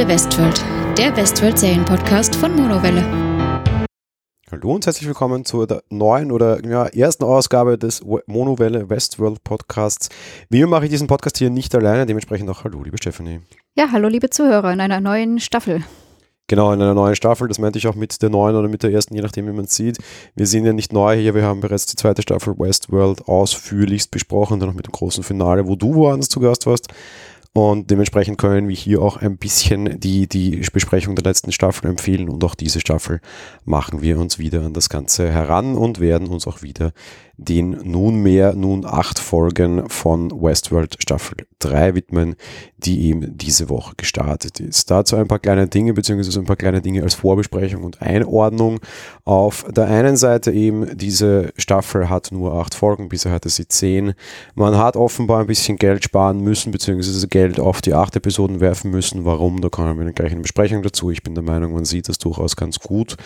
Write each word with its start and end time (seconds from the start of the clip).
Monowelle 0.00 0.14
Westworld, 0.14 0.64
der 0.96 1.14
Westworld 1.14 1.58
Serienpodcast 1.58 2.34
von 2.34 2.56
Monowelle. 2.56 3.04
Hallo 4.50 4.74
und 4.74 4.86
herzlich 4.86 5.06
willkommen 5.06 5.44
zur 5.44 5.82
neuen 5.90 6.32
oder 6.32 6.64
ja, 6.64 6.86
ersten 6.86 7.24
Ausgabe 7.24 7.76
des 7.76 8.02
Monowelle 8.26 8.88
Westworld 8.88 9.44
Podcasts. 9.44 10.08
Wie 10.48 10.64
mache 10.64 10.84
ich 10.84 10.90
diesen 10.90 11.06
Podcast 11.06 11.36
hier 11.36 11.50
nicht 11.50 11.74
alleine, 11.74 12.06
dementsprechend 12.06 12.48
auch 12.48 12.64
Hallo, 12.64 12.82
liebe 12.82 12.96
Stephanie. 12.96 13.40
Ja, 13.76 13.92
hallo, 13.92 14.08
liebe 14.08 14.30
Zuhörer 14.30 14.72
in 14.72 14.80
einer 14.80 15.02
neuen 15.02 15.38
Staffel. 15.38 15.82
Genau, 16.46 16.72
in 16.72 16.80
einer 16.80 16.94
neuen 16.94 17.14
Staffel. 17.14 17.46
Das 17.46 17.58
meinte 17.58 17.78
ich 17.78 17.86
auch 17.86 17.94
mit 17.94 18.22
der 18.22 18.30
neuen 18.30 18.56
oder 18.56 18.68
mit 18.68 18.82
der 18.82 18.90
ersten, 18.90 19.14
je 19.14 19.20
nachdem, 19.20 19.46
wie 19.48 19.52
man 19.52 19.66
es 19.66 19.76
sieht. 19.76 19.98
Wir 20.34 20.46
sind 20.46 20.64
ja 20.64 20.72
nicht 20.72 20.94
neu 20.94 21.14
hier. 21.16 21.34
Wir 21.34 21.44
haben 21.44 21.60
bereits 21.60 21.84
die 21.86 21.96
zweite 21.96 22.22
Staffel 22.22 22.58
Westworld 22.58 23.28
ausführlichst 23.28 24.10
besprochen, 24.10 24.60
dann 24.60 24.70
noch 24.70 24.74
mit 24.74 24.86
dem 24.86 24.92
großen 24.92 25.22
Finale, 25.22 25.68
wo 25.68 25.76
du 25.76 25.94
woanders 25.94 26.30
zu 26.30 26.40
Gast 26.40 26.66
warst. 26.66 26.88
Und 27.52 27.90
dementsprechend 27.90 28.38
können 28.38 28.68
wir 28.68 28.76
hier 28.76 29.02
auch 29.02 29.16
ein 29.16 29.36
bisschen 29.36 29.98
die, 29.98 30.28
die 30.28 30.62
Besprechung 30.72 31.16
der 31.16 31.24
letzten 31.24 31.50
Staffel 31.50 31.88
empfehlen. 31.88 32.28
Und 32.28 32.44
auch 32.44 32.54
diese 32.54 32.78
Staffel 32.78 33.20
machen 33.64 34.02
wir 34.02 34.20
uns 34.20 34.38
wieder 34.38 34.62
an 34.62 34.72
das 34.72 34.88
Ganze 34.88 35.32
heran 35.32 35.74
und 35.74 35.98
werden 35.98 36.28
uns 36.28 36.46
auch 36.46 36.62
wieder 36.62 36.92
den 37.42 37.70
nunmehr 37.70 38.54
nun 38.54 38.84
acht 38.84 39.18
Folgen 39.18 39.88
von 39.88 40.30
Westworld 40.30 40.96
Staffel 41.00 41.46
3 41.60 41.94
widmen, 41.94 42.36
die 42.76 43.06
eben 43.06 43.36
diese 43.38 43.70
Woche 43.70 43.94
gestartet 43.96 44.60
ist. 44.60 44.90
Dazu 44.90 45.16
ein 45.16 45.26
paar 45.26 45.38
kleine 45.38 45.66
Dinge, 45.66 45.94
beziehungsweise 45.94 46.38
ein 46.38 46.44
paar 46.44 46.56
kleine 46.56 46.82
Dinge 46.82 47.02
als 47.02 47.14
Vorbesprechung 47.14 47.82
und 47.82 48.02
Einordnung. 48.02 48.80
Auf 49.24 49.64
der 49.70 49.86
einen 49.86 50.18
Seite 50.18 50.52
eben, 50.52 50.98
diese 50.98 51.52
Staffel 51.56 52.10
hat 52.10 52.30
nur 52.30 52.54
acht 52.54 52.74
Folgen, 52.74 53.08
bisher 53.08 53.32
hatte 53.32 53.48
sie 53.48 53.66
zehn. 53.66 54.12
Man 54.54 54.76
hat 54.76 54.96
offenbar 54.96 55.40
ein 55.40 55.46
bisschen 55.46 55.78
Geld 55.78 56.04
sparen 56.04 56.40
müssen, 56.40 56.72
beziehungsweise 56.72 57.26
Geld 57.26 57.39
auf 57.58 57.80
die 57.80 57.94
acht 57.94 58.16
Episoden 58.16 58.60
werfen 58.60 58.90
müssen. 58.90 59.24
Warum? 59.24 59.60
Da 59.60 59.68
kommen 59.68 59.98
wir 59.98 60.12
gleich 60.12 60.32
eine 60.32 60.42
Besprechung 60.42 60.82
dazu. 60.82 61.10
Ich 61.10 61.22
bin 61.22 61.34
der 61.34 61.44
Meinung, 61.44 61.72
man 61.72 61.84
sieht 61.84 62.08
das 62.08 62.18
durchaus 62.18 62.56
ganz 62.56 62.78
gut. 62.78 63.16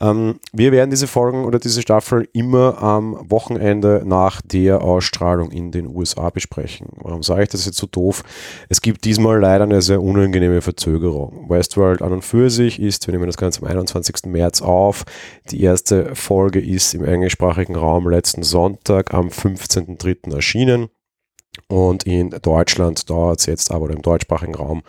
Ähm, 0.00 0.40
wir 0.52 0.72
werden 0.72 0.90
diese 0.90 1.06
Folgen 1.06 1.44
oder 1.44 1.58
diese 1.58 1.82
Staffel 1.82 2.28
immer 2.32 2.82
am 2.82 3.18
Wochenende 3.30 4.02
nach 4.04 4.40
der 4.40 4.82
Ausstrahlung 4.82 5.50
in 5.50 5.70
den 5.72 5.86
USA 5.86 6.30
besprechen. 6.30 6.88
Warum 6.96 7.22
sage 7.22 7.42
ich 7.42 7.48
das 7.50 7.66
jetzt 7.66 7.76
so 7.76 7.86
doof? 7.86 8.22
Es 8.68 8.80
gibt 8.80 9.04
diesmal 9.04 9.38
leider 9.38 9.64
eine 9.64 9.82
sehr 9.82 10.02
unangenehme 10.02 10.62
Verzögerung. 10.62 11.50
Westworld 11.50 12.00
an 12.00 12.12
und 12.12 12.24
für 12.24 12.48
sich 12.48 12.80
ist, 12.80 13.06
wir 13.06 13.12
nehmen 13.12 13.26
das 13.26 13.36
Ganze 13.36 13.62
am 13.62 13.68
21. 13.68 14.26
März 14.26 14.62
auf, 14.62 15.04
die 15.50 15.62
erste 15.62 16.14
Folge 16.14 16.60
ist 16.60 16.94
im 16.94 17.04
englischsprachigen 17.04 17.76
Raum 17.76 18.08
letzten 18.08 18.42
Sonntag 18.42 19.12
am 19.12 19.28
15.03. 19.28 20.34
erschienen. 20.34 20.88
Und 21.68 22.04
in 22.04 22.30
Deutschland 22.30 23.08
dauert 23.08 23.40
es 23.40 23.46
jetzt 23.46 23.70
aber, 23.70 23.90
im 23.90 24.02
deutschsprachigen 24.02 24.54
Raum, 24.54 24.82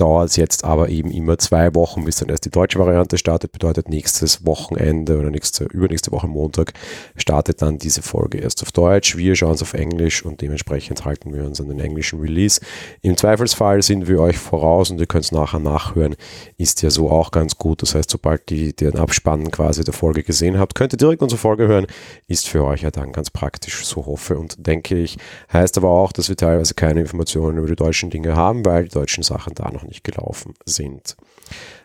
dauert 0.00 0.30
es 0.30 0.36
jetzt 0.36 0.64
aber 0.64 0.88
eben 0.88 1.10
immer 1.10 1.36
zwei 1.36 1.74
Wochen, 1.74 2.04
bis 2.04 2.16
dann 2.16 2.30
erst 2.30 2.46
die 2.46 2.50
deutsche 2.50 2.78
Variante 2.78 3.18
startet. 3.18 3.52
Bedeutet 3.52 3.88
nächstes 3.88 4.46
Wochenende 4.46 5.18
oder 5.18 5.30
nächste, 5.30 5.64
übernächste 5.64 6.10
Woche 6.10 6.26
Montag 6.26 6.72
startet 7.16 7.60
dann 7.60 7.78
diese 7.78 8.00
Folge 8.00 8.38
erst 8.38 8.62
auf 8.62 8.72
Deutsch. 8.72 9.16
Wir 9.16 9.36
schauen 9.36 9.54
es 9.54 9.62
auf 9.62 9.74
Englisch 9.74 10.24
und 10.24 10.40
dementsprechend 10.40 11.04
halten 11.04 11.34
wir 11.34 11.44
uns 11.44 11.60
an 11.60 11.68
den 11.68 11.80
englischen 11.80 12.20
Release. 12.20 12.60
Im 13.02 13.16
Zweifelsfall 13.16 13.82
sind 13.82 14.08
wir 14.08 14.20
euch 14.20 14.38
voraus 14.38 14.90
und 14.90 14.98
ihr 15.00 15.06
könnt 15.06 15.24
es 15.24 15.32
nachher 15.32 15.60
nachhören. 15.60 16.16
Ist 16.56 16.80
ja 16.82 16.88
so 16.88 17.10
auch 17.10 17.30
ganz 17.30 17.58
gut. 17.58 17.82
Das 17.82 17.94
heißt, 17.94 18.10
sobald 18.10 18.50
ihr 18.50 18.72
den 18.72 18.96
Abspann 18.96 19.50
quasi 19.50 19.84
der 19.84 19.94
Folge 19.94 20.22
gesehen 20.22 20.58
habt, 20.58 20.74
könnt 20.74 20.94
ihr 20.94 20.98
direkt 20.98 21.22
unsere 21.22 21.38
Folge 21.38 21.68
hören. 21.68 21.86
Ist 22.26 22.48
für 22.48 22.64
euch 22.64 22.82
ja 22.82 22.90
dann 22.90 23.12
ganz 23.12 23.30
praktisch, 23.30 23.84
so 23.84 24.06
hoffe 24.06 24.38
und 24.38 24.66
denke 24.66 24.96
ich. 24.96 25.18
Heißt 25.52 25.76
aber 25.76 25.90
auch, 25.90 26.12
dass 26.12 26.28
wir 26.28 26.36
teilweise 26.36 26.74
keine 26.74 27.00
Informationen 27.00 27.58
über 27.58 27.68
die 27.68 27.76
deutschen 27.76 28.08
Dinge 28.08 28.34
haben, 28.34 28.64
weil 28.64 28.84
die 28.84 28.90
deutschen 28.90 29.22
Sachen 29.22 29.54
da 29.54 29.70
noch 29.70 29.82
nicht 29.82 29.89
gelaufen 30.02 30.54
sind. 30.64 31.16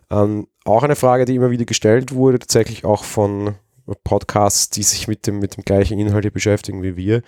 Ähm, 0.09 0.47
auch 0.63 0.83
eine 0.83 0.95
Frage, 0.95 1.25
die 1.25 1.35
immer 1.35 1.51
wieder 1.51 1.65
gestellt 1.65 2.13
wurde, 2.13 2.39
tatsächlich 2.39 2.85
auch 2.85 3.03
von 3.03 3.55
Podcasts, 4.03 4.69
die 4.69 4.83
sich 4.83 5.07
mit 5.07 5.27
dem, 5.27 5.39
mit 5.39 5.57
dem 5.57 5.63
gleichen 5.63 5.99
Inhalt 5.99 6.31
beschäftigen 6.33 6.81
wie 6.81 6.95
wir. 6.95 7.21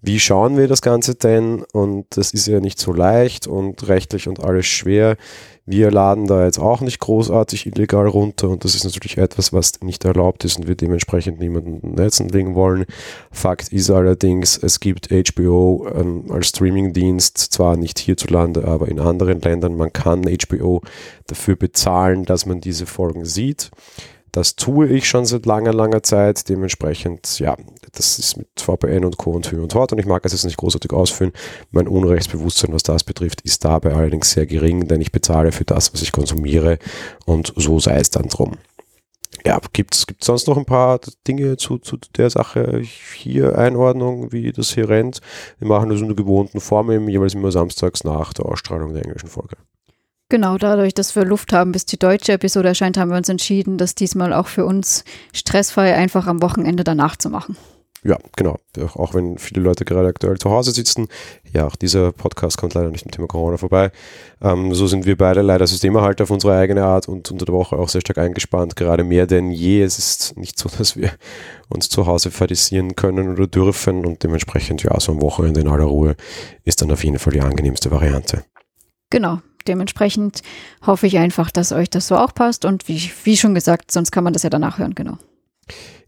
Wie 0.00 0.20
schauen 0.20 0.56
wir 0.56 0.68
das 0.68 0.80
Ganze 0.80 1.14
denn? 1.16 1.64
Und 1.72 2.06
das 2.16 2.32
ist 2.32 2.46
ja 2.46 2.60
nicht 2.60 2.78
so 2.78 2.92
leicht 2.92 3.46
und 3.46 3.88
rechtlich 3.88 4.28
und 4.28 4.42
alles 4.42 4.66
schwer. 4.66 5.16
Wir 5.66 5.90
laden 5.90 6.26
da 6.26 6.46
jetzt 6.46 6.58
auch 6.58 6.80
nicht 6.80 6.98
großartig 6.98 7.66
illegal 7.66 8.06
runter 8.06 8.48
und 8.48 8.64
das 8.64 8.74
ist 8.74 8.84
natürlich 8.84 9.18
etwas, 9.18 9.52
was 9.52 9.72
nicht 9.82 10.02
erlaubt 10.06 10.46
ist 10.46 10.58
und 10.58 10.66
wir 10.66 10.76
dementsprechend 10.76 11.40
niemanden 11.40 11.94
Netzen 11.94 12.30
legen 12.30 12.54
wollen. 12.54 12.86
Fakt 13.30 13.70
ist 13.70 13.90
allerdings, 13.90 14.56
es 14.56 14.80
gibt 14.80 15.08
HBO 15.10 15.86
ähm, 15.94 16.24
als 16.30 16.48
Streamingdienst, 16.48 17.36
zwar 17.36 17.76
nicht 17.76 17.98
hierzulande, 17.98 18.66
aber 18.66 18.88
in 18.88 18.98
anderen 18.98 19.42
Ländern. 19.42 19.76
Man 19.76 19.92
kann 19.92 20.22
HBO 20.22 20.80
dafür 21.26 21.56
bezahlen, 21.56 22.24
dass 22.24 22.46
man 22.46 22.62
diese 22.62 22.86
Folgen 22.86 23.26
sieht. 23.26 23.70
Das 24.38 24.54
tue 24.54 24.86
ich 24.86 25.08
schon 25.08 25.26
seit 25.26 25.46
langer, 25.46 25.72
langer 25.72 26.04
Zeit. 26.04 26.48
Dementsprechend, 26.48 27.40
ja, 27.40 27.56
das 27.90 28.20
ist 28.20 28.36
mit 28.36 28.46
VPN 28.56 29.04
und 29.04 29.16
Co. 29.16 29.32
und 29.32 29.50
Hü 29.50 29.60
und 29.60 29.74
Hort 29.74 29.90
und 29.90 29.98
ich 29.98 30.06
mag 30.06 30.24
es 30.24 30.30
jetzt 30.30 30.44
nicht 30.44 30.58
großartig 30.58 30.92
ausführen. 30.92 31.32
Mein 31.72 31.88
Unrechtsbewusstsein, 31.88 32.72
was 32.72 32.84
das 32.84 33.02
betrifft, 33.02 33.40
ist 33.40 33.64
dabei 33.64 33.94
allerdings 33.94 34.30
sehr 34.30 34.46
gering, 34.46 34.86
denn 34.86 35.00
ich 35.00 35.10
bezahle 35.10 35.50
für 35.50 35.64
das, 35.64 35.92
was 35.92 36.02
ich 36.02 36.12
konsumiere 36.12 36.78
und 37.26 37.52
so 37.56 37.80
sei 37.80 37.98
es 37.98 38.10
dann 38.10 38.28
drum. 38.28 38.58
Ja, 39.44 39.60
gibt 39.72 39.96
es 39.96 40.06
sonst 40.20 40.46
noch 40.46 40.56
ein 40.56 40.66
paar 40.66 41.00
Dinge 41.26 41.56
zu, 41.56 41.78
zu 41.78 41.96
der 42.16 42.30
Sache 42.30 42.80
hier, 42.80 43.58
Einordnung, 43.58 44.30
wie 44.30 44.52
das 44.52 44.72
hier 44.72 44.88
rennt? 44.88 45.20
Wir 45.58 45.66
machen 45.66 45.90
das 45.90 46.00
in 46.00 46.06
der 46.06 46.14
gewohnten 46.14 46.60
Form, 46.60 47.08
jeweils 47.08 47.34
immer 47.34 47.50
samstags 47.50 48.04
nach 48.04 48.32
der 48.34 48.46
Ausstrahlung 48.46 48.94
der 48.94 49.04
englischen 49.04 49.28
Folge. 49.28 49.56
Genau, 50.30 50.58
dadurch, 50.58 50.92
dass 50.92 51.16
wir 51.16 51.24
Luft 51.24 51.54
haben, 51.54 51.72
bis 51.72 51.86
die 51.86 51.98
deutsche 51.98 52.32
Episode 52.32 52.68
erscheint, 52.68 52.98
haben 52.98 53.10
wir 53.10 53.16
uns 53.16 53.30
entschieden, 53.30 53.78
das 53.78 53.94
diesmal 53.94 54.34
auch 54.34 54.46
für 54.46 54.66
uns 54.66 55.04
stressfrei 55.32 55.94
einfach 55.94 56.26
am 56.26 56.42
Wochenende 56.42 56.84
danach 56.84 57.16
zu 57.16 57.30
machen. 57.30 57.56
Ja, 58.04 58.16
genau. 58.36 58.58
Auch 58.94 59.14
wenn 59.14 59.38
viele 59.38 59.62
Leute 59.62 59.84
gerade 59.84 60.06
aktuell 60.06 60.38
zu 60.38 60.50
Hause 60.50 60.70
sitzen. 60.70 61.08
Ja, 61.52 61.66
auch 61.66 61.74
dieser 61.74 62.12
Podcast 62.12 62.56
kommt 62.56 62.74
leider 62.74 62.90
nicht 62.90 63.04
mit 63.04 63.14
Thema 63.14 63.26
Corona 63.26 63.56
vorbei. 63.56 63.90
Ähm, 64.40 64.72
so 64.72 64.86
sind 64.86 65.04
wir 65.04 65.16
beide 65.16 65.42
leider 65.42 65.66
Systemerhalter 65.66 66.24
auf 66.24 66.30
unsere 66.30 66.56
eigene 66.56 66.84
Art 66.84 67.08
und 67.08 67.30
unter 67.30 67.46
der 67.46 67.54
Woche 67.54 67.76
auch 67.76 67.88
sehr 67.88 68.00
stark 68.00 68.18
eingespannt, 68.18 68.76
gerade 68.76 69.02
mehr 69.02 69.26
denn 69.26 69.50
je. 69.50 69.82
Es 69.82 69.98
ist 69.98 70.36
nicht 70.36 70.58
so, 70.58 70.68
dass 70.78 70.96
wir 70.96 71.10
uns 71.70 71.88
zu 71.88 72.06
Hause 72.06 72.30
fadisieren 72.30 72.94
können 72.94 73.32
oder 73.32 73.46
dürfen 73.46 74.06
und 74.06 74.22
dementsprechend, 74.22 74.84
ja, 74.84 74.98
so 75.00 75.12
am 75.12 75.20
Wochenende 75.20 75.60
in 75.60 75.68
aller 75.68 75.84
Ruhe 75.84 76.14
ist 76.64 76.80
dann 76.82 76.92
auf 76.92 77.02
jeden 77.02 77.18
Fall 77.18 77.32
die 77.32 77.40
angenehmste 77.40 77.90
Variante. 77.90 78.44
Genau, 79.10 79.40
dementsprechend 79.68 80.42
hoffe 80.86 81.06
ich 81.06 81.18
einfach, 81.18 81.50
dass 81.50 81.72
euch 81.72 81.90
das 81.90 82.08
so 82.08 82.16
auch 82.16 82.34
passt 82.34 82.64
und 82.64 82.88
wie, 82.88 83.10
wie 83.24 83.36
schon 83.36 83.54
gesagt, 83.54 83.92
sonst 83.92 84.10
kann 84.10 84.24
man 84.24 84.32
das 84.32 84.42
ja 84.42 84.50
danach 84.50 84.78
hören, 84.78 84.94
genau. 84.94 85.18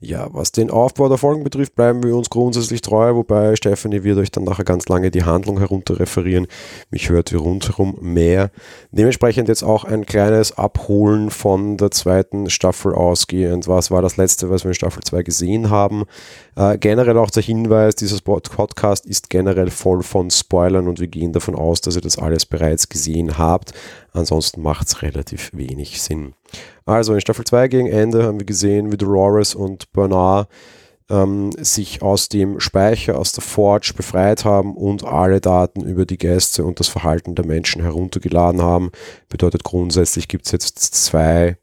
Ja, 0.02 0.28
was 0.32 0.50
den 0.50 0.70
Aufbau 0.70 1.10
der 1.10 1.18
Folgen 1.18 1.44
betrifft, 1.44 1.74
bleiben 1.74 2.02
wir 2.02 2.16
uns 2.16 2.30
grundsätzlich 2.30 2.80
treu, 2.80 3.14
wobei 3.16 3.54
Stephanie 3.54 4.02
wird 4.02 4.16
euch 4.16 4.30
dann 4.30 4.44
nachher 4.44 4.64
ganz 4.64 4.88
lange 4.88 5.10
die 5.10 5.24
Handlung 5.24 5.58
herunter 5.58 6.00
referieren. 6.00 6.46
Mich 6.90 7.10
hört 7.10 7.30
ihr 7.32 7.40
rundherum 7.40 7.98
mehr. 8.00 8.50
Dementsprechend 8.92 9.48
jetzt 9.48 9.62
auch 9.62 9.84
ein 9.84 10.06
kleines 10.06 10.56
Abholen 10.56 11.28
von 11.28 11.76
der 11.76 11.90
zweiten 11.90 12.48
Staffel 12.48 12.94
ausgehend. 12.94 13.68
Was 13.68 13.90
war 13.90 14.00
das 14.00 14.16
letzte, 14.16 14.48
was 14.48 14.64
wir 14.64 14.70
in 14.70 14.74
Staffel 14.74 15.02
2 15.02 15.22
gesehen 15.22 15.68
haben? 15.68 16.04
Äh, 16.56 16.78
generell 16.78 17.18
auch 17.18 17.30
der 17.30 17.42
Hinweis, 17.42 17.94
dieses 17.94 18.22
Podcast 18.22 19.04
ist 19.04 19.28
generell 19.28 19.68
voll 19.68 20.02
von 20.02 20.30
Spoilern 20.30 20.88
und 20.88 20.98
wir 20.98 21.08
gehen 21.08 21.34
davon 21.34 21.54
aus, 21.54 21.82
dass 21.82 21.96
ihr 21.96 22.00
das 22.00 22.16
alles 22.16 22.46
bereits 22.46 22.88
gesehen 22.88 23.36
habt. 23.36 23.74
Ansonsten 24.12 24.62
macht 24.62 24.88
es 24.88 25.03
relativ 25.03 25.51
wenig 25.53 26.03
Sinn. 26.03 26.34
Also 26.84 27.15
in 27.15 27.21
Staffel 27.21 27.45
2 27.45 27.68
gegen 27.68 27.86
Ende 27.86 28.24
haben 28.24 28.41
wir 28.41 28.47
gesehen, 28.47 28.91
wie 28.92 28.97
Dolores 28.97 29.54
und 29.54 29.92
Bernard 29.92 30.48
ähm, 31.10 31.51
sich 31.59 32.03
aus 32.03 32.28
dem 32.28 32.60
Speicher, 32.60 33.18
aus 33.18 33.33
der 33.33 33.42
Forge 33.42 33.92
befreit 33.97 34.45
haben 34.45 34.77
und 34.77 35.04
alle 35.04 35.41
Daten 35.41 35.83
über 35.83 36.07
die 36.07 36.18
Gäste 36.18 36.65
und 36.65 36.80
das 36.80 36.89
Verhalten 36.89 37.34
der 37.34 37.45
Menschen 37.45 37.83
heruntergeladen 37.83 38.62
haben. 38.62 38.91
Bedeutet 39.28 39.65
grundsätzlich 39.65 40.28
gibt 40.28 40.47
es 40.47 40.53
jetzt 40.53 40.78
zwei 40.78 41.56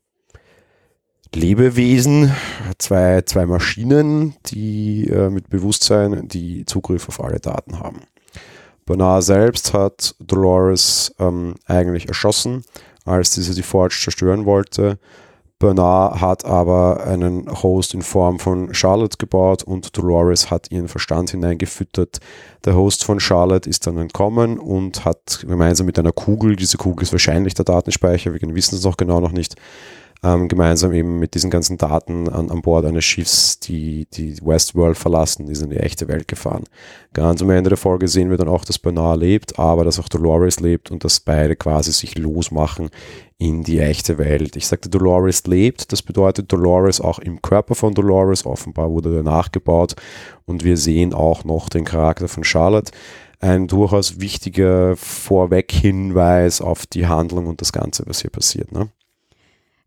Lebewesen, 1.34 2.32
zwei, 2.78 3.22
zwei 3.22 3.46
Maschinen, 3.46 4.36
die 4.48 5.08
äh, 5.10 5.30
mit 5.30 5.50
Bewusstsein 5.50 6.28
die 6.28 6.66
Zugriff 6.66 7.08
auf 7.10 7.22
alle 7.22 7.40
Daten 7.40 7.80
haben. 7.80 8.02
Bernard 8.88 9.24
selbst 9.24 9.74
hat 9.74 10.16
Dolores 10.20 11.14
ähm, 11.20 11.56
eigentlich 11.68 12.08
erschossen, 12.08 12.64
als 13.06 13.32
diese 13.32 13.54
die 13.54 13.62
Forge 13.62 13.96
zerstören 14.02 14.46
wollte. 14.46 14.98
Bernard 15.60 16.22
hat 16.22 16.46
aber 16.46 17.06
einen 17.06 17.52
Host 17.64 17.94
in 17.96 18.02
Form 18.02 18.40
von 18.40 18.74
Charlotte 18.74 19.18
gebaut 19.18 19.64
und 19.64 19.98
Dolores 19.98 20.52
hat 20.52 20.72
ihren 20.72 20.88
Verstand 20.88 21.32
hineingefüttert. 21.32 22.20
Der 22.64 22.76
Host 22.76 23.04
von 23.04 23.20
Charlotte 23.20 23.68
ist 23.70 23.88
dann 23.88 23.98
entkommen 23.98 24.58
und 24.58 25.04
hat 25.04 25.40
gemeinsam 25.42 25.86
mit 25.86 26.00
einer 26.00 26.12
Kugel, 26.12 26.56
diese 26.56 26.78
Kugel 26.78 27.04
ist 27.04 27.12
wahrscheinlich 27.12 27.56
der 27.56 27.66
Datenspeicher, 27.66 28.34
wir 28.34 28.56
wissen 28.56 28.76
es 28.76 28.84
noch 28.84 28.98
genau 28.98 29.20
noch 29.20 29.32
nicht, 29.32 29.56
ähm, 30.24 30.48
gemeinsam 30.48 30.94
eben 30.94 31.20
mit 31.20 31.36
diesen 31.36 31.50
ganzen 31.50 31.78
Daten 31.78 32.28
an, 32.30 32.50
an 32.50 32.62
Bord 32.62 32.86
eines 32.86 33.06
Schiffs, 33.06 33.60
die 33.60 34.08
die 34.12 34.38
Westworld 34.42 34.98
verlassen, 34.98 35.46
die 35.46 35.56
sind 35.56 35.72
in 35.72 35.78
die 35.78 35.84
echte 35.84 36.08
Welt 36.08 36.28
gefahren. 36.28 36.64
Ganz 37.14 37.42
am 37.42 37.50
Ende 37.50 37.70
der 37.70 37.78
Folge 37.78 38.08
sehen 38.08 38.30
wir 38.30 38.38
dann 38.38 38.50
auch, 38.50 38.66
dass 38.66 38.80
Bernard 38.80 39.20
lebt, 39.20 39.60
aber 39.60 39.84
dass 39.84 40.00
auch 40.00 40.10
Dolores 40.10 40.60
lebt 40.60 40.92
und 40.92 41.04
dass 41.04 41.20
beide 41.20 41.56
quasi 41.56 41.92
sich 41.92 42.18
losmachen 42.18 42.90
in 43.38 43.64
die 43.64 43.80
echte 43.80 44.18
Welt. 44.18 44.56
Ich 44.56 44.68
sagte, 44.68 44.90
Dolores 44.90 45.46
lebt, 45.46 45.92
das 45.92 46.02
bedeutet 46.02 46.52
Dolores 46.52 47.00
auch 47.00 47.20
im 47.20 47.42
Körper 47.42 47.76
von 47.76 47.94
Dolores, 47.94 48.46
offenbar 48.46 48.90
wurde 48.90 49.18
er 49.18 49.24
nachgebaut 49.24 49.96
und 50.46 50.64
wir 50.64 50.78
sehen 50.78 51.14
auch 51.14 51.44
noch 51.44 51.70
den 51.70 51.86
Charakter 51.86 52.28
von 52.28 52.44
Charlotte. 52.44 52.92
Ein 53.40 53.68
durchaus 53.68 54.20
wichtiger 54.20 54.96
Vorweg-Hinweis 54.96 56.60
auf 56.60 56.88
die 56.88 57.06
Handlung 57.06 57.46
und 57.46 57.62
das 57.62 57.72
Ganze, 57.72 58.04
was 58.08 58.22
hier 58.22 58.32
passiert. 58.32 58.72
Ne? 58.72 58.90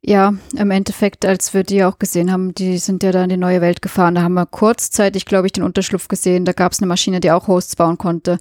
Ja, 0.02 0.32
im 0.56 0.70
Endeffekt, 0.70 1.26
als 1.26 1.52
wir 1.52 1.62
die 1.62 1.84
auch 1.84 1.98
gesehen 1.98 2.32
haben, 2.32 2.54
die 2.54 2.78
sind 2.78 3.02
ja 3.02 3.12
da 3.12 3.22
in 3.22 3.28
die 3.28 3.36
neue 3.36 3.60
Welt 3.60 3.82
gefahren. 3.82 4.14
Da 4.14 4.22
haben 4.22 4.34
wir 4.34 4.46
kurzzeitig, 4.46 5.26
glaube 5.26 5.46
ich, 5.46 5.52
den 5.52 5.62
Unterschlupf 5.62 6.08
gesehen. 6.08 6.46
Da 6.46 6.52
gab 6.52 6.72
es 6.72 6.80
eine 6.80 6.86
Maschine, 6.86 7.20
die 7.20 7.30
auch 7.30 7.48
Hosts 7.48 7.76
bauen 7.76 7.98
konnte. 7.98 8.38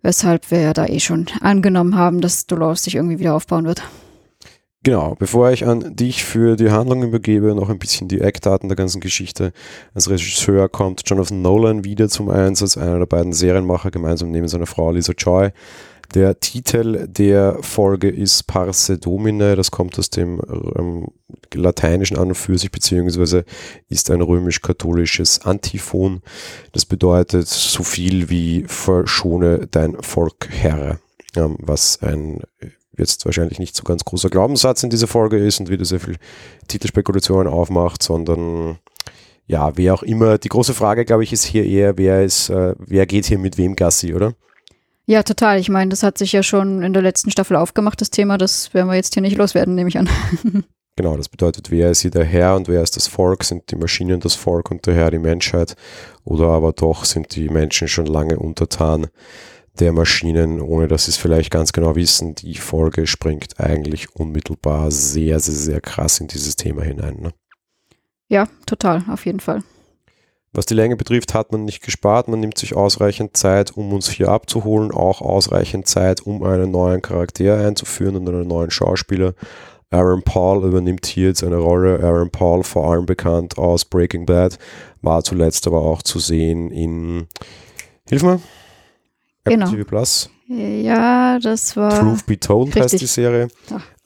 Weshalb 0.00 0.50
wir 0.50 0.60
ja 0.60 0.72
da 0.72 0.86
eh 0.86 1.00
schon 1.00 1.26
angenommen 1.40 1.96
haben, 1.96 2.20
dass 2.20 2.46
Dolores 2.46 2.84
sich 2.84 2.94
irgendwie 2.94 3.18
wieder 3.18 3.34
aufbauen 3.34 3.66
wird. 3.66 3.82
Genau, 4.84 5.16
bevor 5.18 5.50
ich 5.50 5.66
an 5.66 5.96
dich 5.96 6.24
für 6.24 6.56
die 6.56 6.70
Handlung 6.70 7.02
übergebe, 7.02 7.54
noch 7.54 7.68
ein 7.68 7.80
bisschen 7.80 8.08
die 8.08 8.20
Eckdaten 8.20 8.68
der 8.68 8.76
ganzen 8.76 9.00
Geschichte. 9.00 9.52
Als 9.92 10.08
Regisseur 10.08 10.68
kommt 10.68 11.02
Jonathan 11.04 11.42
Nolan 11.42 11.84
wieder 11.84 12.08
zum 12.08 12.30
Einsatz, 12.30 12.78
einer 12.78 13.00
der 13.00 13.06
beiden 13.06 13.32
Serienmacher, 13.32 13.90
gemeinsam 13.90 14.30
neben 14.30 14.48
seiner 14.48 14.66
Frau 14.66 14.92
Lisa 14.92 15.12
Joy. 15.18 15.50
Der 16.14 16.40
Titel 16.40 17.06
der 17.06 17.58
Folge 17.62 18.08
ist 18.08 18.46
Parse 18.46 18.96
Domine, 18.96 19.56
das 19.56 19.70
kommt 19.70 19.98
aus 19.98 20.08
dem 20.08 20.40
ähm, 20.76 21.08
Lateinischen 21.52 22.16
an 22.16 22.28
und 22.28 22.34
für 22.34 22.56
sich, 22.56 22.70
beziehungsweise 22.70 23.44
ist 23.90 24.10
ein 24.10 24.22
römisch-katholisches 24.22 25.42
Antiphon. 25.44 26.22
Das 26.72 26.86
bedeutet 26.86 27.46
so 27.46 27.82
viel 27.82 28.30
wie 28.30 28.64
verschone 28.66 29.68
dein 29.70 30.00
Volk, 30.00 30.48
Herr, 30.50 30.98
ähm, 31.36 31.56
was 31.60 32.02
ein 32.02 32.40
jetzt 32.96 33.24
wahrscheinlich 33.26 33.58
nicht 33.58 33.76
so 33.76 33.84
ganz 33.84 34.04
großer 34.04 34.30
Glaubenssatz 34.30 34.82
in 34.82 34.90
dieser 34.90 35.06
Folge 35.06 35.38
ist 35.38 35.60
und 35.60 35.68
wieder 35.68 35.84
sehr 35.84 36.00
viel 36.00 36.16
Titelspekulationen 36.66 37.46
aufmacht, 37.46 38.02
sondern 38.02 38.78
ja, 39.46 39.76
wer 39.76 39.94
auch 39.94 40.02
immer. 40.02 40.38
Die 40.38 40.48
große 40.48 40.74
Frage, 40.74 41.04
glaube 41.04 41.22
ich, 41.22 41.32
ist 41.32 41.44
hier 41.44 41.64
eher, 41.64 41.96
wer 41.96 42.24
ist, 42.24 42.50
äh, 42.50 42.74
wer 42.78 43.06
geht 43.06 43.26
hier 43.26 43.38
mit 43.38 43.56
wem 43.56 43.76
Gassi, 43.76 44.14
oder? 44.14 44.34
Ja, 45.08 45.22
total. 45.22 45.58
Ich 45.58 45.70
meine, 45.70 45.88
das 45.88 46.02
hat 46.02 46.18
sich 46.18 46.32
ja 46.32 46.42
schon 46.42 46.82
in 46.82 46.92
der 46.92 47.00
letzten 47.00 47.30
Staffel 47.30 47.56
aufgemacht, 47.56 47.98
das 47.98 48.10
Thema. 48.10 48.36
Das 48.36 48.74
werden 48.74 48.88
wir 48.88 48.94
jetzt 48.94 49.14
hier 49.14 49.22
nicht 49.22 49.38
loswerden, 49.38 49.74
nehme 49.74 49.88
ich 49.88 49.98
an. 49.98 50.08
Genau, 50.96 51.16
das 51.16 51.28
bedeutet, 51.28 51.70
wer 51.70 51.92
ist 51.92 52.00
hier 52.00 52.10
der 52.10 52.24
Herr 52.24 52.56
und 52.56 52.66
wer 52.66 52.82
ist 52.82 52.96
das 52.96 53.06
Volk? 53.06 53.44
Sind 53.44 53.70
die 53.70 53.76
Maschinen 53.76 54.18
das 54.18 54.34
Volk 54.34 54.72
und 54.72 54.84
der 54.84 54.96
Herr 54.96 55.12
die 55.12 55.20
Menschheit? 55.20 55.76
Oder 56.24 56.48
aber 56.48 56.72
doch 56.72 57.04
sind 57.04 57.36
die 57.36 57.48
Menschen 57.48 57.86
schon 57.86 58.06
lange 58.06 58.36
untertan 58.36 59.06
der 59.78 59.92
Maschinen, 59.92 60.60
ohne 60.60 60.88
dass 60.88 61.04
sie 61.04 61.12
es 61.12 61.16
vielleicht 61.16 61.52
ganz 61.52 61.72
genau 61.72 61.94
wissen? 61.94 62.34
Die 62.34 62.56
Folge 62.56 63.06
springt 63.06 63.60
eigentlich 63.60 64.16
unmittelbar 64.16 64.90
sehr, 64.90 65.38
sehr, 65.38 65.54
sehr 65.54 65.80
krass 65.80 66.18
in 66.18 66.26
dieses 66.26 66.56
Thema 66.56 66.82
hinein. 66.82 67.18
Ne? 67.20 67.32
Ja, 68.26 68.48
total, 68.66 69.04
auf 69.08 69.24
jeden 69.24 69.38
Fall. 69.38 69.62
Was 70.52 70.66
die 70.66 70.74
Länge 70.74 70.96
betrifft, 70.96 71.34
hat 71.34 71.52
man 71.52 71.64
nicht 71.64 71.82
gespart. 71.82 72.28
Man 72.28 72.40
nimmt 72.40 72.56
sich 72.56 72.74
ausreichend 72.74 73.36
Zeit, 73.36 73.76
um 73.76 73.92
uns 73.92 74.08
hier 74.08 74.28
abzuholen, 74.28 74.90
auch 74.90 75.20
ausreichend 75.20 75.86
Zeit, 75.86 76.22
um 76.22 76.42
einen 76.42 76.70
neuen 76.70 77.02
Charakter 77.02 77.58
einzuführen 77.58 78.16
und 78.16 78.28
einen 78.28 78.48
neuen 78.48 78.70
Schauspieler. 78.70 79.34
Aaron 79.90 80.22
Paul 80.22 80.64
übernimmt 80.66 81.06
hier 81.06 81.28
jetzt 81.28 81.44
eine 81.44 81.56
Rolle. 81.56 82.00
Aaron 82.02 82.30
Paul, 82.30 82.62
vor 82.62 82.90
allem 82.90 83.06
bekannt 83.06 83.58
aus 83.58 83.84
Breaking 83.84 84.26
Bad, 84.26 84.58
war 85.02 85.22
zuletzt 85.22 85.66
aber 85.66 85.80
auch 85.80 86.02
zu 86.02 86.18
sehen 86.18 86.70
in, 86.70 87.26
hilf 88.08 88.22
mir, 88.22 88.40
Apple 89.44 89.58
genau. 89.58 89.70
TV 89.70 89.84
Plus. 89.84 90.30
Ja, 90.50 91.38
das 91.38 91.76
war. 91.76 92.00
Truth 92.00 92.24
Be 92.24 92.40
Told 92.40 92.68
richtig. 92.68 92.82
heißt 92.82 93.00
die 93.02 93.06
Serie. 93.06 93.48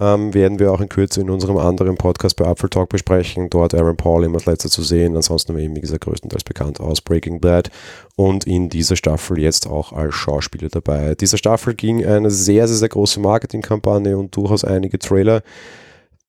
Ähm, 0.00 0.34
werden 0.34 0.58
wir 0.58 0.72
auch 0.72 0.80
in 0.80 0.88
Kürze 0.88 1.20
in 1.20 1.30
unserem 1.30 1.56
anderen 1.56 1.96
Podcast 1.96 2.34
bei 2.34 2.50
Apple 2.50 2.68
Talk 2.68 2.88
besprechen. 2.88 3.48
Dort 3.48 3.74
Aaron 3.74 3.96
Paul 3.96 4.24
immer 4.24 4.38
als 4.38 4.46
letzter 4.46 4.68
zu 4.68 4.82
sehen. 4.82 5.14
Ansonsten 5.14 5.56
eben, 5.56 5.76
wie 5.76 5.80
gesagt, 5.80 6.04
größtenteils 6.04 6.42
bekannt 6.42 6.80
aus 6.80 7.00
Breaking 7.00 7.40
Bad. 7.40 7.70
Und 8.16 8.44
in 8.44 8.68
dieser 8.68 8.96
Staffel 8.96 9.38
jetzt 9.38 9.68
auch 9.68 9.92
als 9.92 10.16
Schauspieler 10.16 10.68
dabei. 10.68 11.14
Dieser 11.14 11.38
Staffel 11.38 11.74
ging 11.74 12.04
eine 12.04 12.30
sehr, 12.32 12.66
sehr, 12.66 12.76
sehr 12.76 12.88
große 12.88 13.20
Marketingkampagne 13.20 14.18
und 14.18 14.34
durchaus 14.34 14.64
einige 14.64 14.98
Trailer 14.98 15.42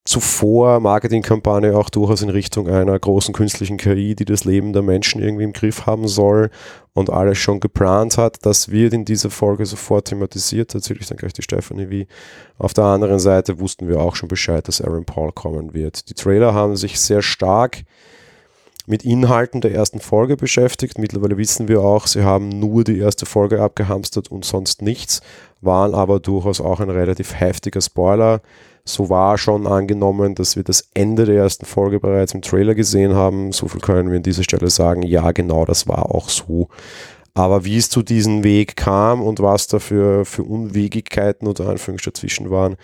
zuvor 0.05 0.81
Marketingkampagne 0.81 1.77
auch 1.77 1.89
durchaus 1.89 2.21
in 2.21 2.29
Richtung 2.29 2.67
einer 2.67 2.97
großen 2.99 3.33
künstlichen 3.33 3.77
KI, 3.77 4.15
die 4.15 4.25
das 4.25 4.43
Leben 4.43 4.73
der 4.73 4.81
Menschen 4.81 5.21
irgendwie 5.21 5.45
im 5.45 5.53
Griff 5.53 5.85
haben 5.85 6.09
soll 6.09 6.49
und 6.93 7.09
alles 7.09 7.37
schon 7.37 7.61
geplant 7.61 8.17
hat. 8.17 8.45
Das 8.45 8.69
wird 8.69 8.93
in 8.93 9.05
dieser 9.05 9.29
Folge 9.29 9.65
sofort 9.65 10.09
thematisiert. 10.09 10.73
Natürlich 10.73 11.07
dann 11.07 11.17
gleich 11.17 11.33
die 11.33 11.41
Stephanie 11.41 11.89
wie. 11.89 12.07
Auf 12.57 12.73
der 12.73 12.83
anderen 12.83 13.19
Seite 13.19 13.59
wussten 13.59 13.87
wir 13.87 14.01
auch 14.01 14.15
schon 14.15 14.27
Bescheid, 14.27 14.67
dass 14.67 14.81
Aaron 14.81 15.05
Paul 15.05 15.31
kommen 15.31 15.73
wird. 15.73 16.09
Die 16.09 16.13
Trailer 16.13 16.53
haben 16.53 16.75
sich 16.75 16.99
sehr 16.99 17.21
stark 17.21 17.83
mit 18.85 19.05
Inhalten 19.05 19.61
der 19.61 19.73
ersten 19.73 20.01
Folge 20.01 20.35
beschäftigt. 20.35 20.97
Mittlerweile 20.97 21.37
wissen 21.37 21.69
wir 21.69 21.81
auch, 21.81 22.07
sie 22.07 22.23
haben 22.23 22.49
nur 22.49 22.83
die 22.83 22.99
erste 22.99 23.25
Folge 23.25 23.61
abgehamstert 23.61 24.29
und 24.29 24.43
sonst 24.43 24.81
nichts, 24.81 25.21
waren 25.61 25.95
aber 25.95 26.19
durchaus 26.19 26.59
auch 26.59 26.81
ein 26.81 26.89
relativ 26.89 27.39
heftiger 27.39 27.79
Spoiler 27.79 28.41
so 28.85 29.09
war 29.09 29.37
schon 29.37 29.65
angenommen, 29.65 30.35
dass 30.35 30.55
wir 30.55 30.63
das 30.63 30.89
Ende 30.93 31.25
der 31.25 31.35
ersten 31.35 31.65
Folge 31.65 31.99
bereits 31.99 32.33
im 32.33 32.41
Trailer 32.41 32.75
gesehen 32.75 33.13
haben. 33.13 33.53
So 33.53 33.67
viel 33.67 33.79
können 33.79 34.09
wir 34.09 34.17
an 34.17 34.23
dieser 34.23 34.43
Stelle 34.43 34.69
sagen. 34.69 35.03
Ja, 35.03 35.31
genau, 35.31 35.65
das 35.65 35.87
war 35.87 36.13
auch 36.13 36.29
so. 36.29 36.67
Aber 37.33 37.65
wie 37.65 37.77
es 37.77 37.89
zu 37.89 38.03
diesem 38.03 38.43
Weg 38.43 38.75
kam 38.75 39.21
und 39.21 39.39
was 39.39 39.67
da 39.67 39.79
für, 39.79 40.25
für 40.25 40.43
Unwegigkeiten 40.43 41.47
oder 41.47 41.69
Anführungsstrichen 41.69 42.13
dazwischen 42.13 42.51
waren, 42.51 42.75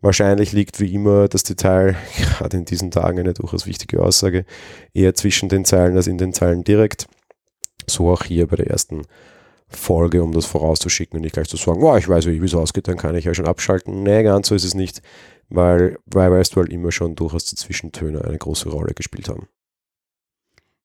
wahrscheinlich 0.00 0.52
liegt 0.52 0.80
wie 0.80 0.94
immer 0.94 1.28
das 1.28 1.42
Detail, 1.44 1.96
gerade 2.16 2.56
in 2.56 2.64
diesen 2.64 2.90
Tagen 2.90 3.20
eine 3.20 3.34
durchaus 3.34 3.66
wichtige 3.66 4.02
Aussage, 4.02 4.44
eher 4.94 5.14
zwischen 5.14 5.48
den 5.50 5.64
Zeilen 5.64 5.96
als 5.96 6.06
in 6.06 6.18
den 6.18 6.32
Zeilen 6.32 6.64
direkt. 6.64 7.06
So 7.86 8.10
auch 8.10 8.24
hier 8.24 8.46
bei 8.46 8.56
der 8.56 8.68
ersten 8.68 9.02
Folge, 9.68 10.22
um 10.22 10.32
das 10.32 10.46
vorauszuschicken 10.46 11.16
und 11.16 11.22
nicht 11.22 11.34
gleich 11.34 11.48
zu 11.48 11.56
sagen, 11.56 11.82
oh, 11.82 11.96
ich 11.96 12.08
weiß, 12.08 12.26
wie 12.26 12.44
es 12.44 12.54
ausgeht, 12.54 12.88
dann 12.88 12.96
kann 12.96 13.14
ich 13.14 13.24
ja 13.24 13.34
schon 13.34 13.46
abschalten. 13.46 14.02
Nee, 14.02 14.22
ganz 14.22 14.48
so 14.48 14.54
ist 14.54 14.64
es 14.64 14.74
nicht 14.74 15.00
weil 15.54 15.98
bei 16.06 16.30
Westworld 16.30 16.70
immer 16.70 16.92
schon 16.92 17.14
durchaus 17.14 17.44
die 17.44 17.56
Zwischentöne 17.56 18.24
eine 18.24 18.38
große 18.38 18.68
Rolle 18.68 18.94
gespielt 18.94 19.28
haben. 19.28 19.48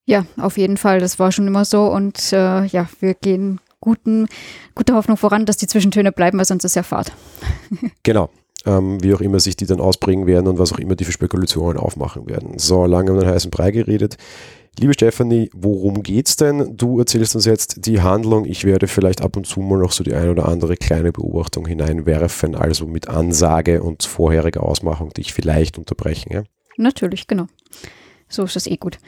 Ja, 0.05 0.25
auf 0.37 0.57
jeden 0.57 0.77
Fall, 0.77 0.99
das 0.99 1.19
war 1.19 1.31
schon 1.31 1.47
immer 1.47 1.65
so 1.65 1.87
und 1.87 2.31
äh, 2.31 2.65
ja, 2.65 2.87
wir 2.99 3.13
gehen 3.13 3.59
guten, 3.81 4.27
guter 4.73 4.95
Hoffnung 4.95 5.17
voran, 5.17 5.45
dass 5.45 5.57
die 5.57 5.67
Zwischentöne 5.67 6.11
bleiben, 6.11 6.37
weil 6.37 6.45
sonst 6.45 6.63
ist 6.63 6.75
ja 6.75 6.83
Fahrt. 6.83 7.11
genau. 8.03 8.29
Ähm, 8.67 9.01
wie 9.01 9.13
auch 9.13 9.21
immer 9.21 9.39
sich 9.39 9.55
die 9.55 9.65
dann 9.65 9.79
ausbringen 9.79 10.27
werden 10.27 10.47
und 10.47 10.59
was 10.59 10.73
auch 10.73 10.79
immer 10.79 10.95
die 10.95 11.05
für 11.05 11.13
Spekulationen 11.13 11.77
aufmachen 11.77 12.27
werden. 12.27 12.59
So, 12.59 12.85
lange 12.85 13.13
um 13.13 13.19
den 13.19 13.29
heißen 13.29 13.49
Brei 13.49 13.71
geredet. 13.71 14.17
Liebe 14.77 14.93
Stefanie, 14.93 15.49
worum 15.53 16.03
geht's 16.03 16.35
denn? 16.35 16.75
Du 16.75 16.99
erzählst 16.99 17.33
uns 17.33 17.45
jetzt 17.45 17.85
die 17.85 18.01
Handlung. 18.01 18.45
Ich 18.45 18.65
werde 18.65 18.87
vielleicht 18.87 19.21
ab 19.21 19.37
und 19.37 19.47
zu 19.47 19.61
mal 19.61 19.79
noch 19.79 19.93
so 19.93 20.03
die 20.03 20.13
ein 20.13 20.29
oder 20.29 20.47
andere 20.49 20.75
kleine 20.75 21.13
Beobachtung 21.13 21.65
hineinwerfen, 21.65 22.55
also 22.55 22.85
mit 22.85 23.07
Ansage 23.07 23.81
und 23.81 24.03
vorheriger 24.03 24.61
Ausmachung 24.61 25.11
dich 25.13 25.33
vielleicht 25.33 25.77
unterbrechen. 25.77 26.33
Ja? 26.33 26.43
Natürlich, 26.75 27.25
genau. 27.25 27.47
So 28.27 28.43
ist 28.43 28.57
das 28.57 28.67
eh 28.67 28.77
gut. 28.77 28.99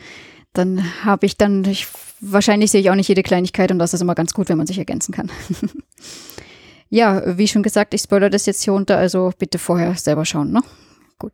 Dann 0.53 0.83
habe 1.03 1.25
ich 1.25 1.37
dann, 1.37 1.65
ich, 1.65 1.85
wahrscheinlich 2.21 2.71
sehe 2.71 2.81
ich 2.81 2.89
auch 2.89 2.95
nicht 2.95 3.09
jede 3.09 3.23
Kleinigkeit 3.23 3.71
und 3.71 3.77
das 3.77 3.93
ist 3.93 4.01
immer 4.01 4.15
ganz 4.15 4.33
gut, 4.33 4.47
wenn 4.47 4.57
man 4.57 4.67
sich 4.67 4.79
ergänzen 4.79 5.13
kann. 5.13 5.29
ja, 6.89 7.37
wie 7.37 7.47
schon 7.47 7.63
gesagt, 7.63 7.93
ich 7.93 8.01
spoilere 8.01 8.29
das 8.29 8.45
jetzt 8.45 8.63
hier 8.63 8.73
unter, 8.73 8.97
also 8.97 9.31
bitte 9.37 9.59
vorher 9.59 9.95
selber 9.95 10.25
schauen, 10.25 10.51
ne? 10.51 10.61
Gut. 11.17 11.33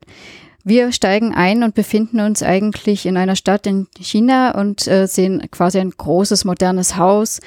Wir 0.68 0.92
steigen 0.92 1.36
ein 1.36 1.62
und 1.62 1.76
befinden 1.76 2.20
uns 2.22 2.42
eigentlich 2.42 3.06
in 3.06 3.18
einer 3.18 3.36
Stadt 3.36 3.68
in 3.68 3.86
China 4.00 4.60
und 4.60 4.88
äh, 4.88 5.06
sehen 5.06 5.48
quasi 5.52 5.80
ein 5.80 5.92
großes, 5.92 6.44
modernes 6.44 6.98
Haus. 6.98 7.40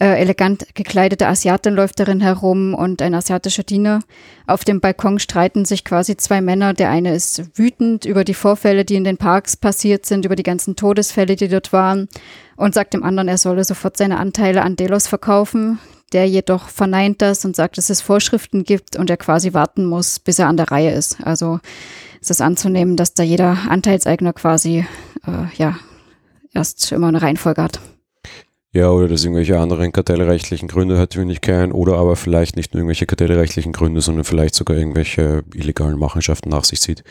Äh, 0.00 0.20
elegant 0.20 0.74
gekleidete 0.74 1.28
Asiatin 1.28 1.74
läuft 1.74 2.00
darin 2.00 2.20
herum 2.20 2.74
und 2.74 3.00
ein 3.02 3.14
asiatischer 3.14 3.62
Diener. 3.62 4.00
Auf 4.48 4.64
dem 4.64 4.80
Balkon 4.80 5.20
streiten 5.20 5.64
sich 5.64 5.84
quasi 5.84 6.16
zwei 6.16 6.40
Männer. 6.40 6.74
Der 6.74 6.90
eine 6.90 7.14
ist 7.14 7.56
wütend 7.56 8.04
über 8.04 8.24
die 8.24 8.34
Vorfälle, 8.34 8.84
die 8.84 8.96
in 8.96 9.04
den 9.04 9.16
Parks 9.16 9.56
passiert 9.56 10.04
sind, 10.04 10.24
über 10.24 10.34
die 10.34 10.42
ganzen 10.42 10.74
Todesfälle, 10.74 11.36
die 11.36 11.46
dort 11.46 11.72
waren 11.72 12.08
und 12.56 12.74
sagt 12.74 12.94
dem 12.94 13.04
anderen, 13.04 13.28
er 13.28 13.38
solle 13.38 13.62
sofort 13.62 13.96
seine 13.96 14.18
Anteile 14.18 14.62
an 14.62 14.74
Delos 14.74 15.06
verkaufen. 15.06 15.78
Der 16.12 16.28
jedoch 16.28 16.68
verneint 16.68 17.20
das 17.20 17.44
und 17.44 17.56
sagt, 17.56 17.78
dass 17.78 17.90
es 17.90 18.00
Vorschriften 18.00 18.64
gibt 18.64 18.96
und 18.96 19.10
er 19.10 19.16
quasi 19.16 19.54
warten 19.54 19.84
muss, 19.84 20.18
bis 20.20 20.38
er 20.38 20.46
an 20.46 20.56
der 20.56 20.70
Reihe 20.70 20.92
ist. 20.92 21.18
Also 21.22 21.60
ist 22.20 22.30
es 22.30 22.40
anzunehmen, 22.40 22.96
dass 22.96 23.14
da 23.14 23.22
jeder 23.22 23.58
Anteilseigner 23.68 24.32
quasi 24.32 24.86
äh, 25.26 25.56
ja 25.56 25.78
erst 26.52 26.92
immer 26.92 27.08
eine 27.08 27.22
Reihenfolge 27.22 27.62
hat. 27.62 27.80
Ja, 28.76 28.90
oder 28.90 29.08
dass 29.08 29.24
irgendwelche 29.24 29.58
anderen 29.58 29.90
kartellrechtlichen 29.90 30.68
Gründe 30.68 30.98
hat, 30.98 31.16
will 31.16 31.30
ich 31.30 31.40
keinen. 31.40 31.72
Oder 31.72 31.96
aber 31.96 32.14
vielleicht 32.14 32.56
nicht 32.56 32.74
nur 32.74 32.80
irgendwelche 32.80 33.06
kartellrechtlichen 33.06 33.72
Gründe, 33.72 34.02
sondern 34.02 34.24
vielleicht 34.24 34.54
sogar 34.54 34.76
irgendwelche 34.76 35.44
illegalen 35.54 35.98
Machenschaften 35.98 36.50
nach 36.50 36.64
sich 36.64 36.82
zieht. 36.82 37.02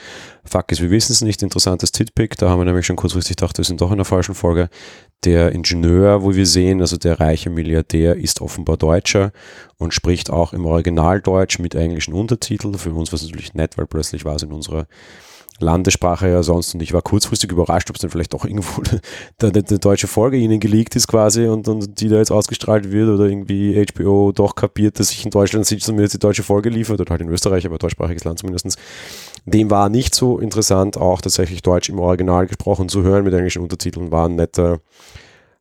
Fuck 0.43 0.71
ist, 0.71 0.83
wir 0.83 0.91
wissen 0.91 1.13
es 1.13 1.21
nicht. 1.21 1.41
Interessantes 1.41 1.91
Titpick. 1.91 2.37
Da 2.37 2.51
haben 2.51 2.59
wir 2.59 2.65
nämlich 2.65 2.85
schon 2.85 2.97
kurzfristig 2.97 3.37
gedacht, 3.37 3.57
wir 3.57 3.65
sind 3.65 3.81
doch 3.81 3.89
in 3.89 3.97
der 3.97 4.05
falschen 4.05 4.35
Folge. 4.35 4.69
Der 5.23 5.53
Ingenieur, 5.53 6.21
wo 6.21 6.35
wir 6.35 6.45
sehen, 6.45 6.81
also 6.81 6.97
der 6.97 7.19
reiche 7.19 7.49
Milliardär, 7.49 8.15
ist 8.15 8.41
offenbar 8.41 8.77
Deutscher 8.77 9.31
und 9.79 9.91
spricht 9.91 10.29
auch 10.29 10.53
im 10.53 10.67
Originaldeutsch 10.67 11.57
mit 11.57 11.73
englischen 11.73 12.13
Untertiteln. 12.13 12.75
Für 12.75 12.93
uns 12.93 13.11
war 13.11 13.17
es 13.17 13.23
natürlich 13.23 13.55
nett, 13.55 13.75
weil 13.79 13.87
plötzlich 13.87 14.23
war 14.23 14.35
es 14.35 14.43
in 14.43 14.51
unserer 14.51 14.85
Landessprache 15.59 16.29
ja 16.29 16.43
sonst. 16.43 16.73
Und 16.73 16.81
ich 16.81 16.93
war 16.93 17.01
kurzfristig 17.01 17.51
überrascht, 17.51 17.89
ob 17.89 17.95
es 17.95 18.01
dann 18.01 18.11
vielleicht 18.11 18.35
auch 18.35 18.45
irgendwo 18.45 18.81
eine, 19.41 19.79
deutsche 19.79 20.07
Folge 20.07 20.37
ihnen 20.37 20.59
geleakt 20.59 20.95
ist 20.95 21.07
quasi 21.07 21.47
und, 21.47 21.67
und 21.67 21.99
die 21.99 22.09
da 22.09 22.17
jetzt 22.17 22.31
ausgestrahlt 22.31 22.91
wird 22.91 23.09
oder 23.09 23.25
irgendwie 23.25 23.85
HBO 23.93 24.31
doch 24.31 24.55
kapiert, 24.55 24.99
dass 24.99 25.09
sich 25.09 25.23
in 25.23 25.31
Deutschland 25.31 25.65
zumindest 25.65 26.15
die 26.15 26.19
deutsche 26.19 26.43
Folge 26.43 26.69
liefert 26.69 26.99
oder 26.99 27.11
halt 27.11 27.21
in 27.21 27.29
Österreich, 27.29 27.65
aber 27.65 27.77
deutschsprachiges 27.77 28.23
Land 28.23 28.39
zumindest. 28.39 28.77
Dem 29.45 29.69
war 29.69 29.89
nicht 29.89 30.15
so 30.15 30.39
interessant, 30.39 30.97
auch 30.97 31.21
tatsächlich 31.21 31.61
Deutsch 31.61 31.89
im 31.89 31.99
Original 31.99 32.47
gesprochen 32.47 32.89
zu 32.89 33.03
hören 33.03 33.23
mit 33.23 33.33
englischen 33.33 33.61
Untertiteln, 33.61 34.11
war 34.11 34.27
ein 34.27 34.35
netter, 34.35 34.79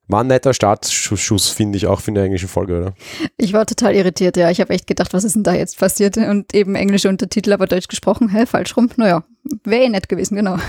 war 0.09 0.23
ein 0.23 0.27
netter 0.27 0.55
Startschuss, 0.55 1.49
finde 1.49 1.77
ich, 1.77 1.87
auch 1.87 2.01
für 2.01 2.11
eine 2.11 2.23
englische 2.23 2.49
Folge, 2.49 2.79
oder? 2.79 2.95
Ich 3.37 3.53
war 3.53 3.67
total 3.67 3.95
irritiert, 3.95 4.37
ja. 4.37 4.51
Ich 4.51 4.61
habe 4.61 4.73
echt 4.73 4.87
gedacht, 4.87 5.13
was 5.13 5.25
ist 5.25 5.37
denn 5.37 5.43
da 5.43 5.55
jetzt 5.55 5.79
passiert? 5.79 6.17
Und 6.17 6.55
eben 6.55 6.75
englische 6.75 7.09
Untertitel, 7.09 7.53
aber 7.53 7.67
Deutsch 7.67 7.89
gesprochen. 7.89 8.31
Hä, 8.31 8.47
falsch 8.47 8.77
rum? 8.77 8.91
Naja, 8.97 9.23
wäre 9.65 9.85
eh 9.85 9.89
nett 9.89 10.09
gewesen, 10.09 10.37
genau. 10.37 10.57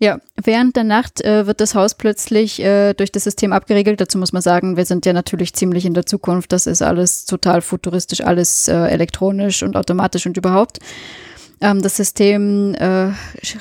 Ja, 0.00 0.18
während 0.42 0.76
der 0.76 0.84
Nacht 0.84 1.22
äh, 1.22 1.46
wird 1.46 1.60
das 1.60 1.74
Haus 1.74 1.94
plötzlich 1.94 2.60
äh, 2.60 2.94
durch 2.94 3.12
das 3.12 3.24
System 3.24 3.52
abgeriegelt. 3.52 4.00
Dazu 4.00 4.18
muss 4.18 4.32
man 4.32 4.42
sagen, 4.42 4.76
wir 4.76 4.84
sind 4.84 5.06
ja 5.06 5.12
natürlich 5.12 5.54
ziemlich 5.54 5.86
in 5.86 5.94
der 5.94 6.04
Zukunft. 6.04 6.52
Das 6.52 6.66
ist 6.66 6.82
alles 6.82 7.26
total 7.26 7.62
futuristisch, 7.62 8.20
alles 8.20 8.68
äh, 8.68 8.74
elektronisch 8.74 9.62
und 9.62 9.76
automatisch 9.76 10.26
und 10.26 10.36
überhaupt. 10.36 10.80
Ähm, 11.60 11.80
das 11.80 11.96
System 11.96 12.74
äh, 12.74 13.12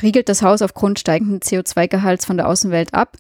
riegelt 0.01 0.27
das 0.27 0.41
Haus 0.41 0.61
aufgrund 0.61 0.99
steigenden 0.99 1.39
CO2-Gehalts 1.39 2.25
von 2.25 2.37
der 2.37 2.47
Außenwelt 2.47 2.93
ab. 2.93 3.17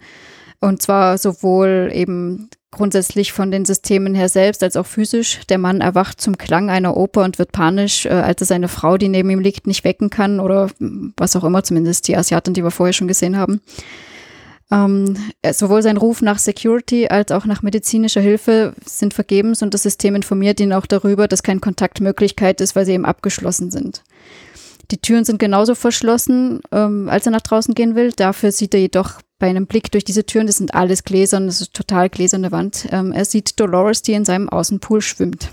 Und 0.59 0.81
zwar 0.81 1.17
sowohl 1.17 1.91
eben 1.93 2.49
grundsätzlich 2.73 3.31
von 3.31 3.51
den 3.51 3.65
Systemen 3.65 4.15
her 4.15 4.29
selbst 4.29 4.63
als 4.63 4.75
auch 4.75 4.85
physisch. 4.85 5.39
Der 5.49 5.57
Mann 5.57 5.81
erwacht 5.81 6.19
zum 6.19 6.37
Klang 6.37 6.69
einer 6.69 6.97
Oper 6.97 7.23
und 7.23 7.39
wird 7.39 7.51
panisch, 7.51 8.05
äh, 8.05 8.09
als 8.09 8.41
er 8.41 8.47
seine 8.47 8.67
Frau, 8.67 8.97
die 8.97 9.09
neben 9.09 9.29
ihm 9.29 9.39
liegt, 9.39 9.67
nicht 9.67 9.83
wecken 9.83 10.09
kann 10.09 10.39
oder 10.39 10.69
was 11.17 11.35
auch 11.35 11.43
immer, 11.43 11.63
zumindest 11.63 12.07
die 12.07 12.17
Asiatin, 12.17 12.53
die 12.53 12.63
wir 12.63 12.71
vorher 12.71 12.93
schon 12.93 13.07
gesehen 13.07 13.37
haben. 13.37 13.61
Ähm, 14.71 15.15
sowohl 15.51 15.83
sein 15.83 15.97
Ruf 15.97 16.21
nach 16.21 16.39
Security 16.39 17.07
als 17.07 17.31
auch 17.31 17.45
nach 17.45 17.61
medizinischer 17.61 18.21
Hilfe 18.21 18.73
sind 18.85 19.13
vergebens 19.13 19.61
und 19.61 19.73
das 19.73 19.83
System 19.83 20.15
informiert 20.15 20.59
ihn 20.59 20.73
auch 20.73 20.87
darüber, 20.87 21.27
dass 21.27 21.43
keine 21.43 21.59
Kontaktmöglichkeit 21.59 22.59
ist, 22.59 22.75
weil 22.75 22.85
sie 22.85 22.93
eben 22.93 23.05
abgeschlossen 23.05 23.69
sind. 23.69 24.03
Die 24.91 24.97
Türen 24.97 25.25
sind 25.25 25.39
genauso 25.39 25.75
verschlossen, 25.75 26.61
ähm, 26.71 27.07
als 27.09 27.25
er 27.25 27.31
nach 27.31 27.41
draußen 27.41 27.73
gehen 27.75 27.95
will. 27.95 28.11
Dafür 28.15 28.51
sieht 28.51 28.73
er 28.73 28.81
jedoch 28.81 29.19
bei 29.43 29.49
einem 29.49 29.67
Blick 29.67 29.91
durch 29.91 30.05
diese 30.05 30.25
Türen, 30.25 30.47
das 30.47 30.55
sind 30.55 30.73
alles 30.73 31.03
Gläsern, 31.03 31.47
das 31.47 31.59
ist 31.59 31.73
total 31.73 32.09
gläserne 32.09 32.53
Wand. 32.53 32.87
Ähm, 32.93 33.11
er 33.11 33.25
sieht 33.25 33.59
Dolores, 33.59 34.01
die 34.01 34.13
in 34.13 34.23
seinem 34.23 34.47
Außenpool 34.47 35.01
schwimmt. 35.01 35.49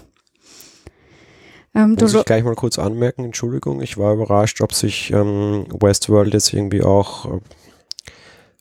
Ähm, 1.75 1.97
Muss 1.99 2.15
ich 2.15 2.25
gleich 2.25 2.45
mal 2.45 2.55
kurz 2.55 2.79
anmerken, 2.79 3.25
Entschuldigung, 3.25 3.83
ich 3.83 3.99
war 3.99 4.15
überrascht, 4.15 4.61
ob 4.61 4.75
sich 4.75 5.11
ähm, 5.11 5.67
Westworld 5.73 6.33
jetzt 6.35 6.53
irgendwie 6.53 6.85
auch 6.85 7.25
äh, 7.25 7.41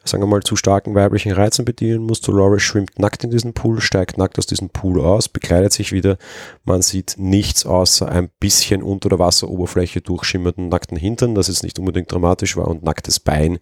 sagen 0.03 0.23
wir 0.23 0.27
mal, 0.27 0.41
zu 0.41 0.55
starken 0.55 0.95
weiblichen 0.95 1.31
Reizen 1.31 1.65
bedienen 1.65 2.03
muss. 2.03 2.21
Dolores 2.21 2.61
schwimmt 2.61 2.97
nackt 2.99 3.23
in 3.23 3.31
diesen 3.31 3.53
Pool, 3.53 3.81
steigt 3.81 4.17
nackt 4.17 4.37
aus 4.37 4.47
diesem 4.47 4.69
Pool 4.69 5.01
aus, 5.01 5.29
bekleidet 5.29 5.73
sich 5.73 5.91
wieder. 5.91 6.17
Man 6.63 6.81
sieht 6.81 7.15
nichts 7.17 7.65
außer 7.65 8.09
ein 8.09 8.29
bisschen 8.39 8.81
unter 8.81 9.09
der 9.09 9.19
Wasseroberfläche 9.19 10.01
durchschimmernden 10.01 10.69
nackten 10.69 10.97
Hintern, 10.97 11.35
das 11.35 11.47
jetzt 11.47 11.63
nicht 11.63 11.79
unbedingt 11.79 12.11
dramatisch 12.11 12.55
war, 12.57 12.67
und 12.67 12.83
nacktes 12.83 13.19
Bein. 13.19 13.59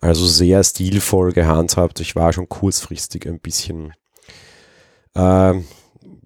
Also 0.00 0.26
sehr 0.26 0.62
stilvoll 0.62 1.32
gehandhabt. 1.32 2.00
Ich 2.00 2.14
war 2.14 2.32
schon 2.32 2.48
kurzfristig 2.48 3.26
ein 3.26 3.40
bisschen 3.40 3.94
äh, 5.14 5.54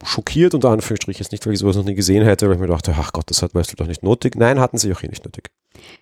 schockiert, 0.04 0.54
unter 0.54 0.71
Anführungsstrichen, 0.71 1.26
nicht, 1.31 1.47
weil 1.47 1.52
ich 1.52 1.61
sowas 1.61 1.76
noch 1.76 1.85
nie 1.85 1.95
gesehen 1.95 2.25
hätte, 2.25 2.49
weil 2.49 2.57
ich 2.57 2.61
mir 2.61 2.66
dachte, 2.66 2.95
ach 2.99 3.12
Gott, 3.12 3.31
das 3.31 3.42
hat 3.42 3.54
Westworld 3.54 3.81
doch 3.81 3.87
nicht 3.87 4.02
nötig. 4.02 4.37
Nein, 4.37 4.61
hatten 4.61 4.78
sie 4.78 4.92
auch 4.92 5.00
hier 5.00 5.11
nicht 5.11 5.25
nötig. 5.25 5.50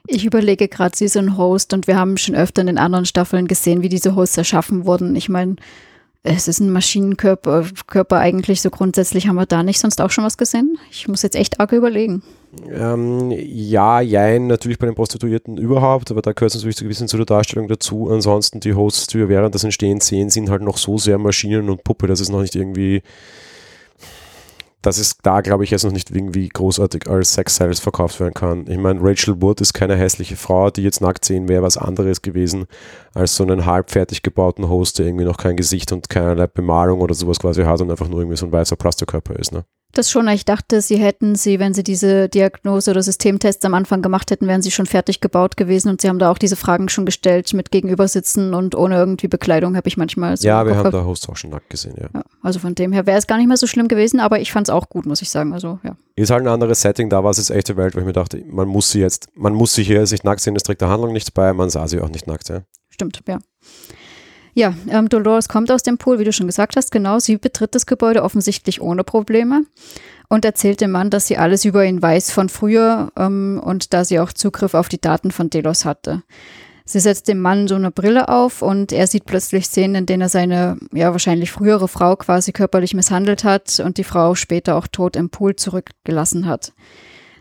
Ich 0.06 0.24
überlege 0.24 0.68
gerade, 0.68 0.96
sie 0.96 1.04
ist 1.04 1.16
ein 1.16 1.36
Host 1.36 1.72
und 1.72 1.86
wir 1.86 1.96
haben 1.96 2.16
schon 2.16 2.34
öfter 2.34 2.60
in 2.62 2.66
den 2.66 2.78
anderen 2.78 3.06
Staffeln 3.06 3.46
gesehen, 3.46 3.82
wie 3.82 3.88
diese 3.88 4.16
Hosts 4.16 4.38
erschaffen 4.38 4.86
wurden. 4.86 5.14
Ich 5.16 5.28
meine, 5.28 5.56
es 6.22 6.48
ist 6.48 6.60
ein 6.60 6.70
Maschinenkörper 6.70 7.64
Körper 7.86 8.18
eigentlich 8.18 8.60
so 8.60 8.70
grundsätzlich. 8.70 9.26
Haben 9.26 9.36
wir 9.36 9.46
da 9.46 9.62
nicht 9.62 9.80
sonst 9.80 10.00
auch 10.00 10.10
schon 10.10 10.24
was 10.24 10.36
gesehen? 10.36 10.78
Ich 10.90 11.08
muss 11.08 11.22
jetzt 11.22 11.36
echt 11.36 11.60
arg 11.60 11.72
überlegen. 11.72 12.22
Ähm, 12.68 13.30
ja, 13.30 14.00
jein, 14.00 14.48
natürlich 14.48 14.78
bei 14.78 14.86
den 14.86 14.96
Prostituierten 14.96 15.56
überhaupt, 15.56 16.10
aber 16.10 16.20
da 16.20 16.32
gehört 16.32 16.50
es 16.50 16.56
natürlich 16.56 16.76
so 16.76 16.84
ein 16.84 16.88
bisschen 16.88 17.08
zu 17.08 17.16
der 17.16 17.26
Darstellung 17.26 17.68
dazu. 17.68 18.10
Ansonsten 18.10 18.60
die 18.60 18.74
Hosts, 18.74 19.06
die 19.06 19.18
wir 19.18 19.28
während 19.28 19.54
des 19.54 19.64
Entstehens 19.64 20.08
sehen, 20.08 20.30
sind 20.30 20.50
halt 20.50 20.62
noch 20.62 20.76
so 20.76 20.98
sehr 20.98 21.16
Maschinen 21.18 21.70
und 21.70 21.84
Puppe, 21.84 22.06
dass 22.06 22.20
es 22.20 22.28
noch 22.28 22.42
nicht 22.42 22.56
irgendwie 22.56 23.02
dass 24.82 24.98
es 24.98 25.18
da, 25.18 25.40
glaube 25.40 25.64
ich, 25.64 25.70
jetzt 25.70 25.84
noch 25.84 25.92
nicht 25.92 26.10
irgendwie 26.10 26.48
großartig 26.48 27.08
als 27.08 27.34
Sex 27.34 27.56
Sales 27.56 27.80
verkauft 27.80 28.18
werden 28.20 28.34
kann. 28.34 28.66
Ich 28.66 28.78
meine, 28.78 29.00
Rachel 29.02 29.40
Wood 29.42 29.60
ist 29.60 29.74
keine 29.74 29.96
hässliche 29.96 30.36
Frau, 30.36 30.70
die 30.70 30.82
jetzt 30.82 31.00
nackt 31.00 31.24
sehen 31.24 31.48
wäre 31.48 31.62
was 31.62 31.76
anderes 31.76 32.22
gewesen 32.22 32.66
als 33.14 33.36
so 33.36 33.42
einen 33.42 33.66
halbfertig 33.66 34.22
gebauten 34.22 34.68
Host, 34.68 34.98
der 34.98 35.06
irgendwie 35.06 35.24
noch 35.24 35.36
kein 35.36 35.56
Gesicht 35.56 35.92
und 35.92 36.08
keinerlei 36.08 36.46
Bemalung 36.46 37.00
oder 37.00 37.14
sowas 37.14 37.38
quasi 37.38 37.62
hat 37.62 37.80
und 37.80 37.90
einfach 37.90 38.08
nur 38.08 38.20
irgendwie 38.20 38.36
so 38.36 38.46
ein 38.46 38.52
weißer 38.52 38.76
Plastikkörper 38.76 39.36
ist. 39.36 39.52
Ne? 39.52 39.64
Das 39.92 40.10
schon, 40.10 40.28
ich 40.28 40.44
dachte, 40.44 40.80
sie 40.80 40.96
hätten 40.96 41.34
sie, 41.34 41.58
wenn 41.58 41.74
sie 41.74 41.82
diese 41.82 42.28
Diagnose 42.28 42.92
oder 42.92 43.02
Systemtests 43.02 43.64
am 43.64 43.74
Anfang 43.74 44.02
gemacht 44.02 44.30
hätten, 44.30 44.46
wären 44.46 44.62
sie 44.62 44.70
schon 44.70 44.86
fertig 44.86 45.20
gebaut 45.20 45.56
gewesen 45.56 45.88
und 45.88 46.00
sie 46.00 46.08
haben 46.08 46.18
da 46.18 46.30
auch 46.30 46.38
diese 46.38 46.56
Fragen 46.56 46.88
schon 46.88 47.06
gestellt 47.06 47.52
mit 47.54 47.70
Gegenübersitzen 47.70 48.54
und 48.54 48.74
ohne 48.74 48.96
irgendwie 48.96 49.28
Bekleidung, 49.28 49.76
habe 49.76 49.88
ich 49.88 49.96
manchmal 49.96 50.36
so. 50.36 50.46
Ja, 50.46 50.64
wir 50.64 50.76
haben 50.76 50.90
da 50.90 51.04
Host 51.04 51.28
auch 51.28 51.36
schon 51.36 51.50
nackt 51.50 51.70
gesehen, 51.70 51.94
ja. 51.98 52.08
ja 52.14 52.22
also 52.42 52.60
von 52.60 52.74
dem 52.74 52.92
her 52.92 53.06
wäre 53.06 53.18
es 53.18 53.26
gar 53.26 53.36
nicht 53.38 53.48
mehr 53.48 53.56
so 53.56 53.66
schlimm 53.66 53.88
gewesen, 53.88 54.20
aber 54.20 54.40
ich 54.40 54.52
fand 54.52 54.68
es 54.68 54.70
auch 54.70 54.88
gut, 54.88 55.06
muss 55.06 55.22
ich 55.22 55.30
sagen. 55.30 55.52
Also, 55.52 55.78
ja. 55.82 55.96
Ist 56.14 56.30
halt 56.30 56.42
ein 56.42 56.48
anderes 56.48 56.80
Setting, 56.80 57.10
da 57.10 57.24
war 57.24 57.30
es 57.30 57.38
jetzt 57.38 57.50
echte 57.50 57.76
Welt, 57.76 57.94
weil 57.94 58.02
ich 58.02 58.06
mir 58.06 58.12
dachte, 58.12 58.42
man 58.46 58.68
muss 58.68 58.90
sie 58.90 59.00
jetzt, 59.00 59.28
man 59.34 59.54
muss 59.54 59.74
sie 59.74 59.82
hier 59.82 60.00
nicht 60.00 60.24
nackt 60.24 60.40
sehen, 60.40 60.54
das 60.54 60.62
trägt 60.62 60.80
der 60.80 60.88
Handlung 60.88 61.12
nichts 61.12 61.30
bei, 61.30 61.52
man 61.52 61.70
sah 61.70 61.88
sie 61.88 62.00
auch 62.00 62.08
nicht 62.08 62.26
nackt, 62.26 62.48
ja. 62.48 62.62
Stimmt, 62.90 63.20
ja. 63.26 63.38
Ja, 64.54 64.74
ähm, 64.88 65.08
Dolores 65.08 65.48
kommt 65.48 65.70
aus 65.70 65.82
dem 65.82 65.98
Pool, 65.98 66.18
wie 66.18 66.24
du 66.24 66.32
schon 66.32 66.46
gesagt 66.46 66.76
hast, 66.76 66.90
genau. 66.90 67.18
Sie 67.18 67.36
betritt 67.36 67.74
das 67.74 67.86
Gebäude 67.86 68.22
offensichtlich 68.22 68.80
ohne 68.80 69.04
Probleme 69.04 69.64
und 70.28 70.44
erzählt 70.44 70.80
dem 70.80 70.90
Mann, 70.90 71.10
dass 71.10 71.26
sie 71.26 71.36
alles 71.36 71.64
über 71.64 71.84
ihn 71.84 72.02
weiß 72.02 72.30
von 72.30 72.48
früher 72.48 73.12
ähm, 73.16 73.60
und 73.62 73.92
da 73.92 74.04
sie 74.04 74.18
auch 74.18 74.32
Zugriff 74.32 74.74
auf 74.74 74.88
die 74.88 75.00
Daten 75.00 75.30
von 75.30 75.50
Delos 75.50 75.84
hatte. 75.84 76.22
Sie 76.84 76.98
setzt 76.98 77.28
dem 77.28 77.38
Mann 77.38 77.68
so 77.68 77.76
eine 77.76 77.92
Brille 77.92 78.28
auf 78.28 78.62
und 78.62 78.90
er 78.90 79.06
sieht 79.06 79.24
plötzlich 79.24 79.66
Szenen, 79.66 79.94
in 79.94 80.06
denen 80.06 80.22
er 80.22 80.28
seine, 80.28 80.76
ja, 80.92 81.12
wahrscheinlich 81.12 81.52
frühere 81.52 81.86
Frau 81.86 82.16
quasi 82.16 82.50
körperlich 82.50 82.94
misshandelt 82.94 83.44
hat 83.44 83.78
und 83.78 83.96
die 83.96 84.04
Frau 84.04 84.34
später 84.34 84.74
auch 84.74 84.88
tot 84.88 85.14
im 85.14 85.30
Pool 85.30 85.54
zurückgelassen 85.54 86.46
hat. 86.46 86.72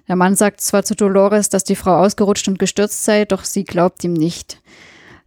Der 0.08 0.16
Mann 0.16 0.36
sagt 0.36 0.62
zwar 0.62 0.84
zu 0.84 0.96
Dolores, 0.96 1.50
dass 1.50 1.64
die 1.64 1.76
Frau 1.76 1.96
ausgerutscht 1.98 2.48
und 2.48 2.60
gestürzt 2.60 3.06
sei, 3.06 3.26
doch 3.26 3.44
sie 3.44 3.64
glaubt 3.64 4.04
ihm 4.04 4.14
nicht. 4.14 4.62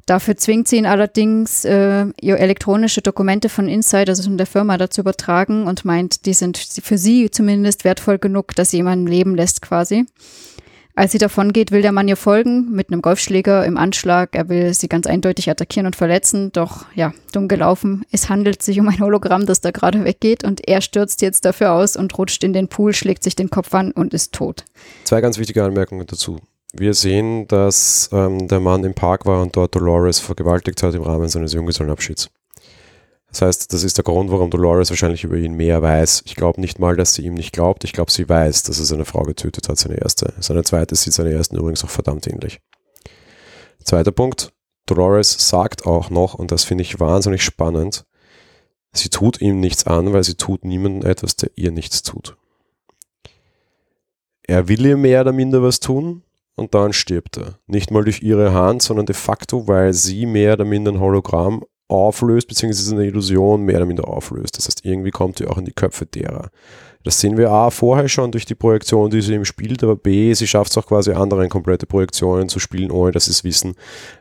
Dafür 0.06 0.36
zwingt 0.36 0.68
sie 0.68 0.76
ihn 0.76 0.86
allerdings, 0.86 1.64
äh, 1.64 2.06
ihr 2.20 2.38
elektronische 2.38 3.02
Dokumente 3.02 3.48
von 3.48 3.68
Inside, 3.68 4.10
also 4.10 4.24
von 4.24 4.36
der 4.36 4.46
Firma, 4.46 4.76
dazu 4.76 5.00
übertragen 5.00 5.66
und 5.66 5.84
meint, 5.84 6.26
die 6.26 6.34
sind 6.34 6.58
für 6.58 6.98
sie 6.98 7.30
zumindest 7.30 7.84
wertvoll 7.84 8.18
genug, 8.18 8.54
dass 8.56 8.70
sie 8.70 8.78
jemanden 8.78 9.06
leben 9.06 9.34
lässt 9.34 9.62
quasi. 9.62 10.06
Als 10.94 11.12
sie 11.12 11.18
davon 11.18 11.54
geht, 11.54 11.70
will 11.70 11.80
der 11.80 11.92
Mann 11.92 12.06
ihr 12.06 12.16
folgen 12.16 12.70
mit 12.70 12.90
einem 12.90 13.00
Golfschläger 13.00 13.64
im 13.64 13.78
Anschlag. 13.78 14.30
Er 14.34 14.50
will 14.50 14.74
sie 14.74 14.88
ganz 14.88 15.06
eindeutig 15.06 15.48
attackieren 15.48 15.86
und 15.86 15.96
verletzen. 15.96 16.52
Doch 16.52 16.84
ja, 16.94 17.14
dumm 17.32 17.48
gelaufen. 17.48 18.04
Es 18.10 18.28
handelt 18.28 18.62
sich 18.62 18.78
um 18.78 18.88
ein 18.88 19.00
Hologramm, 19.00 19.46
das 19.46 19.62
da 19.62 19.70
gerade 19.70 20.04
weggeht 20.04 20.44
und 20.44 20.68
er 20.68 20.82
stürzt 20.82 21.22
jetzt 21.22 21.46
dafür 21.46 21.72
aus 21.72 21.96
und 21.96 22.16
rutscht 22.18 22.44
in 22.44 22.52
den 22.52 22.68
Pool, 22.68 22.92
schlägt 22.92 23.24
sich 23.24 23.34
den 23.34 23.48
Kopf 23.48 23.72
an 23.72 23.92
und 23.92 24.12
ist 24.12 24.34
tot. 24.34 24.64
Zwei 25.04 25.22
ganz 25.22 25.38
wichtige 25.38 25.64
Anmerkungen 25.64 26.06
dazu. 26.06 26.40
Wir 26.72 26.94
sehen, 26.94 27.46
dass 27.48 28.08
ähm, 28.12 28.48
der 28.48 28.60
Mann 28.60 28.84
im 28.84 28.94
Park 28.94 29.26
war 29.26 29.42
und 29.42 29.54
dort 29.56 29.74
Dolores 29.74 30.20
vergewaltigt 30.20 30.82
hat 30.82 30.94
im 30.94 31.02
Rahmen 31.02 31.28
seines 31.28 31.52
Junggesellenabschieds. 31.52 32.30
Das 33.28 33.42
heißt, 33.42 33.72
das 33.72 33.82
ist 33.82 33.96
der 33.96 34.04
Grund, 34.04 34.30
warum 34.30 34.50
Dolores 34.50 34.90
wahrscheinlich 34.90 35.24
über 35.24 35.36
ihn 35.36 35.54
mehr 35.54 35.80
weiß. 35.80 36.22
Ich 36.26 36.34
glaube 36.34 36.60
nicht 36.60 36.78
mal, 36.78 36.96
dass 36.96 37.14
sie 37.14 37.22
ihm 37.22 37.34
nicht 37.34 37.52
glaubt. 37.52 37.84
Ich 37.84 37.92
glaube, 37.92 38.10
sie 38.10 38.28
weiß, 38.28 38.62
dass 38.64 38.78
er 38.78 38.84
seine 38.84 39.04
Frau 39.04 39.22
getötet 39.22 39.68
hat, 39.68 39.78
seine 39.78 39.96
erste. 39.96 40.34
Seine 40.38 40.64
zweite 40.64 40.94
sieht 40.94 41.14
seiner 41.14 41.30
ersten 41.30 41.56
übrigens 41.56 41.84
auch 41.84 41.90
verdammt 41.90 42.26
ähnlich. 42.26 42.60
Zweiter 43.82 44.12
Punkt. 44.12 44.52
Dolores 44.86 45.48
sagt 45.48 45.86
auch 45.86 46.10
noch, 46.10 46.34
und 46.34 46.52
das 46.52 46.64
finde 46.64 46.82
ich 46.82 47.00
wahnsinnig 47.00 47.42
spannend, 47.42 48.04
sie 48.92 49.08
tut 49.08 49.40
ihm 49.40 49.60
nichts 49.60 49.86
an, 49.86 50.12
weil 50.12 50.24
sie 50.24 50.34
tut 50.34 50.64
niemandem 50.64 51.08
etwas, 51.08 51.36
der 51.36 51.50
ihr 51.54 51.70
nichts 51.70 52.02
tut. 52.02 52.36
Er 54.42 54.68
will 54.68 54.84
ihr 54.84 54.96
mehr 54.96 55.20
oder 55.20 55.32
minder 55.32 55.62
was 55.62 55.80
tun, 55.80 56.22
und 56.56 56.74
dann 56.74 56.92
stirbt 56.92 57.38
er. 57.38 57.58
Nicht 57.66 57.90
mal 57.90 58.04
durch 58.04 58.22
ihre 58.22 58.52
Hand, 58.52 58.82
sondern 58.82 59.06
de 59.06 59.14
facto, 59.14 59.66
weil 59.68 59.92
sie 59.92 60.26
mehr 60.26 60.54
oder 60.54 60.64
minder 60.64 60.92
ein 60.92 61.00
Hologramm 61.00 61.64
auflöst, 61.88 62.48
beziehungsweise 62.48 62.94
eine 62.94 63.06
Illusion 63.06 63.62
mehr 63.62 63.76
oder 63.76 63.86
minder 63.86 64.08
auflöst. 64.08 64.56
Das 64.56 64.66
heißt, 64.66 64.84
irgendwie 64.84 65.10
kommt 65.10 65.38
die 65.38 65.46
auch 65.46 65.58
in 65.58 65.64
die 65.64 65.72
Köpfe 65.72 66.06
derer. 66.06 66.50
Das 67.04 67.20
sehen 67.20 67.36
wir 67.36 67.50
A 67.50 67.70
vorher 67.70 68.08
schon 68.08 68.30
durch 68.30 68.46
die 68.46 68.54
Projektion, 68.54 69.10
die 69.10 69.20
sie 69.20 69.34
eben 69.34 69.44
spielt, 69.44 69.82
aber 69.82 69.96
B, 69.96 70.32
sie 70.34 70.46
schafft 70.46 70.70
es 70.70 70.78
auch 70.78 70.86
quasi 70.86 71.12
anderen 71.12 71.48
komplette 71.48 71.84
Projektionen 71.84 72.48
zu 72.48 72.60
spielen, 72.60 72.92
ohne 72.92 73.12
dass 73.12 73.24
sie 73.24 73.32
es 73.32 73.44
wissen. 73.44 73.74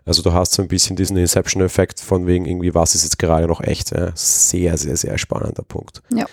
Also 0.04 0.24
du 0.24 0.34
hast 0.34 0.54
so 0.54 0.64
ein 0.64 0.68
bisschen 0.68 0.96
diesen 0.96 1.16
Inception-Effekt 1.18 2.00
von 2.00 2.26
wegen 2.26 2.46
irgendwie, 2.46 2.74
was 2.74 2.96
ist 2.96 3.04
jetzt 3.04 3.20
gerade 3.20 3.48
noch 3.48 3.62
echt. 3.62 3.92
Ja? 3.92 4.12
Sehr, 4.16 4.78
sehr, 4.78 4.98
sehr 4.98 5.18
spannender 5.18 5.64
Punkt. 5.64 6.02
Ja. 6.10 6.26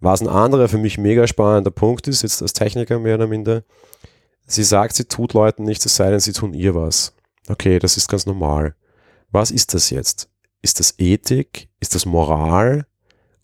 Was 0.00 0.20
ein 0.20 0.28
anderer 0.28 0.68
für 0.68 0.78
mich 0.78 0.98
mega 0.98 1.26
spannender 1.26 1.72
Punkt 1.72 2.06
ist, 2.06 2.22
jetzt 2.22 2.40
als 2.40 2.52
Techniker 2.52 3.00
mehr 3.00 3.16
oder 3.16 3.26
minder, 3.26 3.64
sie 4.48 4.64
sagt, 4.64 4.96
sie 4.96 5.04
tut 5.04 5.34
Leuten 5.34 5.62
nichts, 5.62 5.86
es 5.86 5.96
sei 5.96 6.10
denn, 6.10 6.20
sie 6.20 6.32
tun 6.32 6.54
ihr 6.54 6.74
was. 6.74 7.14
Okay, 7.48 7.78
das 7.78 7.96
ist 7.96 8.08
ganz 8.08 8.26
normal. 8.26 8.74
Was 9.30 9.50
ist 9.50 9.74
das 9.74 9.90
jetzt? 9.90 10.28
Ist 10.62 10.80
das 10.80 10.94
Ethik? 10.98 11.68
Ist 11.80 11.94
das 11.94 12.06
Moral? 12.06 12.86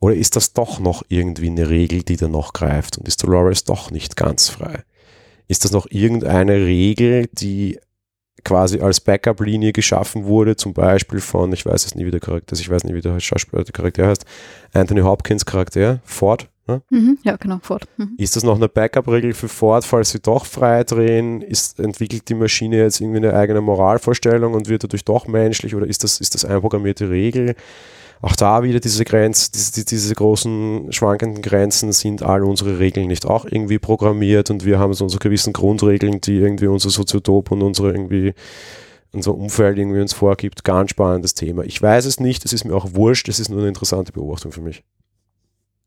Oder 0.01 0.17
ist 0.17 0.37
das 0.37 0.53
doch 0.53 0.81
noch 0.81 1.03
irgendwie 1.09 1.49
eine 1.49 1.69
Regel, 1.69 2.03
die 2.03 2.17
da 2.17 2.29
noch 2.29 2.53
greift 2.53 2.99
und 2.99 3.09
ist 3.09 3.23
Dolores 3.23 3.65
doch 3.65 3.91
nicht 3.91 4.17
ganz 4.17 4.49
frei? 4.49 4.83
Ist 5.47 5.65
das 5.65 5.73
noch 5.73 5.87
irgendeine 5.91 6.67
Regel, 6.67 7.29
die 7.33 7.79
quasi 8.45 8.81
als 8.81 9.01
Backup-Linie 9.01 9.73
geschaffen 9.73 10.25
wurde, 10.25 10.57
zum 10.57 10.75
Beispiel 10.75 11.21
von, 11.21 11.53
ich 11.53 11.65
weiß 11.65 11.87
es 11.87 11.95
nie, 11.95 12.05
wie 12.05 12.11
der 12.11 12.21
Charakter 12.21 12.55
ich 12.55 12.69
weiß 12.69 12.85
nicht, 12.85 12.95
wie 12.95 13.01
der 13.01 13.19
Schauspieler 13.19 13.65
der 13.65 13.73
Charakter 13.73 14.07
heißt, 14.07 14.25
Anthony 14.73 15.01
Hopkins 15.01 15.47
Charakter, 15.47 16.01
Ford. 16.05 16.49
Ne? 16.67 16.83
Mhm, 16.91 17.19
ja, 17.23 17.37
genau, 17.37 17.59
Ford. 17.63 17.87
Mhm. 17.97 18.15
Ist 18.17 18.37
das 18.37 18.43
noch 18.43 18.57
eine 18.57 18.69
Backup-Regel 18.69 19.35
für 19.35 19.49
Ford, 19.49 19.85
falls 19.85 20.11
sie 20.11 20.21
doch 20.21 20.47
frei 20.47 20.85
drehen? 20.85 21.43
Ist, 21.43 21.79
entwickelt 21.79 22.29
die 22.29 22.35
Maschine 22.35 22.79
jetzt 22.79 23.01
irgendwie 23.01 23.19
eine 23.19 23.35
eigene 23.35 23.61
Moralvorstellung 23.61 24.55
und 24.55 24.69
wird 24.69 24.85
dadurch 24.85 25.05
doch 25.05 25.27
menschlich 25.27 25.75
oder 25.75 25.87
ist 25.87 26.05
das, 26.05 26.21
ist 26.21 26.35
das 26.35 26.45
einprogrammierte 26.45 27.11
Regel? 27.11 27.55
auch 28.25 28.37
da 28.37 28.63
wieder 28.63 28.81
diese 28.81 29.05
Grenzen, 29.05 29.53
diese, 29.55 29.85
diese 29.85 30.15
großen 30.15 30.93
schwankenden 30.93 31.43
Grenzen 31.43 31.93
sind 31.93 32.23
all 32.23 32.43
unsere 32.43 32.79
Regeln 32.79 33.09
nicht 33.09 33.27
auch 33.27 33.45
irgendwie 33.45 33.79
programmiert 33.79 34.51
und 34.51 34.65
wir 34.65 34.79
haben 34.79 34.95
so 34.95 35.05
unsere 35.05 35.21
gewissen 35.21 35.53
Grundregeln, 35.53 36.23
die 36.23 36.37
irgendwie 36.37 36.69
unser 36.69 36.89
Soziotop 36.89 37.51
und 37.51 37.61
unsere 37.61 37.93
irgendwie 37.93 38.33
unser 39.13 39.35
Umfeld 39.35 39.77
irgendwie 39.79 40.01
uns 40.01 40.15
vorgibt. 40.15 40.65
Ganz 40.65 40.91
spannendes 40.91 41.35
Thema. 41.35 41.65
Ich 41.65 41.81
weiß 41.81 42.07
es 42.07 42.19
nicht, 42.19 42.45
es 42.47 42.55
ist 42.55 42.65
mir 42.65 42.75
auch 42.75 42.95
wurscht, 42.95 43.29
es 43.29 43.41
ist 43.41 43.51
nur 43.51 43.61
eine 43.61 43.69
interessante 43.69 44.13
Beobachtung 44.13 44.53
für 44.53 44.63
mich. 44.63 44.83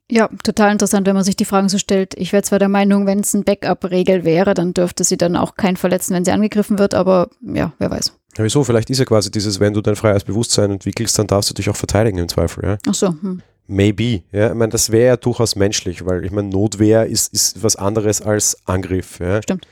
Ja, 0.10 0.30
total 0.44 0.72
interessant, 0.72 1.06
wenn 1.06 1.16
man 1.16 1.24
sich 1.24 1.36
die 1.36 1.46
Fragen 1.46 1.68
so 1.68 1.78
stellt. 1.78 2.14
Ich 2.16 2.32
wäre 2.32 2.44
zwar 2.44 2.60
der 2.60 2.70
Meinung, 2.70 3.06
wenn 3.06 3.20
es 3.20 3.34
ein 3.34 3.44
Backup-Regel 3.44 4.24
wäre, 4.24 4.54
dann 4.54 4.74
dürfte 4.74 5.04
sie 5.04 5.18
dann 5.18 5.36
auch 5.36 5.56
keinen 5.56 5.76
verletzen, 5.76 6.14
wenn 6.16 6.24
sie 6.24 6.32
angegriffen 6.32 6.80
wird, 6.80 6.94
aber 6.94 7.30
ja, 7.42 7.74
wer 7.78 7.92
weiß. 7.92 8.14
Ja, 8.38 8.44
wieso? 8.44 8.64
Vielleicht 8.64 8.90
ist 8.90 9.00
ja 9.00 9.06
quasi 9.06 9.32
dieses, 9.32 9.60
wenn 9.60 9.74
du 9.74 9.82
dein 9.82 9.96
freies 9.96 10.24
Bewusstsein 10.24 10.72
entwickelst, 10.72 11.20
dann 11.20 11.28
darfst 11.28 11.50
du 11.50 11.54
dich 11.54 11.70
auch 11.70 11.76
verteidigen 11.76 12.20
im 12.20 12.30
Zweifel. 12.30 12.64
Ja? 12.64 12.78
Ach 12.88 12.94
so. 12.94 13.10
Hm. 13.10 13.42
Maybe. 13.68 14.22
Ja? 14.32 14.50
Ich 14.50 14.56
meine, 14.56 14.72
das 14.72 14.92
wäre 14.92 15.08
ja 15.08 15.18
durchaus 15.18 15.58
menschlich, 15.58 16.06
weil 16.06 16.24
ich 16.24 16.32
meine, 16.32 16.48
Notwehr 16.50 17.08
ist, 17.08 17.34
ist 17.34 17.62
was 17.62 17.76
anderes 17.76 18.22
als 18.22 18.66
Angriff. 18.66 19.20
Ja? 19.20 19.42
Stimmt. 19.42 19.68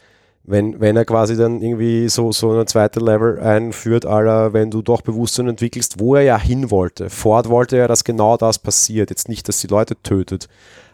Wenn, 0.47 0.79
wenn 0.79 0.95
er 0.95 1.05
quasi 1.05 1.35
dann 1.35 1.61
irgendwie 1.61 2.07
so, 2.07 2.31
so 2.31 2.51
eine 2.51 2.65
zweite 2.65 2.99
Level 2.99 3.39
einführt, 3.39 4.05
aller, 4.05 4.53
wenn 4.53 4.69
du 4.69 4.83
doch 4.83 5.01
Bewusstsein 5.01 5.47
entwickelst, 5.47 5.99
wo 5.99 6.15
er 6.15 6.21
ja 6.21 6.39
hin 6.39 6.69
wollte. 6.69 7.09
Ford 7.09 7.49
wollte 7.49 7.77
ja, 7.77 7.87
dass 7.87 8.03
genau 8.03 8.37
das 8.37 8.59
passiert. 8.59 9.09
Jetzt 9.09 9.27
nicht, 9.27 9.47
dass 9.47 9.59
sie 9.59 9.67
Leute 9.67 9.95
tötet, 10.03 10.47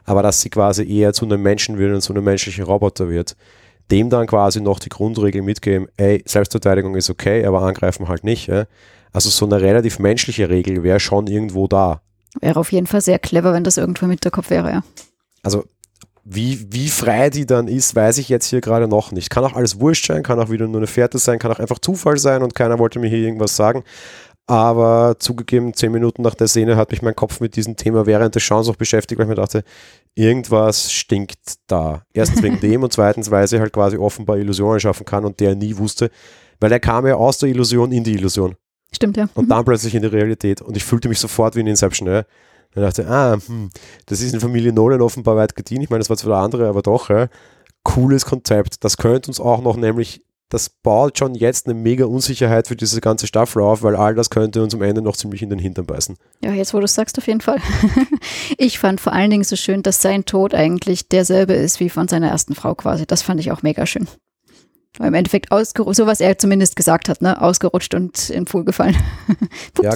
aber 0.05 0.23
dass 0.23 0.39
sie 0.39 0.49
quasi 0.49 0.89
eher 0.89 1.11
zu 1.11 1.25
einem 1.25 1.41
Menschen 1.41 1.77
wird 1.77 1.93
und 1.93 2.01
zu 2.01 2.13
einem 2.13 2.23
menschlichen 2.23 2.63
Roboter 2.63 3.09
wird 3.09 3.35
dem 3.91 4.09
dann 4.09 4.25
quasi 4.25 4.61
noch 4.61 4.79
die 4.79 4.89
Grundregel 4.89 5.41
mitgeben, 5.41 5.87
ey, 5.97 6.23
Selbstverteidigung 6.25 6.95
ist 6.95 7.09
okay, 7.09 7.45
aber 7.45 7.61
angreifen 7.61 8.07
halt 8.07 8.23
nicht. 8.23 8.47
Ja? 8.47 8.65
Also 9.11 9.29
so 9.29 9.45
eine 9.45 9.61
relativ 9.61 9.99
menschliche 9.99 10.49
Regel 10.49 10.83
wäre 10.83 10.99
schon 10.99 11.27
irgendwo 11.27 11.67
da. 11.67 12.01
Wäre 12.39 12.59
auf 12.59 12.71
jeden 12.71 12.87
Fall 12.87 13.01
sehr 13.01 13.19
clever, 13.19 13.53
wenn 13.53 13.65
das 13.65 13.77
irgendwo 13.77 14.05
im 14.05 14.11
Hinterkopf 14.11 14.49
wäre, 14.49 14.71
ja. 14.71 14.83
Also 15.43 15.65
wie, 16.23 16.67
wie 16.71 16.89
frei 16.89 17.29
die 17.29 17.45
dann 17.45 17.67
ist, 17.67 17.95
weiß 17.95 18.19
ich 18.19 18.29
jetzt 18.29 18.45
hier 18.45 18.61
gerade 18.61 18.87
noch 18.87 19.11
nicht. 19.11 19.29
Kann 19.29 19.43
auch 19.43 19.53
alles 19.53 19.79
wurscht 19.79 20.07
sein, 20.07 20.23
kann 20.23 20.39
auch 20.39 20.49
wieder 20.49 20.67
nur 20.67 20.77
eine 20.77 20.87
Fährte 20.87 21.17
sein, 21.17 21.39
kann 21.39 21.51
auch 21.51 21.59
einfach 21.59 21.79
Zufall 21.79 22.17
sein 22.17 22.43
und 22.43 22.53
keiner 22.53 22.79
wollte 22.79 22.99
mir 22.99 23.09
hier 23.09 23.19
irgendwas 23.19 23.55
sagen. 23.55 23.83
Aber 24.47 25.15
zugegeben, 25.19 25.73
zehn 25.73 25.91
Minuten 25.91 26.23
nach 26.23 26.35
der 26.35 26.47
Szene 26.47 26.75
hat 26.75 26.91
mich 26.91 27.01
mein 27.01 27.15
Kopf 27.15 27.39
mit 27.39 27.55
diesem 27.55 27.75
Thema 27.75 28.05
während 28.05 28.35
des 28.35 28.43
Chance 28.43 28.69
auch 28.69 28.75
beschäftigt, 28.75 29.17
weil 29.17 29.25
ich 29.25 29.29
mir 29.29 29.35
dachte, 29.35 29.63
irgendwas 30.13 30.91
stinkt 30.91 31.39
da. 31.67 32.03
Erstens 32.13 32.43
wegen 32.43 32.59
dem 32.61 32.83
und 32.83 32.91
zweitens, 32.91 33.31
weil 33.31 33.47
sie 33.47 33.59
halt 33.59 33.71
quasi 33.71 33.97
offenbar 33.97 34.37
Illusionen 34.37 34.79
schaffen 34.79 35.05
kann 35.05 35.25
und 35.25 35.39
der 35.39 35.55
nie 35.55 35.77
wusste, 35.77 36.11
weil 36.59 36.71
er 36.71 36.79
kam 36.79 37.07
ja 37.07 37.15
aus 37.15 37.37
der 37.37 37.49
Illusion 37.49 37.91
in 37.91 38.03
die 38.03 38.13
Illusion. 38.13 38.55
Stimmt, 38.93 39.15
ja. 39.15 39.29
Und 39.35 39.49
dann 39.49 39.63
plötzlich 39.63 39.95
in 39.95 40.01
die 40.01 40.09
Realität 40.09 40.61
und 40.61 40.75
ich 40.75 40.83
fühlte 40.83 41.07
mich 41.07 41.19
sofort 41.19 41.55
wie 41.55 41.61
in 41.61 41.67
Inception. 41.67 42.07
Ja. 42.09 42.23
Und 42.75 42.81
dachte, 42.81 43.07
ah, 43.07 43.37
hm, 43.45 43.69
das 44.05 44.21
ist 44.21 44.33
in 44.33 44.39
Familie 44.39 44.73
Nolan 44.73 45.01
offenbar 45.01 45.35
weit 45.35 45.55
gedient. 45.55 45.83
Ich 45.83 45.89
meine, 45.89 45.99
das 45.99 46.09
war 46.09 46.17
zwar 46.17 46.41
andere, 46.41 46.67
aber 46.67 46.81
doch, 46.81 47.09
ja. 47.09 47.27
Cooles 47.83 48.25
Konzept. 48.25 48.83
Das 48.83 48.97
könnte 48.97 49.29
uns 49.29 49.39
auch 49.39 49.61
noch 49.61 49.75
nämlich 49.75 50.21
das 50.51 50.69
baut 50.69 51.17
schon 51.17 51.33
jetzt 51.33 51.65
eine 51.65 51.73
mega 51.73 52.05
Unsicherheit 52.05 52.67
für 52.67 52.75
diese 52.75 52.99
ganze 52.99 53.25
Staffel 53.25 53.61
auf, 53.61 53.83
weil 53.83 53.95
all 53.95 54.15
das 54.15 54.29
könnte 54.29 54.61
uns 54.61 54.75
am 54.75 54.81
Ende 54.81 55.01
noch 55.01 55.15
ziemlich 55.15 55.41
in 55.41 55.49
den 55.49 55.59
Hintern 55.59 55.85
beißen. 55.85 56.17
Ja, 56.43 56.51
jetzt 56.51 56.73
wo 56.73 56.79
du 56.79 56.85
es 56.85 56.93
sagst, 56.93 57.17
auf 57.17 57.27
jeden 57.27 57.41
Fall. 57.41 57.57
ich 58.57 58.77
fand 58.77 58.99
vor 58.99 59.13
allen 59.13 59.31
Dingen 59.31 59.45
so 59.45 59.55
schön, 59.55 59.81
dass 59.81 60.01
sein 60.01 60.25
Tod 60.25 60.53
eigentlich 60.53 61.07
derselbe 61.07 61.53
ist 61.53 61.79
wie 61.79 61.89
von 61.89 62.07
seiner 62.07 62.29
ersten 62.29 62.53
Frau 62.53 62.75
quasi. 62.75 63.05
Das 63.05 63.21
fand 63.21 63.39
ich 63.39 63.51
auch 63.51 63.63
mega 63.63 63.85
schön. 63.85 64.07
Weil 64.97 65.07
im 65.07 65.13
Endeffekt 65.13 65.49
so 65.51 66.05
was 66.05 66.19
er 66.19 66.37
zumindest 66.37 66.75
gesagt 66.75 67.07
hat, 67.07 67.21
ne? 67.21 67.41
Ausgerutscht 67.41 67.93
und 67.93 68.29
in 68.29 68.43
Pool 68.43 68.65
gefallen. 68.65 68.97
ja, 69.81 69.95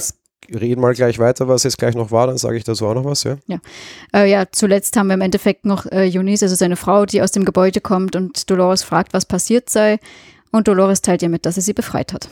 reden 0.54 0.80
mal 0.80 0.94
gleich 0.94 1.18
weiter, 1.18 1.48
was 1.48 1.62
jetzt 1.62 1.78
gleich 1.78 1.94
noch 1.94 2.10
war, 2.10 2.26
dann 2.26 2.38
sage 2.38 2.56
ich 2.56 2.64
dazu 2.64 2.86
auch 2.86 2.94
noch 2.94 3.04
was, 3.04 3.24
ja? 3.24 3.36
Ja, 3.46 3.58
äh, 4.14 4.30
ja 4.30 4.44
zuletzt 4.50 4.96
haben 4.96 5.08
wir 5.08 5.14
im 5.14 5.20
Endeffekt 5.20 5.64
noch 5.64 5.86
äh, 5.86 6.10
Eunice, 6.16 6.44
also 6.44 6.54
seine 6.54 6.76
Frau, 6.76 7.06
die 7.06 7.22
aus 7.22 7.32
dem 7.32 7.44
Gebäude 7.44 7.80
kommt 7.80 8.16
und 8.16 8.50
Dolores 8.50 8.82
fragt, 8.82 9.12
was 9.12 9.26
passiert 9.26 9.70
sei. 9.70 9.98
Und 10.52 10.68
Dolores 10.68 11.02
teilt 11.02 11.22
ihr 11.22 11.28
mit, 11.28 11.44
dass 11.46 11.56
er 11.56 11.62
sie 11.62 11.72
befreit 11.74 12.12
hat. 12.12 12.28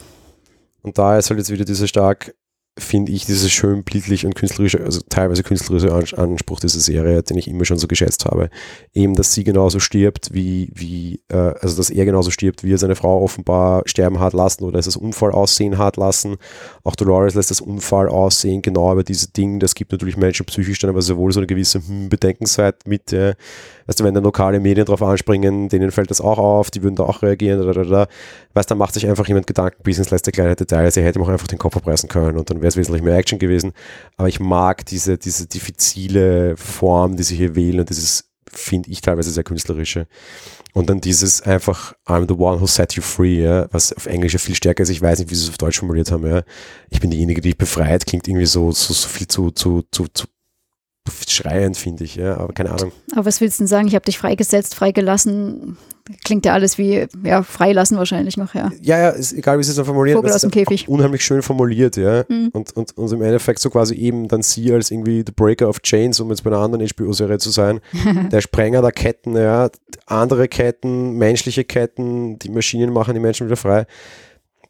Und 0.83 0.99
da 0.99 1.19
ist 1.19 1.31
halt 1.31 1.39
jetzt 1.39 1.51
wieder 1.51 1.65
dieser 1.65 1.87
stark 1.87 2.35
finde 2.77 3.13
ich 3.13 3.25
dieses 3.25 3.53
schön 3.53 3.85
bildlich 3.85 4.27
und 4.27 4.35
künstlerische, 4.35 4.83
also 4.83 5.01
teilweise 5.09 5.45
künstlerische 5.45 6.19
Anspruch 6.19 6.59
dieser 6.59 6.81
Serie, 6.81 7.23
den 7.23 7.39
ich 7.39 7.47
immer 7.47 7.65
schon 7.65 7.79
so 7.79 7.87
geschätzt 7.87 8.25
habe. 8.25 8.51
Eben, 8.93 9.15
dass 9.15 9.33
sie 9.33 9.45
genauso 9.45 9.79
stirbt, 9.79 10.35
wie, 10.35 10.71
wie 10.75 11.21
äh, 11.29 11.55
also 11.61 11.77
dass 11.77 11.91
er 11.91 12.05
genauso 12.05 12.33
stirbt, 12.33 12.65
wie 12.65 12.73
er 12.73 12.79
seine 12.79 12.97
Frau 12.97 13.23
offenbar 13.23 13.83
sterben 13.87 14.19
hat 14.19 14.33
lassen 14.33 14.65
oder 14.65 14.81
es 14.81 14.87
das 14.87 14.97
Unfall 14.97 15.31
aussehen 15.31 15.79
hat 15.79 15.97
lassen. 15.97 16.37
Auch 16.83 16.97
Dolores 16.97 17.35
lässt 17.35 17.53
das 17.53 17.61
Unfall 17.61 18.09
aussehen, 18.09 18.61
genau 18.61 18.93
über 18.93 19.05
diese 19.05 19.31
Dinge. 19.31 19.61
Das 19.61 19.77
gibt 19.77 19.93
natürlich 19.93 20.17
Menschen 20.17 20.45
psychisch 20.47 20.81
dann 20.81 20.91
aber 20.91 21.03
sehr 21.03 21.17
wohl 21.17 21.31
so 21.31 21.39
eine 21.39 21.47
gewisse 21.47 21.79
hm, 21.79 22.09
Bedenkenzeit 22.09 22.89
mit, 22.89 23.13
äh, 23.13 23.35
weißt 23.87 24.01
du, 24.01 24.05
wenn 24.05 24.15
dann 24.15 24.25
lokale 24.25 24.59
Medien 24.59 24.85
drauf 24.85 25.03
anspringen, 25.03 25.69
denen 25.69 25.93
fällt 25.93 26.11
das 26.11 26.21
auch 26.21 26.39
auf, 26.39 26.73
die 26.73 26.83
würden 26.83 26.97
da 26.97 27.05
auch 27.05 27.23
reagieren, 27.23 27.65
da, 27.65 27.73
da, 27.73 27.85
da. 27.85 28.07
Weißt, 28.55 28.69
dann 28.69 28.79
macht 28.79 28.95
sich 28.95 29.07
einfach 29.07 29.29
jemand 29.29 29.47
Gedanken 29.47 29.83
bis 29.85 29.99
ins 29.99 30.11
letzte 30.11 30.33
kleine 30.33 30.57
Detail. 30.57 30.91
Sie 30.91 31.03
hätte 31.03 31.21
ihm 31.21 31.23
auch 31.25 31.29
einfach 31.29 31.47
den 31.47 31.59
Kopf 31.59 31.77
abreißen 31.77 32.09
können 32.09 32.37
und 32.37 32.51
dann 32.51 32.64
wäre 32.65 32.71
es 32.71 32.77
wesentlich 32.77 33.03
mehr 33.03 33.17
Action 33.17 33.39
gewesen. 33.39 33.73
Aber 34.17 34.29
ich 34.29 34.41
mag 34.41 34.85
diese, 34.87 35.19
diese 35.19 35.47
diffizile 35.47 36.57
Form, 36.57 37.17
die 37.17 37.23
sie 37.23 37.37
hier 37.37 37.55
wählen 37.55 37.81
und 37.81 37.91
dieses 37.91 38.31
finde 38.51 38.91
ich 38.91 39.01
teilweise 39.01 39.31
sehr 39.31 39.45
künstlerische. 39.45 40.07
Und 40.73 40.91
dann 40.91 41.01
dieses 41.01 41.43
einfach 41.43 41.95
I'm 42.07 42.27
the 42.29 42.35
one 42.35 42.61
who 42.61 42.67
set 42.67 42.95
you 42.95 43.03
free, 43.03 43.43
ja, 43.43 43.69
was 43.73 43.93
auf 43.93 44.07
Englisch 44.07 44.33
ja 44.33 44.39
viel 44.39 44.55
stärker 44.55 44.83
ist. 44.83 44.91
Ich 44.91 45.03
weiß 45.03 45.19
nicht, 45.19 45.31
wie 45.31 45.35
sie 45.35 45.45
es 45.45 45.51
auf 45.51 45.59
Deutsch 45.59 45.79
formuliert 45.79 46.11
haben. 46.11 46.27
Ja. 46.27 46.43
Ich 46.91 47.01
bin 47.01 47.11
diejenige, 47.11 47.41
die 47.41 47.51
dich 47.51 47.59
befreit, 47.59 48.07
klingt 48.07 48.27
irgendwie 48.27 48.47
so, 48.47 48.73
so, 48.73 48.93
so 48.93 49.09
viel 49.09 49.29
zu, 49.29 49.51
zu, 49.51 49.85
zu, 49.91 50.07
zu 50.13 50.27
schreiend, 51.29 51.77
finde 51.77 52.05
ich, 52.05 52.17
ja, 52.17 52.37
aber 52.37 52.53
keine 52.53 52.71
Ahnung. 52.71 52.93
Aber 53.13 53.27
was 53.27 53.41
willst 53.41 53.59
du 53.59 53.63
denn 53.63 53.69
sagen? 53.69 53.89
Ich 53.89 53.95
habe 53.95 54.05
dich 54.05 54.19
freigesetzt, 54.19 54.75
freigelassen. 54.75 55.77
Klingt 56.23 56.45
ja 56.45 56.53
alles 56.53 56.77
wie, 56.77 57.07
ja, 57.23 57.43
freilassen 57.43 57.97
wahrscheinlich 57.97 58.37
noch, 58.37 58.55
ja. 58.55 58.71
Ja, 58.83 58.99
ja, 58.99 59.09
ist 59.09 59.33
egal, 59.33 59.59
wie 59.59 59.63
sie 59.63 59.71
es 59.71 59.77
dann 59.77 59.87
formulieren. 59.87 60.19
Vogel 60.19 60.33
aus 60.33 60.43
dem 60.43 60.51
Käfig. 60.51 60.87
Unheimlich 60.87 61.25
schön 61.25 61.41
formuliert, 61.41 61.97
ja. 61.97 62.25
Mhm. 62.29 62.51
Und, 62.53 62.77
und, 62.77 62.97
und 62.99 63.13
im 63.13 63.23
Endeffekt 63.23 63.59
so 63.61 63.71
quasi 63.71 63.95
eben 63.95 64.29
dann 64.29 64.43
sie 64.43 64.71
als 64.71 64.91
irgendwie 64.91 65.25
The 65.27 65.33
Breaker 65.35 65.67
of 65.67 65.81
Chains, 65.81 66.21
um 66.21 66.29
jetzt 66.29 66.45
bei 66.45 66.51
einer 66.51 66.61
anderen 66.61 66.87
HBO-Serie 66.87 67.39
zu 67.39 67.49
sein, 67.49 67.81
der 68.31 68.43
Sprenger 68.43 68.83
der 68.83 68.93
Ketten, 68.93 69.35
ja. 69.35 69.71
Andere 70.05 70.47
Ketten, 70.47 71.17
menschliche 71.17 71.65
Ketten, 71.65 72.39
die 72.39 72.51
Maschinen 72.51 72.93
machen 72.93 73.15
die 73.15 73.21
Menschen 73.21 73.47
wieder 73.47 73.57
frei 73.57 73.87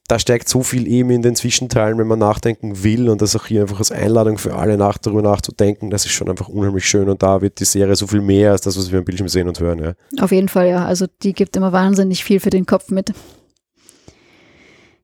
da 0.07 0.19
steckt 0.19 0.49
so 0.49 0.62
viel 0.62 0.87
eben 0.87 1.11
in 1.11 1.23
den 1.23 1.35
Zwischenteilen, 1.35 1.97
wenn 1.99 2.07
man 2.07 2.19
nachdenken 2.19 2.83
will 2.83 3.09
und 3.09 3.23
das 3.23 3.35
auch 3.37 3.47
hier 3.47 3.62
einfach 3.62 3.79
als 3.79 3.90
Einladung 3.90 4.37
für 4.37 4.55
alle 4.55 4.77
nach, 4.77 4.99
darüber 4.99 5.23
nachzudenken, 5.23 5.90
das 5.90 6.05
ist 6.05 6.12
schon 6.12 6.29
einfach 6.29 6.49
unheimlich 6.49 6.87
schön 6.87 7.09
und 7.09 7.23
da 7.23 7.40
wird 7.40 7.59
die 7.59 7.64
Serie 7.64 7.97
so 7.97 8.07
viel 8.07 8.21
mehr 8.21 8.53
als 8.53 8.61
das, 8.61 8.77
was 8.77 8.93
wir 8.93 8.99
am 8.99 9.05
Bildschirm 9.05 9.29
sehen 9.29 9.49
und 9.49 9.59
hören. 9.61 9.79
Ja. 9.79 10.23
Auf 10.23 10.31
jeden 10.31 10.49
Fall, 10.49 10.69
ja. 10.69 10.85
Also 10.85 11.07
die 11.23 11.33
gibt 11.33 11.57
immer 11.57 11.73
wahnsinnig 11.73 12.23
viel 12.23 12.38
für 12.38 12.51
den 12.51 12.67
Kopf 12.67 12.90
mit. 12.90 13.14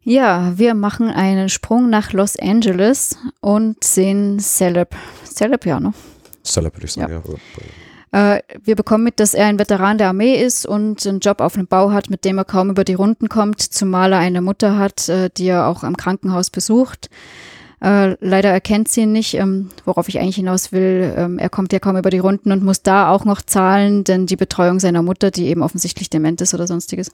Ja, 0.03 0.53
wir 0.57 0.75
machen 0.75 1.09
einen 1.09 1.49
Sprung 1.49 1.91
nach 1.91 2.13
Los 2.13 2.39
Angeles 2.39 3.17
und 3.41 3.83
sehen 3.85 4.39
Celeb. 4.39 4.95
Celeb, 5.25 5.67
ja, 5.67 5.81
ne? 5.81 5.93
Celeb 6.45 6.75
würde 6.75 6.87
ich 6.87 6.93
sagen, 6.93 7.13
ja. 7.13 7.23
ja. 7.27 7.39
Äh, 8.13 8.41
wir 8.65 8.75
bekommen 8.75 9.05
mit, 9.05 9.21
dass 9.21 9.35
er 9.35 9.47
ein 9.47 9.59
Veteran 9.59 9.99
der 9.99 10.09
Armee 10.09 10.43
ist 10.43 10.67
und 10.67 11.07
einen 11.07 11.21
Job 11.21 11.41
auf 11.41 11.57
einem 11.57 11.67
Bau 11.67 11.93
hat, 11.93 12.11
mit 12.11 12.25
dem 12.25 12.39
er 12.39 12.45
kaum 12.45 12.71
über 12.71 12.85
die 12.85 12.95
Runden 12.95 13.29
kommt, 13.29 13.61
zumal 13.61 14.13
er 14.13 14.19
eine 14.19 14.41
Mutter 14.41 14.79
hat, 14.79 15.09
äh, 15.09 15.31
die 15.37 15.47
er 15.47 15.69
auch 15.69 15.85
am 15.85 15.97
Krankenhaus 15.97 16.51
besucht. 16.51 17.09
Äh, 17.83 18.17
leider 18.21 18.51
erkennt 18.51 18.89
sie 18.89 19.03
ihn 19.03 19.13
nicht, 19.13 19.35
ähm, 19.35 19.71
worauf 19.87 20.09
ich 20.09 20.19
eigentlich 20.21 20.37
hinaus 20.37 20.73
will. 20.73 21.15
Ähm, 21.17 21.39
er 21.39 21.49
kommt 21.49 21.73
ja 21.73 21.79
kaum 21.79 21.97
über 21.97 22.11
die 22.11 22.19
Runden 22.19 22.53
und 22.53 22.63
muss 22.63 22.83
da 22.83 23.11
auch 23.11 23.25
noch 23.25 23.41
zahlen, 23.41 24.05
denn 24.05 24.27
die 24.27 24.37
Betreuung 24.37 24.81
seiner 24.81 25.03
Mutter, 25.03 25.31
die 25.31 25.47
eben 25.47 25.63
offensichtlich 25.63 26.11
dement 26.11 26.41
ist 26.43 26.53
oder 26.53 26.67
sonstiges, 26.67 27.13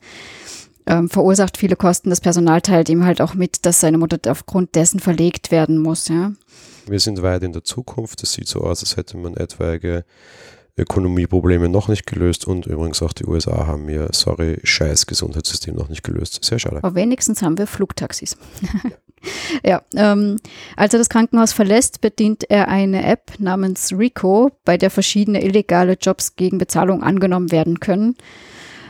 ähm, 0.87 1.09
verursacht 1.09 1.57
viele 1.57 1.77
Kosten. 1.77 2.11
Das 2.11 2.21
Personal 2.21 2.63
teilt 2.63 2.89
ihm 2.89 3.05
halt 3.05 3.21
auch 3.21 3.35
mit, 3.35 3.65
dass 3.65 3.81
seine 3.81 3.99
Mutter 3.99 4.19
aufgrund 4.31 4.75
dessen 4.75 4.99
verlegt 4.99 5.53
werden 5.53 5.79
muss. 5.79 6.09
Ja. 6.09 6.33
Wir 6.87 7.01
sind 7.01 7.23
weit 7.23 7.45
in 7.45 7.53
der 7.53 7.65
Zukunft. 7.65 8.23
Es 8.23 8.33
sieht 8.33 8.49
so 8.49 8.61
aus, 8.61 8.83
als 8.83 8.97
hätte 8.97 9.17
man 9.17 9.37
etwaige 9.37 10.05
Ökonomieprobleme 10.79 11.69
noch 11.69 11.89
nicht 11.89 12.07
gelöst 12.07 12.47
und 12.47 12.67
übrigens 12.67 13.03
auch 13.03 13.15
die 13.15 13.25
USA 13.25 13.67
haben 13.67 13.89
ihr, 13.89 14.09
sorry, 14.13 14.59
scheiß 14.63 15.07
Gesundheitssystem 15.07 15.75
noch 15.75 15.89
nicht 15.89 16.03
gelöst. 16.03 16.45
Sehr 16.45 16.59
schade. 16.59 16.79
Aber 16.83 16.95
wenigstens 16.95 17.41
haben 17.41 17.57
wir 17.57 17.67
Flugtaxis. 17.67 18.37
ja, 19.65 19.81
ähm, 19.95 20.37
als 20.77 20.93
er 20.93 20.99
das 20.99 21.09
Krankenhaus 21.09 21.55
verlässt, 21.55 22.03
bedient 22.03 22.45
er 22.51 22.69
eine 22.69 23.07
App 23.07 23.33
namens 23.39 23.93
Rico, 23.97 24.51
bei 24.67 24.77
der 24.77 24.91
verschiedene 24.91 25.43
illegale 25.43 25.95
Jobs 25.95 26.37
gegen 26.37 26.59
Bezahlung 26.59 27.03
angenommen 27.03 27.51
werden 27.51 27.81
können. 27.81 28.15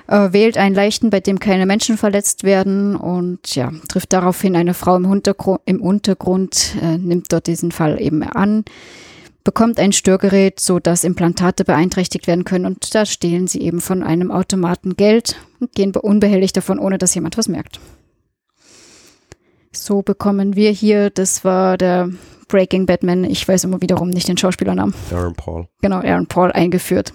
Äh, 0.09 0.33
wählt 0.33 0.59
einen 0.59 0.75
leichten, 0.75 1.11
bei 1.11 1.21
dem 1.21 1.39
keine 1.39 1.67
Menschen 1.67 1.97
verletzt 1.97 2.43
werden 2.43 2.97
und 2.97 3.55
ja, 3.55 3.73
trifft 3.89 4.13
daraufhin 4.13 4.57
eine 4.57 4.75
Frau 4.75 4.97
im, 4.97 5.07
Untergrund, 5.07 5.61
im 5.67 5.81
Untergrund 5.81 6.77
äh, 6.83 6.99
nimmt 6.99 7.33
dort 7.33 7.47
diesen 7.47 7.71
Fall 7.71 8.01
eben 8.01 8.25
an 8.25 8.65
bekommt 9.47 9.79
ein 9.79 9.93
Störgerät, 9.93 10.59
so 10.59 10.81
dass 10.81 11.05
Implantate 11.05 11.65
beeinträchtigt 11.65 12.27
werden 12.27 12.45
können 12.45 12.67
und 12.67 12.93
da 12.97 13.07
stehlen 13.07 13.47
sie 13.47 13.61
eben 13.63 13.81
von 13.81 14.03
einem 14.03 14.33
Automaten 14.33 14.97
Geld 14.97 15.37
und 15.61 15.73
gehen 15.73 15.95
unbehelligt 15.95 16.57
davon, 16.57 16.81
ohne 16.81 16.99
dass 16.99 17.15
jemand 17.15 17.39
was 17.39 17.47
merkt. 17.47 17.79
So 19.73 20.03
bekommen 20.03 20.57
wir 20.57 20.73
hier, 20.73 21.11
das 21.11 21.45
war 21.45 21.79
der 21.79 22.11
Breaking 22.49 22.87
Batman, 22.87 23.23
ich 23.23 23.47
weiß 23.47 23.63
immer 23.65 23.81
wiederum 23.81 24.11
nicht 24.11 24.27
den 24.27 24.37
Schauspielernamen. 24.37 24.95
Aaron 25.13 25.35
Paul. 25.35 25.69
Genau, 25.81 26.01
Aaron 26.01 26.27
Paul 26.27 26.51
eingeführt. 26.51 27.13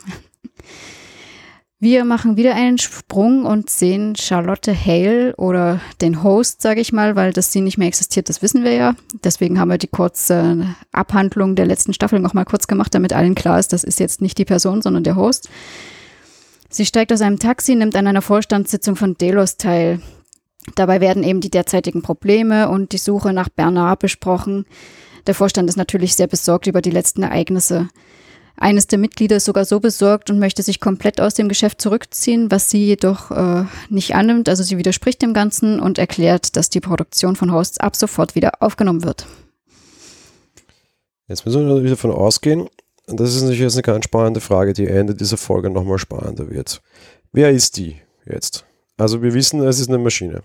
Wir 1.84 2.06
machen 2.06 2.38
wieder 2.38 2.54
einen 2.54 2.78
Sprung 2.78 3.44
und 3.44 3.72
sehen 3.72 4.16
Charlotte 4.16 4.72
Hale 4.72 5.36
oder 5.38 5.82
den 6.00 6.22
Host, 6.22 6.62
sage 6.62 6.80
ich 6.80 6.94
mal, 6.94 7.16
weil 7.16 7.34
dass 7.34 7.52
sie 7.52 7.60
nicht 7.60 7.80
mehr 7.80 7.88
existiert, 7.88 8.30
das 8.30 8.44
wissen 8.44 8.64
wir 8.64 8.74
ja. 8.74 8.96
Deswegen 9.24 9.60
haben 9.60 9.72
wir 9.72 9.80
die 9.80 9.88
kurze 9.88 10.76
Abhandlung 10.92 11.56
der 11.56 11.66
letzten 11.66 11.96
Staffel 11.96 12.20
noch 12.20 12.36
mal 12.36 12.46
kurz 12.46 12.68
gemacht, 12.68 12.94
damit 12.94 13.14
allen 13.14 13.34
klar 13.34 13.58
ist, 13.58 13.74
das 13.74 13.84
ist 13.84 14.00
jetzt 14.00 14.22
nicht 14.22 14.38
die 14.38 14.46
Person, 14.46 14.84
sondern 14.84 15.04
der 15.04 15.16
Host. 15.16 15.50
Sie 16.70 16.86
steigt 16.86 17.12
aus 17.12 17.22
einem 17.22 17.40
Taxi, 17.40 17.74
nimmt 17.74 17.96
an 17.96 18.06
einer 18.06 18.22
Vorstandssitzung 18.22 18.96
von 18.96 19.16
Delos 19.16 19.58
teil. 19.58 20.02
Dabei 20.76 21.02
werden 21.02 21.24
eben 21.24 21.42
die 21.42 21.50
derzeitigen 21.50 22.04
Probleme 22.04 22.70
und 22.70 22.92
die 22.92 23.00
Suche 23.00 23.34
nach 23.34 23.50
Bernard 23.50 23.98
besprochen. 23.98 24.68
Der 25.26 25.34
Vorstand 25.34 25.68
ist 25.68 25.78
natürlich 25.78 26.14
sehr 26.14 26.28
besorgt 26.28 26.68
über 26.68 26.84
die 26.84 26.92
letzten 26.92 27.24
Ereignisse. 27.24 27.90
Eines 28.58 28.88
der 28.88 29.00
Mitglieder 29.00 29.38
ist 29.38 29.46
sogar 29.46 29.66
so 29.66 29.80
besorgt 29.80 30.30
und 30.30 30.40
möchte 30.40 30.62
sich 30.62 30.80
komplett 30.80 31.20
aus 31.20 31.34
dem 31.34 31.50
Geschäft 31.50 31.82
zurückziehen, 31.82 32.52
was 32.52 32.70
sie 32.70 32.86
jedoch 32.86 33.32
äh, 33.32 33.66
nicht 33.90 34.16
annimmt. 34.16 34.50
Also 34.50 34.64
sie 34.64 34.78
widerspricht 34.78 35.22
dem 35.22 35.34
Ganzen 35.34 35.80
und 35.80 35.98
erklärt, 35.98 36.56
dass 36.56 36.70
die 36.70 36.80
Produktion 36.80 37.36
von 37.36 37.52
Hosts 37.52 37.80
ab 37.80 37.96
sofort 37.96 38.36
wieder 38.36 38.62
aufgenommen 38.62 39.04
wird. 39.04 39.26
Jetzt 41.28 41.46
müssen 41.46 41.68
wir 41.68 41.82
wieder 41.82 41.92
davon 41.92 42.12
ausgehen, 42.12 42.68
und 43.08 43.20
das 43.20 43.36
ist 43.36 43.42
natürlich 43.42 43.62
jetzt 43.62 43.76
eine 43.76 43.82
ganz 43.82 44.06
spannende 44.06 44.40
Frage, 44.40 44.74
die 44.74 44.88
Ende 44.88 45.16
dieser 45.16 45.38
Folge 45.38 45.70
nochmal 45.70 45.98
spannender 45.98 46.50
wird. 46.50 46.82
Wer 47.32 47.52
ist 47.52 47.78
die 47.78 47.98
jetzt? 48.26 48.66
Also 48.98 49.22
wir 49.22 49.34
wissen, 49.34 49.62
es 49.64 49.80
ist 49.80 49.90
eine 49.90 49.98
Maschine. 49.98 50.44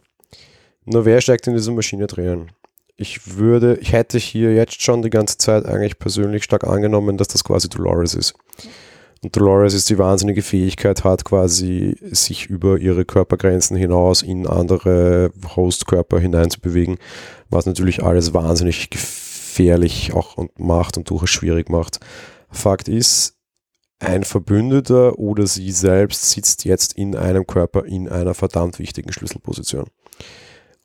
Nur 0.84 1.04
wer 1.04 1.20
steckt 1.20 1.46
in 1.46 1.54
dieser 1.54 1.72
Maschine 1.72 2.06
drinnen? 2.06 2.50
Ich 2.96 3.36
würde, 3.36 3.76
ich 3.80 3.92
hätte 3.92 4.18
hier 4.18 4.54
jetzt 4.54 4.82
schon 4.82 5.02
die 5.02 5.10
ganze 5.10 5.38
Zeit 5.38 5.66
eigentlich 5.66 5.98
persönlich 5.98 6.44
stark 6.44 6.64
angenommen, 6.64 7.16
dass 7.16 7.28
das 7.28 7.44
quasi 7.44 7.68
Dolores 7.68 8.14
ist. 8.14 8.34
Und 9.22 9.36
Dolores 9.36 9.74
ist 9.74 9.90
die 9.90 9.98
wahnsinnige 9.98 10.42
Fähigkeit 10.42 11.04
hat, 11.04 11.24
quasi 11.24 11.96
sich 12.02 12.46
über 12.46 12.78
ihre 12.78 13.04
Körpergrenzen 13.04 13.76
hinaus 13.76 14.22
in 14.22 14.46
andere 14.46 15.30
Hostkörper 15.56 16.18
hineinzubewegen, 16.18 16.98
was 17.50 17.66
natürlich 17.66 18.02
alles 18.02 18.34
wahnsinnig 18.34 18.90
gefährlich 18.90 20.12
auch 20.14 20.36
und 20.36 20.58
macht 20.58 20.96
und 20.96 21.10
durchaus 21.10 21.30
schwierig 21.30 21.68
macht. 21.68 22.00
Fakt 22.50 22.88
ist, 22.88 23.34
ein 23.98 24.24
Verbündeter 24.24 25.18
oder 25.18 25.46
sie 25.46 25.70
selbst 25.70 26.30
sitzt 26.30 26.64
jetzt 26.64 26.92
in 26.94 27.16
einem 27.16 27.46
Körper 27.46 27.86
in 27.86 28.08
einer 28.08 28.34
verdammt 28.34 28.78
wichtigen 28.78 29.12
Schlüsselposition. 29.12 29.86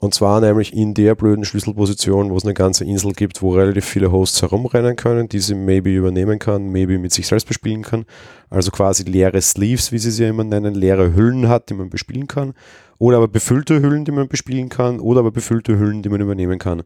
Und 0.01 0.15
zwar 0.15 0.41
nämlich 0.41 0.73
in 0.73 0.95
der 0.95 1.13
blöden 1.13 1.45
Schlüsselposition, 1.45 2.31
wo 2.31 2.37
es 2.37 2.43
eine 2.43 2.55
ganze 2.55 2.83
Insel 2.83 3.13
gibt, 3.13 3.43
wo 3.43 3.53
relativ 3.53 3.85
viele 3.85 4.11
Hosts 4.11 4.41
herumrennen 4.41 4.95
können, 4.95 5.29
die 5.29 5.37
sie 5.37 5.53
maybe 5.53 5.91
übernehmen 5.91 6.39
kann, 6.39 6.71
maybe 6.71 6.97
mit 6.97 7.13
sich 7.13 7.27
selbst 7.27 7.47
bespielen 7.47 7.83
kann. 7.83 8.05
Also 8.49 8.71
quasi 8.71 9.03
leere 9.03 9.39
Sleeves, 9.39 9.91
wie 9.91 9.99
sie 9.99 10.09
sie 10.09 10.25
immer 10.25 10.43
nennen, 10.43 10.73
leere 10.73 11.13
Hüllen 11.13 11.47
hat, 11.47 11.69
die 11.69 11.75
man 11.75 11.91
bespielen 11.91 12.25
kann. 12.27 12.55
Oder 12.97 13.17
aber 13.17 13.27
befüllte 13.27 13.79
Hüllen, 13.79 14.03
die 14.03 14.11
man 14.11 14.27
bespielen 14.27 14.69
kann. 14.69 14.99
Oder 14.99 15.19
aber 15.19 15.29
befüllte 15.29 15.77
Hüllen, 15.77 16.01
die 16.01 16.09
man 16.09 16.19
übernehmen 16.19 16.57
kann. 16.57 16.81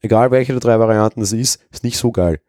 Egal 0.00 0.30
welche 0.30 0.52
der 0.52 0.60
drei 0.60 0.78
Varianten 0.78 1.20
es 1.20 1.34
ist, 1.34 1.60
ist 1.70 1.84
nicht 1.84 1.98
so 1.98 2.12
geil. 2.12 2.40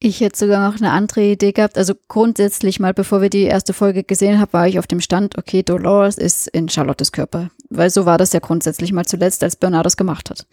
Ich 0.00 0.20
hätte 0.20 0.38
sogar 0.38 0.68
noch 0.68 0.78
eine 0.78 0.90
andere 0.90 1.22
Idee 1.22 1.52
gehabt. 1.52 1.78
Also 1.78 1.94
grundsätzlich 2.08 2.78
mal, 2.78 2.92
bevor 2.92 3.22
wir 3.22 3.30
die 3.30 3.44
erste 3.44 3.72
Folge 3.72 4.04
gesehen 4.04 4.38
haben, 4.38 4.52
war 4.52 4.68
ich 4.68 4.78
auf 4.78 4.86
dem 4.86 5.00
Stand, 5.00 5.38
okay, 5.38 5.62
Dolores 5.62 6.18
ist 6.18 6.48
in 6.48 6.68
Charlottes 6.68 7.10
Körper. 7.12 7.50
Weil 7.74 7.90
so 7.90 8.06
war 8.06 8.18
das 8.18 8.32
ja 8.32 8.40
grundsätzlich 8.40 8.92
mal 8.92 9.04
zuletzt, 9.04 9.42
als 9.42 9.56
Bernard 9.56 9.86
das 9.86 9.96
gemacht 9.96 10.30
hat. 10.30 10.46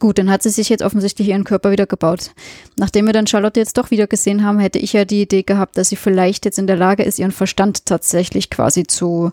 Gut, 0.00 0.18
dann 0.18 0.30
hat 0.30 0.42
sie 0.42 0.50
sich 0.50 0.68
jetzt 0.68 0.82
offensichtlich 0.82 1.28
ihren 1.28 1.44
Körper 1.44 1.70
wieder 1.70 1.86
gebaut. 1.86 2.30
Nachdem 2.76 3.06
wir 3.06 3.12
dann 3.12 3.26
Charlotte 3.26 3.58
jetzt 3.58 3.78
doch 3.78 3.90
wieder 3.90 4.06
gesehen 4.06 4.44
haben, 4.44 4.58
hätte 4.58 4.78
ich 4.78 4.92
ja 4.92 5.04
die 5.04 5.22
Idee 5.22 5.42
gehabt, 5.42 5.76
dass 5.76 5.88
sie 5.88 5.96
vielleicht 5.96 6.44
jetzt 6.44 6.58
in 6.58 6.66
der 6.66 6.76
Lage 6.76 7.02
ist, 7.02 7.18
ihren 7.18 7.32
Verstand 7.32 7.86
tatsächlich 7.86 8.50
quasi 8.50 8.84
zu, 8.84 9.32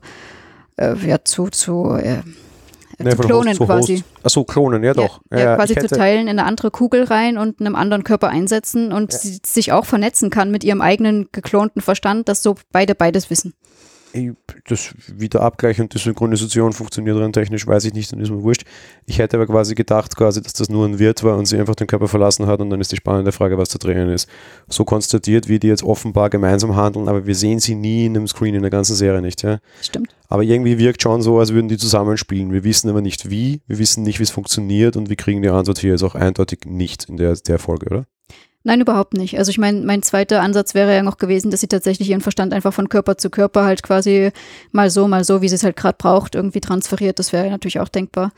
äh, 0.77 0.95
ja, 1.05 1.23
zu, 1.23 1.49
zu, 1.49 1.91
äh, 1.91 2.21
Nee, 2.97 3.09
zu 3.09 3.17
klonen 3.17 3.55
zu 3.55 3.65
quasi. 3.65 4.03
Achso, 4.23 4.45
klonen, 4.45 4.81
ja 4.81 4.93
doch. 4.93 5.19
Ja, 5.29 5.39
ja, 5.39 5.55
quasi 5.57 5.75
zu 5.75 5.87
teilen, 5.87 6.29
in 6.29 6.39
eine 6.39 6.45
andere 6.45 6.71
Kugel 6.71 7.03
rein 7.03 7.37
und 7.37 7.59
einem 7.59 7.75
anderen 7.75 8.05
Körper 8.05 8.29
einsetzen 8.29 8.93
und 8.93 9.11
ja. 9.11 9.19
sich 9.45 9.73
auch 9.73 9.85
vernetzen 9.85 10.29
kann 10.29 10.49
mit 10.49 10.63
ihrem 10.63 10.79
eigenen 10.79 11.27
geklonten 11.33 11.81
Verstand, 11.81 12.29
dass 12.29 12.41
so 12.41 12.55
beide 12.71 12.95
beides 12.95 13.29
wissen 13.29 13.53
das 14.67 14.93
wieder 15.07 15.41
Abgleich 15.41 15.79
und 15.79 15.93
die 15.93 15.97
Synchronisation 15.97 16.73
funktioniert 16.73 17.17
rein 17.17 17.33
technisch, 17.33 17.67
weiß 17.67 17.85
ich 17.85 17.93
nicht, 17.93 18.11
dann 18.11 18.19
ist 18.19 18.29
mir 18.29 18.41
wurscht. 18.41 18.63
Ich 19.05 19.19
hätte 19.19 19.37
aber 19.37 19.45
quasi 19.45 19.75
gedacht, 19.75 20.15
quasi, 20.15 20.41
dass 20.41 20.53
das 20.53 20.69
nur 20.69 20.85
ein 20.85 20.99
Wirt 20.99 21.23
war 21.23 21.37
und 21.37 21.45
sie 21.45 21.57
einfach 21.57 21.75
den 21.75 21.87
Körper 21.87 22.07
verlassen 22.07 22.47
hat 22.47 22.59
und 22.61 22.69
dann 22.69 22.81
ist 22.81 22.91
die 22.91 22.95
spannende 22.95 23.31
Frage, 23.31 23.57
was 23.57 23.69
da 23.69 23.77
drinnen 23.77 24.09
ist. 24.09 24.29
So 24.67 24.85
konstatiert, 24.85 25.47
wie 25.47 25.59
die 25.59 25.67
jetzt 25.67 25.83
offenbar 25.83 26.29
gemeinsam 26.29 26.75
handeln, 26.75 27.07
aber 27.07 27.25
wir 27.25 27.35
sehen 27.35 27.59
sie 27.59 27.75
nie 27.75 28.05
in 28.05 28.15
einem 28.15 28.27
Screen 28.27 28.55
in 28.55 28.61
der 28.61 28.71
ganzen 28.71 28.95
Serie 28.95 29.21
nicht. 29.21 29.43
Ja? 29.43 29.59
Stimmt. 29.81 30.15
Aber 30.27 30.43
irgendwie 30.43 30.77
wirkt 30.77 31.01
schon 31.01 31.21
so, 31.21 31.39
als 31.39 31.53
würden 31.53 31.67
die 31.67 31.77
zusammenspielen. 31.77 32.51
Wir 32.51 32.63
wissen 32.63 32.89
aber 32.89 33.01
nicht 33.01 33.29
wie, 33.29 33.61
wir 33.67 33.77
wissen 33.77 34.03
nicht, 34.03 34.19
wie 34.19 34.23
es 34.23 34.31
funktioniert 34.31 34.97
und 34.97 35.09
wir 35.09 35.15
kriegen 35.15 35.41
die 35.41 35.49
Antwort 35.49 35.79
hier 35.79 35.91
jetzt 35.91 36.03
auch 36.03 36.15
eindeutig 36.15 36.61
nicht 36.65 37.05
in 37.05 37.17
der, 37.17 37.35
der 37.35 37.59
Folge, 37.59 37.85
oder? 37.87 38.05
Nein, 38.67 38.81
überhaupt 38.81 39.13
nicht. 39.13 39.37
Also 39.37 39.51
ich 39.51 39.59
meine, 39.59 39.81
mein 39.85 40.01
zweiter 40.01 40.41
Ansatz 40.41 40.73
wäre 40.73 40.91
ja 40.91 41.03
noch 41.03 41.17
gewesen, 41.17 41.51
dass 41.51 41.61
sie 41.61 41.67
tatsächlich 41.67 42.09
ihren 42.09 42.21
Verstand 42.21 42.51
einfach 42.51 42.73
von 42.73 42.89
Körper 42.89 43.15
zu 43.15 43.29
Körper 43.29 43.63
halt 43.63 43.83
quasi 43.83 44.31
mal 44.71 44.89
so, 44.89 45.07
mal 45.07 45.23
so, 45.23 45.43
wie 45.43 45.49
sie 45.49 45.53
es 45.53 45.63
halt 45.63 45.75
gerade 45.75 45.97
braucht, 45.99 46.33
irgendwie 46.33 46.61
transferiert. 46.61 47.19
Das 47.19 47.31
wäre 47.31 47.47
natürlich 47.51 47.79
auch 47.79 47.89
denkbar, 47.89 48.31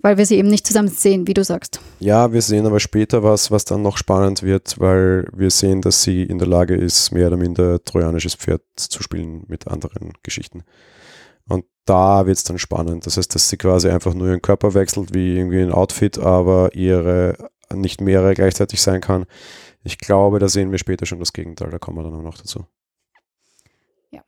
weil 0.00 0.16
wir 0.16 0.24
sie 0.24 0.36
eben 0.36 0.48
nicht 0.48 0.66
zusammen 0.66 0.88
sehen, 0.88 1.26
wie 1.26 1.34
du 1.34 1.44
sagst. 1.44 1.78
Ja, 2.00 2.32
wir 2.32 2.40
sehen 2.40 2.64
aber 2.64 2.80
später 2.80 3.22
was, 3.22 3.50
was 3.50 3.66
dann 3.66 3.82
noch 3.82 3.98
spannend 3.98 4.42
wird, 4.42 4.80
weil 4.80 5.28
wir 5.36 5.50
sehen, 5.50 5.82
dass 5.82 6.02
sie 6.02 6.22
in 6.22 6.38
der 6.38 6.48
Lage 6.48 6.74
ist, 6.74 7.12
mehr 7.12 7.26
oder 7.26 7.36
minder 7.36 7.84
trojanisches 7.84 8.34
Pferd 8.34 8.62
zu 8.76 9.02
spielen 9.02 9.44
mit 9.46 9.68
anderen 9.68 10.14
Geschichten. 10.22 10.62
Und 11.48 11.66
da 11.84 12.24
wird 12.24 12.38
es 12.38 12.44
dann 12.44 12.58
spannend. 12.58 13.04
Das 13.04 13.18
heißt, 13.18 13.34
dass 13.34 13.50
sie 13.50 13.58
quasi 13.58 13.90
einfach 13.90 14.14
nur 14.14 14.28
ihren 14.28 14.40
Körper 14.40 14.72
wechselt, 14.72 15.12
wie 15.12 15.36
irgendwie 15.36 15.60
ein 15.60 15.70
Outfit, 15.70 16.18
aber 16.18 16.70
ihre 16.72 17.36
nicht 17.74 18.00
mehrere 18.00 18.34
gleichzeitig 18.34 18.80
sein 18.80 19.00
kann. 19.00 19.26
Ich 19.86 19.98
glaube, 19.98 20.40
da 20.40 20.48
sehen 20.48 20.72
wir 20.72 20.78
später 20.78 21.06
schon 21.06 21.20
das 21.20 21.32
Gegenteil, 21.32 21.70
da 21.70 21.78
kommen 21.78 21.98
wir 21.98 22.02
dann 22.02 22.14
auch 22.14 22.22
noch 22.22 22.36
dazu. 22.36 22.66
Ja. 24.10 24.20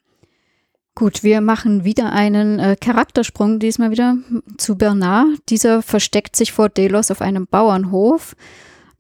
Gut, 0.95 1.25
wir 1.25 1.41
machen 1.41 1.83
wieder 1.83 2.13
einen 2.13 2.61
äh, 2.61 2.77
Charaktersprung, 2.81 3.59
diesmal 3.59 3.91
wieder 3.91 4.17
zu 4.57 4.79
Bernard. 4.79 5.27
Dieser 5.49 5.83
versteckt 5.83 6.37
sich 6.37 6.53
vor 6.53 6.69
Delos 6.69 7.11
auf 7.11 7.21
einem 7.21 7.49
Bauernhof. 7.49 8.37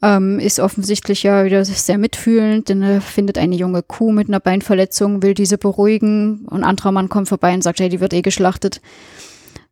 Ähm, 0.03 0.40
ist 0.40 0.59
offensichtlich 0.59 1.23
ja 1.23 1.44
wieder 1.44 1.64
sehr 1.64 1.99
mitfühlend, 1.99 2.68
denn 2.68 2.83
er 2.83 3.01
findet 3.01 3.38
eine 3.38 3.55
junge 3.55 3.85
Kuh 3.85 4.11
mit 4.11 4.27
einer 4.27 4.40
Beinverletzung, 4.40 5.23
will 5.23 5.35
diese 5.35 5.59
beruhigen. 5.59 6.44
Ein 6.51 6.64
anderer 6.64 6.90
Mann 6.90 7.09
kommt 7.09 7.29
vorbei 7.29 7.55
und 7.55 7.62
sagt, 7.62 7.79
hey, 7.79 7.88
die 7.88 8.01
wird 8.01 8.14
eh 8.14 8.23
geschlachtet. 8.23 8.81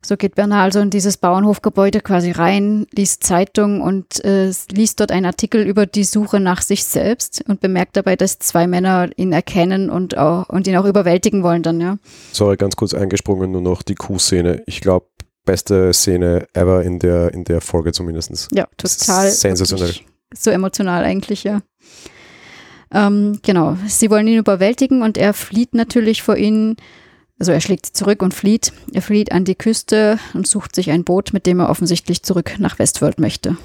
So 0.05 0.15
geht 0.15 0.35
Bernhard 0.35 0.63
also 0.63 0.79
in 0.79 0.89
dieses 0.89 1.17
Bauernhofgebäude 1.17 2.01
quasi 2.01 2.31
rein, 2.31 2.85
liest 2.95 3.23
Zeitung 3.23 3.81
und 3.81 4.23
äh, 4.23 4.51
liest 4.71 4.99
dort 4.99 5.11
einen 5.11 5.25
Artikel 5.25 5.65
über 5.65 5.85
die 5.85 6.03
Suche 6.03 6.39
nach 6.39 6.61
sich 6.61 6.85
selbst 6.85 7.43
und 7.47 7.61
bemerkt 7.61 7.97
dabei, 7.97 8.15
dass 8.15 8.39
zwei 8.39 8.67
Männer 8.67 9.09
ihn 9.17 9.33
erkennen 9.33 9.89
und, 9.89 10.17
auch, 10.17 10.47
und 10.49 10.67
ihn 10.67 10.77
auch 10.77 10.85
überwältigen 10.85 11.43
wollen 11.43 11.63
dann, 11.63 11.81
ja. 11.81 11.97
Sorry, 12.31 12.57
ganz 12.57 12.75
kurz 12.75 12.93
eingesprungen, 12.93 13.51
nur 13.51 13.61
noch 13.61 13.81
die 13.81 13.95
Kuhszene. 13.95 14.61
Ich 14.67 14.81
glaube, 14.81 15.07
beste 15.45 15.91
Szene 15.93 16.47
ever 16.53 16.83
in 16.83 16.99
der, 16.99 17.33
in 17.33 17.43
der 17.43 17.61
Folge 17.61 17.91
zumindest. 17.91 18.49
Ja, 18.53 18.67
total. 18.77 19.31
Sensationell. 19.31 19.95
So 20.35 20.51
emotional 20.51 21.03
eigentlich, 21.03 21.43
ja. 21.43 21.61
Ähm, 22.93 23.39
genau, 23.43 23.77
sie 23.87 24.09
wollen 24.11 24.27
ihn 24.27 24.37
überwältigen 24.37 25.01
und 25.01 25.17
er 25.17 25.33
flieht 25.33 25.73
natürlich 25.73 26.21
vor 26.21 26.37
ihnen. 26.37 26.77
Also 27.39 27.51
er 27.51 27.61
schlägt 27.61 27.85
zurück 27.85 28.21
und 28.21 28.33
flieht. 28.33 28.73
Er 28.93 29.01
flieht 29.01 29.31
an 29.31 29.45
die 29.45 29.55
Küste 29.55 30.19
und 30.33 30.47
sucht 30.47 30.75
sich 30.75 30.89
ein 30.89 31.03
Boot, 31.03 31.33
mit 31.33 31.45
dem 31.45 31.59
er 31.59 31.69
offensichtlich 31.69 32.23
zurück 32.23 32.55
nach 32.57 32.79
Westworld 32.79 33.19
möchte. 33.19 33.57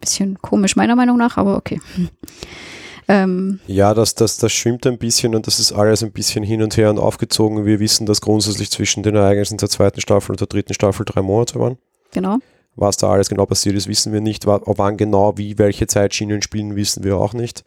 Bisschen 0.00 0.38
komisch 0.40 0.76
meiner 0.76 0.94
Meinung 0.94 1.16
nach, 1.16 1.36
aber 1.36 1.56
okay. 1.56 1.80
Ähm, 3.08 3.60
ja, 3.66 3.94
das, 3.94 4.14
das, 4.16 4.36
das 4.36 4.52
schwimmt 4.52 4.86
ein 4.86 4.98
bisschen 4.98 5.34
und 5.34 5.46
das 5.46 5.60
ist 5.60 5.72
alles 5.72 6.02
ein 6.02 6.10
bisschen 6.10 6.42
hin 6.42 6.62
und 6.62 6.76
her 6.76 6.90
und 6.90 6.98
aufgezogen. 6.98 7.64
Wir 7.64 7.78
wissen, 7.78 8.04
dass 8.04 8.20
grundsätzlich 8.20 8.70
zwischen 8.70 9.04
den 9.04 9.14
Ereignissen 9.14 9.58
der 9.58 9.68
zweiten 9.68 10.00
Staffel 10.00 10.32
und 10.32 10.40
der 10.40 10.48
dritten 10.48 10.74
Staffel 10.74 11.04
drei 11.04 11.22
Monate 11.22 11.60
waren. 11.60 11.78
Genau. 12.12 12.38
Was 12.74 12.96
da 12.96 13.08
alles 13.08 13.28
genau 13.28 13.46
passiert 13.46 13.76
ist, 13.76 13.86
wissen 13.86 14.12
wir 14.12 14.20
nicht. 14.20 14.46
Wann 14.46 14.96
genau, 14.96 15.38
wie, 15.38 15.56
welche 15.56 15.86
Zeitschienen 15.86 16.42
spielen, 16.42 16.76
wissen 16.76 17.04
wir 17.04 17.16
auch 17.16 17.32
nicht. 17.32 17.64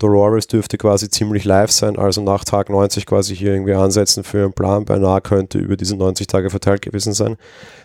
Dolores 0.00 0.46
dürfte 0.46 0.78
quasi 0.78 1.10
ziemlich 1.10 1.44
live 1.44 1.70
sein, 1.70 1.98
also 1.98 2.22
nach 2.22 2.44
Tag 2.44 2.70
90 2.70 3.04
quasi 3.04 3.36
hier 3.36 3.52
irgendwie 3.52 3.74
ansetzen 3.74 4.24
für 4.24 4.44
einen 4.44 4.52
Plan. 4.54 4.84
Beinahe 4.84 5.20
könnte 5.20 5.58
über 5.58 5.76
diese 5.76 5.94
90 5.94 6.26
Tage 6.26 6.50
verteilt 6.50 6.82
gewesen 6.82 7.12
sein. 7.12 7.36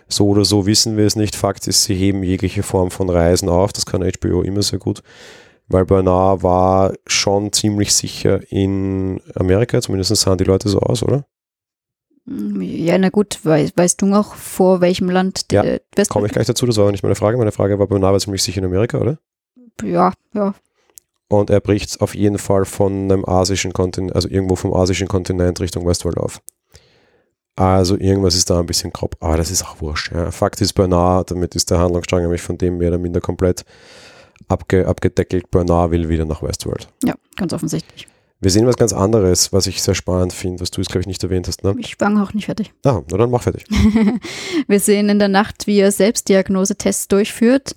So 0.07 0.27
oder 0.27 0.45
so 0.45 0.65
wissen 0.65 0.95
wir 0.97 1.05
es 1.05 1.15
nicht. 1.15 1.35
Fakt 1.35 1.67
ist, 1.67 1.83
sie 1.83 1.93
heben 1.93 2.23
jegliche 2.23 2.63
Form 2.63 2.89
von 2.89 3.09
Reisen 3.09 3.49
auf. 3.49 3.73
Das 3.73 3.85
kann 3.85 4.01
HBO 4.01 4.41
immer 4.41 4.61
sehr 4.61 4.79
gut. 4.79 5.03
Weil 5.67 5.85
Bernard 5.85 6.41
war 6.41 6.93
schon 7.05 7.51
ziemlich 7.51 7.93
sicher 7.93 8.39
in 8.49 9.19
Amerika, 9.35 9.81
zumindest 9.81 10.15
sahen 10.15 10.37
die 10.37 10.43
Leute 10.43 10.69
so 10.69 10.79
aus, 10.79 11.03
oder? 11.03 11.25
Ja, 12.27 12.97
na 12.97 13.09
gut, 13.09 13.39
weißt, 13.43 13.77
weißt 13.77 14.01
du 14.01 14.05
noch, 14.05 14.35
vor 14.35 14.81
welchem 14.81 15.09
Land 15.09 15.51
der 15.51 15.81
ja, 15.97 16.05
Komme 16.07 16.27
ich 16.27 16.33
gleich 16.33 16.47
dazu, 16.47 16.65
das 16.65 16.77
war 16.77 16.83
aber 16.83 16.91
nicht 16.91 17.03
meine 17.03 17.15
Frage. 17.15 17.37
Meine 17.37 17.51
Frage 17.51 17.77
war, 17.77 17.87
Bernard 17.87 18.13
war 18.13 18.19
ziemlich 18.19 18.41
sicher 18.41 18.59
in 18.59 18.65
Amerika, 18.65 18.99
oder? 18.99 19.19
Ja, 19.83 20.13
ja, 20.33 20.53
und 21.27 21.49
er 21.49 21.59
bricht 21.59 22.01
auf 22.01 22.15
jeden 22.15 22.37
Fall 22.37 22.65
von 22.65 23.11
einem 23.11 23.25
asischen 23.25 23.73
Kontinent, 23.73 24.15
also 24.15 24.29
irgendwo 24.29 24.55
vom 24.55 24.73
asischen 24.73 25.07
Kontinent 25.07 25.59
Richtung 25.59 25.85
Westworld 25.85 26.17
auf. 26.17 26.41
Also 27.55 27.97
irgendwas 27.97 28.35
ist 28.35 28.49
da 28.49 28.59
ein 28.59 28.65
bisschen 28.65 28.91
grob, 28.91 29.15
aber 29.21 29.37
das 29.37 29.49
ist 29.49 29.63
auch 29.63 29.79
wurscht. 29.81 30.11
Ja. 30.11 30.29
Fakt 30.31 30.59
ist 30.59 30.73
Bernard, 30.73 31.31
damit 31.31 31.55
ist 31.55 31.71
der 31.71 31.79
Handlungsstrang 31.79 32.21
nämlich 32.21 32.41
von 32.41 32.57
dem 32.57 32.77
mehr 32.77 32.89
oder 32.89 32.97
minder 32.97 33.21
komplett 33.21 33.63
abge, 34.49 34.85
abgedeckelt. 34.85 35.49
Bernard 35.51 35.91
will 35.91 36.09
wieder 36.09 36.25
nach 36.25 36.43
Westworld. 36.43 36.89
Ja, 37.03 37.15
ganz 37.37 37.53
offensichtlich. 37.53 38.07
Wir 38.41 38.51
sehen 38.51 38.67
was 38.67 38.75
ganz 38.75 38.91
anderes, 38.91 39.53
was 39.53 39.65
ich 39.65 39.81
sehr 39.81 39.95
spannend 39.95 40.33
finde, 40.33 40.59
was 40.59 40.69
du 40.69 40.81
jetzt, 40.81 40.89
glaube 40.89 41.01
ich, 41.01 41.07
nicht 41.07 41.23
erwähnt 41.23 41.47
hast. 41.47 41.63
Ne? 41.63 41.73
Ich 41.79 41.99
war 42.01 42.21
auch 42.21 42.33
nicht 42.33 42.45
fertig. 42.45 42.73
Ah, 42.83 43.01
na 43.09 43.17
dann 43.17 43.31
mach 43.31 43.41
fertig. 43.41 43.65
Wir 44.67 44.79
sehen 44.81 45.07
in 45.07 45.19
der 45.19 45.29
Nacht, 45.29 45.65
wie 45.67 45.79
er 45.79 45.91
Selbstdiagnosetests 45.91 47.07
durchführt 47.07 47.73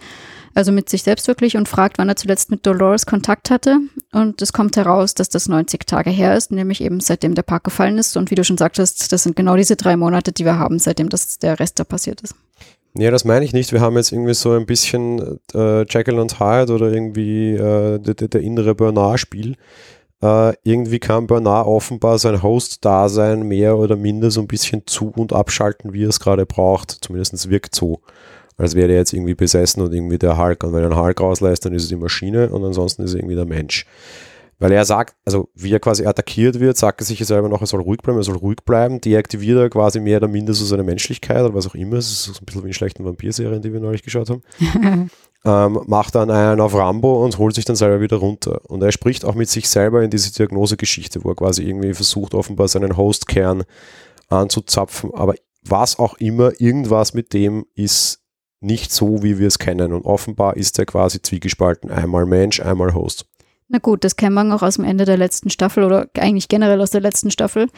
also 0.55 0.73
mit 0.73 0.89
sich 0.89 1.03
selbst 1.03 1.29
wirklich 1.29 1.57
und 1.57 1.69
fragt, 1.69 1.99
wann 1.99 2.09
er 2.09 2.17
zuletzt 2.17 2.51
mit 2.51 2.67
Dolores 2.67 3.07
Kontakt 3.07 3.51
hatte. 3.51 3.79
Und 4.13 4.43
es 4.43 4.53
kommt 4.53 4.77
heraus, 4.77 5.15
dass 5.15 5.29
das 5.29 5.49
90 5.49 5.87
Tage 5.87 6.11
her 6.11 6.37
ist, 6.37 6.51
nämlich 6.51 6.81
eben 6.81 7.01
seitdem 7.01 7.35
der 7.35 7.43
Park 7.43 7.65
gefallen 7.65 7.99
ist. 7.99 8.17
Und 8.17 8.31
wie 8.31 8.35
du 8.35 8.45
schon 8.45 8.59
sagtest, 8.59 9.13
das 9.13 9.23
sind 9.23 9.37
genau 9.37 9.57
diese 9.57 9.77
drei 9.77 9.97
Monate, 9.97 10.33
die 10.33 10.45
wir 10.45 10.59
haben, 10.59 10.79
seitdem 10.79 11.09
das, 11.09 11.39
der 11.39 11.61
Rest 11.61 11.79
da 11.79 11.85
passiert 11.85 12.21
ist. 12.23 12.35
Ja, 12.95 13.11
das 13.11 13.25
meine 13.25 13.45
ich 13.45 13.53
nicht. 13.53 13.73
Wir 13.73 13.81
haben 13.81 13.97
jetzt 13.97 14.13
irgendwie 14.13 14.35
so 14.35 14.53
ein 14.53 14.67
bisschen 14.67 15.39
äh, 15.55 15.85
Jekyll 15.89 16.19
und 16.19 16.41
Hyde 16.41 16.73
oder 16.73 16.91
irgendwie 16.93 17.53
äh, 17.53 17.99
der, 17.99 18.15
der, 18.15 18.41
innere 18.41 18.75
Bernard-Spiel. 18.75 19.57
Äh, 20.21 20.55
irgendwie 20.65 20.99
kann 20.99 21.29
Bernard 21.29 21.67
offenbar 21.67 22.19
sein 22.19 22.43
Host-Dasein 22.43 23.43
mehr 23.43 23.79
oder 23.79 23.95
minder 23.95 24.31
so 24.31 24.41
ein 24.41 24.49
bisschen 24.49 24.83
zu- 24.87 25.13
und 25.15 25.33
abschalten, 25.33 25.93
wie 25.93 26.05
er 26.05 26.09
es 26.09 26.19
gerade 26.19 26.45
braucht. 26.45 26.91
Zumindest 27.03 27.51
wirkt 27.51 27.75
so 27.75 28.01
als 28.59 28.75
wäre 28.75 28.91
er 28.91 28.99
jetzt 28.99 29.13
irgendwie 29.13 29.35
besessen 29.35 29.83
und 29.83 29.95
irgendwie 29.95 30.19
der 30.19 30.37
Hulk. 30.37 30.65
Und 30.65 30.73
wenn 30.73 30.83
er 30.83 30.91
einen 30.91 31.01
Hulk 31.01 31.21
rauslässt, 31.21 31.65
dann 31.65 31.73
ist 31.73 31.85
es 31.85 31.89
die 31.89 31.97
Maschine 31.97 32.51
und 32.51 32.65
ansonsten 32.65 33.03
ist 33.03 33.11
es 33.11 33.17
irgendwie 33.17 33.37
der 33.37 33.47
Mensch. 33.47 33.87
Weil 34.61 34.73
er 34.73 34.85
sagt, 34.85 35.15
also 35.25 35.49
wie 35.55 35.73
er 35.73 35.79
quasi 35.79 36.05
attackiert 36.05 36.59
wird, 36.59 36.77
sagt 36.77 37.01
er 37.01 37.05
sich 37.05 37.25
selber 37.25 37.49
noch, 37.49 37.61
er 37.61 37.69
soll 37.69 37.81
ruhig 37.81 37.99
bleiben, 37.99 38.19
er 38.19 38.25
soll 38.25 38.37
ruhig 38.37 38.59
bleiben, 38.65 39.01
deaktiviert 39.01 39.57
er 39.57 39.71
quasi 39.71 40.01
mehr 40.01 40.17
oder 40.17 40.27
minder 40.27 40.53
so 40.53 40.65
seine 40.65 40.83
Menschlichkeit 40.83 41.45
oder 41.45 41.55
was 41.55 41.69
auch 41.69 41.77
immer. 41.77 41.97
Es 41.97 42.11
ist 42.11 42.25
so 42.25 42.33
ein 42.33 42.45
bisschen 42.45 42.65
wie 42.65 42.69
in 42.69 42.73
schlechten 42.73 43.05
Vampir-Serien, 43.05 43.63
die 43.63 43.73
wir 43.73 43.79
neulich 43.79 44.03
geschaut 44.03 44.29
haben. 44.29 44.43
ähm, 45.45 45.81
macht 45.87 46.17
dann 46.17 46.29
einen 46.33 46.61
auf 46.61 46.75
Rambo 46.75 47.25
und 47.25 47.39
holt 47.39 47.55
sich 47.55 47.67
dann 47.67 47.77
selber 47.77 48.01
wieder 48.01 48.17
runter. 48.17 48.61
Und 48.65 48.83
er 48.83 48.91
spricht 48.91 49.25
auch 49.25 49.37
mit 49.37 49.49
sich 49.49 49.69
selber 49.69 50.03
in 50.03 50.11
diese 50.11 50.33
Diagnosegeschichte, 50.33 51.23
wo 51.23 51.29
er 51.31 51.37
quasi 51.37 51.63
irgendwie 51.63 51.95
versucht, 51.95 52.35
offenbar 52.35 52.67
seinen 52.67 52.97
Host-Kern 52.97 53.63
anzuzapfen. 54.29 55.15
Aber 55.15 55.37
was 55.65 56.01
auch 56.01 56.15
immer, 56.15 56.61
irgendwas 56.61 57.15
mit 57.15 57.33
dem 57.33 57.65
ist 57.77 58.25
nicht 58.61 58.93
so, 58.93 59.23
wie 59.23 59.39
wir 59.39 59.47
es 59.47 59.59
kennen. 59.59 59.93
Und 59.93 60.05
offenbar 60.05 60.57
ist 60.57 60.79
er 60.79 60.87
quasi 60.87 61.23
zwiegespalten. 61.23 61.91
Einmal 61.91 62.27
Mensch, 62.27 62.61
einmal 62.61 62.95
Host. 62.95 63.27
Na 63.71 63.79
gut, 63.79 64.03
das 64.03 64.17
kennen 64.17 64.35
wir 64.35 64.55
auch 64.55 64.63
aus 64.63 64.77
dem 64.77 64.85
Ende 64.85 65.05
der 65.05 65.19
letzten 65.19 65.51
Staffel 65.51 65.85
oder 65.85 66.09
eigentlich 66.19 66.49
generell 66.49 66.81
aus 66.81 66.91
der 66.91 67.03
letzten 67.03 67.31
Staffel. 67.31 67.69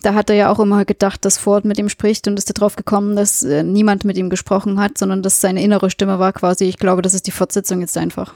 Da 0.00 0.14
hat 0.14 0.30
er 0.30 0.36
ja 0.36 0.52
auch 0.52 0.60
immer 0.60 0.84
gedacht, 0.84 1.24
dass 1.24 1.36
Ford 1.36 1.64
mit 1.64 1.78
ihm 1.78 1.88
spricht 1.88 2.28
und 2.28 2.38
ist 2.38 2.56
darauf 2.56 2.76
gekommen, 2.76 3.16
dass 3.16 3.42
äh, 3.42 3.64
niemand 3.64 4.04
mit 4.04 4.16
ihm 4.16 4.30
gesprochen 4.30 4.78
hat, 4.78 4.98
sondern 4.98 5.20
dass 5.20 5.40
seine 5.40 5.60
innere 5.60 5.90
Stimme 5.90 6.20
war 6.20 6.32
quasi, 6.32 6.66
ich 6.66 6.76
glaube, 6.76 7.02
das 7.02 7.14
ist 7.14 7.26
die 7.26 7.32
Fortsetzung 7.32 7.80
jetzt 7.80 7.98
einfach. 7.98 8.34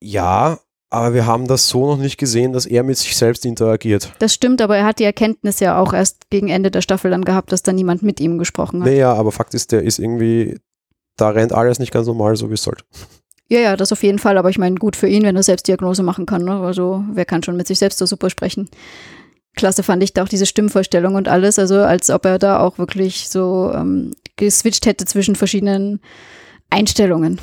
Ja, 0.00 0.58
aber 0.94 1.12
wir 1.12 1.26
haben 1.26 1.46
das 1.48 1.68
so 1.68 1.86
noch 1.86 1.98
nicht 1.98 2.18
gesehen, 2.18 2.52
dass 2.52 2.66
er 2.66 2.82
mit 2.82 2.96
sich 2.96 3.16
selbst 3.16 3.44
interagiert. 3.44 4.12
Das 4.20 4.32
stimmt, 4.32 4.62
aber 4.62 4.76
er 4.76 4.84
hat 4.84 4.98
die 4.98 5.04
Erkenntnis 5.04 5.60
ja 5.60 5.78
auch 5.78 5.92
erst 5.92 6.30
gegen 6.30 6.48
Ende 6.48 6.70
der 6.70 6.82
Staffel 6.82 7.10
dann 7.10 7.24
gehabt, 7.24 7.52
dass 7.52 7.62
da 7.62 7.72
niemand 7.72 8.02
mit 8.02 8.20
ihm 8.20 8.38
gesprochen 8.38 8.80
hat. 8.80 8.88
Naja, 8.88 9.12
aber 9.12 9.32
Fakt 9.32 9.54
ist, 9.54 9.72
der 9.72 9.82
ist 9.82 9.98
irgendwie, 9.98 10.58
da 11.16 11.30
rennt 11.30 11.52
alles 11.52 11.78
nicht 11.78 11.92
ganz 11.92 12.06
normal, 12.06 12.36
so 12.36 12.48
wie 12.50 12.54
es 12.54 12.62
sollte. 12.62 12.84
Ja, 13.48 13.60
ja, 13.60 13.76
das 13.76 13.92
auf 13.92 14.02
jeden 14.02 14.18
Fall, 14.18 14.38
aber 14.38 14.50
ich 14.50 14.58
meine, 14.58 14.76
gut 14.76 14.96
für 14.96 15.08
ihn, 15.08 15.22
wenn 15.22 15.36
er 15.36 15.42
Selbstdiagnose 15.42 16.02
machen 16.02 16.26
kann. 16.26 16.44
Ne? 16.44 16.60
Also, 16.60 17.04
wer 17.12 17.24
kann 17.24 17.42
schon 17.42 17.56
mit 17.56 17.66
sich 17.66 17.78
selbst 17.78 17.98
so 17.98 18.06
super 18.06 18.30
sprechen? 18.30 18.70
Klasse 19.56 19.82
fand 19.82 20.02
ich 20.02 20.14
da 20.14 20.22
auch 20.22 20.28
diese 20.28 20.46
Stimmvorstellung 20.46 21.14
und 21.14 21.28
alles, 21.28 21.58
also 21.58 21.76
als 21.76 22.10
ob 22.10 22.24
er 22.24 22.38
da 22.38 22.60
auch 22.60 22.78
wirklich 22.78 23.28
so 23.28 23.70
ähm, 23.74 24.12
geswitcht 24.36 24.86
hätte 24.86 25.04
zwischen 25.04 25.36
verschiedenen 25.36 26.00
Einstellungen. 26.70 27.40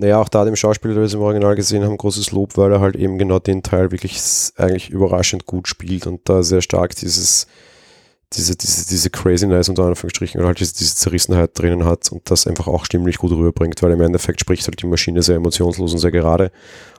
Naja, 0.00 0.18
auch 0.18 0.30
da 0.30 0.46
dem 0.46 0.56
Schauspieler, 0.56 0.94
den 0.94 1.02
wir 1.02 1.06
es 1.06 1.12
im 1.12 1.20
Original 1.20 1.54
gesehen 1.56 1.84
haben, 1.84 1.98
großes 1.98 2.30
Lob, 2.30 2.56
weil 2.56 2.72
er 2.72 2.80
halt 2.80 2.96
eben 2.96 3.18
genau 3.18 3.38
den 3.38 3.62
Teil 3.62 3.90
wirklich 3.90 4.18
eigentlich 4.56 4.88
überraschend 4.88 5.44
gut 5.44 5.68
spielt 5.68 6.06
und 6.06 6.26
da 6.26 6.42
sehr 6.42 6.62
stark 6.62 6.96
dieses, 6.96 7.46
diese, 8.32 8.56
diese, 8.56 8.88
diese 8.88 9.10
Craziness 9.10 9.68
unter 9.68 9.84
Anführungsstrichen 9.84 10.40
oder 10.40 10.48
halt 10.48 10.60
diese, 10.60 10.72
diese 10.72 10.96
Zerrissenheit 10.96 11.50
drinnen 11.52 11.84
hat 11.84 12.10
und 12.12 12.30
das 12.30 12.46
einfach 12.46 12.66
auch 12.66 12.86
stimmlich 12.86 13.18
gut 13.18 13.32
rüberbringt, 13.32 13.82
weil 13.82 13.90
im 13.90 14.00
Endeffekt 14.00 14.40
spricht 14.40 14.66
halt 14.66 14.80
die 14.80 14.86
Maschine 14.86 15.22
sehr 15.22 15.36
emotionslos 15.36 15.92
und 15.92 15.98
sehr 15.98 16.12
gerade 16.12 16.50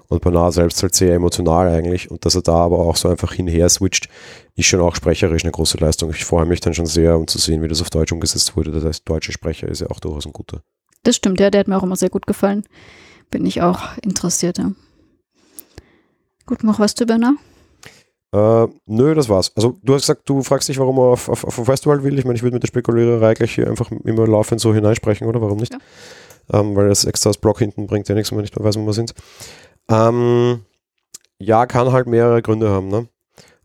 und 0.07 0.21
Bernard 0.21 0.53
selbst 0.53 0.83
halt 0.83 0.93
sehr 0.93 1.15
emotional 1.15 1.69
eigentlich 1.69 2.11
und 2.11 2.23
dass 2.23 2.35
er 2.35 2.43
da 2.43 2.53
aber 2.53 2.77
auch 2.77 2.97
so 2.97 3.09
einfach 3.09 3.33
hinher 3.33 3.67
switcht, 3.69 4.09
ist 4.55 4.67
schon 4.67 4.79
auch 4.79 4.93
sprecherisch 4.95 5.43
eine 5.43 5.51
große 5.51 5.79
Leistung. 5.79 6.11
Ich 6.11 6.23
freue 6.23 6.45
mich 6.45 6.59
dann 6.59 6.75
schon 6.75 6.85
sehr, 6.85 7.17
um 7.17 7.25
zu 7.25 7.39
sehen, 7.39 7.63
wie 7.63 7.67
das 7.67 7.81
auf 7.81 7.89
Deutsch 7.89 8.11
umgesetzt 8.11 8.55
wurde. 8.55 8.69
Das 8.69 8.83
heißt, 8.83 9.09
deutsche 9.09 9.31
Sprecher 9.31 9.69
ist 9.69 9.81
ja 9.81 9.89
auch 9.89 9.99
durchaus 9.99 10.27
ein 10.27 10.33
guter. 10.33 10.61
Das 11.03 11.15
stimmt, 11.15 11.39
ja, 11.39 11.49
der 11.49 11.61
hat 11.61 11.67
mir 11.67 11.77
auch 11.77 11.83
immer 11.83 11.95
sehr 11.95 12.09
gut 12.09 12.27
gefallen. 12.27 12.63
Bin 13.29 13.45
ich 13.45 13.61
auch 13.61 13.97
interessiert, 14.03 14.57
ja. 14.57 14.71
Gut, 16.45 16.63
noch 16.63 16.79
was 16.79 16.95
zu 16.95 17.05
Bernard? 17.05 17.35
Äh, 18.33 18.67
nö, 18.85 19.13
das 19.13 19.29
war's. 19.29 19.51
Also 19.55 19.79
du 19.83 19.93
hast 19.93 20.03
gesagt, 20.03 20.27
du 20.27 20.41
fragst 20.41 20.69
dich, 20.69 20.79
warum 20.79 20.97
er 20.97 21.03
auf, 21.03 21.27
auf, 21.27 21.43
auf 21.43 21.65
Festival 21.65 22.03
will. 22.03 22.17
Ich 22.17 22.25
meine, 22.25 22.35
ich 22.35 22.43
würde 22.43 22.55
mit 22.55 22.63
der 22.63 22.67
Spekuliererei 22.67 23.33
gleich 23.33 23.55
hier 23.55 23.67
einfach 23.67 23.91
immer 23.91 24.27
laufend 24.27 24.61
so 24.61 24.73
hineinsprechen, 24.73 25.27
oder? 25.27 25.41
Warum 25.41 25.57
nicht? 25.57 25.73
Ja. 25.73 26.59
Ähm, 26.59 26.75
weil 26.75 26.89
das 26.89 27.05
extra 27.05 27.29
das 27.29 27.37
Block 27.37 27.59
hinten 27.59 27.87
bringt 27.87 28.07
ja 28.07 28.15
nichts, 28.15 28.31
wenn 28.31 28.37
man 28.37 28.43
nicht 28.43 28.57
mehr 28.57 28.65
weiß, 28.65 28.77
wo 28.77 28.85
wir 28.85 28.93
sind. 28.93 29.13
Ähm, 29.89 30.61
ja, 31.39 31.65
kann 31.65 31.91
halt 31.91 32.07
mehrere 32.07 32.41
Gründe 32.41 32.69
haben, 32.69 32.87
ne? 32.87 33.07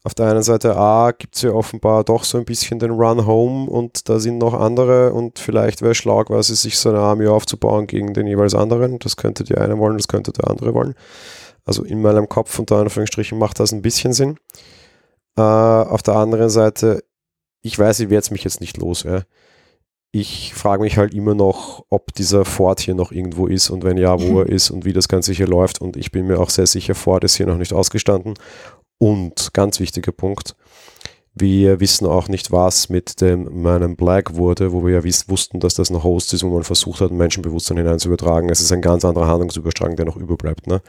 Auf 0.07 0.15
der 0.15 0.29
einen 0.29 0.45
Seite 0.45 0.77
A 0.77 1.11
gibt 1.11 1.35
es 1.35 1.43
ja 1.43 1.51
offenbar 1.51 2.05
doch 2.05 2.23
so 2.23 2.39
ein 2.39 2.45
bisschen 2.45 2.79
den 2.79 2.93
Run 2.93 3.27
Home 3.27 3.69
und 3.69 4.09
da 4.09 4.21
sind 4.21 4.39
noch 4.39 4.55
andere 4.55 5.13
und 5.13 5.41
vielleicht 5.41 5.83
wäre 5.83 5.97
schlau 5.97 6.23
quasi 6.23 6.55
sich 6.55 6.79
so 6.79 6.91
eine 6.91 7.01
Armee 7.01 7.27
aufzubauen 7.27 7.89
gegen 7.89 8.15
den 8.15 8.29
jeweils 8.29 8.55
anderen. 8.55 9.01
Das 9.01 9.17
könnte 9.17 9.43
die 9.43 9.57
eine 9.57 9.77
wollen, 9.79 9.97
das 9.97 10.07
könnte 10.07 10.31
der 10.31 10.49
andere 10.49 10.75
wollen. 10.75 10.95
Also 11.65 11.83
in 11.83 12.03
meinem 12.03 12.29
Kopf 12.29 12.57
unter 12.57 12.77
Anführungsstrichen 12.77 13.37
macht 13.37 13.59
das 13.59 13.73
ein 13.73 13.83
bisschen 13.83 14.13
Sinn. 14.13 14.37
Äh, 15.37 15.43
auf 15.43 16.05
der 16.05 16.15
anderen 16.15 16.51
Seite, 16.51 17.03
ich 17.63 17.77
weiß, 17.77 17.99
ich 17.99 18.09
werde 18.09 18.23
es 18.23 18.31
mich 18.31 18.45
jetzt 18.45 18.61
nicht 18.61 18.77
los. 18.77 19.03
Ja. 19.03 19.23
Ich 20.13 20.55
frage 20.55 20.85
mich 20.85 20.99
halt 20.99 21.15
immer 21.15 21.35
noch, 21.35 21.85
ob 21.91 22.15
dieser 22.15 22.45
Ford 22.45 22.79
hier 22.79 22.95
noch 22.95 23.11
irgendwo 23.11 23.49
ist 23.49 23.71
und 23.71 23.83
wenn 23.83 23.97
ja, 23.97 24.21
wo 24.21 24.39
er 24.43 24.49
ist 24.49 24.71
und 24.71 24.85
wie 24.85 24.93
das 24.93 25.09
Ganze 25.09 25.33
hier 25.33 25.49
läuft. 25.49 25.81
Und 25.81 25.97
ich 25.97 26.13
bin 26.13 26.29
mir 26.29 26.39
auch 26.39 26.51
sehr 26.51 26.69
sicher, 26.69 26.95
Ford 26.95 27.25
ist 27.25 27.35
hier 27.35 27.47
noch 27.47 27.59
nicht 27.59 27.73
ausgestanden. 27.73 28.35
Und 28.99 29.53
ganz 29.53 29.79
wichtiger 29.81 30.13
Punkt, 30.13 30.55
wir 31.35 31.81
wissen 31.81 32.07
auch 32.07 32.29
nicht, 32.29 32.51
was 32.51 32.89
mit 32.89 33.21
dem 33.21 33.61
Man 33.63 33.83
in 33.83 33.97
Black 33.97 34.37
wurde, 34.37 34.73
wo 34.73 34.87
wir 34.87 34.95
ja 34.95 35.05
wussten, 35.29 35.61
dass 35.61 35.75
das 35.75 35.91
ein 35.91 36.03
Host 36.03 36.33
ist, 36.33 36.43
wo 36.43 36.49
man 36.49 36.65
versucht 36.65 37.03
hat, 37.03 37.11
ein 37.11 37.19
Menschenbewusstsein 37.19 37.77
hinein 37.77 37.99
zu 37.99 38.09
übertragen. 38.09 38.49
Es 38.49 38.61
ist 38.61 38.73
ein 38.73 38.81
ganz 38.81 39.05
anderer 39.05 39.27
Handlungsüberstragen, 39.27 39.97
der 39.97 40.07
noch 40.07 40.17
überbleibt. 40.17 40.67
Ne? 40.67 40.81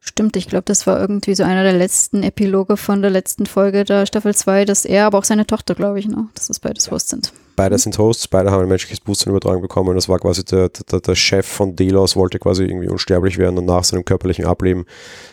Stimmt, 0.00 0.36
ich 0.36 0.48
glaube, 0.48 0.64
das 0.66 0.86
war 0.86 1.00
irgendwie 1.00 1.34
so 1.34 1.44
einer 1.44 1.62
der 1.62 1.72
letzten 1.72 2.22
Epiloge 2.22 2.76
von 2.76 3.00
der 3.00 3.10
letzten 3.10 3.46
Folge 3.46 3.84
der 3.84 4.04
Staffel 4.04 4.34
2, 4.34 4.66
dass 4.66 4.84
er, 4.84 5.06
aber 5.06 5.18
auch 5.18 5.24
seine 5.24 5.46
Tochter, 5.46 5.74
glaube 5.74 5.98
ich, 5.98 6.06
ne, 6.06 6.28
dass 6.34 6.48
das 6.48 6.60
beides 6.60 6.90
Hosts 6.90 7.10
sind. 7.10 7.32
Beide 7.56 7.78
sind 7.78 7.96
Hosts, 7.98 8.28
beide 8.28 8.50
haben 8.50 8.62
ein 8.62 8.68
menschliches 8.68 9.00
Bewusstsein 9.00 9.30
übertragen 9.30 9.62
bekommen. 9.62 9.94
Das 9.94 10.08
war 10.08 10.18
quasi 10.18 10.44
der, 10.44 10.68
der, 10.68 11.00
der 11.00 11.14
Chef 11.14 11.46
von 11.46 11.74
Delos, 11.74 12.14
wollte 12.14 12.38
quasi 12.38 12.64
irgendwie 12.64 12.88
unsterblich 12.88 13.38
werden 13.38 13.56
und 13.56 13.64
nach 13.64 13.82
seinem 13.82 14.04
körperlichen 14.04 14.44
Ableben 14.44 14.84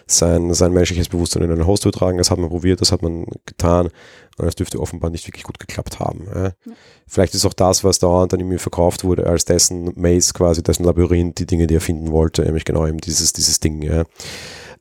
sein, 0.08 0.54
sein 0.54 0.72
menschliches 0.72 1.10
Bewusstsein 1.10 1.44
in 1.44 1.52
einen 1.52 1.68
Host 1.68 1.86
übertragen. 1.86 2.18
Das 2.18 2.32
hat 2.32 2.40
man 2.40 2.50
probiert, 2.50 2.80
das 2.80 2.94
hat 2.94 3.02
man 3.02 3.26
getan 3.46 3.90
und 4.38 4.46
das 4.46 4.56
dürfte 4.56 4.80
offenbar 4.80 5.10
nicht 5.10 5.28
wirklich 5.28 5.44
gut 5.44 5.60
geklappt 5.60 6.00
haben. 6.00 6.28
Ja. 6.34 6.54
Vielleicht 7.08 7.36
ist 7.36 7.46
auch 7.46 7.54
das, 7.54 7.84
was 7.84 8.00
dauernd 8.00 8.34
dann 8.34 8.40
irgendwie 8.40 8.58
verkauft 8.58 9.04
wurde, 9.04 9.28
als 9.28 9.46
dessen 9.46 9.92
Maze, 9.96 10.34
quasi 10.34 10.64
dessen 10.64 10.86
Labyrinth, 10.86 11.40
die 11.40 11.46
Dinge, 11.46 11.68
die 11.68 11.76
er 11.76 11.82
finden 11.82 12.12
wollte, 12.12 12.44
nämlich 12.44 12.66
genau 12.66 12.88
eben 12.88 13.00
dieses, 13.00 13.34
dieses 13.34 13.60
Ding. 13.60 13.82
Ja. 13.82 14.06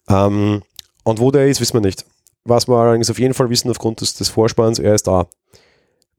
Ähm, 0.08 0.62
und 1.04 1.18
wo 1.18 1.30
der 1.30 1.48
ist, 1.48 1.60
wissen 1.60 1.74
wir 1.74 1.80
nicht. 1.80 2.06
Was 2.44 2.68
wir 2.68 2.76
allerdings 2.76 3.10
auf 3.10 3.18
jeden 3.18 3.34
Fall 3.34 3.50
wissen 3.50 3.70
aufgrund 3.70 4.00
des, 4.00 4.14
des 4.14 4.28
Vorspanns, 4.28 4.78
er 4.78 4.94
ist 4.94 5.06
da. 5.06 5.26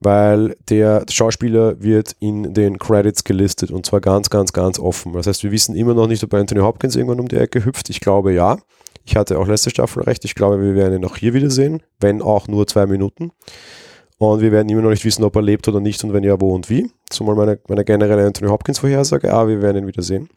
Weil 0.04 0.54
der 0.68 1.06
Schauspieler 1.10 1.82
wird 1.82 2.14
in 2.20 2.52
den 2.52 2.78
Credits 2.78 3.24
gelistet 3.24 3.70
und 3.70 3.86
zwar 3.86 4.00
ganz, 4.00 4.28
ganz, 4.28 4.52
ganz 4.52 4.78
offen. 4.78 5.14
Das 5.14 5.26
heißt, 5.26 5.42
wir 5.42 5.50
wissen 5.50 5.74
immer 5.74 5.94
noch 5.94 6.06
nicht, 6.06 6.22
ob 6.22 6.34
Anthony 6.34 6.60
Hopkins 6.60 6.94
irgendwann 6.94 7.20
um 7.20 7.28
die 7.28 7.36
Ecke 7.36 7.64
hüpft. 7.64 7.88
Ich 7.88 8.00
glaube 8.00 8.32
ja. 8.32 8.58
Ich 9.06 9.16
hatte 9.16 9.38
auch 9.38 9.48
letzte 9.48 9.70
Staffel 9.70 10.02
recht. 10.02 10.24
Ich 10.24 10.34
glaube, 10.34 10.60
wir 10.60 10.74
werden 10.74 10.98
ihn 10.98 11.04
auch 11.04 11.16
hier 11.16 11.34
wiedersehen, 11.34 11.82
wenn 12.00 12.22
auch 12.22 12.48
nur 12.48 12.66
zwei 12.66 12.86
Minuten. 12.86 13.32
Und 14.18 14.40
wir 14.40 14.52
werden 14.52 14.68
immer 14.68 14.82
noch 14.82 14.90
nicht 14.90 15.04
wissen, 15.04 15.24
ob 15.24 15.36
er 15.36 15.42
lebt 15.42 15.66
oder 15.68 15.80
nicht 15.80 16.04
und 16.04 16.12
wenn 16.12 16.22
ja, 16.22 16.40
wo 16.40 16.54
und 16.54 16.70
wie. 16.70 16.90
Zumal 17.10 17.34
meine, 17.34 17.58
meine 17.68 17.84
generelle 17.84 18.26
Anthony 18.26 18.50
Hopkins 18.50 18.78
Vorhersage. 18.78 19.32
Ah, 19.32 19.48
wir 19.48 19.60
werden 19.62 19.78
ihn 19.78 19.86
wiedersehen. 19.86 20.28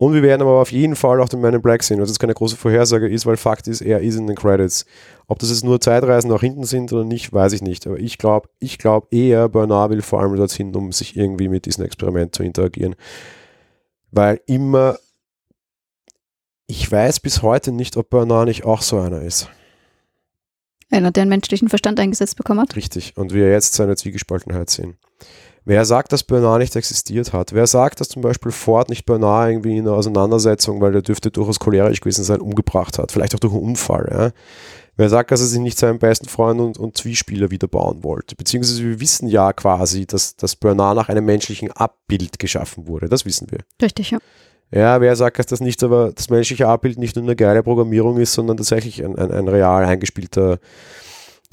Und 0.00 0.14
wir 0.14 0.22
werden 0.22 0.42
aber 0.42 0.60
auf 0.60 0.70
jeden 0.70 0.94
Fall 0.94 1.20
auch 1.20 1.28
den 1.28 1.40
Man 1.40 1.54
in 1.54 1.60
Black 1.60 1.82
sehen, 1.82 2.00
was 2.00 2.08
jetzt 2.08 2.20
keine 2.20 2.32
große 2.32 2.56
Vorhersage 2.56 3.08
ist, 3.08 3.26
weil 3.26 3.36
Fakt 3.36 3.66
ist, 3.66 3.80
er 3.80 4.00
ist 4.00 4.14
in 4.14 4.28
den 4.28 4.36
Credits. 4.36 4.86
Ob 5.26 5.40
das 5.40 5.50
jetzt 5.50 5.64
nur 5.64 5.80
Zeitreisen 5.80 6.30
nach 6.30 6.40
hinten 6.40 6.62
sind 6.62 6.92
oder 6.92 7.04
nicht, 7.04 7.32
weiß 7.32 7.52
ich 7.52 7.62
nicht. 7.62 7.84
Aber 7.86 7.98
ich 7.98 8.16
glaube 8.16 8.48
ich 8.60 8.78
glaub 8.78 9.12
eher, 9.12 9.48
Bernard 9.48 9.90
will 9.90 10.02
vor 10.02 10.20
allem 10.20 10.36
dorthin, 10.36 10.74
um 10.76 10.92
sich 10.92 11.16
irgendwie 11.16 11.48
mit 11.48 11.66
diesem 11.66 11.84
Experiment 11.84 12.32
zu 12.32 12.44
interagieren. 12.44 12.94
Weil 14.12 14.40
immer, 14.46 14.98
ich 16.68 16.90
weiß 16.90 17.18
bis 17.18 17.42
heute 17.42 17.72
nicht, 17.72 17.96
ob 17.96 18.08
Bernard 18.08 18.46
nicht 18.46 18.64
auch 18.64 18.82
so 18.82 19.00
einer 19.00 19.22
ist. 19.22 19.48
Einer, 20.90 21.10
der 21.10 21.22
einen 21.22 21.30
menschlichen 21.30 21.68
Verstand 21.68 21.98
eingesetzt 21.98 22.36
bekommen 22.36 22.60
hat. 22.60 22.76
Richtig. 22.76 23.16
Und 23.16 23.34
wir 23.34 23.50
jetzt 23.50 23.74
seine 23.74 23.96
Zwiegespaltenheit 23.96 24.70
sehen. 24.70 24.96
Wer 25.64 25.84
sagt, 25.84 26.12
dass 26.12 26.22
Bernard 26.22 26.60
nicht 26.60 26.76
existiert 26.76 27.32
hat? 27.32 27.52
Wer 27.52 27.66
sagt, 27.66 28.00
dass 28.00 28.08
zum 28.08 28.22
Beispiel 28.22 28.52
Ford 28.52 28.88
nicht 28.88 29.04
Bernard 29.04 29.50
irgendwie 29.50 29.76
in 29.76 29.86
einer 29.86 29.96
Auseinandersetzung, 29.96 30.80
weil 30.80 30.92
der 30.92 31.02
dürfte 31.02 31.30
durchaus 31.30 31.60
cholerisch 31.60 32.00
gewesen 32.00 32.24
sein, 32.24 32.40
umgebracht 32.40 32.98
hat? 32.98 33.12
Vielleicht 33.12 33.34
auch 33.34 33.38
durch 33.38 33.52
einen 33.52 33.62
Unfall. 33.62 34.08
Ja? 34.10 34.30
Wer 34.96 35.08
sagt, 35.08 35.30
dass 35.30 35.40
er 35.40 35.46
sich 35.46 35.60
nicht 35.60 35.78
seinen 35.78 35.98
besten 35.98 36.28
Freund 36.28 36.60
und, 36.60 36.78
und 36.78 36.96
Zwiespieler 36.96 37.50
wieder 37.50 37.68
bauen 37.68 38.02
wollte? 38.02 38.34
Beziehungsweise 38.34 38.82
wir 38.82 39.00
wissen 39.00 39.28
ja 39.28 39.52
quasi, 39.52 40.06
dass, 40.06 40.34
dass 40.36 40.56
Bernard 40.56 40.96
nach 40.96 41.08
einem 41.08 41.24
menschlichen 41.24 41.70
Abbild 41.70 42.38
geschaffen 42.38 42.86
wurde. 42.88 43.08
Das 43.08 43.24
wissen 43.24 43.50
wir. 43.50 43.60
Richtig, 43.80 44.10
ja. 44.10 44.18
Ja, 44.70 45.00
wer 45.00 45.16
sagt, 45.16 45.38
dass 45.38 45.46
das 45.46 45.60
nicht 45.60 45.82
aber 45.82 46.12
das 46.12 46.28
menschliche 46.28 46.66
Abbild 46.66 46.98
nicht 46.98 47.16
nur 47.16 47.24
eine 47.24 47.36
geile 47.36 47.62
Programmierung 47.62 48.18
ist, 48.18 48.34
sondern 48.34 48.56
tatsächlich 48.56 49.02
ein, 49.04 49.16
ein, 49.16 49.30
ein 49.30 49.48
real 49.48 49.84
eingespielter 49.84 50.58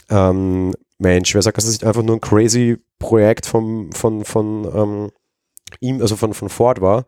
ähm, 0.09 0.73
Mensch. 0.97 1.33
Wer 1.33 1.41
sagt, 1.41 1.57
dass 1.57 1.65
das 1.65 1.73
nicht 1.73 1.83
einfach 1.83 2.03
nur 2.03 2.15
ein 2.15 2.21
crazy 2.21 2.77
Projekt 2.99 3.45
vom, 3.45 3.91
von, 3.91 4.25
von 4.25 4.71
ähm, 4.73 5.11
ihm, 5.79 6.01
also 6.01 6.15
von, 6.15 6.33
von 6.33 6.49
Ford 6.49 6.81
war 6.81 7.05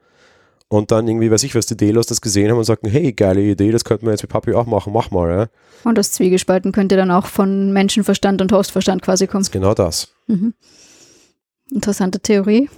und 0.70 0.92
dann 0.92 1.08
irgendwie, 1.08 1.32
weiß 1.32 1.44
ich 1.44 1.56
was, 1.56 1.66
die 1.66 1.78
Delos 1.78 2.08
das 2.08 2.22
gesehen 2.22 2.52
haben 2.52 2.58
und 2.58 2.66
sagten, 2.66 2.90
hey, 2.90 3.14
geile 3.14 3.42
Idee, 3.42 3.72
das 3.72 3.86
könnten 3.86 4.06
wir 4.06 4.12
jetzt 4.12 4.24
mit 4.24 4.32
Papi 4.32 4.54
auch 4.54 4.66
machen, 4.66 4.92
mach 4.92 5.12
mal. 5.12 5.30
Ja. 5.30 5.48
Und 5.84 5.98
das 5.98 6.12
Zwiegespalten 6.12 6.72
könnte 6.72 6.98
dann 6.98 7.12
auch 7.12 7.28
von 7.28 7.72
Menschenverstand 7.72 8.42
und 8.42 8.52
Hostverstand 8.52 9.02
quasi 9.02 9.28
kommen. 9.28 9.44
Das 9.44 9.52
genau 9.52 9.74
das. 9.74 10.10
Mhm. 10.28 10.54
Interessante 11.72 12.20
Theorie. 12.20 12.70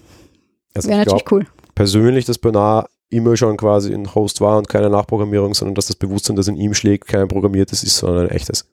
Also 0.76 0.90
Wäre 0.90 1.00
natürlich 1.00 1.32
cool. 1.32 1.46
Persönlich, 1.74 2.26
dass 2.26 2.38
Bernard 2.38 2.90
immer 3.10 3.36
schon 3.38 3.58
quasi 3.58 3.94
ein 3.94 4.14
Host 4.14 4.40
war 4.40 4.58
und 4.58 4.70
keine 4.70 4.90
Nachprogrammierung, 4.90 5.56
sondern 5.56 5.74
dass 5.74 5.88
das 5.88 5.96
Bewusstsein, 5.96 6.36
das 6.36 6.48
in 6.48 6.58
ihm 6.58 6.76
schlägt, 6.76 7.08
kein 7.08 7.28
programmiertes 7.28 7.84
ist, 7.84 7.98
sondern 7.98 8.28
ein 8.28 8.32
echtes. 8.32 8.70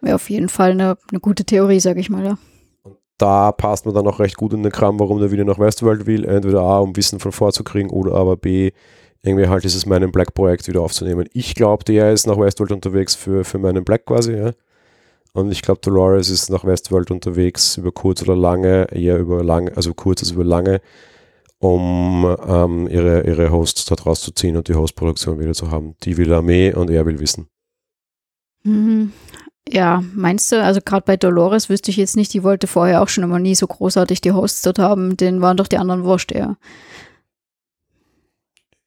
Wäre 0.00 0.14
auf 0.14 0.30
jeden 0.30 0.48
Fall 0.48 0.72
eine, 0.72 0.96
eine 1.10 1.20
gute 1.20 1.44
Theorie, 1.44 1.80
sag 1.80 1.96
ich 1.96 2.10
mal, 2.10 2.24
ja. 2.24 2.38
da 3.18 3.52
passt 3.52 3.84
man 3.84 3.94
dann 3.94 4.06
auch 4.06 4.20
recht 4.20 4.36
gut 4.36 4.52
in 4.52 4.62
den 4.62 4.72
Kram, 4.72 5.00
warum 5.00 5.18
der 5.18 5.32
wieder 5.32 5.44
nach 5.44 5.58
Westworld 5.58 6.06
will. 6.06 6.24
Entweder 6.24 6.60
A, 6.60 6.78
um 6.78 6.96
Wissen 6.96 7.18
von 7.18 7.32
vorzukriegen 7.32 7.90
oder 7.90 8.14
aber 8.14 8.36
B, 8.36 8.70
irgendwie 9.22 9.48
halt 9.48 9.64
dieses 9.64 9.86
meinen 9.86 10.12
Black 10.12 10.34
Projekt 10.34 10.68
wieder 10.68 10.80
aufzunehmen. 10.80 11.28
Ich 11.32 11.54
glaube, 11.54 11.84
der 11.84 12.12
ist 12.12 12.26
nach 12.26 12.38
Westworld 12.38 12.72
unterwegs 12.72 13.14
für, 13.14 13.44
für 13.44 13.58
meinen 13.58 13.84
Black 13.84 14.06
quasi, 14.06 14.34
ja. 14.34 14.52
Und 15.32 15.52
ich 15.52 15.62
glaube, 15.62 15.80
Dolores 15.80 16.30
ist 16.30 16.50
nach 16.50 16.64
Westworld 16.64 17.10
unterwegs 17.10 17.76
über 17.76 17.92
kurz 17.92 18.22
oder 18.22 18.34
lange, 18.34 18.86
eher 18.92 19.18
über 19.18 19.44
lange, 19.44 19.76
also 19.76 19.94
kurz 19.94 20.22
als 20.22 20.32
über 20.32 20.44
lange, 20.44 20.80
um 21.58 22.36
ähm, 22.46 22.88
ihre, 22.88 23.26
ihre 23.26 23.50
Hosts 23.50 23.84
dort 23.84 24.06
rauszuziehen 24.06 24.56
und 24.56 24.68
die 24.68 24.74
Hostproduktion 24.74 25.38
wieder 25.38 25.52
zu 25.52 25.70
haben. 25.70 25.94
Die 26.04 26.16
will 26.16 26.32
Armee 26.32 26.72
und 26.72 26.90
er 26.90 27.04
will 27.04 27.20
Wissen. 27.20 27.48
Mhm. 28.62 29.12
Ja, 29.70 30.02
meinst 30.14 30.50
du, 30.50 30.62
also 30.62 30.80
gerade 30.82 31.04
bei 31.04 31.16
Dolores 31.16 31.68
wüsste 31.68 31.90
ich 31.90 31.96
jetzt 31.96 32.16
nicht, 32.16 32.32
die 32.32 32.42
wollte 32.42 32.66
vorher 32.66 33.02
auch 33.02 33.08
schon 33.08 33.24
immer 33.24 33.38
nie 33.38 33.54
so 33.54 33.66
großartig 33.66 34.20
die 34.20 34.32
Hosts 34.32 34.62
dort 34.62 34.78
haben, 34.78 35.16
denen 35.16 35.42
waren 35.42 35.56
doch 35.56 35.66
die 35.66 35.78
anderen 35.78 36.04
wurscht 36.04 36.32
eher. 36.32 36.56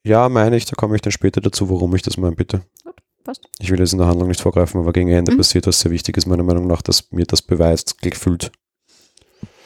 Ja, 0.04 0.28
meine 0.28 0.56
ich, 0.56 0.64
da 0.64 0.74
komme 0.74 0.96
ich 0.96 1.02
dann 1.02 1.12
später 1.12 1.40
dazu, 1.40 1.70
warum 1.70 1.94
ich 1.94 2.02
das 2.02 2.16
meine, 2.16 2.34
bitte. 2.34 2.62
Gut, 2.84 2.96
passt. 3.22 3.48
Ich 3.60 3.70
will 3.70 3.78
jetzt 3.78 3.92
in 3.92 4.00
der 4.00 4.08
Handlung 4.08 4.28
nicht 4.28 4.40
vorgreifen, 4.40 4.80
aber 4.80 4.92
gegen 4.92 5.10
Ende 5.10 5.32
mhm. 5.32 5.36
passiert 5.36 5.66
was 5.66 5.80
sehr 5.80 5.92
Wichtiges, 5.92 6.26
meiner 6.26 6.42
Meinung 6.42 6.66
nach, 6.66 6.82
dass 6.82 7.12
mir 7.12 7.26
das 7.26 7.42
beweist, 7.42 8.02
gefühlt. 8.02 8.50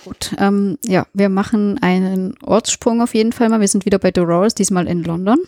Gut, 0.04 0.36
ähm, 0.38 0.78
ja, 0.84 1.06
wir 1.14 1.28
machen 1.28 1.78
einen 1.82 2.34
Ortssprung 2.42 3.00
auf 3.02 3.14
jeden 3.14 3.32
Fall 3.32 3.48
mal. 3.48 3.60
Wir 3.60 3.68
sind 3.68 3.86
wieder 3.86 3.98
bei 3.98 4.10
Dolores, 4.10 4.54
diesmal 4.54 4.86
in 4.86 5.02
London. 5.02 5.38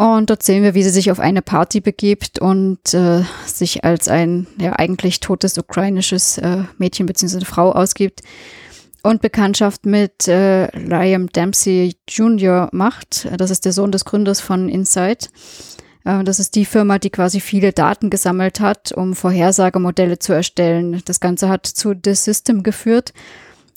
Und 0.00 0.30
dort 0.30 0.42
sehen 0.42 0.62
wir, 0.62 0.72
wie 0.72 0.82
sie 0.82 0.88
sich 0.88 1.10
auf 1.10 1.20
eine 1.20 1.42
Party 1.42 1.82
begibt 1.82 2.38
und 2.38 2.94
äh, 2.94 3.22
sich 3.44 3.84
als 3.84 4.08
ein 4.08 4.46
ja 4.58 4.72
eigentlich 4.72 5.20
totes 5.20 5.58
ukrainisches 5.58 6.38
äh, 6.38 6.62
Mädchen 6.78 7.04
bzw. 7.04 7.44
Frau 7.44 7.72
ausgibt 7.72 8.22
und 9.02 9.20
Bekanntschaft 9.20 9.84
mit 9.84 10.26
äh, 10.26 10.74
Liam 10.74 11.26
Dempsey 11.26 11.96
Jr. 12.08 12.70
macht. 12.72 13.28
Das 13.36 13.50
ist 13.50 13.66
der 13.66 13.72
Sohn 13.72 13.92
des 13.92 14.06
Gründers 14.06 14.40
von 14.40 14.70
Insight. 14.70 15.28
Äh, 16.06 16.24
das 16.24 16.38
ist 16.38 16.54
die 16.54 16.64
Firma, 16.64 16.98
die 16.98 17.10
quasi 17.10 17.38
viele 17.38 17.74
Daten 17.74 18.08
gesammelt 18.08 18.58
hat, 18.58 18.92
um 18.92 19.14
Vorhersagemodelle 19.14 20.18
zu 20.18 20.32
erstellen. 20.32 21.02
Das 21.04 21.20
Ganze 21.20 21.50
hat 21.50 21.66
zu 21.66 21.92
The 22.02 22.14
System 22.14 22.62
geführt 22.62 23.12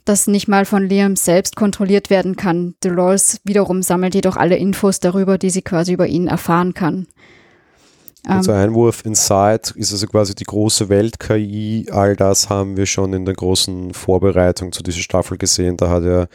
das 0.06 0.28
nicht 0.28 0.48
mal 0.48 0.66
von 0.66 0.88
Liam 0.88 1.16
selbst 1.16 1.56
kontrolliert 1.56 2.10
werden 2.10 2.36
kann. 2.36 2.76
Dolores 2.82 3.39
wiederum 3.44 3.82
sammelt 3.82 4.16
jedoch 4.16 4.38
alle 4.38 4.58
Infos 4.58 5.00
darüber, 5.00 5.38
die 5.38 5.50
sie 5.50 5.62
quasi 5.62 5.94
über 5.94 6.08
ihn 6.08 6.28
erfahren 6.28 6.74
kann. 6.74 7.08
Unser 8.28 8.54
ähm, 8.56 8.70
Einwurf 8.70 9.06
Inside 9.06 9.74
ist 9.76 9.92
also 9.92 10.08
quasi 10.08 10.34
die 10.34 10.46
große 10.46 10.88
Welt-KI. 10.88 11.88
All 11.92 12.16
das 12.16 12.50
haben 12.50 12.78
wir 12.78 12.86
schon 12.86 13.13
in 13.13 13.26
der 13.26 13.34
großen 13.34 13.94
Vorbereitung 13.94 14.72
zu 14.72 14.82
dieser 14.82 15.02
Staffel 15.02 15.38
gesehen. 15.38 15.76
Da 15.76 15.89
hat 15.89 16.04
er 16.04 16.30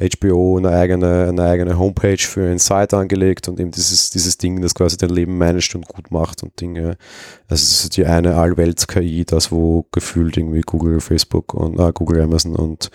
HBO 0.00 0.56
eine 0.56 0.70
eigene, 0.70 1.28
eine 1.28 1.42
eigene 1.42 1.78
Homepage 1.78 2.18
für 2.18 2.50
Insight 2.50 2.94
angelegt 2.94 3.48
und 3.48 3.60
eben 3.60 3.70
dieses, 3.70 4.10
dieses 4.10 4.38
Ding, 4.38 4.62
das 4.62 4.74
quasi 4.74 4.96
dein 4.96 5.10
Leben 5.10 5.36
managt 5.36 5.74
und 5.74 5.86
gut 5.86 6.10
macht 6.10 6.42
und 6.42 6.58
Dinge. 6.60 6.96
Also 7.48 7.62
es 7.62 7.84
ist 7.84 7.96
die 7.96 8.06
eine 8.06 8.36
Allwelts-KI, 8.36 9.26
das 9.26 9.52
wo 9.52 9.84
gefühlt 9.92 10.38
irgendwie 10.38 10.62
Google, 10.62 11.00
Facebook 11.00 11.52
und 11.52 11.78
äh, 11.78 11.92
Google, 11.92 12.22
Amazon 12.22 12.56
und 12.56 12.90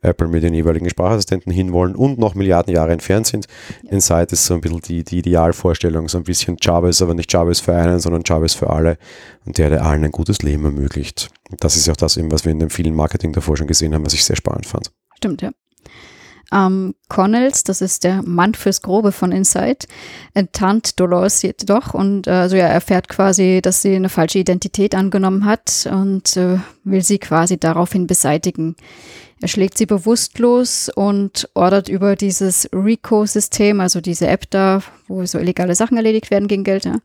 Apple 0.00 0.28
mit 0.28 0.42
den 0.42 0.54
jeweiligen 0.54 0.88
Sprachassistenten 0.88 1.52
hinwollen 1.52 1.94
und 1.94 2.18
noch 2.18 2.34
Milliarden 2.34 2.72
Jahre 2.72 2.92
entfernt 2.92 3.26
sind. 3.26 3.46
Insight 3.90 4.32
ist 4.32 4.46
so 4.46 4.54
ein 4.54 4.60
bisschen 4.62 4.80
die, 4.80 5.04
die 5.04 5.18
Idealvorstellung, 5.18 6.08
so 6.08 6.16
ein 6.18 6.24
bisschen 6.24 6.56
Jarvis, 6.60 7.02
aber 7.02 7.14
nicht 7.14 7.30
Jarvis 7.32 7.60
für 7.60 7.74
einen, 7.74 8.00
sondern 8.00 8.22
Jarvis 8.24 8.54
für 8.54 8.70
alle 8.70 8.96
und 9.44 9.58
der, 9.58 9.68
der 9.68 9.84
allen 9.84 10.04
ein 10.04 10.12
gutes 10.12 10.42
Leben 10.42 10.64
ermöglicht. 10.64 11.28
Das 11.58 11.76
ist 11.76 11.86
ja 11.86 11.92
auch 11.92 11.98
das 11.98 12.16
eben, 12.16 12.30
was 12.30 12.44
wir 12.44 12.52
in 12.52 12.60
dem 12.60 12.70
vielen 12.70 12.94
Marketing 12.94 13.32
davor 13.32 13.56
schon 13.56 13.66
gesehen 13.66 13.94
haben, 13.94 14.06
was 14.06 14.14
ich 14.14 14.24
sehr 14.24 14.36
spannend 14.36 14.66
fand. 14.66 14.90
Stimmt, 15.16 15.42
ja. 15.42 15.50
Ähm, 16.52 16.94
Connells, 17.08 17.64
das 17.64 17.80
ist 17.80 18.04
der 18.04 18.22
Mann 18.22 18.54
fürs 18.54 18.82
Grobe 18.82 19.12
von 19.12 19.32
Inside, 19.32 19.86
enttarnt 20.34 21.00
Dolores 21.00 21.42
jedoch 21.42 21.94
und 21.94 22.26
äh, 22.26 22.30
also 22.30 22.56
er 22.56 22.68
erfährt 22.68 23.08
quasi, 23.08 23.60
dass 23.62 23.82
sie 23.82 23.96
eine 23.96 24.08
falsche 24.08 24.38
Identität 24.38 24.94
angenommen 24.94 25.44
hat 25.44 25.88
und 25.90 26.36
äh, 26.36 26.58
will 26.84 27.02
sie 27.02 27.18
quasi 27.18 27.58
daraufhin 27.58 28.06
beseitigen. 28.06 28.76
Er 29.42 29.48
schlägt 29.48 29.76
sie 29.76 29.84
bewusstlos 29.84 30.88
und 30.88 31.48
ordert 31.52 31.90
über 31.90 32.16
dieses 32.16 32.70
RICO-System, 32.72 33.80
also 33.80 34.00
diese 34.00 34.28
App 34.28 34.48
da, 34.48 34.82
wo 35.08 35.26
so 35.26 35.38
illegale 35.38 35.74
Sachen 35.74 35.98
erledigt 35.98 36.30
werden 36.30 36.48
gegen 36.48 36.64
Geld, 36.64 36.86
ja, 36.86 36.96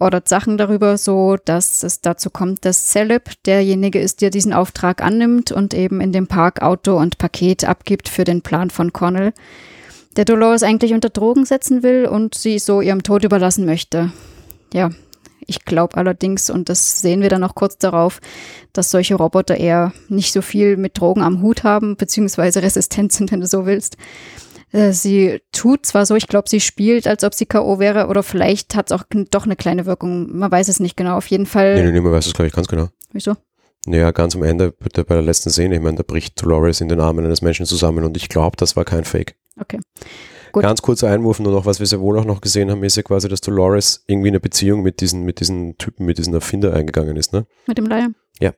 ordert 0.00 0.26
Sachen 0.28 0.58
darüber, 0.58 0.98
so 0.98 1.36
dass 1.44 1.84
es 1.84 2.00
dazu 2.00 2.30
kommt, 2.30 2.64
dass 2.64 2.88
Celeb 2.88 3.30
derjenige 3.44 4.00
ist, 4.00 4.22
der 4.22 4.30
diesen 4.30 4.52
Auftrag 4.52 5.02
annimmt 5.02 5.52
und 5.52 5.72
eben 5.72 6.00
in 6.00 6.10
dem 6.10 6.26
Park 6.26 6.62
Auto 6.62 6.96
und 6.96 7.18
Paket 7.18 7.64
abgibt 7.64 8.08
für 8.08 8.24
den 8.24 8.42
Plan 8.42 8.70
von 8.70 8.92
Connell, 8.92 9.32
der 10.16 10.24
Dolores 10.24 10.64
eigentlich 10.64 10.94
unter 10.94 11.10
Drogen 11.10 11.44
setzen 11.44 11.84
will 11.84 12.06
und 12.06 12.34
sie 12.34 12.58
so 12.58 12.80
ihrem 12.80 13.04
Tod 13.04 13.22
überlassen 13.22 13.66
möchte. 13.66 14.10
Ja, 14.72 14.90
Ich 15.50 15.64
glaube 15.64 15.96
allerdings, 15.96 16.50
und 16.50 16.68
das 16.68 17.00
sehen 17.00 17.22
wir 17.22 17.30
dann 17.30 17.42
auch 17.42 17.54
kurz 17.54 17.78
darauf, 17.78 18.20
dass 18.74 18.90
solche 18.90 19.14
Roboter 19.14 19.56
eher 19.56 19.92
nicht 20.08 20.32
so 20.32 20.42
viel 20.42 20.76
mit 20.76 21.00
Drogen 21.00 21.22
am 21.22 21.42
Hut 21.42 21.64
haben, 21.64 21.96
beziehungsweise 21.96 22.62
resistent 22.62 23.12
sind, 23.12 23.32
wenn 23.32 23.40
du 23.40 23.46
so 23.46 23.66
willst. 23.66 23.96
Äh, 24.72 24.92
sie 24.92 25.40
tut 25.50 25.86
zwar 25.86 26.04
so, 26.04 26.16
ich 26.16 26.26
glaube, 26.26 26.48
sie 26.48 26.60
spielt, 26.60 27.06
als 27.06 27.24
ob 27.24 27.34
sie 27.34 27.46
K.O. 27.46 27.78
wäre, 27.78 28.08
oder 28.08 28.22
vielleicht 28.22 28.74
hat 28.74 28.90
es 28.90 28.98
auch 28.98 29.04
doch 29.30 29.46
eine 29.46 29.56
kleine 29.56 29.86
Wirkung. 29.86 30.36
Man 30.36 30.52
weiß 30.52 30.68
es 30.68 30.80
nicht 30.80 30.96
genau. 30.96 31.16
Auf 31.16 31.26
jeden 31.28 31.46
Fall. 31.46 31.76
Nee, 31.76 31.84
nee, 31.84 31.92
nee 31.92 32.00
man 32.00 32.12
weiß 32.12 32.26
es, 32.26 32.34
glaube 32.34 32.48
ich, 32.48 32.52
ganz 32.52 32.68
genau. 32.68 32.88
Wieso? 33.12 33.34
Naja, 33.86 34.10
ganz 34.10 34.36
am 34.36 34.42
Ende 34.42 34.72
bei 34.72 34.88
der, 34.88 35.04
bei 35.04 35.14
der 35.14 35.24
letzten 35.24 35.48
Szene, 35.48 35.76
ich 35.76 35.80
meine, 35.80 35.96
da 35.96 36.02
bricht 36.06 36.42
Dolores 36.42 36.82
in 36.82 36.88
den 36.88 37.00
Armen 37.00 37.24
eines 37.24 37.40
Menschen 37.40 37.64
zusammen 37.64 38.04
und 38.04 38.18
ich 38.18 38.28
glaube, 38.28 38.56
das 38.58 38.76
war 38.76 38.84
kein 38.84 39.04
Fake. 39.04 39.34
Okay. 39.58 39.80
Gut. 40.58 40.64
Ganz 40.64 40.82
kurzer 40.82 41.08
Einwurf 41.08 41.38
nur 41.38 41.52
noch, 41.52 41.66
was 41.66 41.78
wir 41.78 41.86
sehr 41.86 42.00
wohl 42.00 42.18
auch 42.18 42.24
noch 42.24 42.40
gesehen 42.40 42.68
haben, 42.70 42.82
ist 42.82 42.96
ja 42.96 43.04
quasi, 43.04 43.28
dass 43.28 43.40
Dolores 43.40 44.02
irgendwie 44.08 44.28
eine 44.28 44.40
Beziehung 44.40 44.82
mit 44.82 45.00
diesen, 45.00 45.22
mit 45.22 45.38
diesen 45.38 45.78
Typen, 45.78 46.04
mit 46.04 46.18
diesen 46.18 46.34
Erfinder 46.34 46.74
eingegangen 46.74 47.16
ist, 47.16 47.32
ne? 47.32 47.46
Mit 47.68 47.78
dem 47.78 47.86
Leier? 47.86 48.08
Ja. 48.40 48.52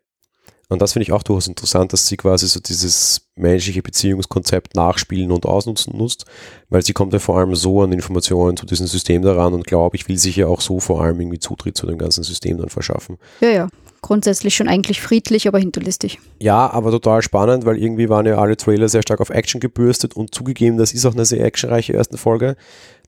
Und 0.71 0.81
das 0.81 0.95
finde 0.95 1.03
ich 1.03 1.13
auch 1.13 1.23
durchaus 1.23 1.47
interessant, 1.47 1.93
dass 1.93 2.07
sie 2.07 2.17
quasi 2.17 2.47
so 2.47 2.59
dieses 2.59 3.29
menschliche 3.35 3.83
Beziehungskonzept 3.83 4.77
nachspielen 4.77 5.31
und 5.31 5.45
ausnutzen 5.45 5.99
nutzt, 5.99 6.25
weil 6.71 6.83
sie 6.83 6.93
kommt 6.93 7.13
ja 7.13 7.19
vor 7.19 7.39
allem 7.39 7.55
so 7.55 7.83
an 7.83 7.93
Informationen 7.93 8.57
zu 8.57 8.65
diesem 8.65 8.87
System 8.87 9.21
daran 9.21 9.53
und 9.53 9.67
glaube 9.67 9.97
ich, 9.97 10.09
will 10.09 10.17
sich 10.17 10.37
ja 10.37 10.47
auch 10.47 10.61
so 10.61 10.81
vor 10.81 11.03
allem 11.03 11.21
irgendwie 11.21 11.41
Zutritt 11.41 11.77
zu 11.77 11.87
dem 11.87 11.99
ganzen 11.99 12.23
System 12.25 12.57
dann 12.57 12.69
verschaffen. 12.69 13.19
Ja, 13.41 13.51
ja, 13.51 13.69
grundsätzlich 14.03 14.55
schon 14.55 14.69
eigentlich 14.69 15.01
friedlich, 15.01 15.49
aber 15.49 15.59
hinterlistig. 15.59 16.19
Ja, 16.41 16.71
aber 16.71 16.91
total 16.91 17.23
spannend, 17.23 17.65
weil 17.65 17.79
irgendwie 17.79 18.09
waren 18.09 18.27
ja 18.27 18.39
alle 18.39 18.57
Trailer 18.57 18.89
sehr 18.89 19.03
stark 19.03 19.21
auf 19.21 19.31
Action 19.31 19.61
gebürstet 19.61 20.15
und 20.17 20.35
zugegeben, 20.35 20.77
das 20.77 20.93
ist 20.93 21.07
auch 21.07 21.15
eine 21.15 21.25
sehr 21.25 21.45
actionreiche 21.45 21.93
erste 21.93 22.19
Folge, 22.19 22.57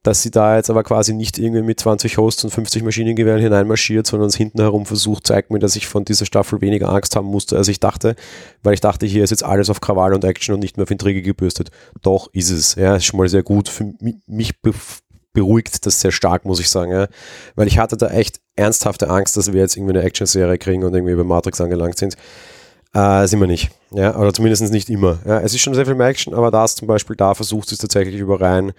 dass 0.03 0.23
sie 0.23 0.31
da 0.31 0.57
jetzt 0.57 0.69
aber 0.69 0.83
quasi 0.83 1.15
nicht 1.15 1.39
irgendwie 1.39 1.63
mit 1.63 1.79
20 1.79 2.19
Hosts 2.19 2.45
und 2.45 2.51
50 2.51 2.83
Maschinengewehren 2.83 3.41
hineinmarschiert, 3.41 4.07
sondern 4.07 4.29
es 4.29 4.37
hinten 4.37 4.61
herum 4.61 4.85
versucht, 4.85 5.27
zeigt 5.27 5.51
mir, 5.51 5.61
dass 5.61 5.77
ich 5.77 5.87
von 5.87 6.05
dieser 6.05 6.27
Staffel 6.27 6.61
weniger 6.61 6.89
Angst 6.89 7.15
haben 7.15 7.29
musste, 7.29 7.57
als 7.57 7.69
ich 7.69 7.79
dachte, 7.79 8.17
weil 8.63 8.75
ich 8.75 8.81
dachte, 8.81 9.07
hier 9.07 9.23
ist 9.23 9.31
jetzt 9.31 9.45
alles 9.45 9.71
auf 9.71 9.81
Krawall 9.81 10.13
und 10.13 10.25
Action 10.25 10.55
und 10.55 10.61
nicht 10.61 10.77
mehr 10.77 10.85
auf 10.85 10.91
Intrige 10.91 11.23
gebürstet. 11.23 11.71
Doch 12.03 12.29
ist 12.33 12.51
es. 12.51 12.75
Ja, 12.75 12.97
ist 12.97 13.05
schon 13.05 13.19
mal 13.19 13.29
sehr 13.29 13.45
gut. 13.45 13.69
Für 13.69 13.95
mich 14.27 14.61
beruhigt 15.33 15.85
das 15.87 16.01
sehr 16.01 16.13
stark, 16.13 16.45
muss 16.45 16.61
ich 16.61 16.69
sagen. 16.69 16.93
Ja? 16.93 17.09
Weil 17.55 17.67
ich 17.67 17.79
hatte 17.79 17.97
da 17.97 18.09
echt 18.09 18.41
ernsthafte 18.57 19.09
Angst, 19.09 19.37
dass 19.37 19.53
wir 19.53 19.61
jetzt 19.61 19.77
irgendwie 19.77 19.97
eine 19.97 20.05
Action-Serie 20.05 20.59
kriegen 20.59 20.85
und 20.85 20.95
irgendwie 20.95 21.15
bei 21.15 21.25
Matrix 21.25 21.61
angelangt 21.61 21.99
sind. 21.99 22.17
Äh, 22.95 23.27
sind 23.27 23.41
wir 23.41 23.47
nicht. 23.47 23.71
Ja? 23.91 24.17
Oder 24.17 24.33
zumindest 24.35 24.71
nicht 24.71 24.91
immer. 24.91 25.19
Ja? 25.25 25.41
Es 25.41 25.55
ist 25.55 25.63
schon 25.63 25.75
sehr 25.75 25.87
viel 25.87 25.95
mehr 25.95 26.09
Action, 26.09 26.35
aber 26.35 26.51
das 26.51 26.77
zum 26.77 26.89
Beispiel 26.89 27.17
da 27.17 27.35
versucht 27.35 27.73
es 27.73 27.79
tatsächlich 27.79 28.21
über 28.21 28.41
rein 28.41 28.73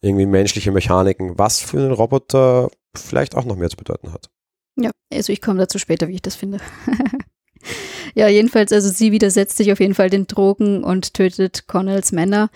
irgendwie 0.00 0.26
menschliche 0.26 0.72
Mechaniken, 0.72 1.38
was 1.38 1.60
für 1.60 1.78
einen 1.78 1.92
Roboter 1.92 2.70
vielleicht 2.96 3.36
auch 3.36 3.44
noch 3.44 3.56
mehr 3.56 3.70
zu 3.70 3.76
bedeuten 3.76 4.12
hat. 4.12 4.30
Ja, 4.76 4.90
also 5.12 5.32
ich 5.32 5.42
komme 5.42 5.58
dazu 5.58 5.78
später, 5.78 6.08
wie 6.08 6.14
ich 6.14 6.22
das 6.22 6.36
finde. 6.36 6.58
Ja, 8.14 8.28
jedenfalls, 8.28 8.72
also 8.72 8.88
sie 8.88 9.12
widersetzt 9.12 9.56
sich 9.56 9.72
auf 9.72 9.80
jeden 9.80 9.94
Fall 9.94 10.10
den 10.10 10.26
Drogen 10.26 10.84
und 10.84 11.14
tötet 11.14 11.66
Connells 11.66 12.12
Männer. 12.12 12.50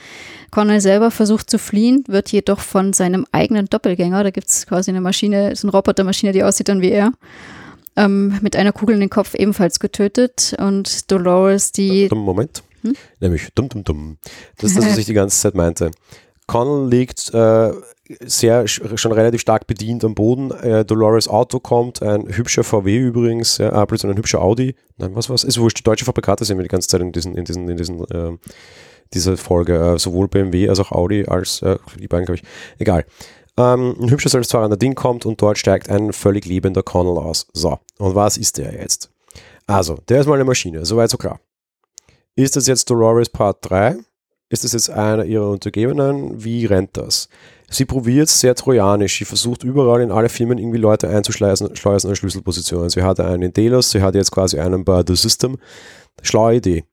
Connell 0.51 0.81
selber 0.81 1.11
versucht 1.11 1.51
zu 1.51 1.59
fliehen, 1.59 2.05
wird 2.07 2.31
jedoch 2.33 2.61
von 2.61 2.93
seinem 2.93 3.27
eigenen 3.33 3.67
Doppelgänger, 3.67 4.25
da 4.25 4.31
gibt 4.31 4.49
es 4.49 4.67
quasi 4.67 4.91
eine 4.91 5.01
Maschine, 5.01 5.55
so 5.57 5.67
eine 5.67 5.73
Robotermaschine, 5.73 6.33
die 6.33 6.45
aussieht 6.45 6.69
dann 6.69 6.81
wie 6.81 6.91
er, 6.91 7.13
ähm, 7.97 8.39
mit 8.43 8.57
einer 8.57 8.73
Kugel 8.73 8.95
in 8.95 9.01
den 9.01 9.11
Kopf 9.11 9.35
ebenfalls 9.35 9.81
getötet. 9.81 10.55
Und 10.59 11.11
Dolores, 11.11 11.73
die. 11.73 12.09
Moment. 12.13 12.63
Hm? 12.83 12.95
Nämlich 13.21 13.49
dumm, 13.55 13.69
dumm, 13.69 13.85
dumm. 13.85 14.19
Das 14.59 14.71
ist 14.71 14.79
das, 14.79 14.87
was 14.87 14.99
ich 14.99 15.07
die 15.07 15.15
ganze 15.15 15.41
Zeit 15.41 15.55
meinte. 15.55 15.91
Connell 16.47 16.89
liegt 16.89 17.33
äh, 17.33 17.73
sehr 18.21 18.67
schon 18.69 19.13
relativ 19.13 19.41
stark 19.41 19.67
bedient 19.67 20.05
am 20.05 20.15
Boden. 20.15 20.51
Äh, 20.51 20.85
Dolores 20.85 21.27
Auto 21.29 21.59
kommt, 21.59 22.03
ein 22.03 22.29
hübscher 22.29 22.65
VW 22.65 22.99
übrigens, 22.99 23.59
ja, 23.59 23.73
ah, 23.73 23.87
ein 23.89 24.17
hübscher 24.17 24.43
Audi. 24.43 24.75
Nein, 24.99 25.15
was 25.15 25.31
was? 25.31 25.45
Ist 25.45 25.59
wurscht, 25.59 25.79
die 25.79 25.83
deutsche 25.83 26.05
Fabrikate 26.05 26.45
sind 26.45 26.59
wir 26.59 26.63
die 26.63 26.69
ganze 26.69 26.89
Zeit 26.89 27.01
in 27.01 27.13
diesen, 27.13 27.35
in 27.37 27.45
diesen, 27.45 27.69
in 27.69 27.77
diesen, 27.77 28.05
äh, 28.11 28.37
dieser 29.15 29.37
Folge, 29.37 29.95
äh, 29.95 29.99
sowohl 29.99 30.29
BMW 30.29 30.69
als 30.69 30.81
auch 30.81 30.93
Audi 30.93 31.25
als 31.27 31.63
äh, 31.63 31.79
die 31.99 32.09
beiden, 32.09 32.27
glaube 32.27 32.41
ich. 32.41 32.45
Egal. 32.79 33.07
Ähm, 33.57 33.95
ein 34.01 34.11
hübscher 34.11 34.29
selbstfahrender 34.29 34.77
Ding 34.77 34.95
kommt 34.95 35.25
und 35.25 35.41
dort 35.41 35.59
steigt 35.59 35.89
ein 35.89 36.13
völlig 36.13 36.45
lebender 36.45 36.83
Connell 36.83 37.17
aus. 37.17 37.47
So, 37.53 37.79
und 37.99 38.15
was 38.15 38.37
ist 38.37 38.59
der 38.59 38.75
jetzt? 38.75 39.11
Also, 39.67 39.99
der 40.09 40.21
ist 40.21 40.27
mal 40.27 40.35
eine 40.35 40.45
Maschine, 40.45 40.85
soweit 40.85 41.11
so 41.11 41.17
klar. 41.17 41.41
Ist 42.37 42.57
das 42.57 42.67
jetzt 42.67 42.91
Dolores 42.91 43.31
Part 43.31 43.59
3? 43.63 43.97
Ist 44.55 44.63
das 44.63 44.73
jetzt 44.73 44.89
einer 44.89 45.25
ihrer 45.25 45.51
Untergebenen? 45.51 46.45
Wie 46.45 46.65
rennt 46.65 46.97
das? 46.97 47.29
Sie 47.69 47.85
probiert 47.85 48.29
sehr 48.29 48.55
trojanisch. 48.55 49.19
Sie 49.19 49.25
versucht 49.25 49.65
überall 49.65 50.01
in 50.01 50.13
alle 50.13 50.29
Firmen 50.29 50.59
irgendwie 50.59 50.79
Leute 50.79 51.09
einzuschleusen 51.09 51.75
schleusen 51.75 52.11
an 52.11 52.15
Schlüsselpositionen. 52.15 52.89
Sie 52.89 53.03
hatte 53.03 53.25
einen 53.25 53.43
in 53.43 53.53
Delos, 53.53 53.91
sie 53.91 54.01
hat 54.01 54.15
jetzt 54.15 54.31
quasi 54.31 54.61
einen 54.61 54.85
bei 54.85 55.03
The 55.05 55.17
System. 55.17 55.57
Schlaue 56.23 56.55
Idee. 56.55 56.85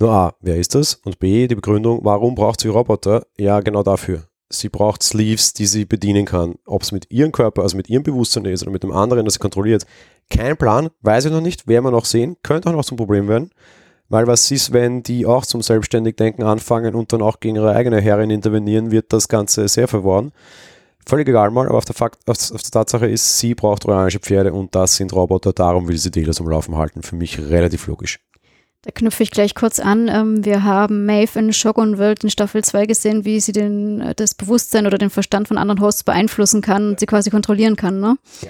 Nur 0.00 0.10
A, 0.10 0.34
wer 0.40 0.56
ist 0.56 0.74
das? 0.74 0.94
Und 1.04 1.20
B, 1.20 1.46
die 1.46 1.54
Begründung, 1.54 2.00
warum 2.02 2.34
braucht 2.34 2.60
sie 2.60 2.66
Roboter? 2.66 3.24
Ja, 3.38 3.60
genau 3.60 3.84
dafür. 3.84 4.24
Sie 4.50 4.68
braucht 4.68 5.04
Sleeves, 5.04 5.52
die 5.52 5.66
sie 5.66 5.84
bedienen 5.84 6.24
kann. 6.24 6.56
Ob 6.66 6.82
es 6.82 6.90
mit 6.90 7.12
ihrem 7.12 7.30
Körper, 7.30 7.62
also 7.62 7.76
mit 7.76 7.88
ihrem 7.88 8.02
Bewusstsein 8.02 8.44
ist 8.46 8.62
oder 8.62 8.72
mit 8.72 8.82
dem 8.82 8.90
anderen, 8.90 9.24
das 9.24 9.34
sie 9.34 9.40
kontrolliert. 9.40 9.86
Kein 10.30 10.56
Plan, 10.56 10.90
weiß 11.02 11.26
ich 11.26 11.30
noch 11.30 11.40
nicht, 11.40 11.68
werden 11.68 11.84
wir 11.84 11.92
noch 11.92 12.06
sehen. 12.06 12.38
Könnte 12.42 12.70
auch 12.70 12.72
noch 12.72 12.84
zum 12.84 12.96
Problem 12.96 13.28
werden. 13.28 13.50
Weil 14.08 14.26
was 14.26 14.50
ist, 14.50 14.72
wenn 14.72 15.02
die 15.02 15.26
auch 15.26 15.46
zum 15.46 15.62
Selbstständigdenken 15.62 16.44
anfangen 16.44 16.94
und 16.94 17.12
dann 17.12 17.22
auch 17.22 17.40
gegen 17.40 17.56
ihre 17.56 17.74
eigene 17.74 18.00
Herrin 18.00 18.30
intervenieren, 18.30 18.90
wird 18.90 19.12
das 19.12 19.28
Ganze 19.28 19.66
sehr 19.68 19.88
verworren. 19.88 20.32
Völlig 21.06 21.28
egal 21.28 21.50
mal, 21.50 21.66
aber 21.68 21.78
auf 21.78 21.84
der, 21.84 21.94
Fakt, 21.94 22.18
auf, 22.26 22.36
auf 22.52 22.62
der 22.62 22.70
Tatsache 22.70 23.06
ist, 23.06 23.38
sie 23.38 23.54
braucht 23.54 23.82
trojanische 23.82 24.20
Pferde 24.20 24.52
und 24.52 24.74
das 24.74 24.96
sind 24.96 25.12
Roboter, 25.12 25.52
darum 25.52 25.86
will 25.88 25.98
sie 25.98 26.10
Delos 26.10 26.40
am 26.40 26.48
Laufen 26.48 26.76
halten. 26.76 27.02
Für 27.02 27.16
mich 27.16 27.38
relativ 27.38 27.86
logisch. 27.86 28.20
Da 28.82 28.90
knüpfe 28.90 29.22
ich 29.22 29.30
gleich 29.30 29.54
kurz 29.54 29.80
an. 29.80 30.08
Ähm, 30.08 30.44
wir 30.44 30.62
haben 30.62 31.06
Maeve 31.06 31.38
in 31.38 31.54
Shogun 31.54 31.98
World 31.98 32.22
in 32.22 32.28
Staffel 32.28 32.62
2 32.62 32.84
gesehen, 32.84 33.24
wie 33.24 33.40
sie 33.40 33.52
den, 33.52 34.02
äh, 34.02 34.14
das 34.14 34.34
Bewusstsein 34.34 34.86
oder 34.86 34.98
den 34.98 35.08
Verstand 35.08 35.48
von 35.48 35.56
anderen 35.56 35.80
Hosts 35.80 36.04
beeinflussen 36.04 36.60
kann 36.60 36.90
und 36.90 37.00
sie 37.00 37.06
quasi 37.06 37.30
kontrollieren 37.30 37.76
kann. 37.76 38.00
Ne? 38.00 38.16
Ja. 38.42 38.48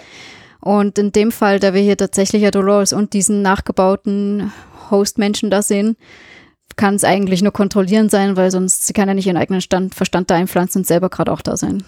Und 0.64 0.98
in 0.98 1.12
dem 1.12 1.30
Fall, 1.30 1.60
da 1.60 1.74
wir 1.74 1.82
hier 1.82 1.98
tatsächlich 1.98 2.40
ja 2.40 2.50
Dolores 2.50 2.94
und 2.94 3.12
diesen 3.12 3.42
nachgebauten 3.42 4.50
Host-Menschen 4.90 5.50
da 5.50 5.60
sehen, 5.60 5.98
kann 6.74 6.94
es 6.94 7.04
eigentlich 7.04 7.42
nur 7.42 7.52
kontrollieren 7.52 8.08
sein, 8.08 8.38
weil 8.38 8.50
sonst 8.50 8.86
sie 8.86 8.94
kann 8.94 9.06
ja 9.06 9.12
nicht 9.12 9.26
ihren 9.26 9.36
eigenen 9.36 9.60
Stand, 9.60 9.94
Verstand 9.94 10.30
da 10.30 10.36
einpflanzen 10.36 10.80
und 10.80 10.86
selber 10.86 11.10
gerade 11.10 11.32
auch 11.32 11.42
da 11.42 11.58
sein. 11.58 11.84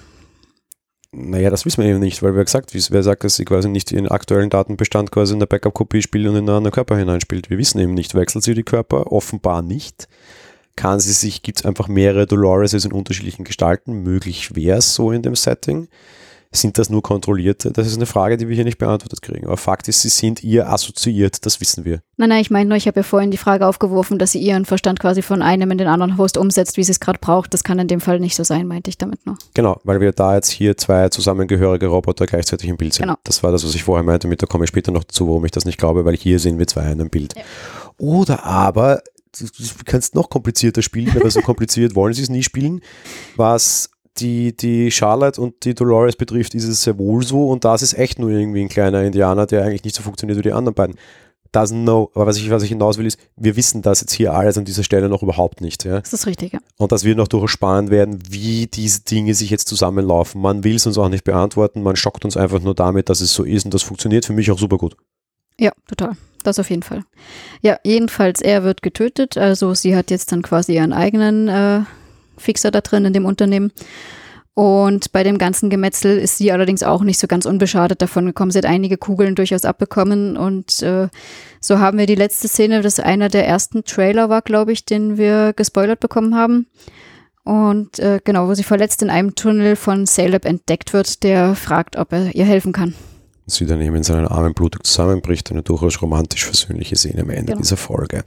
Naja, 1.10 1.48
das 1.48 1.64
wissen 1.64 1.82
wir 1.82 1.88
eben 1.88 2.00
nicht, 2.00 2.22
weil 2.22 2.34
wer 2.34 2.44
gesagt, 2.44 2.74
wer 2.74 3.02
sagt, 3.02 3.24
dass 3.24 3.36
sie 3.36 3.46
quasi 3.46 3.70
nicht 3.70 3.92
ihren 3.92 4.08
aktuellen 4.08 4.50
Datenbestand 4.50 5.10
quasi 5.10 5.32
in 5.32 5.40
der 5.40 5.46
Backup-Kopie 5.46 6.02
spielt 6.02 6.26
und 6.26 6.34
in 6.34 6.40
einen 6.40 6.58
anderen 6.58 6.74
Körper 6.74 6.98
hineinspielt. 6.98 7.48
Wir 7.48 7.56
wissen 7.56 7.80
eben 7.80 7.94
nicht, 7.94 8.14
wechselt 8.14 8.44
sie 8.44 8.52
die 8.52 8.62
Körper? 8.62 9.10
Offenbar 9.10 9.62
nicht. 9.62 10.06
Kann 10.76 11.00
sie 11.00 11.12
sich, 11.12 11.40
gibt 11.40 11.60
es 11.60 11.64
einfach 11.64 11.88
mehrere 11.88 12.26
Doloreses 12.26 12.84
in 12.84 12.92
unterschiedlichen 12.92 13.44
Gestalten? 13.44 14.02
Möglich 14.02 14.54
wäre 14.54 14.80
es 14.80 14.94
so 14.94 15.12
in 15.12 15.22
dem 15.22 15.34
Setting. 15.34 15.88
Sind 16.52 16.78
das 16.78 16.90
nur 16.90 17.02
kontrollierte? 17.02 17.70
Das 17.70 17.86
ist 17.86 17.96
eine 17.96 18.06
Frage, 18.06 18.36
die 18.36 18.48
wir 18.48 18.54
hier 18.54 18.64
nicht 18.64 18.78
beantwortet 18.78 19.22
kriegen. 19.22 19.46
Aber 19.46 19.56
Fakt 19.56 19.88
ist, 19.88 20.02
sie 20.02 20.08
sind 20.08 20.42
ihr 20.42 20.70
assoziiert, 20.70 21.44
das 21.44 21.60
wissen 21.60 21.84
wir. 21.84 22.00
Nein, 22.16 22.30
nein, 22.30 22.40
ich 22.40 22.50
meine 22.50 22.68
nur, 22.68 22.76
ich 22.76 22.86
habe 22.86 23.00
ja 23.00 23.04
vorhin 23.04 23.30
die 23.30 23.36
Frage 23.36 23.66
aufgeworfen, 23.66 24.18
dass 24.18 24.32
sie 24.32 24.38
ihren 24.38 24.64
Verstand 24.64 25.00
quasi 25.00 25.22
von 25.22 25.42
einem 25.42 25.70
in 25.70 25.78
den 25.78 25.88
anderen 25.88 26.16
Host 26.18 26.36
umsetzt, 26.36 26.76
wie 26.76 26.84
sie 26.84 26.92
es 26.92 27.00
gerade 27.00 27.18
braucht. 27.18 27.52
Das 27.52 27.64
kann 27.64 27.78
in 27.78 27.88
dem 27.88 28.00
Fall 28.00 28.20
nicht 28.20 28.36
so 28.36 28.44
sein, 28.44 28.66
meinte 28.66 28.90
ich 28.90 28.98
damit 28.98 29.26
nur. 29.26 29.36
Genau, 29.54 29.80
weil 29.84 30.00
wir 30.00 30.12
da 30.12 30.34
jetzt 30.34 30.50
hier 30.50 30.76
zwei 30.76 31.08
zusammengehörige 31.08 31.86
Roboter 31.86 32.26
gleichzeitig 32.26 32.68
im 32.68 32.76
Bild 32.76 32.94
sehen. 32.94 33.06
Genau. 33.06 33.18
Das 33.24 33.42
war 33.42 33.52
das, 33.52 33.64
was 33.64 33.74
ich 33.74 33.84
vorher 33.84 34.04
meinte, 34.04 34.28
mit 34.28 34.42
da 34.42 34.46
komme 34.46 34.64
ich 34.64 34.68
später 34.68 34.92
noch 34.92 35.04
dazu, 35.04 35.28
warum 35.28 35.44
ich 35.44 35.50
das 35.50 35.64
nicht 35.64 35.78
glaube, 35.78 36.04
weil 36.04 36.16
hier 36.16 36.38
sehen 36.38 36.58
wir 36.58 36.66
zwei 36.66 36.84
in 36.84 37.00
einem 37.00 37.10
Bild. 37.10 37.34
Ja. 37.36 37.42
Oder 37.98 38.44
aber 38.44 39.02
du 39.38 39.46
kannst 39.84 40.14
noch 40.14 40.30
komplizierter 40.30 40.82
spielen, 40.82 41.14
aber 41.16 41.30
so 41.30 41.40
kompliziert 41.40 41.94
wollen 41.94 42.14
sie 42.14 42.22
es 42.22 42.30
nie 42.30 42.42
spielen, 42.42 42.80
was 43.36 43.90
die, 44.20 44.56
die 44.56 44.90
Charlotte 44.90 45.40
und 45.40 45.64
die 45.64 45.74
Dolores 45.74 46.16
betrifft, 46.16 46.54
ist 46.54 46.64
es 46.64 46.82
sehr 46.82 46.98
wohl 46.98 47.24
so 47.24 47.48
und 47.48 47.64
das 47.64 47.82
ist 47.82 47.94
echt 47.94 48.18
nur 48.18 48.30
irgendwie 48.30 48.62
ein 48.62 48.68
kleiner 48.68 49.02
Indianer, 49.02 49.46
der 49.46 49.64
eigentlich 49.64 49.84
nicht 49.84 49.96
so 49.96 50.02
funktioniert 50.02 50.38
wie 50.38 50.42
die 50.42 50.52
anderen 50.52 50.74
beiden. 50.74 50.96
Doesn't 51.52 51.84
know. 51.84 52.10
Aber 52.14 52.26
was 52.26 52.36
ich, 52.36 52.50
was 52.50 52.62
ich 52.62 52.68
hinaus 52.68 52.98
will, 52.98 53.06
ist, 53.06 53.18
wir 53.36 53.56
wissen 53.56 53.80
das 53.80 54.00
jetzt 54.00 54.12
hier 54.12 54.34
alles 54.34 54.58
an 54.58 54.64
dieser 54.64 54.82
Stelle 54.82 55.08
noch 55.08 55.22
überhaupt 55.22 55.60
nicht. 55.60 55.84
Ja? 55.84 56.00
Das 56.00 56.12
ist 56.12 56.26
richtig, 56.26 56.52
ja. 56.52 56.58
Und 56.76 56.92
das 56.92 57.04
wird 57.04 57.16
noch 57.16 57.28
durchaus 57.28 57.50
spannend 57.50 57.90
werden, 57.90 58.18
wie 58.28 58.66
diese 58.66 59.02
Dinge 59.02 59.32
sich 59.32 59.50
jetzt 59.50 59.68
zusammenlaufen. 59.68 60.40
Man 60.40 60.64
will 60.64 60.76
es 60.76 60.86
uns 60.86 60.98
auch 60.98 61.08
nicht 61.08 61.24
beantworten, 61.24 61.82
man 61.82 61.96
schockt 61.96 62.24
uns 62.24 62.36
einfach 62.36 62.60
nur 62.60 62.74
damit, 62.74 63.08
dass 63.08 63.20
es 63.20 63.32
so 63.32 63.44
ist 63.44 63.64
und 63.64 63.72
das 63.72 63.82
funktioniert 63.82 64.26
für 64.26 64.32
mich 64.32 64.50
auch 64.50 64.58
super 64.58 64.76
gut. 64.76 64.96
Ja, 65.58 65.72
total. 65.88 66.16
Das 66.42 66.58
auf 66.58 66.70
jeden 66.70 66.82
Fall. 66.82 67.02
Ja, 67.62 67.78
jedenfalls, 67.82 68.40
er 68.40 68.62
wird 68.62 68.82
getötet. 68.82 69.36
Also 69.36 69.74
sie 69.74 69.96
hat 69.96 70.10
jetzt 70.10 70.30
dann 70.30 70.42
quasi 70.42 70.74
ihren 70.74 70.92
eigenen 70.92 71.48
äh, 71.48 71.80
Fixer 72.38 72.70
da 72.70 72.80
drin 72.80 73.04
in 73.04 73.12
dem 73.12 73.24
Unternehmen. 73.24 73.72
Und 74.54 75.12
bei 75.12 75.22
dem 75.22 75.36
ganzen 75.36 75.68
Gemetzel 75.68 76.16
ist 76.18 76.38
sie 76.38 76.50
allerdings 76.50 76.82
auch 76.82 77.02
nicht 77.02 77.18
so 77.18 77.26
ganz 77.26 77.44
unbeschadet 77.44 78.00
davon 78.00 78.24
gekommen. 78.24 78.50
Sie 78.50 78.56
hat 78.58 78.64
einige 78.64 78.96
Kugeln 78.96 79.34
durchaus 79.34 79.66
abbekommen. 79.66 80.38
Und 80.38 80.82
äh, 80.82 81.08
so 81.60 81.78
haben 81.78 81.98
wir 81.98 82.06
die 82.06 82.14
letzte 82.14 82.48
Szene, 82.48 82.80
das 82.80 82.98
einer 82.98 83.28
der 83.28 83.46
ersten 83.46 83.84
Trailer 83.84 84.30
war, 84.30 84.40
glaube 84.40 84.72
ich, 84.72 84.86
den 84.86 85.18
wir 85.18 85.52
gespoilert 85.54 86.00
bekommen 86.00 86.34
haben. 86.36 86.68
Und 87.44 87.98
äh, 87.98 88.18
genau, 88.24 88.48
wo 88.48 88.54
sie 88.54 88.62
verletzt 88.64 89.02
in 89.02 89.10
einem 89.10 89.34
Tunnel 89.34 89.76
von 89.76 90.06
Caleb 90.06 90.46
entdeckt 90.46 90.94
wird, 90.94 91.22
der 91.22 91.54
fragt, 91.54 91.96
ob 91.96 92.12
er 92.12 92.34
ihr 92.34 92.46
helfen 92.46 92.72
kann. 92.72 92.94
sie 93.44 93.66
dann 93.66 93.82
eben 93.82 93.94
in 93.94 94.02
seinen 94.04 94.26
Armen 94.26 94.54
blutig 94.54 94.84
zusammenbricht. 94.86 95.50
Eine 95.50 95.62
durchaus 95.64 96.00
romantisch 96.00 96.46
versöhnliche 96.46 96.96
Szene 96.96 97.20
am 97.20 97.30
Ende 97.30 97.52
Genau. 97.52 97.60
dieser 97.60 97.76
Folge. 97.76 98.24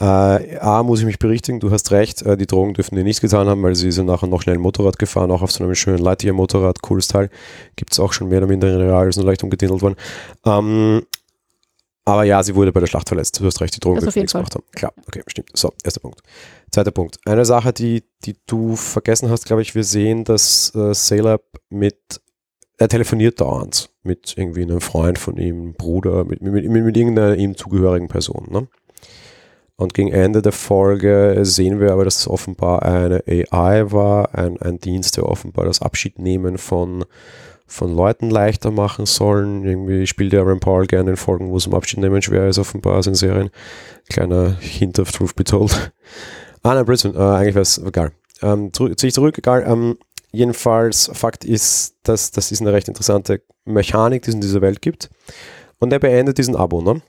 Äh, 0.00 0.56
A, 0.58 0.82
muss 0.82 1.00
ich 1.00 1.06
mich 1.06 1.18
berichtigen, 1.18 1.60
du 1.60 1.70
hast 1.70 1.90
recht, 1.90 2.22
äh, 2.22 2.36
die 2.38 2.46
Drogen 2.46 2.72
dürfen 2.72 2.96
die 2.96 3.02
nichts 3.02 3.20
getan 3.20 3.48
haben, 3.48 3.62
weil 3.62 3.74
sie 3.74 3.90
ja 3.90 4.02
nachher 4.02 4.28
noch 4.28 4.40
schnell 4.40 4.56
Motorrad 4.56 4.98
gefahren, 4.98 5.30
auch 5.30 5.42
auf 5.42 5.52
so 5.52 5.62
einem 5.62 5.74
schönen 5.74 5.98
Lightyear-Motorrad, 5.98 6.80
cooles 6.80 7.08
Teil. 7.08 7.28
Gibt 7.76 7.92
es 7.92 8.00
auch 8.00 8.14
schon 8.14 8.28
mehr 8.28 8.38
oder 8.38 8.46
minder 8.46 8.72
in 8.72 8.80
real, 8.80 9.08
ist 9.08 9.16
nur 9.16 9.26
leicht 9.26 9.42
umgetindelt 9.42 9.82
worden. 9.82 9.96
Ähm, 10.46 11.02
aber 12.06 12.24
ja, 12.24 12.42
sie 12.42 12.54
wurde 12.54 12.72
bei 12.72 12.80
der 12.80 12.86
Schlacht 12.86 13.08
verletzt. 13.08 13.38
Du 13.40 13.44
hast 13.44 13.60
recht, 13.60 13.76
die 13.76 13.80
Drogen 13.80 14.00
dürfen 14.00 14.18
nichts 14.18 14.32
Fall. 14.32 14.40
gemacht 14.40 14.54
haben. 14.54 14.64
Klar, 14.72 14.92
okay, 15.06 15.22
stimmt. 15.26 15.50
So, 15.54 15.72
erster 15.84 16.00
Punkt. 16.00 16.20
Zweiter 16.70 16.92
Punkt. 16.92 17.18
Eine 17.26 17.44
Sache, 17.44 17.74
die, 17.74 18.02
die 18.24 18.36
du 18.46 18.76
vergessen 18.76 19.28
hast, 19.28 19.44
glaube 19.44 19.60
ich, 19.60 19.74
wir 19.74 19.84
sehen, 19.84 20.24
dass 20.24 20.74
äh, 20.74 20.94
Salab 20.94 21.42
mit, 21.68 22.20
er 22.78 22.88
telefoniert 22.88 23.40
dauernd 23.40 23.90
mit 24.02 24.34
irgendwie 24.36 24.62
einem 24.62 24.80
Freund 24.80 25.18
von 25.18 25.36
ihm, 25.36 25.74
Bruder, 25.74 26.24
mit, 26.24 26.40
mit, 26.40 26.52
mit, 26.54 26.84
mit 26.84 26.96
irgendeiner 26.96 27.36
ihm 27.36 27.54
zugehörigen 27.54 28.08
Person. 28.08 28.46
Ne? 28.50 28.66
Und 29.80 29.94
gegen 29.94 30.12
Ende 30.12 30.42
der 30.42 30.52
Folge 30.52 31.38
sehen 31.40 31.80
wir 31.80 31.92
aber, 31.92 32.04
dass 32.04 32.18
es 32.18 32.28
offenbar 32.28 32.82
eine 32.82 33.24
AI 33.26 33.90
war, 33.90 34.34
ein, 34.34 34.60
ein 34.60 34.78
Dienst, 34.78 35.16
der 35.16 35.24
offenbar 35.24 35.64
das 35.64 35.80
Abschiednehmen 35.80 36.58
von, 36.58 37.06
von 37.66 37.96
Leuten 37.96 38.28
leichter 38.28 38.70
machen 38.70 39.06
sollen. 39.06 39.64
Irgendwie 39.64 40.06
spielt 40.06 40.34
ja 40.34 40.40
Aaron 40.40 40.60
Paul 40.60 40.86
gerne 40.86 41.12
in 41.12 41.16
Folgen, 41.16 41.48
wo 41.48 41.56
es 41.56 41.66
um 41.66 41.72
Abschiednehmen 41.72 42.20
schwer 42.20 42.46
ist, 42.46 42.58
offenbar 42.58 43.06
in 43.06 43.14
Serien. 43.14 43.48
Kleiner 44.10 44.54
Hint 44.60 44.98
of 44.98 45.12
Truth 45.12 45.34
Be 45.34 45.44
Told. 45.44 45.72
ah, 46.62 46.74
nein, 46.74 46.84
Brisbane, 46.84 47.14
äh, 47.14 47.36
eigentlich 47.38 47.54
wäre 47.54 47.62
es 47.62 47.78
egal. 47.78 48.12
Ähm, 48.42 48.70
ziehe 48.74 48.90
ich 48.90 49.14
zurück, 49.14 49.38
egal. 49.38 49.64
Ähm, 49.66 49.96
jedenfalls, 50.30 51.10
Fakt 51.14 51.46
ist, 51.46 51.96
dass 52.02 52.32
das 52.32 52.52
ist 52.52 52.60
eine 52.60 52.74
recht 52.74 52.88
interessante 52.88 53.40
Mechanik, 53.64 54.24
die 54.24 54.28
es 54.28 54.34
in 54.34 54.42
dieser 54.42 54.60
Welt 54.60 54.82
gibt. 54.82 55.08
Und 55.78 55.90
er 55.90 56.00
beendet 56.00 56.36
diesen 56.36 56.54
Abo, 56.54 56.82
ne? 56.82 57.00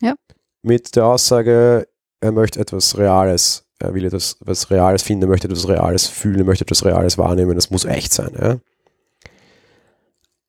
Ja. 0.00 0.14
Mit 0.62 0.96
der 0.96 1.06
Aussage, 1.06 1.88
er 2.20 2.32
möchte 2.32 2.60
etwas 2.60 2.98
Reales, 2.98 3.64
er 3.78 3.94
will 3.94 4.04
etwas 4.04 4.36
was 4.40 4.70
Reales 4.70 5.02
finden, 5.02 5.24
er 5.24 5.28
möchte 5.28 5.48
etwas 5.48 5.68
Reales 5.68 6.06
fühlen, 6.06 6.40
er 6.40 6.44
möchte 6.44 6.64
etwas 6.64 6.84
Reales 6.84 7.16
wahrnehmen, 7.18 7.54
das 7.54 7.70
muss 7.70 7.84
echt 7.84 8.12
sein, 8.12 8.30
ja? 8.40 8.58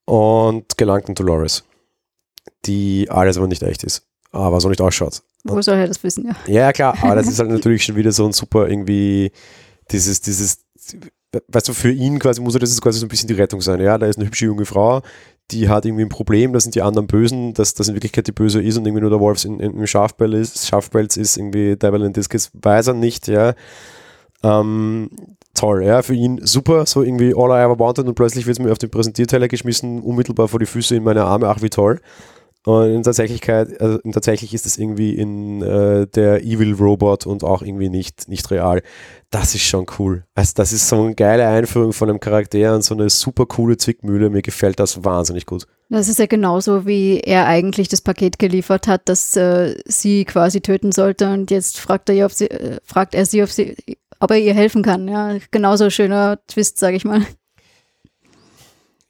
Und 0.05 0.77
gelangt 0.77 1.07
an 1.07 1.15
Dolores, 1.15 1.63
die 2.65 3.07
alles 3.09 3.37
aber 3.37 3.47
nicht 3.47 3.61
echt 3.61 3.83
ist, 3.83 4.03
aber 4.31 4.59
so 4.59 4.69
nicht 4.69 4.81
ausschaut. 4.81 5.21
Wo 5.43 5.61
soll 5.61 5.77
er 5.77 5.87
das 5.87 6.03
wissen, 6.03 6.25
ja. 6.25 6.35
Ja, 6.51 6.73
klar, 6.73 6.97
aber 7.01 7.15
das 7.15 7.27
ist 7.27 7.39
halt 7.39 7.51
natürlich 7.51 7.83
schon 7.83 7.95
wieder 7.95 8.11
so 8.11 8.25
ein 8.25 8.33
super 8.33 8.67
irgendwie 8.67 9.31
dieses, 9.91 10.21
dieses, 10.21 10.65
weißt 11.47 11.67
du, 11.67 11.73
für 11.73 11.91
ihn 11.91 12.19
quasi 12.19 12.41
muss 12.41 12.55
er 12.55 12.59
das 12.59 12.71
ist 12.71 12.81
quasi 12.81 12.99
so 12.99 13.05
ein 13.05 13.09
bisschen 13.09 13.27
die 13.27 13.35
Rettung 13.35 13.61
sein. 13.61 13.79
Ja, 13.79 13.97
da 13.97 14.07
ist 14.07 14.17
eine 14.17 14.25
hübsche 14.25 14.45
junge 14.45 14.65
Frau, 14.65 15.01
die 15.51 15.69
hat 15.69 15.85
irgendwie 15.85 16.03
ein 16.03 16.09
Problem, 16.09 16.53
das 16.53 16.63
sind 16.63 16.75
die 16.75 16.81
anderen 16.81 17.07
Bösen, 17.07 17.53
dass 17.53 17.73
das 17.73 17.87
in 17.87 17.95
Wirklichkeit 17.95 18.27
die 18.27 18.31
Böse 18.31 18.61
ist 18.61 18.77
und 18.77 18.85
irgendwie 18.85 19.01
nur 19.01 19.09
der 19.09 19.19
Wolf 19.19 19.43
in, 19.45 19.59
in, 19.59 19.77
im 19.77 19.87
Schafbell 19.87 20.33
ist, 20.33 20.67
Schafpelz 20.67 21.17
ist 21.17 21.37
irgendwie 21.37 21.75
Devil 21.75 22.03
in 22.03 22.13
Discus, 22.13 22.51
weiß 22.53 22.87
er 22.87 22.93
nicht, 22.93 23.27
ja. 23.27 23.53
Ähm, 24.41 25.09
toll, 25.53 25.83
ja, 25.83 26.01
für 26.01 26.13
ihn 26.13 26.39
super, 26.43 26.85
so 26.85 27.03
irgendwie 27.03 27.33
all 27.35 27.49
I 27.49 27.63
ever 27.63 27.77
wanted 27.77 28.07
und 28.07 28.15
plötzlich 28.15 28.45
wird 28.45 28.57
es 28.57 28.63
mir 28.63 28.71
auf 28.71 28.77
den 28.77 28.89
Präsentierteller 28.89 29.47
geschmissen, 29.47 30.01
unmittelbar 30.01 30.47
vor 30.47 30.59
die 30.59 30.65
Füße 30.65 30.95
in 30.95 31.03
meine 31.03 31.23
Arme, 31.23 31.47
ach 31.49 31.61
wie 31.61 31.69
toll. 31.69 31.99
Und 32.65 32.91
in 32.91 33.03
Tatsächlichkeit, 33.03 33.79
also 33.79 33.99
tatsächlich 34.11 34.53
ist 34.53 34.65
es 34.65 34.77
irgendwie 34.77 35.15
in 35.15 35.61
äh, 35.61 36.07
der 36.07 36.43
Evil 36.43 36.73
Robot 36.73 37.25
und 37.25 37.43
auch 37.43 37.61
irgendwie 37.61 37.89
nicht, 37.89 38.27
nicht 38.27 38.51
real. 38.51 38.81
Das 39.29 39.55
ist 39.55 39.63
schon 39.63 39.85
cool. 39.97 40.25
Also 40.35 40.51
das 40.55 40.73
ist 40.73 40.89
so 40.89 41.01
eine 41.01 41.15
geile 41.15 41.47
Einführung 41.47 41.93
von 41.93 42.09
einem 42.09 42.19
Charakter 42.19 42.75
und 42.75 42.83
so 42.83 42.95
eine 42.95 43.09
super 43.09 43.45
coole 43.45 43.77
Zwickmühle. 43.77 44.29
Mir 44.29 44.41
gefällt 44.41 44.79
das 44.79 45.05
wahnsinnig 45.05 45.45
gut. 45.45 45.67
Das 45.89 46.09
ist 46.09 46.19
ja 46.19 46.25
genauso, 46.25 46.85
wie 46.85 47.21
er 47.21 47.47
eigentlich 47.47 47.87
das 47.87 48.01
Paket 48.01 48.39
geliefert 48.39 48.87
hat, 48.87 49.07
dass 49.07 49.35
äh, 49.37 49.75
sie 49.85 50.25
quasi 50.25 50.59
töten 50.61 50.91
sollte 50.91 51.31
und 51.31 51.51
jetzt 51.51 51.79
fragt 51.79 52.09
er, 52.09 52.29
sie, 52.29 52.51
äh, 52.51 52.77
fragt 52.83 53.15
er 53.15 53.25
sie, 53.25 53.41
ob, 53.41 53.49
sie, 53.49 53.77
ob 54.19 54.31
er 54.31 54.37
ihr 54.37 54.53
helfen 54.53 54.83
kann. 54.83 55.07
Ja, 55.07 55.37
genauso 55.49 55.89
schöner 55.89 56.39
Twist, 56.47 56.77
sage 56.77 56.97
ich 56.97 57.05
mal. 57.05 57.25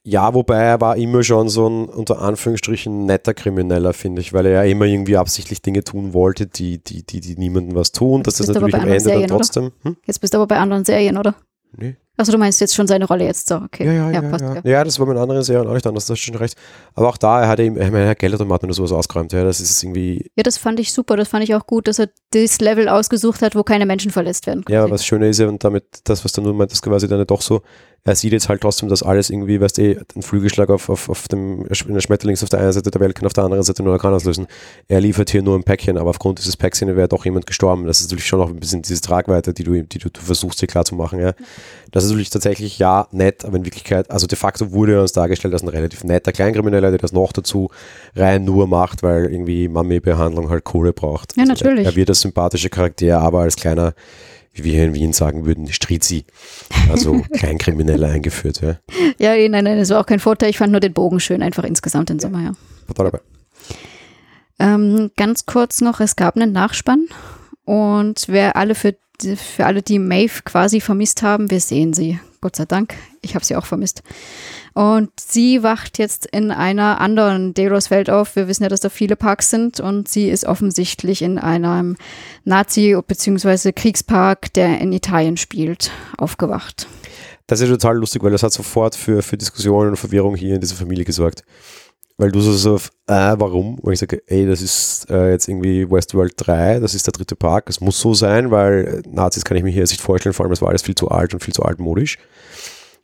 Ja, 0.10 0.34
wobei 0.34 0.58
er 0.58 0.82
war 0.82 0.98
immer 0.98 1.22
schon 1.22 1.50
so 1.50 1.70
ein 1.70 1.86
unter 1.86 2.20
Anführungsstrichen 2.20 3.06
netter 3.06 3.36
Krimineller, 3.36 3.94
finde 3.94 4.22
ich, 4.22 4.34
weil 4.34 4.48
er 4.48 4.64
ja 4.64 4.72
immer 4.72 4.86
irgendwie 4.86 5.18
absichtlich 5.18 5.62
Dinge 5.62 5.84
tun 5.84 6.14
wollte, 6.14 6.48
die, 6.48 6.84
die, 6.84 7.06
die, 7.06 7.20
die 7.20 7.36
niemandem 7.36 7.76
was 7.76 7.92
tun. 7.92 8.24
Das 8.24 8.42
aber 8.42 8.54
natürlich 8.54 8.74
am 8.74 8.80
Ende 8.82 8.92
anderen 8.92 9.04
dann 9.04 9.14
Serien, 9.14 9.30
trotzdem. 9.30 9.72
Hm? 9.84 9.98
Jetzt 10.06 10.20
bist 10.20 10.34
du 10.34 10.40
aber 10.40 10.48
bei 10.48 10.58
anderen 10.58 10.84
Serien, 10.84 11.16
oder? 11.16 11.36
Nee. 11.78 11.96
Achso, 12.18 12.34
du 12.34 12.38
meinst 12.38 12.60
jetzt 12.60 12.76
schon 12.76 12.86
seine 12.86 13.06
Rolle 13.06 13.24
jetzt 13.24 13.48
so, 13.48 13.56
okay. 13.56 13.86
Ja, 13.86 13.94
ja, 13.94 14.12
ja, 14.12 14.22
ja, 14.22 14.30
passt. 14.30 14.44
ja. 14.44 14.62
ja, 14.64 14.84
das 14.84 15.00
war 15.00 15.06
mit 15.06 15.16
anderen 15.16 15.42
Serien 15.42 15.68
auch 15.68 15.74
nicht 15.74 15.88
anders, 15.88 16.06
das 16.08 16.18
ist 16.18 16.26
schon 16.26 16.36
recht. 16.36 16.58
Aber 16.96 17.08
auch 17.08 17.16
da, 17.16 17.44
er 17.44 17.48
hat 17.48 17.60
eben, 17.62 17.80
ich 17.80 17.92
meine, 17.92 18.06
er 18.06 18.10
hat 18.10 18.20
Geldautomaten 18.20 18.68
oder 18.68 18.74
sowas 18.74 18.92
ausgeräumt, 18.92 19.32
ja, 19.32 19.44
das 19.46 19.62
ist 19.62 19.82
irgendwie, 19.84 20.30
Ja, 20.36 20.44
das 20.44 20.58
fand 20.58 20.82
ich 20.82 20.92
super. 20.92 21.16
Das 21.16 21.30
fand 21.30 21.46
ich 21.46 21.56
auch 21.56 21.66
gut, 21.66 21.88
dass 21.88 22.00
er 22.00 22.10
das 22.32 22.60
Level 22.60 22.90
ausgesucht 22.90 23.42
hat, 23.42 23.56
wo 23.56 23.64
keine 23.64 23.86
Menschen 23.86 24.12
verletzt 24.12 24.48
werden. 24.48 24.66
ja, 24.68 24.82
quasi. 24.82 24.92
was 24.92 25.06
Schöne 25.06 25.30
ist 25.30 25.40
ja, 25.40 25.48
und 25.48 25.64
damit, 25.64 25.86
das, 26.04 26.26
was 26.26 26.34
du 26.34 26.42
nur 26.42 26.54
meintest, 26.54 26.82
quasi 26.82 27.08
dann 27.08 27.20
ja 27.20 27.26
doch 27.26 27.42
so, 27.42 27.62
er 28.04 28.16
sieht 28.16 28.32
jetzt 28.32 28.50
halt 28.50 28.62
trotzdem, 28.62 28.90
dass 28.90 29.04
alles 29.04 29.30
irgendwie, 29.30 29.60
weißt 29.60 29.78
du, 29.78 29.82
eh, 29.82 30.00
ein 30.16 30.22
Flügelschlag 30.22 30.70
auf, 30.70 30.90
auf, 30.90 31.10
auf 31.10 31.28
dem 31.28 31.66
in 31.66 31.94
der 31.94 32.02
Schmetterlings 32.02 32.44
auf 32.44 32.50
der 32.50 32.60
einen 32.60 32.72
Seite 32.72 32.92
der 32.92 33.02
Welt 33.02 33.16
kann 33.16 33.26
auf 33.26 33.34
der 33.34 33.44
anderen 33.44 33.64
Seite 33.64 33.84
nur 33.84 33.98
kann 34.00 34.14
auslösen. 34.14 34.48
Er 34.88 35.02
liefert 35.02 35.30
hier 35.30 35.42
nur 35.42 35.56
ein 35.58 35.64
Päckchen, 35.64 35.98
aber 35.98 36.10
aufgrund 36.10 36.40
dieses 36.40 36.56
Päckchens 36.58 36.96
wäre 36.96 37.08
doch 37.08 37.26
jemand 37.26 37.46
gestorben. 37.46 37.86
Das 37.86 38.00
ist 38.00 38.08
natürlich 38.08 38.28
schon 38.28 38.40
noch 38.40 38.50
ein 38.50 38.60
bisschen 38.60 38.82
diese 38.82 39.02
Tragweite, 39.02 39.54
die 39.54 39.64
du, 39.64 39.84
die 39.84 39.98
du, 39.98 40.10
du 40.10 40.22
versuchst, 40.22 40.62
dir 40.62 40.68
klar 40.68 40.86
zu 40.86 40.96
machen, 40.96 41.20
ja. 41.20 41.34
Das 41.92 42.04
ist 42.04 42.12
natürlich 42.12 42.30
tatsächlich, 42.30 42.80
ja, 42.80 43.08
nett, 43.12 43.46
aber 43.46 43.58
in 43.58 43.66
Wirklichkeit, 43.66 44.10
also 44.12 44.28
de 44.28 44.38
facto 44.38 44.72
wurde 44.72 44.94
er 44.94 45.02
uns 45.02 45.12
dargestellt 45.12 45.54
als 45.54 45.64
ein 45.64 45.70
relativ 45.70 46.04
netter 46.04 46.32
Kleinkrimineller, 46.32 46.90
der 46.92 47.00
das 47.00 47.12
noch 47.12 47.32
dazu 47.34 47.70
rein 48.16 48.46
nur 48.46 48.68
macht, 48.68 49.04
weil 49.04 49.26
irgendwie 49.26 49.68
Mami-Behandlung 49.68 50.50
halt 50.50 50.64
Kohle 50.64 50.94
braucht. 50.94 51.36
Ja, 51.36 51.44
Also 51.44 51.54
natürlich. 51.54 51.86
Er, 51.86 51.92
er 51.92 51.96
wird 51.96 52.10
als 52.10 52.22
sympathischer 52.22 52.70
Charakter, 52.70 53.20
aber 53.20 53.42
als 53.42 53.56
kleiner, 53.56 53.94
wie 54.60 54.66
wir 54.66 54.74
hier 54.74 54.86
in 54.86 54.94
Wien 54.94 55.14
sagen 55.14 55.46
würden, 55.46 55.72
Strizi, 55.72 56.26
also 56.90 57.22
Kleinkrimineller 57.34 58.10
eingeführt, 58.10 58.62
ja. 58.62 58.78
Ja, 59.18 59.34
eh, 59.34 59.50
nein, 59.50 59.64
nein, 59.64 59.78
das 59.78 59.90
war 59.90 60.00
auch 60.00 60.06
kein 60.06 60.20
Vorteil. 60.20 60.50
Ich 60.50 60.58
fand 60.58 60.72
nur 60.72 60.82
den 60.82 60.94
Bogen 60.94 61.20
schön, 61.20 61.42
einfach 61.42 61.64
insgesamt 61.64 62.10
in 62.10 62.20
Sommer, 62.20 62.42
ja. 62.42 62.52
Total 62.88 63.06
dabei. 63.06 63.22
Ähm, 64.60 65.12
ganz 65.16 65.46
kurz 65.46 65.82
noch, 65.82 66.00
es 66.02 66.16
gab 66.16 66.36
einen 66.36 66.52
Nachspann 66.52 67.08
und 67.64 68.26
wer 68.28 68.56
alle 68.58 68.76
für, 68.76 68.96
für 69.22 69.66
alle, 69.66 69.82
die 69.82 70.00
Maeve 70.00 70.42
quasi 70.44 70.82
vermisst 70.82 71.22
haben, 71.22 71.50
wir 71.50 71.62
sehen 71.62 71.94
sie. 71.94 72.20
Gott 72.42 72.56
sei 72.56 72.66
Dank, 72.66 72.96
ich 73.22 73.36
habe 73.36 73.46
sie 73.46 73.56
auch 73.56 73.66
vermisst. 73.66 74.04
Und 74.74 75.12
sie 75.20 75.64
wacht 75.64 75.98
jetzt 75.98 76.26
in 76.26 76.52
einer 76.52 77.02
anderen 77.02 77.54
Delos-Welt 77.54 78.10
auf. 78.10 78.36
Wir 78.36 78.48
wissen 78.48 78.64
ja, 78.64 78.70
dass 78.70 78.82
da 78.82 78.90
viele 78.90 79.16
Parks 79.16 79.50
sind 79.50 79.80
und 79.80 80.08
sie 80.08 80.30
ist 80.30 80.46
offensichtlich 80.46 81.22
in 81.22 81.38
einem 81.38 81.98
Nazi- 82.46 82.96
bzw. 83.06 83.72
Kriegspark, 83.72 84.54
der 84.54 84.80
in 84.80 84.94
Italien 84.94 85.38
spielt, 85.38 85.92
aufgewacht. 86.18 86.88
Das 87.48 87.62
ist 87.62 87.70
total 87.70 87.98
lustig, 87.98 88.22
weil 88.22 88.32
das 88.32 88.44
hat 88.44 88.54
sofort 88.54 88.96
für, 88.96 89.24
für 89.24 89.36
Diskussionen 89.36 89.90
und 89.90 89.98
Verwirrung 89.98 90.36
hier 90.36 90.56
in 90.56 90.62
dieser 90.62 90.76
Familie 90.76 91.04
gesorgt. 91.04 91.44
Weil 92.20 92.32
du 92.32 92.42
so, 92.42 92.52
so 92.52 92.76
äh, 93.08 93.36
warum? 93.38 93.80
Und 93.80 93.94
ich 93.94 94.00
sage, 94.00 94.22
ey, 94.28 94.46
das 94.46 94.62
ist 94.62 95.10
äh, 95.10 95.32
jetzt 95.32 95.48
irgendwie 95.48 95.90
Westworld 95.90 96.34
3, 96.36 96.80
das 96.80 96.94
ist 96.94 97.08
der 97.08 97.14
dritte 97.14 97.38
Park, 97.38 97.68
das 97.68 97.80
muss 97.80 98.00
so 98.00 98.14
sein, 98.14 98.52
weil 98.52 99.04
äh, 99.06 99.10
Nazis 99.10 99.46
kann 99.46 99.56
ich 99.56 99.64
mir 99.64 99.72
hier 99.72 99.84
nicht 99.84 100.02
vorstellen, 100.02 100.34
vor 100.34 100.44
allem 100.46 100.52
das 100.52 100.62
war 100.62 100.68
alles 100.68 100.82
viel 100.82 100.96
zu 100.96 101.08
alt 101.08 101.34
und 101.34 101.42
viel 101.42 101.54
zu 101.54 101.64
altmodisch. 101.64 102.18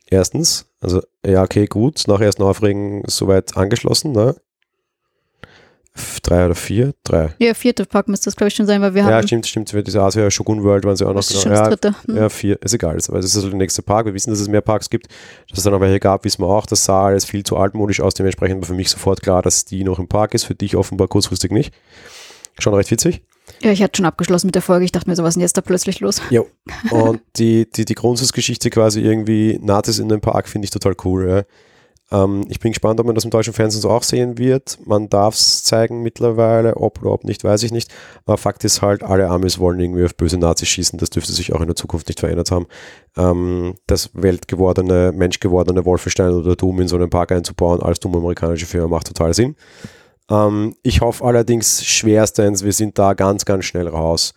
Erstens, 0.08 0.66
also 0.80 1.02
ja, 1.24 1.42
okay, 1.42 1.66
gut, 1.66 2.04
nach 2.06 2.20
ersten 2.20 2.42
Aufregen 2.42 3.02
soweit 3.06 3.56
angeschlossen, 3.56 4.12
ne? 4.12 4.36
Drei 6.22 6.44
oder 6.44 6.54
vier? 6.54 6.92
Drei. 7.04 7.34
Ja, 7.38 7.54
vierte 7.54 7.86
Park 7.86 8.08
müsste 8.08 8.26
das, 8.26 8.36
glaube 8.36 8.48
ich, 8.48 8.54
schon 8.54 8.66
sein, 8.66 8.82
weil 8.82 8.94
wir 8.94 9.02
Ja, 9.02 9.08
haben. 9.12 9.26
stimmt, 9.26 9.46
stimmt. 9.46 9.70
Für 9.70 9.82
diese 9.82 10.02
Asia 10.02 10.30
Shogun 10.30 10.62
World 10.62 10.84
waren 10.84 10.94
sie 10.94 11.04
auch 11.06 11.08
noch. 11.14 11.16
das 11.20 11.30
ist 11.30 11.42
schon 11.42 11.52
ja, 11.52 11.60
das 11.60 11.68
dritte. 11.70 11.94
Hm. 12.06 12.16
ja, 12.16 12.28
vier, 12.28 12.60
ist 12.62 12.74
egal. 12.74 12.98
Aber 13.08 13.18
es 13.18 13.24
ist 13.24 13.36
also 13.36 13.48
der 13.48 13.56
nächste 13.56 13.80
Park. 13.80 14.04
Wir 14.04 14.12
wissen, 14.12 14.28
dass 14.30 14.40
es 14.40 14.48
mehr 14.48 14.60
Parks 14.60 14.90
gibt. 14.90 15.06
Dass 15.48 15.58
es 15.58 15.64
dann 15.64 15.72
noch 15.72 15.80
welche 15.80 15.98
gab, 15.98 16.24
wissen 16.24 16.42
wir 16.42 16.48
auch. 16.48 16.66
Das 16.66 16.84
sah 16.84 17.06
alles 17.06 17.24
viel 17.24 17.44
zu 17.44 17.56
altmodisch 17.56 18.00
aus. 18.02 18.12
Dementsprechend 18.12 18.60
war 18.60 18.66
für 18.66 18.74
mich 18.74 18.90
sofort 18.90 19.22
klar, 19.22 19.40
dass 19.40 19.64
die 19.64 19.84
noch 19.84 19.98
im 19.98 20.06
Park 20.06 20.34
ist. 20.34 20.44
Für 20.44 20.54
dich 20.54 20.76
offenbar 20.76 21.08
kurzfristig 21.08 21.50
nicht. 21.50 21.72
Schon 22.58 22.74
recht 22.74 22.90
witzig. 22.90 23.22
Ja, 23.62 23.72
ich 23.72 23.82
hatte 23.82 23.96
schon 23.96 24.06
abgeschlossen 24.06 24.46
mit 24.46 24.54
der 24.54 24.62
Folge. 24.62 24.84
Ich 24.84 24.92
dachte 24.92 25.08
mir, 25.08 25.16
so 25.16 25.22
was 25.22 25.30
ist 25.30 25.34
denn 25.36 25.42
jetzt 25.42 25.56
da 25.56 25.60
plötzlich 25.60 26.00
los? 26.00 26.20
Jo. 26.30 26.46
Und 26.90 27.20
die, 27.36 27.68
die, 27.70 27.84
die 27.84 27.94
Grundsatzgeschichte 27.94 28.70
quasi 28.70 29.00
irgendwie 29.00 29.58
Nazis 29.62 29.98
in 29.98 30.08
den 30.08 30.20
Park 30.20 30.48
finde 30.48 30.66
ich 30.66 30.70
total 30.70 30.94
cool. 31.04 31.28
Ja. 31.28 31.42
Ähm, 32.12 32.44
ich 32.48 32.60
bin 32.60 32.72
gespannt, 32.72 33.00
ob 33.00 33.06
man 33.06 33.14
das 33.14 33.24
im 33.24 33.30
deutschen 33.30 33.52
Fernsehen 33.52 33.80
so 33.80 33.90
auch 33.90 34.02
sehen 34.02 34.38
wird. 34.38 34.78
Man 34.84 35.08
darf 35.08 35.34
es 35.34 35.64
zeigen 35.64 36.02
mittlerweile, 36.02 36.76
ob 36.76 37.02
oder 37.02 37.12
ob 37.12 37.24
nicht, 37.24 37.42
weiß 37.42 37.62
ich 37.64 37.72
nicht. 37.72 37.92
Aber 38.24 38.36
Fakt 38.36 38.64
ist 38.64 38.82
halt, 38.82 39.02
alle 39.02 39.28
Amis 39.28 39.58
wollen 39.58 39.80
irgendwie 39.80 40.04
auf 40.04 40.14
böse 40.14 40.38
Nazis 40.38 40.68
schießen. 40.68 40.98
Das 40.98 41.10
dürfte 41.10 41.32
sich 41.32 41.52
auch 41.52 41.60
in 41.60 41.66
der 41.66 41.76
Zukunft 41.76 42.08
nicht 42.08 42.20
verändert 42.20 42.50
haben. 42.50 42.66
Ähm, 43.16 43.74
das 43.86 44.10
weltgewordene, 44.14 45.12
menschgewordene 45.12 45.84
Wolfenstein 45.84 46.30
oder 46.30 46.54
Doom 46.54 46.82
in 46.82 46.88
so 46.88 46.96
einen 46.96 47.10
Park 47.10 47.32
einzubauen 47.32 47.82
als 47.82 47.98
dumme 47.98 48.18
amerikanische 48.18 48.66
Firma 48.66 48.88
macht 48.88 49.08
total 49.08 49.34
Sinn. 49.34 49.56
Ähm, 50.30 50.74
ich 50.82 51.00
hoffe 51.00 51.24
allerdings 51.24 51.84
schwerstens, 51.84 52.64
wir 52.64 52.72
sind 52.72 52.98
da 52.98 53.14
ganz, 53.14 53.44
ganz 53.44 53.64
schnell 53.64 53.88
raus. 53.88 54.34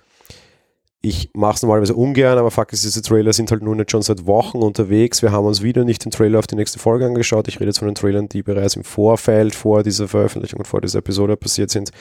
ich 1.02 1.30
mache 1.34 1.56
es 1.56 1.62
normalerweise 1.62 1.96
ungern, 1.96 2.38
aber 2.38 2.52
fuck, 2.52 2.68
diese 2.70 3.02
Trailer 3.02 3.32
sind 3.32 3.52
halt 3.52 3.62
nun 3.62 3.78
nicht 3.78 3.90
schon 3.90 4.02
seit 4.02 4.26
Wochen 4.26 4.58
unterwegs. 4.58 5.22
Wir 5.22 5.32
haben 5.32 5.46
uns 5.46 5.62
wieder 5.64 5.86
nicht 5.86 6.04
den 6.04 6.12
Trailer 6.12 6.40
auf 6.40 6.48
die 6.48 6.56
nächste 6.56 6.78
Folge 6.78 7.06
angeschaut. 7.06 7.48
Ich 7.48 7.56
rede 7.56 7.68
jetzt 7.68 7.80
von 7.80 7.88
den 7.88 7.96
Trailern, 7.96 8.28
die 8.28 8.44
bereits 8.44 8.76
im 8.76 8.84
Vorfeld 8.84 9.56
vor 9.56 9.82
dieser 9.84 10.10
Veröffentlichung 10.10 10.60
und 10.60 10.66
vor 10.68 10.82
dieser 10.82 11.00
Episode 11.00 11.38
passiert 11.38 11.72
sind. 11.72 11.92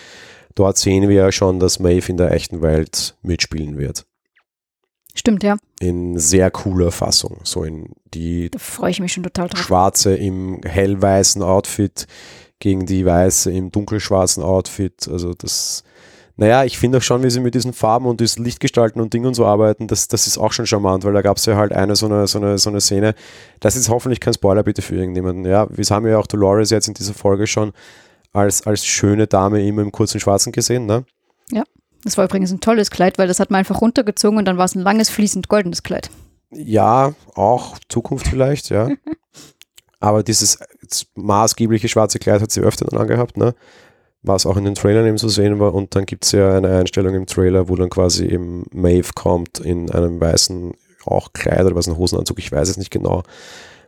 Dort 0.56 0.78
sehen 0.78 1.08
wir 1.08 1.14
ja 1.14 1.30
schon, 1.30 1.60
dass 1.60 1.78
Maeve 1.78 2.10
in 2.10 2.16
der 2.16 2.32
echten 2.32 2.60
Welt 2.60 3.16
mitspielen 3.22 3.78
wird. 3.78 4.04
Stimmt, 5.14 5.44
ja. 5.44 5.56
In 5.80 6.18
sehr 6.18 6.50
cooler 6.50 6.90
Fassung. 6.90 7.38
So 7.44 7.62
in 7.62 7.92
die 8.14 8.50
Da 8.50 8.58
freue 8.58 8.90
ich 8.90 8.98
mich 9.00 9.12
schon 9.12 9.22
total 9.22 9.48
drauf. 9.48 9.62
schwarze 9.62 10.16
im 10.16 10.60
hellweißen 10.64 11.42
Outfit 11.42 12.06
gegen 12.58 12.86
die 12.86 13.04
weiße 13.04 13.50
im 13.52 13.70
dunkelschwarzen 13.70 14.42
Outfit. 14.42 15.08
Also 15.10 15.34
das, 15.34 15.84
naja, 16.36 16.64
ich 16.64 16.78
finde 16.78 16.98
auch 16.98 17.02
schon, 17.02 17.22
wie 17.22 17.30
sie 17.30 17.40
mit 17.40 17.54
diesen 17.54 17.72
Farben 17.72 18.06
und 18.06 18.20
diesen 18.20 18.44
Lichtgestalten 18.44 19.00
und 19.00 19.12
Dingen 19.12 19.26
und 19.26 19.34
so 19.34 19.46
arbeiten, 19.46 19.86
das, 19.86 20.08
das 20.08 20.26
ist 20.26 20.38
auch 20.38 20.52
schon 20.52 20.66
charmant, 20.66 21.04
weil 21.04 21.12
da 21.12 21.22
gab 21.22 21.36
es 21.36 21.46
ja 21.46 21.56
halt 21.56 21.72
eine 21.72 21.96
so 21.96 22.06
eine, 22.06 22.26
so, 22.26 22.38
eine, 22.38 22.58
so 22.58 22.70
eine 22.70 22.80
Szene. 22.80 23.14
Das 23.60 23.76
ist 23.76 23.88
hoffentlich 23.88 24.20
kein 24.20 24.34
Spoiler 24.34 24.62
bitte 24.62 24.82
für 24.82 24.96
irgendjemanden. 24.96 25.44
Ja, 25.44 25.66
wir 25.70 25.84
haben 25.84 26.06
ja 26.06 26.18
auch 26.18 26.26
Dolores 26.26 26.70
jetzt 26.70 26.88
in 26.88 26.94
dieser 26.94 27.14
Folge 27.14 27.46
schon 27.46 27.72
als, 28.32 28.66
als 28.66 28.84
schöne 28.84 29.26
Dame 29.26 29.66
immer 29.66 29.82
im 29.82 29.92
kurzen 29.92 30.20
Schwarzen 30.20 30.52
gesehen, 30.52 30.86
ne? 30.86 31.04
Das 32.04 32.16
war 32.16 32.24
übrigens 32.24 32.52
ein 32.52 32.60
tolles 32.60 32.90
Kleid, 32.90 33.18
weil 33.18 33.28
das 33.28 33.40
hat 33.40 33.50
man 33.50 33.58
einfach 33.58 33.80
runtergezogen 33.80 34.38
und 34.38 34.44
dann 34.44 34.58
war 34.58 34.64
es 34.64 34.74
ein 34.74 34.82
langes, 34.82 35.10
fließend 35.10 35.48
goldenes 35.48 35.82
Kleid. 35.82 36.10
Ja, 36.50 37.14
auch 37.34 37.78
Zukunft 37.88 38.28
vielleicht, 38.28 38.70
ja. 38.70 38.88
Aber 40.00 40.22
dieses 40.22 40.58
maßgebliche 41.14 41.88
schwarze 41.88 42.18
Kleid 42.18 42.40
hat 42.40 42.52
sie 42.52 42.60
öfter 42.60 42.84
dann 42.86 43.00
angehabt, 43.00 43.36
ne? 43.36 43.54
Was 44.22 44.46
auch 44.46 44.56
in 44.56 44.64
den 44.64 44.74
Trailern 44.74 45.06
eben 45.06 45.18
zu 45.18 45.28
sehen 45.28 45.58
war. 45.58 45.74
Und 45.74 45.94
dann 45.94 46.04
gibt 46.04 46.24
es 46.24 46.32
ja 46.32 46.56
eine 46.56 46.76
Einstellung 46.78 47.14
im 47.14 47.26
Trailer, 47.26 47.68
wo 47.68 47.76
dann 47.76 47.90
quasi 47.90 48.26
eben 48.26 48.64
Maeve 48.72 49.12
kommt 49.14 49.60
in 49.60 49.90
einem 49.90 50.20
weißen 50.20 50.72
auch 51.04 51.32
Kleid 51.32 51.64
oder 51.64 51.74
was 51.74 51.88
ein 51.88 51.96
Hosenanzug, 51.96 52.38
ich 52.38 52.52
weiß 52.52 52.68
es 52.68 52.76
nicht 52.76 52.90
genau. 52.90 53.22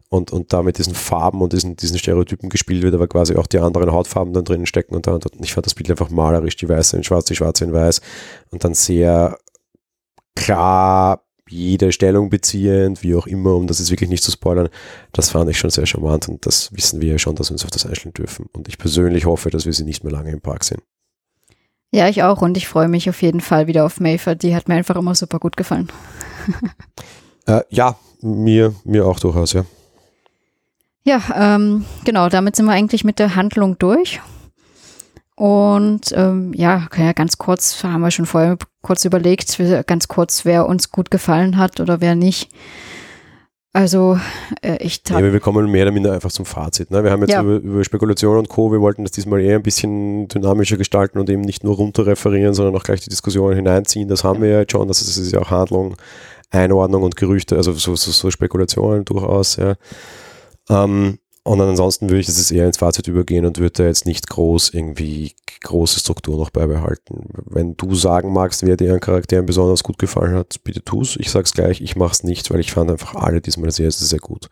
Und, 0.08 0.32
und 0.32 0.52
da 0.52 0.62
mit 0.62 0.78
diesen 0.78 0.94
Farben 0.94 1.40
und 1.40 1.52
diesen, 1.52 1.76
diesen 1.76 1.98
Stereotypen 1.98 2.48
gespielt 2.48 2.82
wird, 2.82 2.94
aber 2.94 3.06
quasi 3.06 3.36
auch 3.36 3.46
die 3.46 3.61
anderen 3.61 3.92
Hautfarben 3.92 4.32
dann 4.32 4.44
drinnen 4.44 4.66
stecken 4.66 4.96
und, 4.96 5.06
da, 5.06 5.14
und 5.14 5.24
ich 5.40 5.52
fand 5.54 5.66
das 5.66 5.74
Bild 5.74 5.88
einfach 5.88 6.11
malerisch, 6.11 6.56
die 6.56 6.68
weiße 6.68 6.96
in 6.96 7.04
schwarz, 7.04 7.26
die 7.26 7.36
schwarze 7.36 7.64
in 7.64 7.72
weiß 7.72 8.00
und 8.50 8.64
dann 8.64 8.74
sehr 8.74 9.38
klar 10.34 11.22
jede 11.51 11.92
Stellung 11.92 12.30
beziehend, 12.30 13.03
wie 13.03 13.14
auch 13.14 13.26
immer, 13.26 13.55
um 13.55 13.66
das 13.66 13.78
jetzt 13.78 13.90
wirklich 13.90 14.11
nicht 14.11 14.22
zu 14.22 14.30
spoilern, 14.30 14.68
das 15.12 15.30
fand 15.30 15.51
ich 15.51 15.59
schon 15.59 15.70
sehr 15.70 15.86
charmant 15.86 16.28
und 16.28 16.46
das 16.46 16.72
wissen 16.74 17.01
wir 17.01 17.12
ja 17.12 17.18
schon, 17.18 17.34
dass 17.34 17.51
wir 17.51 17.55
uns 17.55 17.64
auf 17.64 17.70
das 17.70 17.86
einstellen 17.86 18.14
dürfen. 18.14 18.46
Und 18.53 18.68
ich 18.68 18.78
persönlich 18.78 19.26
hoffe, 19.26 19.51
dass 19.51 19.66
wir 19.66 19.72
sie 19.72 19.84
nicht 19.84 20.05
mehr 20.05 20.12
lange 20.12 20.30
im 20.30 20.40
Park 20.40 20.64
sehen. 20.64 20.82
Ja, 21.92 22.09
ich 22.09 22.22
auch 22.22 22.40
und 22.40 22.57
ich 22.57 22.68
freue 22.68 22.88
mich 22.88 23.09
auf 23.11 23.20
jeden 23.20 23.40
Fall 23.40 23.66
wieder 23.66 23.84
auf 23.84 23.98
Mayfair. 23.98 24.36
Die 24.36 24.55
hat 24.55 24.68
mir 24.68 24.76
einfach 24.76 24.96
immer 24.96 25.14
super 25.14 25.38
gut 25.38 25.57
gefallen. 25.57 25.88
Äh, 27.46 27.62
ja, 27.70 27.96
mir, 28.20 28.74
mir 28.84 29.07
auch 29.07 29.18
durchaus, 29.18 29.55
ja. 29.55 29.64
Ja, 31.05 31.22
ähm, 31.34 31.86
genau, 32.05 32.28
damit 32.28 32.55
sind 32.55 32.66
wir 32.66 32.72
eigentlich 32.72 33.03
mit 33.03 33.18
der 33.18 33.34
Handlung 33.34 33.78
durch. 33.78 34.20
Und 35.36 36.12
ähm, 36.14 36.53
ja, 36.53 36.86
ganz 37.14 37.38
kurz, 37.38 37.82
haben 37.82 38.03
wir 38.03 38.11
schon 38.11 38.26
vorher 38.26 38.59
kurz 38.83 39.05
überlegt, 39.05 39.59
ganz 39.87 40.09
kurz, 40.09 40.45
wer 40.45 40.66
uns 40.66 40.91
gut 40.91 41.11
gefallen 41.11 41.57
hat 41.57 41.81
oder 41.81 42.01
wer 42.01 42.14
nicht. 42.14 42.51
Also 43.72 44.18
äh, 44.62 44.78
ich 44.83 45.03
Ja, 45.09 45.22
wir 45.22 45.39
kommen 45.39 45.70
mehr 45.70 45.85
oder 45.85 45.93
minder 45.93 46.12
einfach 46.12 46.33
zum 46.33 46.45
Fazit. 46.45 46.91
Ne? 46.91 47.05
Wir 47.05 47.12
haben 47.12 47.20
jetzt 47.20 47.31
Ja. 47.31 47.43
über, 47.43 47.57
über 47.57 47.85
Spekulation 47.85 48.37
und 48.37 48.49
Co. 48.49 48.72
Wir 48.72 48.81
wollten 48.81 49.05
das 49.05 49.12
diesmal 49.12 49.41
eher 49.41 49.57
ein 49.57 49.62
bisschen 49.62 50.26
dynamischer 50.26 50.76
gestalten 50.76 51.20
und 51.20 51.31
eben 51.31 51.43
nicht 51.43 51.62
nur 51.62 51.76
runter 51.76 52.05
referieren, 52.05 52.53
sondern 52.53 52.74
auch 52.74 52.83
gleich 52.83 53.01
die 53.01 53.11
Diskussion 53.11 53.55
hineinziehen. 53.55 54.09
Das 54.09 54.24
haben 54.24 54.43
wir 54.43 54.49
ja 54.49 54.61
jetzt 54.61 54.72
schon. 54.72 54.89
Das 54.89 55.01
ist, 55.01 55.11
das 55.11 55.18
ist 55.18 55.33
ja 55.33 55.41
auch 55.41 55.51
Handlung, 55.51 55.95
Einordnung 56.51 57.05
und 57.05 57.14
Gerüchte, 57.14 57.57
also 57.57 57.72
so, 57.72 57.95
so, 57.95 58.11
so 58.11 58.31
Spekulationen 58.33 59.05
durchaus. 59.05 59.55
Ja. 59.55 59.76
Ähm, 60.68 61.18
und 61.43 61.61
ansonsten 61.61 62.11
würde 62.11 62.20
ich 62.20 62.28
jetzt 62.28 62.53
eher 62.53 62.66
ins 62.66 62.76
Fazit 62.76 63.09
übergehen 63.09 63.47
und 63.47 63.59
würde 63.59 63.82
da 63.82 63.84
jetzt 63.84 64.05
nicht 64.05 64.28
groß 64.28 64.74
irgendwie 64.74 65.32
große 65.62 66.01
Struktur 66.01 66.36
noch 66.36 66.51
beibehalten. 66.51 67.28
Wenn 67.47 67.76
du 67.76 67.95
sagen 67.95 68.32
magst, 68.32 68.66
wer 68.66 68.76
dir 68.76 68.93
an 68.93 69.01
Charakteren 69.01 69.47
besonders 69.47 69.82
gut 69.82 69.99
gefallen 69.99 70.34
hat, 70.34 70.62
bitte 70.64 70.82
tu's. 70.82 71.16
Ich 71.16 71.30
sag's 71.30 71.53
gleich, 71.53 71.80
ich 71.80 71.97
mach's 71.97 72.24
nicht, 72.24 72.51
weil 72.51 72.61
ich 72.61 72.72
fand 72.72 72.91
einfach 72.91 73.14
alle 73.14 73.41
diesmal 73.41 73.70
sehr, 73.70 73.91
sehr, 73.91 74.07
sehr 74.07 74.18
gut. 74.18 74.49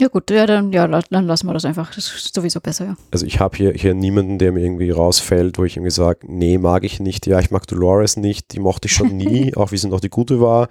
Ja 0.00 0.06
gut, 0.06 0.30
ja, 0.30 0.46
dann, 0.46 0.72
ja, 0.72 0.86
dann 0.86 1.26
lassen 1.26 1.48
wir 1.48 1.54
das 1.54 1.64
einfach. 1.64 1.92
Das 1.92 2.14
ist 2.14 2.32
sowieso 2.32 2.60
besser, 2.60 2.84
ja. 2.84 2.96
Also 3.10 3.26
ich 3.26 3.40
habe 3.40 3.56
hier, 3.56 3.72
hier 3.72 3.94
niemanden, 3.94 4.38
der 4.38 4.52
mir 4.52 4.60
irgendwie 4.60 4.90
rausfällt, 4.90 5.58
wo 5.58 5.64
ich 5.64 5.76
irgendwie 5.76 5.90
sage, 5.90 6.20
nee, 6.28 6.56
mag 6.56 6.84
ich 6.84 7.00
nicht. 7.00 7.26
Ja, 7.26 7.40
ich 7.40 7.50
mag 7.50 7.66
Dolores 7.66 8.16
nicht, 8.16 8.52
die 8.52 8.60
mochte 8.60 8.86
ich 8.86 8.92
schon 8.92 9.16
nie, 9.16 9.54
auch 9.56 9.72
wie 9.72 9.76
sie 9.76 9.88
noch 9.88 10.00
die 10.00 10.08
gute 10.08 10.40
war. 10.40 10.68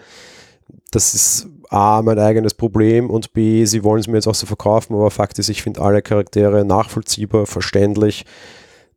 Das 0.91 1.13
ist 1.13 1.47
A, 1.69 2.01
mein 2.01 2.19
eigenes 2.19 2.53
Problem 2.53 3.09
und 3.09 3.33
B, 3.33 3.65
sie 3.65 3.83
wollen 3.83 3.99
es 3.99 4.07
mir 4.07 4.15
jetzt 4.15 4.27
auch 4.27 4.35
so 4.35 4.45
verkaufen, 4.45 4.95
aber 4.95 5.11
Fakt 5.11 5.37
ist, 5.39 5.49
ich 5.49 5.61
finde 5.61 5.81
alle 5.81 6.01
Charaktere 6.01 6.63
nachvollziehbar, 6.63 7.45
verständlich, 7.45 8.25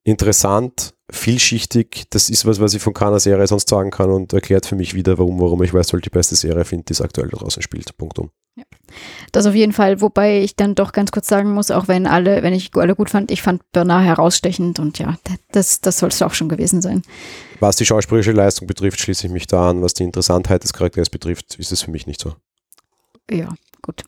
interessant, 0.04 0.94
vielschichtig. 1.10 2.04
Das 2.10 2.28
ist 2.30 2.46
was, 2.46 2.60
was 2.60 2.74
ich 2.74 2.82
von 2.82 2.94
keiner 2.94 3.20
Serie 3.20 3.46
sonst 3.46 3.68
sagen 3.68 3.90
kann 3.90 4.10
und 4.10 4.32
erklärt 4.32 4.66
für 4.66 4.76
mich 4.76 4.94
wieder, 4.94 5.18
warum, 5.18 5.40
warum 5.40 5.62
ich 5.62 5.74
weiß, 5.74 5.88
die 5.88 6.10
beste 6.10 6.36
Serie 6.36 6.64
finde, 6.64 6.84
die 6.84 6.92
es 6.92 7.00
aktuell 7.00 7.28
da 7.28 7.38
draußen 7.38 7.62
spielt. 7.62 7.96
Punkt 7.96 8.18
um. 8.18 8.30
Das 9.32 9.46
auf 9.46 9.54
jeden 9.54 9.72
Fall, 9.72 10.00
wobei 10.00 10.40
ich 10.40 10.56
dann 10.56 10.74
doch 10.74 10.92
ganz 10.92 11.12
kurz 11.12 11.28
sagen 11.28 11.52
muss, 11.52 11.70
auch 11.70 11.88
wenn 11.88 12.06
alle, 12.06 12.42
wenn 12.42 12.52
ich 12.52 12.70
alle 12.74 12.96
gut 12.96 13.10
fand, 13.10 13.30
ich 13.30 13.42
fand 13.42 13.62
Bernard 13.72 14.04
herausstechend 14.04 14.78
und 14.78 14.98
ja, 14.98 15.16
das, 15.52 15.80
das 15.80 15.98
soll 15.98 16.08
es 16.08 16.20
auch 16.20 16.34
schon 16.34 16.48
gewesen 16.48 16.82
sein. 16.82 17.02
Was 17.60 17.76
die 17.76 17.86
schauspielerische 17.86 18.32
Leistung 18.32 18.66
betrifft, 18.66 19.00
schließe 19.00 19.26
ich 19.26 19.32
mich 19.32 19.46
da 19.46 19.70
an. 19.70 19.82
Was 19.82 19.94
die 19.94 20.02
Interessantheit 20.02 20.64
des 20.64 20.72
Charakters 20.72 21.10
betrifft, 21.10 21.54
ist 21.56 21.72
es 21.72 21.82
für 21.82 21.90
mich 21.90 22.06
nicht 22.06 22.20
so. 22.20 22.34
Ja, 23.30 23.54
gut. 23.82 24.02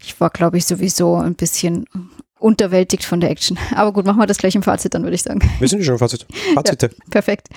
Ich 0.00 0.20
war, 0.20 0.30
glaube 0.30 0.58
ich, 0.58 0.66
sowieso 0.66 1.16
ein 1.16 1.34
bisschen 1.34 1.86
unterwältigt 2.44 3.04
von 3.04 3.20
der 3.20 3.30
Action. 3.30 3.58
Aber 3.74 3.92
gut, 3.92 4.04
machen 4.04 4.18
wir 4.18 4.26
das 4.26 4.38
gleich 4.38 4.54
im 4.54 4.62
Fazit, 4.62 4.92
dann 4.94 5.02
würde 5.02 5.14
ich 5.14 5.22
sagen. 5.22 5.40
Wir 5.58 5.66
sind 5.68 5.78
ja 5.80 5.84
schon 5.86 5.94
im 5.94 5.98
Fazit. 5.98 6.26
Fazite. 6.54 6.90
Perfekt. 7.10 7.48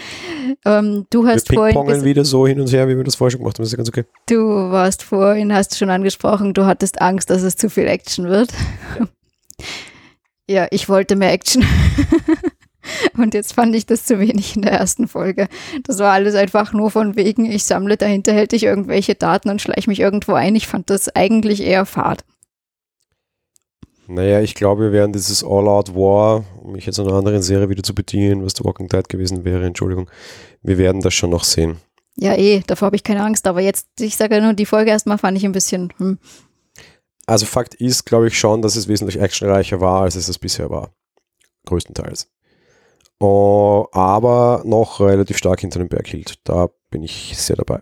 Ähm, 0.65 1.05
du 1.09 1.23
Wir 1.25 1.33
hast 1.33 1.47
vorhin, 1.53 1.73
pingpongen 1.75 2.01
ges- 2.01 2.03
wieder 2.05 2.23
so 2.25 2.47
hin 2.47 2.59
und 2.61 2.71
her, 2.71 2.87
wie 2.87 2.95
wir 2.95 3.03
das 3.03 3.15
vorher 3.15 3.31
schon 3.31 3.39
gemacht 3.41 3.57
haben. 3.57 3.63
Das 3.63 3.69
ist 3.69 3.73
ja 3.73 3.77
ganz 3.77 3.89
okay. 3.89 4.05
du 4.27 4.37
warst 4.71 5.03
vorhin, 5.03 5.53
hast 5.53 5.77
schon 5.77 5.89
angesprochen, 5.89 6.53
du 6.53 6.65
hattest 6.65 7.01
Angst, 7.01 7.29
dass 7.29 7.43
es 7.43 7.55
zu 7.57 7.69
viel 7.69 7.85
Action 7.87 8.29
wird. 8.29 8.49
Ja, 10.49 10.67
ich 10.71 10.87
wollte 10.87 11.15
mehr 11.15 11.33
Action. 11.33 11.65
Und 13.17 13.33
jetzt 13.33 13.53
fand 13.53 13.75
ich 13.75 13.85
das 13.85 14.05
zu 14.05 14.17
wenig 14.19 14.55
in 14.55 14.61
der 14.61 14.71
ersten 14.71 15.09
Folge. 15.09 15.49
Das 15.83 15.99
war 15.99 16.13
alles 16.13 16.35
einfach 16.35 16.71
nur 16.71 16.89
von 16.89 17.17
wegen, 17.17 17.45
ich 17.45 17.65
sammle 17.65 17.97
dahinterhältig 17.97 18.63
irgendwelche 18.63 19.15
Daten 19.15 19.49
und 19.49 19.61
schleiche 19.61 19.89
mich 19.89 19.99
irgendwo 19.99 20.33
ein. 20.33 20.55
Ich 20.55 20.67
fand 20.67 20.89
das 20.89 21.13
eigentlich 21.13 21.61
eher 21.61 21.85
fad. 21.85 22.23
Naja, 24.07 24.39
ich 24.39 24.55
glaube, 24.55 24.83
wir 24.83 24.91
werden 24.93 25.11
dieses 25.11 25.43
All-Out 25.43 25.93
War, 25.93 26.45
um 26.61 26.71
mich 26.71 26.85
jetzt 26.85 26.97
an 26.99 27.07
einer 27.07 27.17
anderen 27.17 27.41
Serie 27.41 27.67
wieder 27.69 27.83
zu 27.83 27.93
bedienen, 27.93 28.43
was 28.45 28.53
The 28.57 28.63
Walking 28.63 28.87
Dead 28.87 29.07
gewesen 29.07 29.43
wäre, 29.43 29.65
Entschuldigung, 29.65 30.09
wir 30.61 30.77
werden 30.77 31.01
das 31.01 31.13
schon 31.13 31.29
noch 31.29 31.43
sehen. 31.43 31.77
Ja, 32.15 32.33
eh, 32.35 32.63
davor 32.65 32.87
habe 32.87 32.95
ich 32.95 33.03
keine 33.03 33.23
Angst. 33.23 33.45
Aber 33.47 33.61
jetzt, 33.61 33.87
ich 33.99 34.15
sage 34.15 34.35
ja 34.35 34.41
nur, 34.41 34.53
die 34.53 34.65
Folge 34.65 34.91
erstmal 34.91 35.17
fand 35.17 35.37
ich 35.37 35.45
ein 35.45 35.51
bisschen, 35.51 35.93
hm, 35.97 36.17
Also 37.25 37.45
Fakt 37.45 37.75
ist, 37.75 38.05
glaube 38.05 38.27
ich 38.29 38.39
schon, 38.39 38.61
dass 38.61 38.75
es 38.75 38.87
wesentlich 38.87 39.19
actionreicher 39.19 39.81
war, 39.81 40.01
als 40.03 40.15
es 40.15 40.27
es 40.29 40.39
bisher 40.39 40.69
war. 40.69 40.91
Größtenteils. 41.65 42.29
Oh, 43.19 43.87
aber 43.91 44.61
noch 44.63 44.99
relativ 45.01 45.37
stark 45.37 45.59
hinter 45.59 45.79
dem 45.79 45.89
Berg 45.89 46.07
hielt. 46.07 46.35
Da 46.45 46.69
bin 46.89 47.03
ich 47.03 47.33
sehr 47.37 47.55
dabei. 47.57 47.81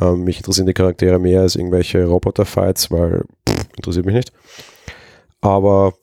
Ähm, 0.00 0.22
mich 0.22 0.38
interessieren 0.38 0.66
die 0.66 0.72
Charaktere 0.74 1.18
mehr 1.18 1.42
als 1.42 1.56
irgendwelche 1.56 2.04
Roboter-Fights, 2.06 2.90
weil 2.90 3.24
pff, 3.48 3.66
interessiert 3.76 4.06
mich 4.06 4.14
nicht. 4.14 4.32
Aber 5.40 5.94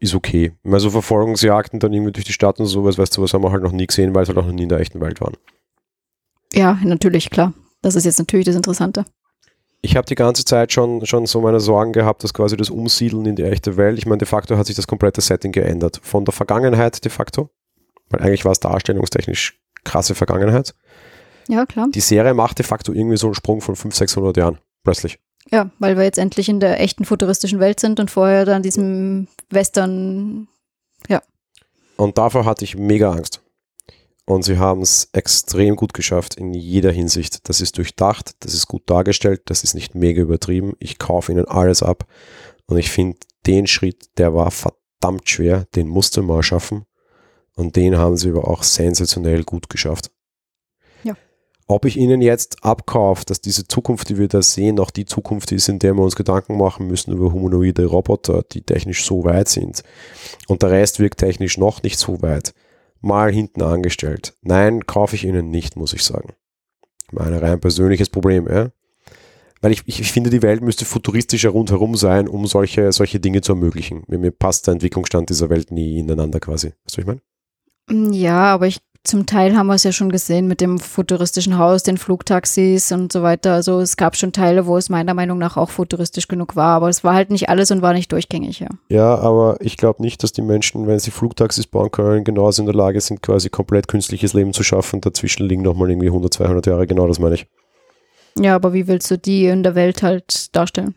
ist 0.00 0.14
okay. 0.14 0.52
Mal 0.62 0.80
so 0.80 0.90
Verfolgungsjagden 0.90 1.78
dann 1.78 1.92
irgendwie 1.92 2.12
durch 2.12 2.24
die 2.24 2.32
Stadt 2.32 2.58
und 2.58 2.66
sowas, 2.66 2.98
weißt 2.98 3.16
du, 3.16 3.22
was 3.22 3.34
haben 3.34 3.42
wir 3.42 3.52
halt 3.52 3.62
noch 3.62 3.72
nie 3.72 3.86
gesehen, 3.86 4.14
weil 4.14 4.22
es 4.22 4.28
halt 4.28 4.38
auch 4.38 4.46
noch 4.46 4.52
nie 4.52 4.64
in 4.64 4.68
der 4.68 4.80
echten 4.80 5.00
Welt 5.00 5.20
waren. 5.20 5.36
ja, 6.52 6.78
natürlich, 6.82 7.30
klar. 7.30 7.52
Das 7.82 7.96
ist 7.96 8.04
jetzt 8.04 8.18
natürlich 8.18 8.46
das 8.46 8.56
Interessante. 8.56 9.04
Ich 9.84 9.96
habe 9.96 10.06
die 10.06 10.14
ganze 10.14 10.44
Zeit 10.44 10.72
schon, 10.72 11.04
schon 11.06 11.26
so 11.26 11.40
meine 11.40 11.58
Sorgen 11.58 11.92
gehabt, 11.92 12.22
dass 12.22 12.32
quasi 12.32 12.56
das 12.56 12.70
Umsiedeln 12.70 13.26
in 13.26 13.34
die 13.34 13.42
echte 13.42 13.76
Welt, 13.76 13.98
ich 13.98 14.06
meine, 14.06 14.18
de 14.18 14.28
facto 14.28 14.56
hat 14.56 14.66
sich 14.66 14.76
das 14.76 14.86
komplette 14.86 15.20
Setting 15.20 15.50
geändert. 15.50 16.00
Von 16.02 16.24
der 16.24 16.32
Vergangenheit 16.32 17.04
de 17.04 17.10
facto, 17.10 17.50
weil 18.08 18.20
eigentlich 18.22 18.44
war 18.44 18.52
es 18.52 18.60
darstellungstechnisch 18.60 19.60
krasse 19.82 20.14
Vergangenheit. 20.14 20.74
Ja, 21.48 21.66
klar. 21.66 21.88
Die 21.92 22.00
Serie 22.00 22.34
macht 22.34 22.60
de 22.60 22.64
facto 22.64 22.92
irgendwie 22.92 23.16
so 23.16 23.26
einen 23.26 23.34
Sprung 23.34 23.60
von 23.60 23.74
500, 23.74 23.96
600 23.96 24.36
Jahren, 24.36 24.58
plötzlich. 24.84 25.18
Ja, 25.52 25.70
weil 25.78 25.96
wir 25.96 26.04
jetzt 26.04 26.18
endlich 26.18 26.48
in 26.48 26.60
der 26.60 26.80
echten 26.80 27.04
futuristischen 27.04 27.60
Welt 27.60 27.78
sind 27.78 28.00
und 28.00 28.10
vorher 28.10 28.46
dann 28.46 28.62
diesem 28.62 29.28
Western. 29.50 30.48
Und 31.96 32.16
davor 32.16 32.46
hatte 32.46 32.64
ich 32.64 32.76
mega 32.76 33.12
Angst. 33.12 33.42
Und 34.24 34.44
sie 34.44 34.58
haben 34.58 34.80
es 34.80 35.08
extrem 35.12 35.76
gut 35.76 35.92
geschafft 35.94 36.36
in 36.36 36.54
jeder 36.54 36.90
Hinsicht. 36.90 37.48
Das 37.48 37.60
ist 37.60 37.76
durchdacht, 37.76 38.32
das 38.40 38.54
ist 38.54 38.66
gut 38.66 38.88
dargestellt, 38.88 39.42
das 39.46 39.62
ist 39.62 39.74
nicht 39.74 39.94
mega 39.94 40.22
übertrieben. 40.22 40.74
Ich 40.78 40.98
kaufe 40.98 41.32
ihnen 41.32 41.46
alles 41.46 41.82
ab. 41.82 42.06
Und 42.66 42.78
ich 42.78 42.90
finde, 42.90 43.18
den 43.46 43.66
Schritt, 43.66 44.06
der 44.16 44.34
war 44.34 44.50
verdammt 44.50 45.28
schwer, 45.28 45.66
den 45.74 45.88
musste 45.88 46.22
man 46.22 46.42
schaffen. 46.42 46.86
Und 47.56 47.76
den 47.76 47.98
haben 47.98 48.16
sie 48.16 48.30
aber 48.30 48.48
auch 48.48 48.62
sensationell 48.62 49.42
gut 49.44 49.68
geschafft. 49.68 50.10
Ob 51.72 51.86
ich 51.86 51.96
ihnen 51.96 52.20
jetzt 52.20 52.62
abkaufe, 52.62 53.24
dass 53.24 53.40
diese 53.40 53.66
Zukunft, 53.66 54.10
die 54.10 54.18
wir 54.18 54.28
da 54.28 54.42
sehen, 54.42 54.78
auch 54.78 54.90
die 54.90 55.06
Zukunft 55.06 55.52
ist, 55.52 55.70
in 55.70 55.78
der 55.78 55.94
wir 55.94 56.02
uns 56.02 56.16
Gedanken 56.16 56.58
machen 56.58 56.86
müssen 56.86 57.14
über 57.14 57.32
humanoide 57.32 57.86
Roboter, 57.86 58.42
die 58.42 58.60
technisch 58.60 59.06
so 59.06 59.24
weit 59.24 59.48
sind 59.48 59.82
und 60.48 60.62
der 60.62 60.70
Rest 60.70 61.00
wirkt 61.00 61.20
technisch 61.20 61.56
noch 61.56 61.82
nicht 61.82 61.98
so 61.98 62.20
weit, 62.20 62.52
mal 63.00 63.32
hinten 63.32 63.62
angestellt. 63.62 64.34
Nein, 64.42 64.84
kaufe 64.84 65.16
ich 65.16 65.24
ihnen 65.24 65.50
nicht, 65.50 65.78
muss 65.78 65.94
ich 65.94 66.02
sagen. 66.02 66.34
Mein 67.10 67.32
rein 67.32 67.58
persönliches 67.58 68.10
Problem, 68.10 68.46
ja. 68.48 68.70
Weil 69.62 69.72
ich, 69.72 69.82
ich 69.86 70.12
finde, 70.12 70.28
die 70.28 70.42
Welt 70.42 70.60
müsste 70.60 70.84
futuristischer 70.84 71.48
rundherum 71.48 71.96
sein, 71.96 72.28
um 72.28 72.46
solche, 72.46 72.92
solche 72.92 73.18
Dinge 73.18 73.40
zu 73.40 73.52
ermöglichen. 73.52 74.02
Mir, 74.08 74.18
mir 74.18 74.30
passt 74.30 74.66
der 74.66 74.72
Entwicklungsstand 74.72 75.30
dieser 75.30 75.48
Welt 75.48 75.70
nie 75.70 75.98
ineinander 75.98 76.38
quasi. 76.38 76.66
Weißt 76.66 76.74
du, 76.74 76.84
was 76.84 76.98
ich 76.98 77.06
meine? 77.06 78.14
Ja, 78.14 78.52
aber 78.52 78.66
ich 78.66 78.80
zum 79.04 79.26
Teil 79.26 79.56
haben 79.56 79.66
wir 79.66 79.74
es 79.74 79.82
ja 79.82 79.90
schon 79.90 80.12
gesehen 80.12 80.46
mit 80.46 80.60
dem 80.60 80.78
futuristischen 80.78 81.58
Haus, 81.58 81.82
den 81.82 81.98
Flugtaxis 81.98 82.92
und 82.92 83.12
so 83.12 83.22
weiter. 83.22 83.52
Also 83.52 83.80
es 83.80 83.96
gab 83.96 84.16
schon 84.16 84.32
Teile, 84.32 84.66
wo 84.66 84.76
es 84.76 84.88
meiner 84.88 85.12
Meinung 85.12 85.38
nach 85.38 85.56
auch 85.56 85.70
futuristisch 85.70 86.28
genug 86.28 86.54
war, 86.54 86.76
aber 86.76 86.88
es 86.88 87.02
war 87.02 87.14
halt 87.14 87.30
nicht 87.30 87.48
alles 87.48 87.72
und 87.72 87.82
war 87.82 87.94
nicht 87.94 88.12
durchgängig, 88.12 88.60
ja. 88.60 88.68
Ja, 88.88 89.16
aber 89.16 89.56
ich 89.60 89.76
glaube 89.76 90.02
nicht, 90.02 90.22
dass 90.22 90.32
die 90.32 90.42
Menschen, 90.42 90.86
wenn 90.86 91.00
sie 91.00 91.10
Flugtaxis 91.10 91.66
bauen 91.66 91.90
können, 91.90 92.22
genauso 92.22 92.62
in 92.62 92.66
der 92.66 92.76
Lage 92.76 93.00
sind, 93.00 93.22
quasi 93.22 93.50
komplett 93.50 93.88
künstliches 93.88 94.34
Leben 94.34 94.52
zu 94.52 94.62
schaffen. 94.62 95.00
Dazwischen 95.00 95.46
liegen 95.46 95.62
nochmal 95.62 95.90
irgendwie 95.90 96.06
100, 96.06 96.32
200 96.32 96.66
Jahre, 96.66 96.86
genau 96.86 97.08
das 97.08 97.18
meine 97.18 97.34
ich. 97.34 97.46
Ja, 98.38 98.54
aber 98.54 98.72
wie 98.72 98.86
willst 98.86 99.10
du 99.10 99.18
die 99.18 99.46
in 99.46 99.64
der 99.64 99.74
Welt 99.74 100.02
halt 100.02 100.54
darstellen? 100.54 100.94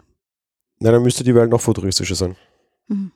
Nein, 0.79 0.93
dann 0.93 1.03
müsste 1.03 1.23
die 1.23 1.33
Welt 1.33 1.49
noch 1.49 1.61
futuristischer 1.61 2.15
sein. 2.15 2.35
Mhm 2.87 3.11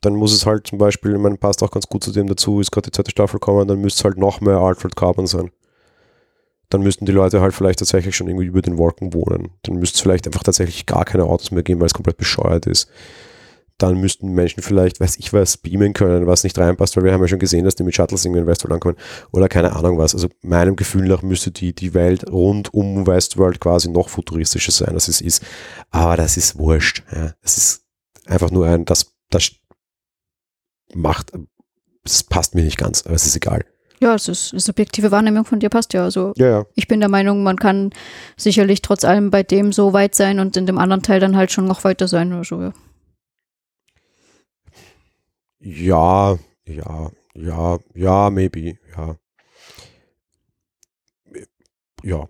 dann 0.00 0.14
muss 0.14 0.32
es 0.32 0.46
halt 0.46 0.66
zum 0.66 0.78
Beispiel, 0.78 1.12
ich 1.12 1.18
meine, 1.20 1.36
passt 1.36 1.62
auch 1.62 1.70
ganz 1.70 1.86
gut 1.86 2.04
zu 2.04 2.12
dem 2.12 2.26
dazu, 2.26 2.60
ist 2.60 2.70
gerade 2.70 2.90
die 2.90 2.92
zweite 2.94 3.10
Staffel 3.10 3.40
kommen, 3.40 3.66
dann 3.66 3.80
müsste 3.80 4.00
es 4.00 4.04
halt 4.04 4.18
noch 4.18 4.40
mehr 4.40 4.58
Alfred 4.58 4.96
Carbon 4.96 5.26
sein. 5.26 5.50
Dann 6.70 6.82
müssten 6.82 7.06
die 7.06 7.12
Leute 7.12 7.40
halt 7.40 7.54
vielleicht 7.54 7.78
tatsächlich 7.78 8.16
schon 8.16 8.28
irgendwie 8.28 8.46
über 8.46 8.62
den 8.62 8.78
Wolken 8.78 9.14
wohnen. 9.14 9.50
Dann 9.62 9.76
müsste 9.76 9.96
es 9.96 10.00
vielleicht 10.00 10.26
einfach 10.26 10.42
tatsächlich 10.42 10.86
gar 10.86 11.04
keine 11.04 11.24
Autos 11.24 11.50
mehr 11.50 11.62
geben, 11.62 11.80
weil 11.80 11.86
es 11.86 11.94
komplett 11.94 12.16
bescheuert 12.16 12.66
ist. 12.66 12.88
Dann 13.78 14.00
müssten 14.00 14.32
Menschen 14.32 14.62
vielleicht, 14.62 15.00
weiß 15.00 15.16
ich 15.18 15.32
was, 15.32 15.56
beamen 15.56 15.94
können, 15.94 16.26
was 16.26 16.44
nicht 16.44 16.56
reinpasst, 16.58 16.96
weil 16.96 17.04
wir 17.04 17.12
haben 17.12 17.20
ja 17.20 17.28
schon 17.28 17.40
gesehen, 17.40 17.64
dass 17.64 17.74
die 17.74 17.82
mit 17.82 17.94
Shuttles 17.94 18.24
irgendwie 18.24 18.40
in 18.40 18.46
Westworld 18.46 18.74
ankommen. 18.74 18.96
Oder 19.32 19.48
keine 19.48 19.74
Ahnung 19.74 19.98
was. 19.98 20.14
Also 20.14 20.28
meinem 20.42 20.76
Gefühl 20.76 21.08
nach 21.08 21.22
müsste 21.22 21.50
die, 21.50 21.74
die 21.74 21.92
Welt 21.92 22.30
rund 22.30 22.72
um 22.72 23.06
Westworld 23.06 23.60
quasi 23.60 23.90
noch 23.90 24.08
futuristischer 24.08 24.72
sein, 24.72 24.94
als 24.94 25.08
es 25.08 25.20
ist. 25.20 25.42
Aber 25.90 26.16
das 26.16 26.36
ist 26.36 26.56
wurscht. 26.56 27.02
Ja. 27.12 27.34
Das 27.42 27.56
ist 27.56 27.84
einfach 28.26 28.50
nur 28.50 28.66
ein, 28.66 28.84
das, 28.84 29.12
das 29.30 29.50
macht, 30.94 31.32
es 32.04 32.22
passt 32.22 32.54
mir 32.54 32.62
nicht 32.62 32.78
ganz, 32.78 33.04
aber 33.04 33.14
es 33.14 33.26
ist 33.26 33.36
egal. 33.36 33.64
Ja, 34.00 34.14
es 34.14 34.28
ist 34.28 34.52
eine 34.52 34.60
subjektive 34.60 35.10
Wahrnehmung 35.10 35.44
von 35.44 35.60
dir, 35.60 35.70
passt 35.70 35.92
ja. 35.94 36.04
Also 36.04 36.32
ja, 36.36 36.48
ja. 36.48 36.66
ich 36.74 36.88
bin 36.88 37.00
der 37.00 37.08
Meinung, 37.08 37.42
man 37.42 37.56
kann 37.56 37.90
sicherlich 38.36 38.82
trotz 38.82 39.04
allem 39.04 39.30
bei 39.30 39.42
dem 39.42 39.72
so 39.72 39.92
weit 39.92 40.14
sein 40.14 40.40
und 40.40 40.56
in 40.56 40.66
dem 40.66 40.78
anderen 40.78 41.02
Teil 41.02 41.20
dann 41.20 41.36
halt 41.36 41.52
schon 41.52 41.66
noch 41.66 41.84
weiter 41.84 42.08
sein 42.08 42.32
oder 42.32 42.44
so, 42.44 42.60
ja. 42.60 42.72
Ja, 45.60 46.38
ja, 46.66 47.10
ja, 47.34 47.78
ja, 47.94 48.30
maybe, 48.30 48.76
ja. 48.94 49.16
Ja. 52.02 52.28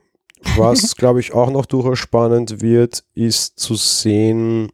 Was, 0.57 0.95
glaube 0.97 1.19
ich, 1.19 1.33
auch 1.33 1.51
noch 1.51 1.67
durchaus 1.67 1.99
spannend 1.99 2.61
wird, 2.61 3.05
ist 3.15 3.59
zu 3.59 3.75
sehen, 3.75 4.71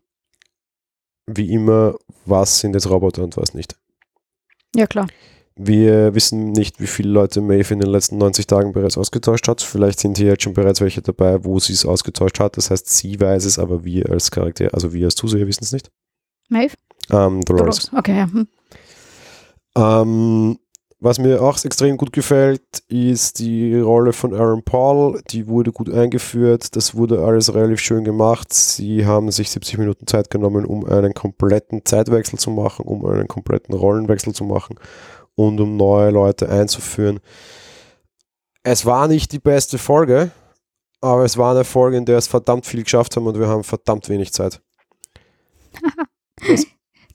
wie 1.27 1.55
immer, 1.55 1.95
was 2.27 2.61
sind 2.61 2.75
jetzt 2.75 2.91
Roboter 2.91 3.25
und 3.25 3.37
was 3.39 3.55
nicht. 3.55 3.80
Ja, 4.75 4.87
klar. 4.87 5.07
Wir 5.57 6.15
wissen 6.15 6.53
nicht, 6.53 6.81
wie 6.81 6.87
viele 6.87 7.11
Leute 7.11 7.41
Maeve 7.41 7.75
in 7.75 7.81
den 7.81 7.91
letzten 7.91 8.17
90 8.17 8.47
Tagen 8.47 8.73
bereits 8.73 8.97
ausgetauscht 8.97 9.47
hat. 9.47 9.61
Vielleicht 9.61 10.01
sind 10.01 10.17
hier 10.17 10.29
jetzt 10.29 10.43
schon 10.43 10.55
bereits 10.55 10.81
welche 10.81 11.03
dabei, 11.03 11.45
wo 11.45 11.59
sie 11.59 11.75
es 11.75 11.85
ausgetauscht 11.85 12.41
hat. 12.41 12.57
Das 12.57 12.71
heißt, 12.71 12.89
sie 12.89 13.21
weiß 13.21 13.45
es, 13.45 13.59
aber 13.59 13.85
wir 13.85 14.09
als 14.11 14.31
Charakter, 14.31 14.73
also 14.73 14.93
wir 14.93 15.05
als 15.05 15.17
Zuseher 15.17 15.47
wissen 15.47 15.65
es 15.65 15.73
nicht. 15.73 15.91
Maeve? 16.49 16.75
Ähm, 17.11 17.43
Dolores. 17.43 17.91
Dolores. 17.91 17.91
Okay, 17.95 18.17
ja. 18.17 18.31
Hm. 18.33 18.49
Ähm, 19.77 20.59
was 21.01 21.19
mir 21.19 21.43
auch 21.43 21.63
extrem 21.65 21.97
gut 21.97 22.13
gefällt, 22.13 22.63
ist 22.89 23.39
die 23.39 23.79
Rolle 23.79 24.13
von 24.13 24.35
Aaron 24.35 24.63
Paul. 24.63 25.23
Die 25.31 25.49
wurde 25.49 25.73
gut 25.73 25.91
eingeführt. 25.91 26.77
Das 26.77 26.95
wurde 26.95 27.25
alles 27.25 27.55
relativ 27.55 27.81
schön 27.81 28.05
gemacht. 28.05 28.53
Sie 28.53 29.07
haben 29.07 29.31
sich 29.31 29.51
70 29.51 29.79
Minuten 29.79 30.07
Zeit 30.07 30.29
genommen, 30.29 30.67
um 30.67 30.85
einen 30.85 31.15
kompletten 31.15 31.87
Zeitwechsel 31.87 32.39
zu 32.39 32.51
machen, 32.51 32.85
um 32.85 33.07
einen 33.07 33.29
kompletten 33.29 33.75
Rollenwechsel 33.75 34.35
zu 34.35 34.45
machen 34.45 34.77
und 35.35 35.59
um 35.59 35.79
neue 35.79 36.11
Leute 36.11 36.51
einzuführen. 36.51 37.21
Es 38.63 38.85
war 38.85 39.09
nicht 39.09 39.33
die 39.33 39.39
beste 39.39 39.79
Folge, 39.79 40.31
aber 41.01 41.25
es 41.25 41.39
war 41.39 41.55
eine 41.55 41.65
Folge, 41.65 41.97
in 41.97 42.05
der 42.05 42.19
es 42.19 42.27
verdammt 42.27 42.67
viel 42.67 42.83
geschafft 42.83 43.17
haben 43.17 43.27
und 43.27 43.39
wir 43.39 43.49
haben 43.49 43.65
verdammt 43.65 44.09
wenig 44.09 44.33
Zeit. 44.33 44.61
Das 46.49 46.65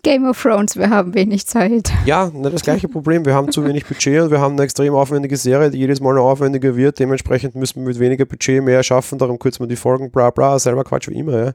Game 0.05 0.29
of 0.29 0.39
Thrones, 0.39 0.77
wir 0.77 0.91
haben 0.91 1.15
wenig 1.15 1.47
Zeit. 1.47 1.91
Ja, 2.05 2.31
das 2.43 2.61
gleiche 2.61 2.87
Problem. 2.87 3.25
Wir 3.25 3.33
haben 3.33 3.51
zu 3.51 3.65
wenig 3.65 3.87
Budget 3.87 4.21
und 4.21 4.29
wir 4.29 4.39
haben 4.39 4.53
eine 4.53 4.61
extrem 4.61 4.93
aufwendige 4.93 5.35
Serie, 5.35 5.71
die 5.71 5.79
jedes 5.79 5.99
Mal 5.99 6.13
noch 6.13 6.29
aufwendiger 6.29 6.75
wird. 6.75 6.99
Dementsprechend 6.99 7.55
müssen 7.55 7.81
wir 7.81 7.87
mit 7.87 7.97
weniger 7.97 8.25
Budget 8.25 8.63
mehr 8.63 8.83
schaffen, 8.83 9.17
darum 9.17 9.39
kürzen 9.39 9.61
wir 9.61 9.67
die 9.67 9.75
Folgen, 9.75 10.11
bla 10.11 10.29
bla, 10.29 10.59
selber 10.59 10.83
Quatsch 10.83 11.09
wie 11.09 11.17
immer. 11.17 11.45
Ja. 11.45 11.53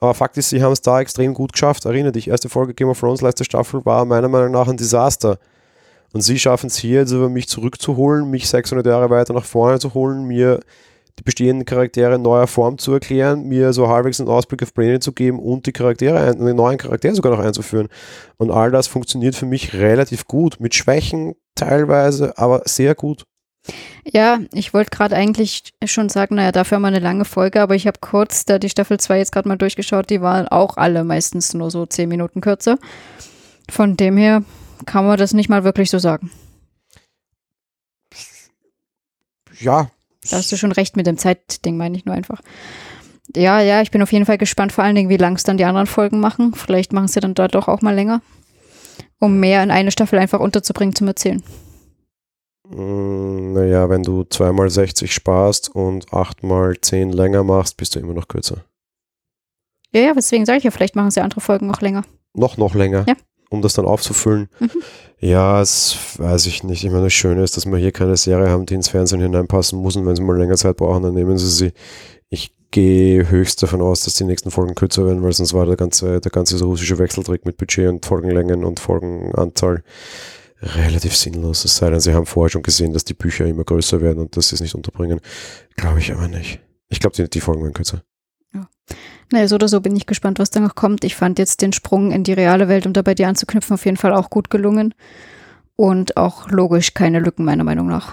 Aber 0.00 0.12
Fakt 0.12 0.36
ist, 0.36 0.48
sie 0.48 0.60
haben 0.60 0.72
es 0.72 0.82
da 0.82 1.00
extrem 1.00 1.34
gut 1.34 1.52
geschafft. 1.52 1.84
Erinnere 1.84 2.10
dich, 2.10 2.26
erste 2.26 2.48
Folge 2.48 2.74
Game 2.74 2.88
of 2.88 2.98
Thrones, 2.98 3.20
letzte 3.20 3.44
Staffel 3.44 3.86
war 3.86 4.04
meiner 4.04 4.28
Meinung 4.28 4.50
nach 4.50 4.66
ein 4.66 4.76
Desaster. 4.76 5.38
Und 6.12 6.22
sie 6.22 6.40
schaffen 6.40 6.66
es 6.66 6.76
hier 6.76 6.98
jetzt 7.02 7.12
über 7.12 7.28
mich 7.28 7.46
zurückzuholen, 7.46 8.28
mich 8.28 8.48
600 8.48 8.84
Jahre 8.84 9.08
weiter 9.10 9.34
nach 9.34 9.44
vorne 9.44 9.78
zu 9.78 9.94
holen, 9.94 10.24
mir 10.24 10.58
die 11.18 11.22
bestehenden 11.22 11.64
Charaktere 11.64 12.16
in 12.16 12.22
neuer 12.22 12.46
Form 12.46 12.78
zu 12.78 12.92
erklären, 12.92 13.46
mir 13.46 13.72
so 13.72 13.88
halbwegs 13.88 14.20
einen 14.20 14.28
Ausblick 14.28 14.62
auf 14.62 14.74
Pläne 14.74 15.00
zu 15.00 15.12
geben 15.12 15.38
und 15.38 15.66
die 15.66 15.72
Charaktere, 15.72 16.18
einen 16.18 16.56
neuen 16.56 16.78
Charakter 16.78 17.14
sogar 17.14 17.36
noch 17.36 17.44
einzuführen. 17.44 17.88
Und 18.36 18.50
all 18.50 18.70
das 18.70 18.86
funktioniert 18.86 19.36
für 19.36 19.46
mich 19.46 19.74
relativ 19.74 20.26
gut, 20.26 20.58
mit 20.58 20.74
Schwächen 20.74 21.34
teilweise, 21.54 22.36
aber 22.36 22.62
sehr 22.64 22.94
gut. 22.94 23.24
Ja, 24.04 24.40
ich 24.52 24.74
wollte 24.74 24.90
gerade 24.90 25.16
eigentlich 25.16 25.72
schon 25.86 26.10
sagen, 26.10 26.34
naja, 26.34 26.52
dafür 26.52 26.76
haben 26.76 26.82
wir 26.82 26.88
eine 26.88 26.98
lange 26.98 27.24
Folge, 27.24 27.62
aber 27.62 27.74
ich 27.74 27.86
habe 27.86 27.98
kurz 28.00 28.44
da 28.44 28.58
die 28.58 28.68
Staffel 28.68 29.00
2 29.00 29.18
jetzt 29.18 29.32
gerade 29.32 29.48
mal 29.48 29.56
durchgeschaut, 29.56 30.10
die 30.10 30.20
waren 30.20 30.48
auch 30.48 30.76
alle 30.76 31.04
meistens 31.04 31.54
nur 31.54 31.70
so 31.70 31.86
10 31.86 32.08
Minuten 32.08 32.40
kürzer. 32.42 32.78
Von 33.70 33.96
dem 33.96 34.18
her 34.18 34.42
kann 34.84 35.06
man 35.06 35.16
das 35.16 35.32
nicht 35.32 35.48
mal 35.48 35.64
wirklich 35.64 35.88
so 35.88 35.98
sagen. 35.98 36.30
Ja, 39.58 39.90
da 40.30 40.36
hast 40.38 40.50
du 40.50 40.56
schon 40.56 40.72
recht 40.72 40.96
mit 40.96 41.06
dem 41.06 41.18
Zeitding, 41.18 41.76
meine 41.76 41.96
ich 41.96 42.04
nur 42.04 42.14
einfach. 42.14 42.40
Ja, 43.34 43.60
ja, 43.60 43.82
ich 43.82 43.90
bin 43.90 44.02
auf 44.02 44.12
jeden 44.12 44.26
Fall 44.26 44.38
gespannt, 44.38 44.72
vor 44.72 44.84
allen 44.84 44.94
Dingen, 44.94 45.08
wie 45.08 45.16
lang 45.16 45.34
es 45.36 45.44
dann 45.44 45.56
die 45.56 45.64
anderen 45.64 45.86
Folgen 45.86 46.20
machen. 46.20 46.54
Vielleicht 46.54 46.92
machen 46.92 47.08
sie 47.08 47.20
dann 47.20 47.34
dort 47.34 47.54
doch 47.54 47.68
auch 47.68 47.80
mal 47.80 47.94
länger, 47.94 48.20
um 49.18 49.40
mehr 49.40 49.62
in 49.62 49.70
eine 49.70 49.90
Staffel 49.90 50.18
einfach 50.18 50.40
unterzubringen 50.40 50.94
zum 50.94 51.08
Erzählen. 51.08 51.42
Mm, 52.68 53.52
naja, 53.52 53.88
wenn 53.88 54.02
du 54.02 54.24
zweimal 54.24 54.70
60 54.70 55.12
sparst 55.12 55.74
und 55.74 56.12
achtmal 56.12 56.78
10 56.80 57.12
länger 57.12 57.44
machst, 57.44 57.76
bist 57.76 57.94
du 57.94 58.00
immer 58.00 58.14
noch 58.14 58.28
kürzer. 58.28 58.64
Ja, 59.92 60.00
ja, 60.00 60.14
deswegen 60.14 60.44
sage 60.44 60.58
ich 60.58 60.64
ja, 60.64 60.70
vielleicht 60.70 60.96
machen 60.96 61.10
sie 61.10 61.20
andere 61.20 61.40
Folgen 61.40 61.66
noch 61.66 61.80
länger. 61.80 62.04
Noch, 62.34 62.56
noch 62.56 62.74
länger? 62.74 63.04
Ja 63.08 63.14
um 63.54 63.62
das 63.62 63.74
dann 63.74 63.86
aufzufüllen. 63.86 64.48
Mhm. 64.60 64.70
Ja, 65.20 65.58
das 65.58 65.96
weiß 66.18 66.46
ich 66.46 66.64
nicht. 66.64 66.84
Ich 66.84 66.90
meine, 66.90 67.04
das 67.04 67.12
Schöne 67.14 67.42
ist, 67.42 67.56
dass 67.56 67.66
wir 67.66 67.78
hier 67.78 67.92
keine 67.92 68.16
Serie 68.16 68.50
haben, 68.50 68.66
die 68.66 68.74
ins 68.74 68.88
Fernsehen 68.88 69.20
hineinpassen 69.20 69.78
muss 69.80 69.96
und 69.96 70.04
wenn 70.04 70.16
sie 70.16 70.22
mal 70.22 70.36
länger 70.36 70.56
Zeit 70.56 70.76
brauchen, 70.76 71.02
dann 71.02 71.14
nehmen 71.14 71.38
sie 71.38 71.48
sie. 71.48 71.72
Ich 72.28 72.52
gehe 72.70 73.30
höchst 73.30 73.62
davon 73.62 73.80
aus, 73.80 74.02
dass 74.02 74.14
die 74.14 74.24
nächsten 74.24 74.50
Folgen 74.50 74.74
kürzer 74.74 75.06
werden, 75.06 75.22
weil 75.22 75.32
sonst 75.32 75.54
war 75.54 75.64
der 75.64 75.76
ganze, 75.76 76.20
der 76.20 76.30
ganze 76.30 76.62
russische 76.62 76.98
Wechseltrick 76.98 77.46
mit 77.46 77.56
Budget 77.56 77.88
und 77.88 78.04
Folgenlängen 78.04 78.64
und 78.64 78.80
Folgenanzahl 78.80 79.82
relativ 80.60 81.16
sinnlos. 81.16 81.64
Es 81.64 81.76
sei 81.76 81.90
denn, 81.90 82.00
sie 82.00 82.14
haben 82.14 82.26
vorher 82.26 82.50
schon 82.50 82.62
gesehen, 82.62 82.92
dass 82.92 83.04
die 83.04 83.14
Bücher 83.14 83.46
immer 83.46 83.64
größer 83.64 84.00
werden 84.00 84.18
und 84.18 84.36
dass 84.36 84.48
sie 84.48 84.56
es 84.56 84.60
nicht 84.60 84.74
unterbringen. 84.74 85.20
Glaube 85.76 86.00
ich 86.00 86.12
aber 86.12 86.28
nicht. 86.28 86.60
Ich 86.88 87.00
glaube, 87.00 87.16
die, 87.16 87.28
die 87.28 87.40
Folgen 87.40 87.62
werden 87.62 87.74
kürzer. 87.74 88.02
Ja. 88.52 88.68
Naja, 89.32 89.48
so 89.48 89.56
oder 89.56 89.68
so 89.68 89.80
bin 89.80 89.96
ich 89.96 90.06
gespannt, 90.06 90.38
was 90.38 90.50
da 90.50 90.60
noch 90.60 90.74
kommt. 90.74 91.04
Ich 91.04 91.16
fand 91.16 91.38
jetzt 91.38 91.62
den 91.62 91.72
Sprung 91.72 92.12
in 92.12 92.24
die 92.24 92.32
reale 92.32 92.68
Welt, 92.68 92.86
um 92.86 92.92
da 92.92 93.02
bei 93.02 93.14
dir 93.14 93.28
anzuknüpfen, 93.28 93.74
auf 93.74 93.84
jeden 93.84 93.96
Fall 93.96 94.12
auch 94.12 94.30
gut 94.30 94.50
gelungen. 94.50 94.94
Und 95.76 96.16
auch 96.16 96.50
logisch 96.50 96.94
keine 96.94 97.18
Lücken, 97.18 97.44
meiner 97.44 97.64
Meinung 97.64 97.88
nach. 97.88 98.12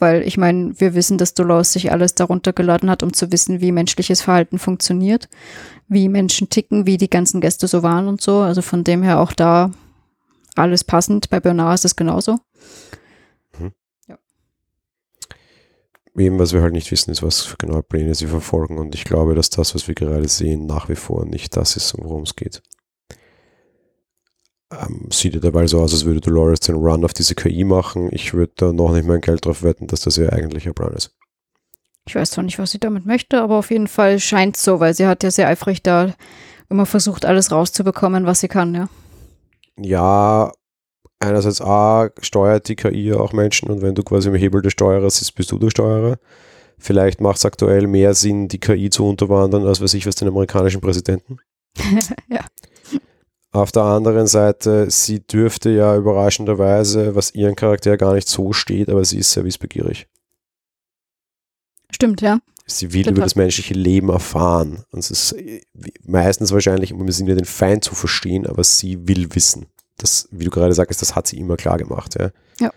Weil 0.00 0.22
ich 0.22 0.38
meine, 0.38 0.80
wir 0.80 0.94
wissen, 0.94 1.18
dass 1.18 1.34
Dolores 1.34 1.72
sich 1.72 1.92
alles 1.92 2.14
darunter 2.14 2.52
geladen 2.52 2.90
hat, 2.90 3.02
um 3.02 3.12
zu 3.12 3.30
wissen, 3.30 3.60
wie 3.60 3.70
menschliches 3.70 4.22
Verhalten 4.22 4.58
funktioniert, 4.58 5.28
wie 5.88 6.08
Menschen 6.08 6.48
ticken, 6.48 6.86
wie 6.86 6.96
die 6.96 7.10
ganzen 7.10 7.40
Gäste 7.40 7.68
so 7.68 7.82
waren 7.82 8.08
und 8.08 8.20
so. 8.20 8.38
Also 8.38 8.62
von 8.62 8.82
dem 8.82 9.02
her 9.02 9.20
auch 9.20 9.32
da 9.32 9.70
alles 10.56 10.84
passend. 10.84 11.30
Bei 11.30 11.38
Bernard 11.38 11.74
ist 11.74 11.84
es 11.84 11.96
genauso. 11.96 12.38
Eben, 16.16 16.38
was 16.38 16.52
wir 16.52 16.62
halt 16.62 16.72
nicht 16.72 16.90
wissen, 16.90 17.10
ist, 17.10 17.22
was 17.22 17.42
für 17.42 17.56
genaue 17.56 17.82
Pläne 17.82 18.14
sie 18.14 18.26
verfolgen. 18.26 18.78
Und 18.78 18.94
ich 18.94 19.04
glaube, 19.04 19.34
dass 19.34 19.50
das, 19.50 19.74
was 19.74 19.86
wir 19.86 19.94
gerade 19.94 20.28
sehen, 20.28 20.66
nach 20.66 20.88
wie 20.88 20.96
vor 20.96 21.24
nicht 21.24 21.56
das 21.56 21.76
ist, 21.76 21.94
worum 21.96 22.22
es 22.22 22.34
geht. 22.36 22.62
Ähm, 24.72 25.08
sieht 25.10 25.34
ja 25.34 25.40
dabei 25.40 25.66
so 25.66 25.80
aus, 25.80 25.92
als 25.92 26.04
würde 26.04 26.20
Dolores 26.20 26.60
den 26.60 26.76
Run 26.76 27.04
auf 27.04 27.12
diese 27.12 27.34
KI 27.34 27.64
machen. 27.64 28.08
Ich 28.12 28.34
würde 28.34 28.52
da 28.56 28.72
noch 28.72 28.92
nicht 28.92 29.06
mein 29.06 29.20
Geld 29.20 29.44
drauf 29.44 29.62
wetten, 29.62 29.86
dass 29.86 30.00
das 30.00 30.18
ihr 30.18 30.32
eigentlicher 30.32 30.72
Plan 30.72 30.92
ist. 30.92 31.16
Ich 32.06 32.14
weiß 32.14 32.30
zwar 32.30 32.44
nicht, 32.44 32.58
was 32.58 32.70
sie 32.70 32.78
damit 32.78 33.06
möchte, 33.06 33.40
aber 33.40 33.56
auf 33.56 33.70
jeden 33.70 33.88
Fall 33.88 34.18
scheint 34.18 34.56
so, 34.56 34.80
weil 34.80 34.94
sie 34.94 35.06
hat 35.06 35.22
ja 35.22 35.30
sehr 35.30 35.48
eifrig 35.48 35.82
da 35.82 36.14
immer 36.68 36.86
versucht, 36.86 37.24
alles 37.24 37.52
rauszubekommen, 37.52 38.26
was 38.26 38.40
sie 38.40 38.48
kann, 38.48 38.74
ja. 38.74 38.88
Ja, 39.76 40.52
einerseits 41.20 41.60
A, 41.60 42.10
steuert 42.20 42.68
die 42.68 42.76
KI 42.76 43.12
auch 43.12 43.32
Menschen 43.32 43.70
und 43.70 43.82
wenn 43.82 43.94
du 43.94 44.02
quasi 44.02 44.28
im 44.28 44.34
Hebel 44.34 44.62
des 44.62 44.72
Steuerers 44.72 45.18
sitzt, 45.18 45.34
bist 45.34 45.52
du 45.52 45.58
der 45.58 45.70
Steuerer. 45.70 46.18
Vielleicht 46.78 47.20
macht 47.20 47.36
es 47.36 47.44
aktuell 47.44 47.86
mehr 47.86 48.14
Sinn, 48.14 48.48
die 48.48 48.58
KI 48.58 48.88
zu 48.90 49.06
unterwandern, 49.06 49.66
als 49.66 49.80
weiß 49.80 49.94
ich 49.94 50.06
was 50.06 50.16
den 50.16 50.28
amerikanischen 50.28 50.80
Präsidenten. 50.80 51.38
ja. 52.28 52.44
Auf 53.52 53.72
der 53.72 53.82
anderen 53.82 54.26
Seite, 54.26 54.90
sie 54.90 55.20
dürfte 55.20 55.70
ja 55.70 55.96
überraschenderweise, 55.96 57.14
was 57.16 57.34
ihren 57.34 57.56
Charakter 57.56 57.96
gar 57.96 58.14
nicht 58.14 58.28
so 58.28 58.52
steht, 58.52 58.88
aber 58.88 59.04
sie 59.04 59.18
ist 59.18 59.32
sehr 59.32 59.44
wissbegierig. 59.44 60.06
Stimmt, 61.90 62.20
ja. 62.20 62.38
Sie 62.66 62.92
will 62.92 63.02
Total. 63.02 63.14
über 63.14 63.22
das 63.24 63.34
menschliche 63.34 63.74
Leben 63.74 64.08
erfahren. 64.10 64.84
Und 64.92 65.00
es 65.00 65.10
ist 65.10 65.32
äh, 65.32 65.60
meistens 66.04 66.52
wahrscheinlich 66.52 66.92
im 66.92 67.10
Sinne, 67.10 67.34
den 67.34 67.44
Feind 67.44 67.82
zu 67.82 67.96
verstehen, 67.96 68.46
aber 68.46 68.62
sie 68.62 69.08
will 69.08 69.34
wissen. 69.34 69.66
Das, 70.02 70.28
wie 70.30 70.44
du 70.44 70.50
gerade 70.50 70.72
sagst, 70.74 71.02
das 71.02 71.14
hat 71.14 71.26
sie 71.26 71.38
immer 71.38 71.56
klar 71.56 71.78
gemacht. 71.78 72.16
Ja. 72.18 72.30
ja. 72.60 72.72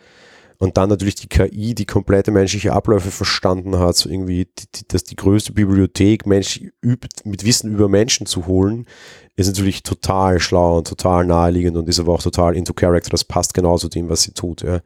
Und 0.60 0.78
dann 0.78 0.90
natürlich 0.90 1.16
die 1.16 1.28
KI, 1.28 1.76
die 1.76 1.86
komplette 1.86 2.32
menschliche 2.32 2.74
Abläufe 2.74 3.12
verstanden 3.12 3.80
hat, 3.80 3.96
so 3.96 4.10
irgendwie, 4.10 4.46
die, 4.46 4.66
die, 4.76 4.88
dass 4.88 5.04
die 5.04 5.16
größte 5.16 5.52
Bibliothek 5.52 6.26
Mensch 6.26 6.62
übt, 6.82 7.10
mit 7.26 7.44
Wissen 7.44 7.72
über 7.72 7.90
Menschen 7.90 8.26
zu 8.26 8.46
holen, 8.46 8.86
ist 9.36 9.48
natürlich 9.48 9.84
total 9.84 10.40
schlau 10.40 10.78
und 10.78 10.88
total 10.88 11.26
naheliegend 11.26 11.76
und 11.76 11.90
ist 11.90 12.00
aber 12.00 12.14
auch 12.14 12.22
total 12.22 12.56
into 12.56 12.74
character. 12.74 13.10
Das 13.10 13.24
passt 13.24 13.54
genau 13.54 13.78
zu 13.78 13.90
dem, 13.90 14.10
was 14.10 14.22
sie 14.22 14.32
tut. 14.32 14.62
Ja. 14.62 14.82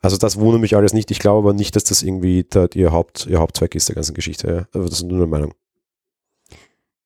Also 0.00 0.16
das 0.16 0.38
wundert 0.38 0.60
mich 0.60 0.76
alles 0.76 0.92
nicht. 0.92 1.10
Ich 1.10 1.18
glaube 1.18 1.48
aber 1.48 1.52
nicht, 1.52 1.76
dass 1.76 1.84
das 1.84 2.02
irgendwie 2.02 2.44
der, 2.44 2.68
ihr, 2.74 2.92
Haupt, 2.92 3.26
ihr 3.26 3.38
Hauptzweck 3.38 3.74
ist 3.74 3.88
der 3.88 3.94
ganzen 3.94 4.14
Geschichte. 4.14 4.48
Ja. 4.48 4.66
Also 4.72 4.88
das 4.88 4.98
ist 4.98 5.04
nur 5.04 5.18
eine 5.18 5.26
Meinung. 5.26 5.54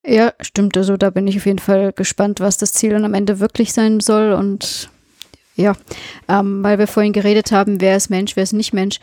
Ja, 0.04 0.32
stimmt. 0.40 0.76
Also 0.76 0.96
da 0.96 1.10
bin 1.10 1.26
ich 1.26 1.36
auf 1.36 1.46
jeden 1.46 1.58
Fall 1.58 1.92
gespannt, 1.92 2.40
was 2.40 2.56
das 2.56 2.72
Ziel 2.72 2.90
dann 2.90 3.04
am 3.04 3.14
Ende 3.14 3.38
wirklich 3.38 3.72
sein 3.72 4.00
soll. 4.00 4.32
Und 4.32 4.90
ja, 5.56 5.74
ähm, 6.28 6.62
weil 6.62 6.78
wir 6.78 6.86
vorhin 6.86 7.12
geredet 7.12 7.52
haben, 7.52 7.80
wer 7.80 7.96
ist 7.96 8.08
Mensch, 8.08 8.36
wer 8.36 8.42
ist 8.42 8.52
nicht 8.52 8.72
Mensch. 8.72 8.98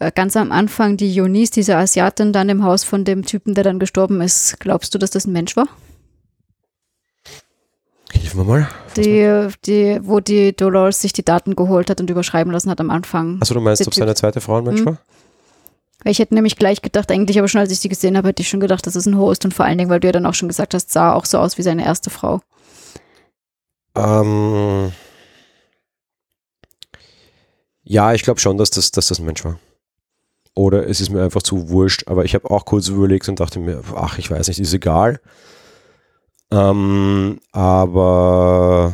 Äh, 0.00 0.10
ganz 0.12 0.36
am 0.36 0.50
Anfang 0.50 0.96
die 0.96 1.14
Jonis, 1.14 1.50
diese 1.50 1.76
Asiatin 1.76 2.32
dann 2.32 2.48
im 2.48 2.64
Haus 2.64 2.82
von 2.82 3.04
dem 3.04 3.24
Typen, 3.24 3.54
der 3.54 3.64
dann 3.64 3.78
gestorben 3.78 4.20
ist. 4.20 4.58
Glaubst 4.58 4.94
du, 4.94 4.98
dass 4.98 5.10
das 5.10 5.26
ein 5.26 5.32
Mensch 5.32 5.56
war? 5.56 5.68
Hilf 8.10 8.34
mir 8.34 8.44
mal. 8.44 8.68
Die, 8.96 9.48
die, 9.64 10.00
wo 10.02 10.20
die 10.20 10.54
Dolores 10.54 11.00
sich 11.00 11.12
die 11.12 11.24
Daten 11.24 11.56
geholt 11.56 11.88
hat 11.88 12.00
und 12.00 12.10
überschreiben 12.10 12.52
lassen 12.52 12.68
hat 12.68 12.80
am 12.80 12.90
Anfang. 12.90 13.38
Achso, 13.40 13.54
du 13.54 13.60
meinst, 13.60 13.86
ob 13.86 13.94
seine 13.94 14.14
zweite 14.14 14.40
Frau 14.40 14.58
ein 14.58 14.64
Mensch 14.64 14.80
mhm. 14.80 14.86
war? 14.86 14.98
Ich 16.04 16.18
hätte 16.18 16.34
nämlich 16.34 16.56
gleich 16.56 16.82
gedacht, 16.82 17.10
eigentlich 17.10 17.38
aber 17.38 17.48
schon, 17.48 17.60
als 17.60 17.70
ich 17.70 17.80
sie 17.80 17.88
gesehen 17.88 18.16
habe, 18.16 18.28
hätte 18.28 18.42
ich 18.42 18.48
schon 18.48 18.60
gedacht, 18.60 18.86
das 18.86 18.96
ist 18.96 19.06
ein 19.06 19.18
Host 19.18 19.44
und 19.44 19.54
vor 19.54 19.64
allen 19.64 19.78
Dingen, 19.78 19.90
weil 19.90 20.00
du 20.00 20.08
ja 20.08 20.12
dann 20.12 20.26
auch 20.26 20.34
schon 20.34 20.48
gesagt 20.48 20.74
hast, 20.74 20.90
sah 20.90 21.12
auch 21.12 21.26
so 21.26 21.38
aus 21.38 21.58
wie 21.58 21.62
seine 21.62 21.84
erste 21.84 22.10
Frau. 22.10 22.40
Ähm. 23.94 24.92
Ja, 27.84 28.14
ich 28.14 28.22
glaube 28.22 28.40
schon, 28.40 28.58
dass 28.58 28.70
das, 28.70 28.90
dass 28.90 29.08
das 29.08 29.18
ein 29.18 29.26
Mensch 29.26 29.44
war. 29.44 29.58
Oder 30.54 30.86
es 30.88 31.00
ist 31.00 31.10
mir 31.10 31.22
einfach 31.22 31.42
zu 31.42 31.70
wurscht, 31.70 32.08
aber 32.08 32.24
ich 32.24 32.34
habe 32.34 32.50
auch 32.50 32.64
kurz 32.64 32.88
überlegt 32.88 33.28
und 33.28 33.40
dachte 33.40 33.58
mir, 33.58 33.82
ach, 33.96 34.18
ich 34.18 34.30
weiß 34.30 34.48
nicht, 34.48 34.60
ist 34.60 34.74
egal. 34.74 35.20
Ähm, 36.50 37.40
aber 37.52 38.92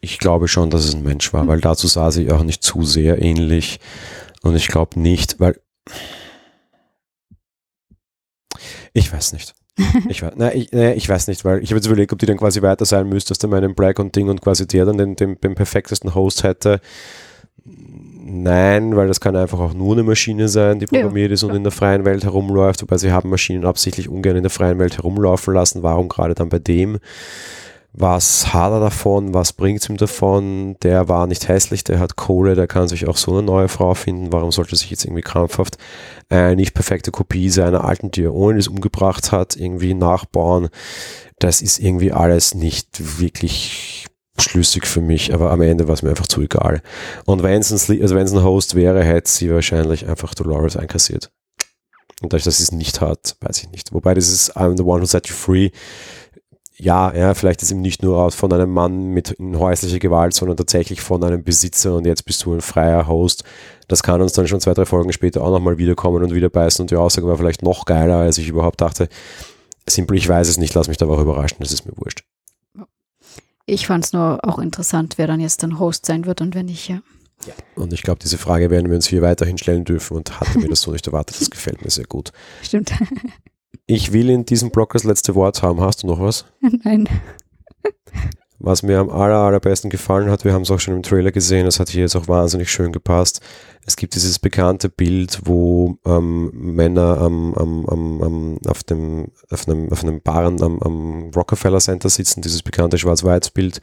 ich 0.00 0.18
glaube 0.18 0.46
schon, 0.46 0.70
dass 0.70 0.84
es 0.84 0.94
ein 0.94 1.02
Mensch 1.02 1.32
war, 1.32 1.46
weil 1.48 1.60
dazu 1.60 1.88
sah 1.88 2.12
sie 2.12 2.30
auch 2.30 2.44
nicht 2.44 2.62
zu 2.62 2.84
sehr 2.84 3.20
ähnlich. 3.20 3.80
Und 4.42 4.54
ich 4.54 4.68
glaube 4.68 5.00
nicht, 5.00 5.40
weil. 5.40 5.60
Ich 8.98 9.12
weiß 9.12 9.32
nicht. 9.32 9.54
Ich, 10.08 10.22
nein, 10.22 10.52
ich, 10.54 10.72
nein, 10.72 10.96
ich 10.96 11.08
weiß 11.08 11.28
nicht, 11.28 11.44
weil 11.44 11.62
ich 11.62 11.70
habe 11.70 11.76
jetzt 11.76 11.86
überlegt, 11.86 12.12
ob 12.12 12.18
die 12.18 12.26
dann 12.26 12.36
quasi 12.36 12.62
weiter 12.62 12.84
sein 12.84 13.08
müsste, 13.08 13.28
dass 13.28 13.38
der 13.38 13.48
meinen 13.48 13.76
Black 13.76 14.00
und 14.00 14.16
Ding 14.16 14.28
und 14.28 14.40
quasi 14.40 14.66
der 14.66 14.84
dann 14.84 14.98
den, 14.98 15.14
den, 15.14 15.40
den 15.40 15.54
perfektesten 15.54 16.16
Host 16.16 16.42
hätte. 16.42 16.80
Nein, 17.64 18.96
weil 18.96 19.06
das 19.06 19.20
kann 19.20 19.36
einfach 19.36 19.60
auch 19.60 19.74
nur 19.74 19.92
eine 19.94 20.02
Maschine 20.02 20.48
sein, 20.48 20.80
die 20.80 20.86
programmiert 20.86 21.30
ja. 21.30 21.34
ist 21.34 21.44
und 21.44 21.54
in 21.54 21.62
der 21.62 21.70
freien 21.70 22.04
Welt 22.04 22.24
herumläuft, 22.24 22.82
wobei 22.82 22.98
sie 22.98 23.12
haben 23.12 23.30
Maschinen 23.30 23.64
absichtlich 23.64 24.08
ungern 24.08 24.36
in 24.36 24.42
der 24.42 24.50
freien 24.50 24.78
Welt 24.78 24.96
herumlaufen 24.96 25.54
lassen. 25.54 25.82
Warum 25.84 26.08
gerade 26.08 26.34
dann 26.34 26.48
bei 26.48 26.58
dem? 26.58 26.98
Was 28.00 28.54
hat 28.54 28.70
er 28.70 28.78
davon? 28.78 29.34
Was 29.34 29.52
bringt 29.52 29.80
es 29.80 29.88
ihm 29.88 29.96
davon? 29.96 30.76
Der 30.84 31.08
war 31.08 31.26
nicht 31.26 31.48
hässlich, 31.48 31.82
der 31.82 31.98
hat 31.98 32.14
Kohle, 32.14 32.54
der 32.54 32.68
kann 32.68 32.86
sich 32.86 33.08
auch 33.08 33.16
so 33.16 33.32
eine 33.32 33.42
neue 33.42 33.66
Frau 33.66 33.92
finden. 33.94 34.32
Warum 34.32 34.52
sollte 34.52 34.76
sich 34.76 34.88
jetzt 34.88 35.04
irgendwie 35.04 35.22
krampfhaft 35.22 35.78
eine 36.28 36.54
nicht 36.54 36.74
perfekte 36.74 37.10
Kopie 37.10 37.50
seiner 37.50 37.84
alten, 37.84 38.12
die 38.12 38.22
er 38.22 38.34
ohne 38.34 38.58
das 38.58 38.68
umgebracht 38.68 39.32
hat, 39.32 39.56
irgendwie 39.56 39.94
nachbauen? 39.94 40.68
Das 41.40 41.60
ist 41.60 41.80
irgendwie 41.80 42.12
alles 42.12 42.54
nicht 42.54 43.18
wirklich 43.18 44.06
schlüssig 44.38 44.86
für 44.86 45.00
mich, 45.00 45.34
aber 45.34 45.50
am 45.50 45.60
Ende 45.60 45.88
war 45.88 45.94
es 45.94 46.02
mir 46.02 46.10
einfach 46.10 46.28
zu 46.28 46.40
egal. 46.40 46.82
Und 47.24 47.42
wenn 47.42 47.60
es 47.60 47.72
ein, 47.90 48.00
also 48.00 48.16
ein 48.16 48.44
Host 48.44 48.76
wäre, 48.76 49.02
hätte 49.02 49.28
sie 49.28 49.50
wahrscheinlich 49.50 50.06
einfach 50.08 50.34
Dolores 50.34 50.76
einkassiert. 50.76 51.32
Und 52.20 52.32
dass 52.32 52.44
das 52.44 52.60
es 52.60 52.72
nicht 52.72 53.00
hat, 53.00 53.36
weiß 53.40 53.58
ich 53.58 53.70
nicht. 53.70 53.92
Wobei 53.92 54.14
das 54.14 54.28
ist 54.28 54.56
I'm 54.56 54.76
the 54.76 54.82
one 54.82 55.00
who 55.00 55.06
set 55.06 55.28
you 55.28 55.34
free. 55.34 55.70
Ja, 56.80 57.12
ja, 57.12 57.34
vielleicht 57.34 57.62
ist 57.62 57.72
ihm 57.72 57.80
nicht 57.80 58.04
nur 58.04 58.22
aus 58.22 58.36
von 58.36 58.52
einem 58.52 58.70
Mann 58.70 59.08
mit 59.08 59.36
häuslicher 59.40 59.98
Gewalt, 59.98 60.34
sondern 60.34 60.56
tatsächlich 60.56 61.00
von 61.00 61.22
einem 61.24 61.42
Besitzer 61.42 61.96
und 61.96 62.06
jetzt 62.06 62.24
bist 62.24 62.44
du 62.44 62.54
ein 62.54 62.60
freier 62.60 63.08
Host. 63.08 63.42
Das 63.88 64.04
kann 64.04 64.22
uns 64.22 64.32
dann 64.32 64.46
schon 64.46 64.60
zwei, 64.60 64.74
drei 64.74 64.84
Folgen 64.84 65.12
später 65.12 65.42
auch 65.42 65.50
nochmal 65.50 65.78
wiederkommen 65.78 66.22
und 66.22 66.34
wieder 66.34 66.50
beißen 66.50 66.84
und 66.84 66.90
die 66.92 66.96
Aussage 66.96 67.26
war 67.26 67.36
vielleicht 67.36 67.62
noch 67.62 67.84
geiler, 67.84 68.18
als 68.18 68.38
ich 68.38 68.48
überhaupt 68.48 68.80
dachte. 68.80 69.08
Simpel, 69.88 70.16
ich 70.16 70.28
weiß 70.28 70.48
es 70.48 70.56
nicht, 70.56 70.72
lass 70.74 70.86
mich 70.86 70.98
da 70.98 71.06
auch 71.06 71.20
überraschen, 71.20 71.56
das 71.60 71.72
ist 71.72 71.84
mir 71.84 71.96
wurscht. 71.96 72.22
Ich 73.66 73.86
fand 73.86 74.04
es 74.04 74.12
nur 74.12 74.38
auch 74.44 74.60
interessant, 74.60 75.14
wer 75.18 75.26
dann 75.26 75.40
jetzt 75.40 75.62
dann 75.64 75.80
Host 75.80 76.06
sein 76.06 76.26
wird 76.26 76.40
und 76.40 76.54
wenn 76.54 76.66
nicht, 76.66 76.88
ja. 76.88 77.00
ja. 77.44 77.54
Und 77.74 77.92
ich 77.92 78.02
glaube, 78.02 78.20
diese 78.22 78.38
Frage 78.38 78.70
werden 78.70 78.88
wir 78.88 78.94
uns 78.94 79.08
hier 79.08 79.20
weiterhin 79.20 79.58
stellen 79.58 79.84
dürfen 79.84 80.16
und 80.16 80.40
hatte 80.40 80.58
mir 80.58 80.68
das 80.68 80.82
so 80.82 80.92
nicht 80.92 81.06
erwartet. 81.08 81.40
Das 81.40 81.50
gefällt 81.50 81.84
mir 81.84 81.90
sehr 81.90 82.06
gut. 82.06 82.32
Stimmt. 82.62 82.92
Ich 83.86 84.12
will 84.12 84.30
in 84.30 84.44
diesem 84.44 84.70
Blog 84.70 84.92
das 84.92 85.04
letzte 85.04 85.34
Wort 85.34 85.62
haben. 85.62 85.80
Hast 85.80 86.02
du 86.02 86.06
noch 86.06 86.20
was? 86.20 86.44
Nein. 86.84 87.08
Was 88.58 88.82
mir 88.82 88.98
am 88.98 89.10
aller, 89.10 89.38
allerbesten 89.38 89.88
gefallen 89.88 90.30
hat, 90.30 90.44
wir 90.44 90.52
haben 90.52 90.62
es 90.62 90.70
auch 90.70 90.80
schon 90.80 90.94
im 90.96 91.02
Trailer 91.02 91.30
gesehen, 91.30 91.64
das 91.64 91.78
hat 91.78 91.90
hier 91.90 92.02
jetzt 92.02 92.16
auch 92.16 92.26
wahnsinnig 92.26 92.70
schön 92.72 92.90
gepasst. 92.90 93.40
Es 93.88 93.96
gibt 93.96 94.14
dieses 94.14 94.38
bekannte 94.38 94.90
Bild, 94.90 95.40
wo 95.44 95.96
ähm, 96.04 96.50
Männer 96.52 97.22
am, 97.22 97.54
am, 97.54 97.86
am, 97.88 98.58
auf, 98.66 98.82
dem, 98.82 99.28
auf, 99.48 99.66
einem, 99.66 99.90
auf 99.90 100.04
einem 100.04 100.20
Barren 100.20 100.62
am, 100.62 101.30
Rockefeller 101.34 101.78
Center 101.78 102.10
sitzen, 102.10 102.42
dieses 102.42 102.62
bekannte 102.62 102.98
Schwarz-Weiß-Bild, 102.98 103.80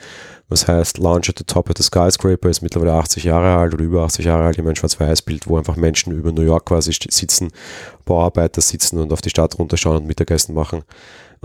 was 0.47 0.68
heißt 0.68 0.99
Launch 0.99 1.30
at 1.30 1.39
the 1.39 1.43
Top 1.43 1.72
of 1.72 1.76
the 1.76 1.82
Skyscraper, 1.82 2.49
ist 2.49 2.62
mittlerweile 2.62 2.93
80 2.93 3.24
Jahre 3.24 3.58
alt 3.58 3.74
oder 3.74 3.84
über 3.84 4.03
80 4.03 4.26
Jahre 4.26 4.43
alt, 4.43 4.60
immer 4.60 4.70
ein 4.70 4.76
Schwarz-Weiß-Bild, 4.76 5.47
wo 5.47 5.58
einfach 5.58 5.76
Menschen 5.76 6.14
über 6.14 6.32
New 6.32 6.43
York 6.43 6.68
quasi 6.68 6.93
sitzen, 6.93 7.49
Bauarbeiter 8.06 8.62
sitzen 8.62 8.99
und 8.99 9.12
auf 9.12 9.22
die 9.22 9.32
Stadt 9.32 9.58
runterschauen 9.58 9.97
und 9.97 10.06
Mittagessen 10.06 10.53
machen. 10.53 10.84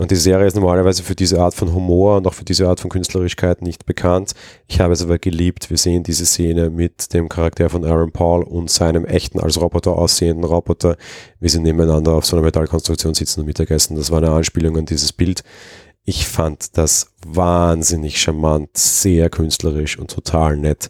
Und 0.01 0.09
die 0.09 0.15
Serie 0.15 0.47
ist 0.47 0.55
normalerweise 0.55 1.03
für 1.03 1.13
diese 1.13 1.39
Art 1.39 1.53
von 1.53 1.75
Humor 1.75 2.17
und 2.17 2.25
auch 2.25 2.33
für 2.33 2.43
diese 2.43 2.67
Art 2.67 2.79
von 2.79 2.89
Künstlerischkeit 2.89 3.61
nicht 3.61 3.85
bekannt. 3.85 4.31
Ich 4.67 4.79
habe 4.79 4.93
es 4.93 5.03
aber 5.03 5.19
geliebt. 5.19 5.69
Wir 5.69 5.77
sehen 5.77 6.01
diese 6.01 6.25
Szene 6.25 6.71
mit 6.71 7.13
dem 7.13 7.29
Charakter 7.29 7.69
von 7.69 7.85
Aaron 7.85 8.11
Paul 8.11 8.41
und 8.41 8.71
seinem 8.71 9.05
echten 9.05 9.39
als 9.39 9.61
Roboter 9.61 9.95
aussehenden 9.95 10.43
Roboter, 10.43 10.97
wie 11.39 11.49
sie 11.49 11.59
nebeneinander 11.59 12.13
auf 12.13 12.25
so 12.25 12.35
einer 12.35 12.43
Metallkonstruktion 12.43 13.13
sitzen 13.13 13.41
und 13.41 13.45
Mittagessen. 13.45 13.95
Das 13.95 14.09
war 14.09 14.17
eine 14.17 14.31
Anspielung 14.31 14.75
an 14.75 14.87
dieses 14.87 15.13
Bild. 15.13 15.43
Ich 16.03 16.27
fand 16.27 16.79
das 16.79 17.11
wahnsinnig 17.23 18.19
charmant, 18.19 18.75
sehr 18.75 19.29
künstlerisch 19.29 19.99
und 19.99 20.09
total 20.09 20.57
nett. 20.57 20.89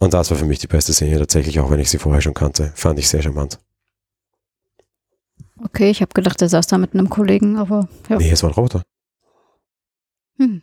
Und 0.00 0.14
das 0.14 0.32
war 0.32 0.36
für 0.36 0.46
mich 0.46 0.58
die 0.58 0.66
beste 0.66 0.92
Szene 0.92 1.16
tatsächlich, 1.20 1.60
auch 1.60 1.70
wenn 1.70 1.78
ich 1.78 1.90
sie 1.90 1.98
vorher 1.98 2.22
schon 2.22 2.34
kannte. 2.34 2.72
Fand 2.74 2.98
ich 2.98 3.08
sehr 3.08 3.22
charmant. 3.22 3.60
Okay, 5.64 5.90
ich 5.90 6.02
habe 6.02 6.12
gedacht, 6.12 6.40
er 6.42 6.48
saß 6.48 6.66
da 6.66 6.78
mit 6.78 6.94
einem 6.94 7.08
Kollegen, 7.08 7.56
aber 7.56 7.88
ja. 8.08 8.18
Nee, 8.18 8.30
es 8.30 8.42
war 8.42 8.50
ein 8.50 8.54
Roboter. 8.54 8.82
Hm. 10.38 10.62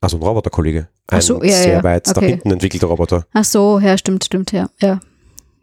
Also 0.00 0.18
ein 0.18 0.22
Roboterkollege. 0.22 0.88
Ein 1.08 1.20
so, 1.20 1.42
ja, 1.42 1.52
sehr 1.52 1.72
ja. 1.74 1.82
weit 1.82 2.06
okay. 2.08 2.20
nach 2.20 2.28
hinten 2.28 2.50
entwickelter 2.52 2.86
Roboter. 2.86 3.26
Ach 3.32 3.44
so, 3.44 3.78
ja, 3.78 3.96
stimmt, 3.96 4.24
stimmt, 4.24 4.52
ja. 4.52 4.68
Ja, 4.80 5.00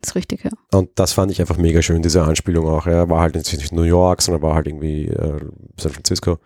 ist 0.02 0.16
richtig, 0.16 0.44
ja. 0.44 0.52
Und 0.74 0.90
das 0.96 1.14
fand 1.14 1.32
ich 1.32 1.40
einfach 1.40 1.58
mega 1.58 1.82
schön, 1.82 2.02
diese 2.02 2.24
Anspielung 2.24 2.68
auch. 2.68 2.88
Er 2.88 3.10
war 3.10 3.22
halt 3.22 3.36
nicht 3.36 3.72
New 3.72 3.84
York, 3.84 4.22
sondern 4.22 4.42
war 4.42 4.56
halt 4.56 4.68
irgendwie 4.68 5.06
äh, 5.06 5.40
San 5.78 5.92
Francisco. 5.92 6.40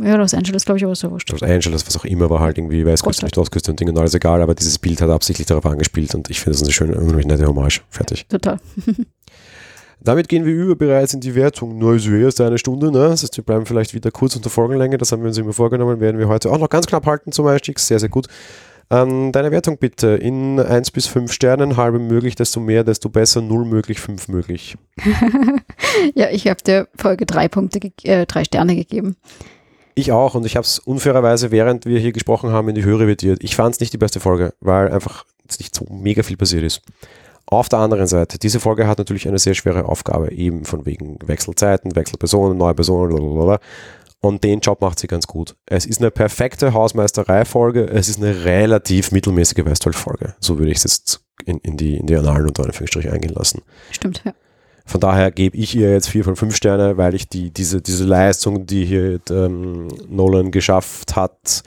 Ja, 0.00 0.16
Los 0.16 0.32
Angeles, 0.32 0.64
glaube 0.64 0.78
ich, 0.78 0.84
aber 0.84 0.94
so 0.94 1.10
wurscht. 1.10 1.30
Los 1.30 1.42
Angeles, 1.42 1.86
was 1.86 1.96
auch 1.98 2.06
immer, 2.06 2.30
war 2.30 2.40
halt 2.40 2.56
irgendwie 2.56 2.86
Westküste, 2.86 3.26
nicht 3.26 3.36
Ostküste 3.36 3.72
und 3.72 3.78
Ding 3.78 3.90
und 3.90 3.98
alles 3.98 4.14
egal, 4.14 4.40
aber 4.40 4.54
dieses 4.54 4.78
Bild 4.78 5.02
hat 5.02 5.10
absichtlich 5.10 5.46
darauf 5.46 5.66
angespielt 5.66 6.14
und 6.14 6.30
ich 6.30 6.40
finde 6.40 6.58
das 6.58 6.62
eine 6.62 6.72
schöne, 6.72 6.96
eine 6.96 7.16
nette 7.18 7.46
Hommage. 7.46 7.82
Fertig. 7.90 8.26
Total. 8.28 8.58
Damit 10.04 10.28
gehen 10.28 10.44
wir 10.44 10.52
über 10.52 10.74
bereits 10.74 11.14
in 11.14 11.20
die 11.20 11.34
Wertung. 11.34 11.78
Nur 11.78 11.94
ist 11.94 12.08
erst 12.08 12.40
eine 12.40 12.58
Stunde, 12.58 12.90
ne? 12.90 13.08
Das 13.08 13.22
heißt, 13.22 13.36
wir 13.36 13.44
bleiben 13.44 13.66
vielleicht 13.66 13.94
wieder 13.94 14.10
kurz 14.10 14.34
unter 14.34 14.50
Folgenlänge. 14.50 14.98
Das 14.98 15.12
haben 15.12 15.22
wir 15.22 15.28
uns 15.28 15.38
immer 15.38 15.52
vorgenommen. 15.52 16.00
Werden 16.00 16.18
wir 16.18 16.28
heute 16.28 16.50
auch 16.50 16.58
noch 16.58 16.68
ganz 16.68 16.86
knapp 16.86 17.06
halten 17.06 17.30
zum 17.30 17.46
Einstieg. 17.46 17.78
Sehr, 17.78 18.00
sehr 18.00 18.08
gut. 18.08 18.26
Ähm, 18.90 19.32
deine 19.32 19.50
Wertung 19.50 19.78
bitte 19.78 20.08
in 20.08 20.60
1 20.60 20.90
bis 20.90 21.06
5 21.06 21.32
Sternen, 21.32 21.76
halbe 21.78 21.98
möglich, 21.98 22.34
desto 22.34 22.60
mehr, 22.60 22.84
desto 22.84 23.08
besser, 23.08 23.40
0 23.40 23.64
möglich, 23.64 24.00
5 24.00 24.28
möglich. 24.28 24.76
ja, 26.14 26.28
ich 26.30 26.46
habe 26.46 26.62
der 26.62 26.88
Folge 26.96 27.24
drei 27.24 27.48
Punkte, 27.48 27.80
äh, 28.02 28.26
drei 28.26 28.44
Sterne 28.44 28.76
gegeben. 28.76 29.16
Ich 29.94 30.12
auch 30.12 30.34
und 30.34 30.44
ich 30.44 30.56
habe 30.56 30.64
es 30.64 30.78
unfairerweise, 30.78 31.50
während 31.50 31.86
wir 31.86 31.98
hier 32.00 32.12
gesprochen 32.12 32.50
haben, 32.50 32.68
in 32.68 32.74
die 32.74 32.84
Höhe 32.84 32.98
revidiert. 32.98 33.42
Ich 33.42 33.56
fand 33.56 33.74
es 33.74 33.80
nicht 33.80 33.92
die 33.92 33.98
beste 33.98 34.20
Folge, 34.20 34.52
weil 34.60 34.90
einfach 34.90 35.24
nicht 35.58 35.74
so 35.74 35.86
mega 35.90 36.22
viel 36.22 36.36
passiert 36.36 36.62
ist. 36.62 36.82
Auf 37.46 37.68
der 37.68 37.80
anderen 37.80 38.06
Seite, 38.06 38.38
diese 38.38 38.60
Folge 38.60 38.86
hat 38.86 38.98
natürlich 38.98 39.28
eine 39.28 39.38
sehr 39.38 39.54
schwere 39.54 39.84
Aufgabe, 39.84 40.32
eben 40.32 40.64
von 40.64 40.86
wegen 40.86 41.18
Wechselzeiten, 41.24 41.94
Wechselpersonen, 41.94 42.56
neue 42.56 42.74
Personen, 42.74 43.14
blablabla. 43.14 43.58
Und 44.20 44.44
den 44.44 44.60
Job 44.60 44.80
macht 44.80 45.00
sie 45.00 45.08
ganz 45.08 45.26
gut. 45.26 45.56
Es 45.66 45.84
ist 45.84 46.00
eine 46.00 46.12
perfekte 46.12 46.72
Hausmeisterei-Folge. 46.72 47.88
Es 47.88 48.08
ist 48.08 48.22
eine 48.22 48.44
relativ 48.44 49.10
mittelmäßige 49.10 49.64
Westworld-Folge. 49.64 50.36
So 50.38 50.58
würde 50.58 50.70
ich 50.70 50.78
es 50.78 50.84
jetzt 50.84 51.24
in, 51.44 51.58
in, 51.58 51.76
die, 51.76 51.96
in 51.96 52.06
die 52.06 52.14
Annalen 52.14 52.46
unter 52.46 52.64
Anführungsstrichen 52.64 53.10
eingehen 53.10 53.34
lassen. 53.34 53.62
Stimmt, 53.90 54.22
ja. 54.24 54.32
Von 54.84 55.00
daher 55.00 55.30
gebe 55.30 55.56
ich 55.56 55.74
ihr 55.76 55.92
jetzt 55.92 56.08
vier 56.08 56.24
von 56.24 56.36
fünf 56.36 56.56
Sterne, 56.56 56.96
weil 56.96 57.14
ich 57.14 57.28
die, 57.28 57.50
diese, 57.50 57.82
diese 57.82 58.04
Leistung, 58.04 58.66
die 58.66 58.84
hier 58.84 59.20
ähm, 59.30 59.88
Nolan 60.08 60.50
geschafft 60.50 61.16
hat, 61.16 61.62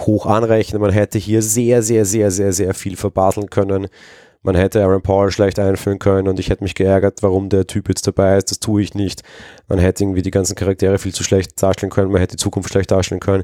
hoch 0.00 0.26
anrechne. 0.26 0.78
Man 0.78 0.90
hätte 0.90 1.18
hier 1.18 1.42
sehr, 1.42 1.82
sehr, 1.82 2.04
sehr, 2.04 2.30
sehr, 2.30 2.52
sehr 2.52 2.74
viel 2.74 2.96
verbaseln 2.96 3.50
können. 3.50 3.88
Man 4.46 4.54
hätte 4.54 4.80
Aaron 4.80 5.02
Paul 5.02 5.32
schlecht 5.32 5.58
einführen 5.58 5.98
können 5.98 6.28
und 6.28 6.38
ich 6.38 6.50
hätte 6.50 6.62
mich 6.62 6.76
geärgert, 6.76 7.20
warum 7.20 7.48
der 7.48 7.66
Typ 7.66 7.88
jetzt 7.88 8.06
dabei 8.06 8.36
ist. 8.36 8.52
Das 8.52 8.60
tue 8.60 8.80
ich 8.80 8.94
nicht. 8.94 9.24
Man 9.66 9.80
hätte 9.80 10.04
irgendwie 10.04 10.22
die 10.22 10.30
ganzen 10.30 10.54
Charaktere 10.54 10.98
viel 10.98 11.12
zu 11.12 11.24
schlecht 11.24 11.60
darstellen 11.60 11.90
können. 11.90 12.12
Man 12.12 12.20
hätte 12.20 12.36
die 12.36 12.40
Zukunft 12.40 12.70
schlecht 12.70 12.92
darstellen 12.92 13.18
können. 13.18 13.42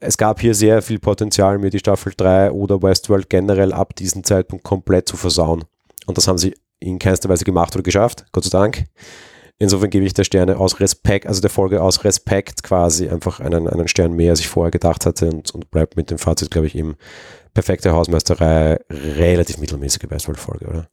Es 0.00 0.16
gab 0.16 0.40
hier 0.40 0.54
sehr 0.54 0.80
viel 0.80 1.00
Potenzial, 1.00 1.58
mir 1.58 1.68
die 1.68 1.80
Staffel 1.80 2.14
3 2.16 2.52
oder 2.52 2.82
Westworld 2.82 3.28
generell 3.28 3.74
ab 3.74 3.94
diesem 3.94 4.24
Zeitpunkt 4.24 4.64
komplett 4.64 5.06
zu 5.06 5.18
versauen. 5.18 5.64
Und 6.06 6.16
das 6.16 6.26
haben 6.26 6.38
sie 6.38 6.54
in 6.80 6.98
keinster 6.98 7.28
Weise 7.28 7.44
gemacht 7.44 7.76
oder 7.76 7.82
geschafft. 7.82 8.24
Gott 8.32 8.44
sei 8.44 8.58
Dank. 8.58 8.84
Insofern 9.58 9.90
gebe 9.90 10.06
ich 10.06 10.14
der 10.14 10.24
Sterne 10.24 10.56
aus 10.56 10.80
Respekt, 10.80 11.26
also 11.26 11.42
der 11.42 11.50
Folge 11.50 11.82
aus 11.82 12.04
Respekt 12.04 12.62
quasi 12.62 13.10
einfach 13.10 13.40
einen, 13.40 13.68
einen 13.68 13.88
Stern 13.88 14.14
mehr, 14.14 14.30
als 14.30 14.40
ich 14.40 14.48
vorher 14.48 14.70
gedacht 14.70 15.04
hatte 15.04 15.28
und, 15.28 15.50
und 15.52 15.70
bleibt 15.70 15.96
mit 15.96 16.10
dem 16.10 16.16
Fazit, 16.18 16.50
glaube 16.50 16.68
ich, 16.68 16.74
eben 16.74 16.96
perfekte 17.58 17.92
Hausmeisterei, 17.92 18.78
relativ 18.88 19.58
mittelmäßige 19.58 20.08
Westworld-Folge, 20.08 20.66
oder? 20.66 20.88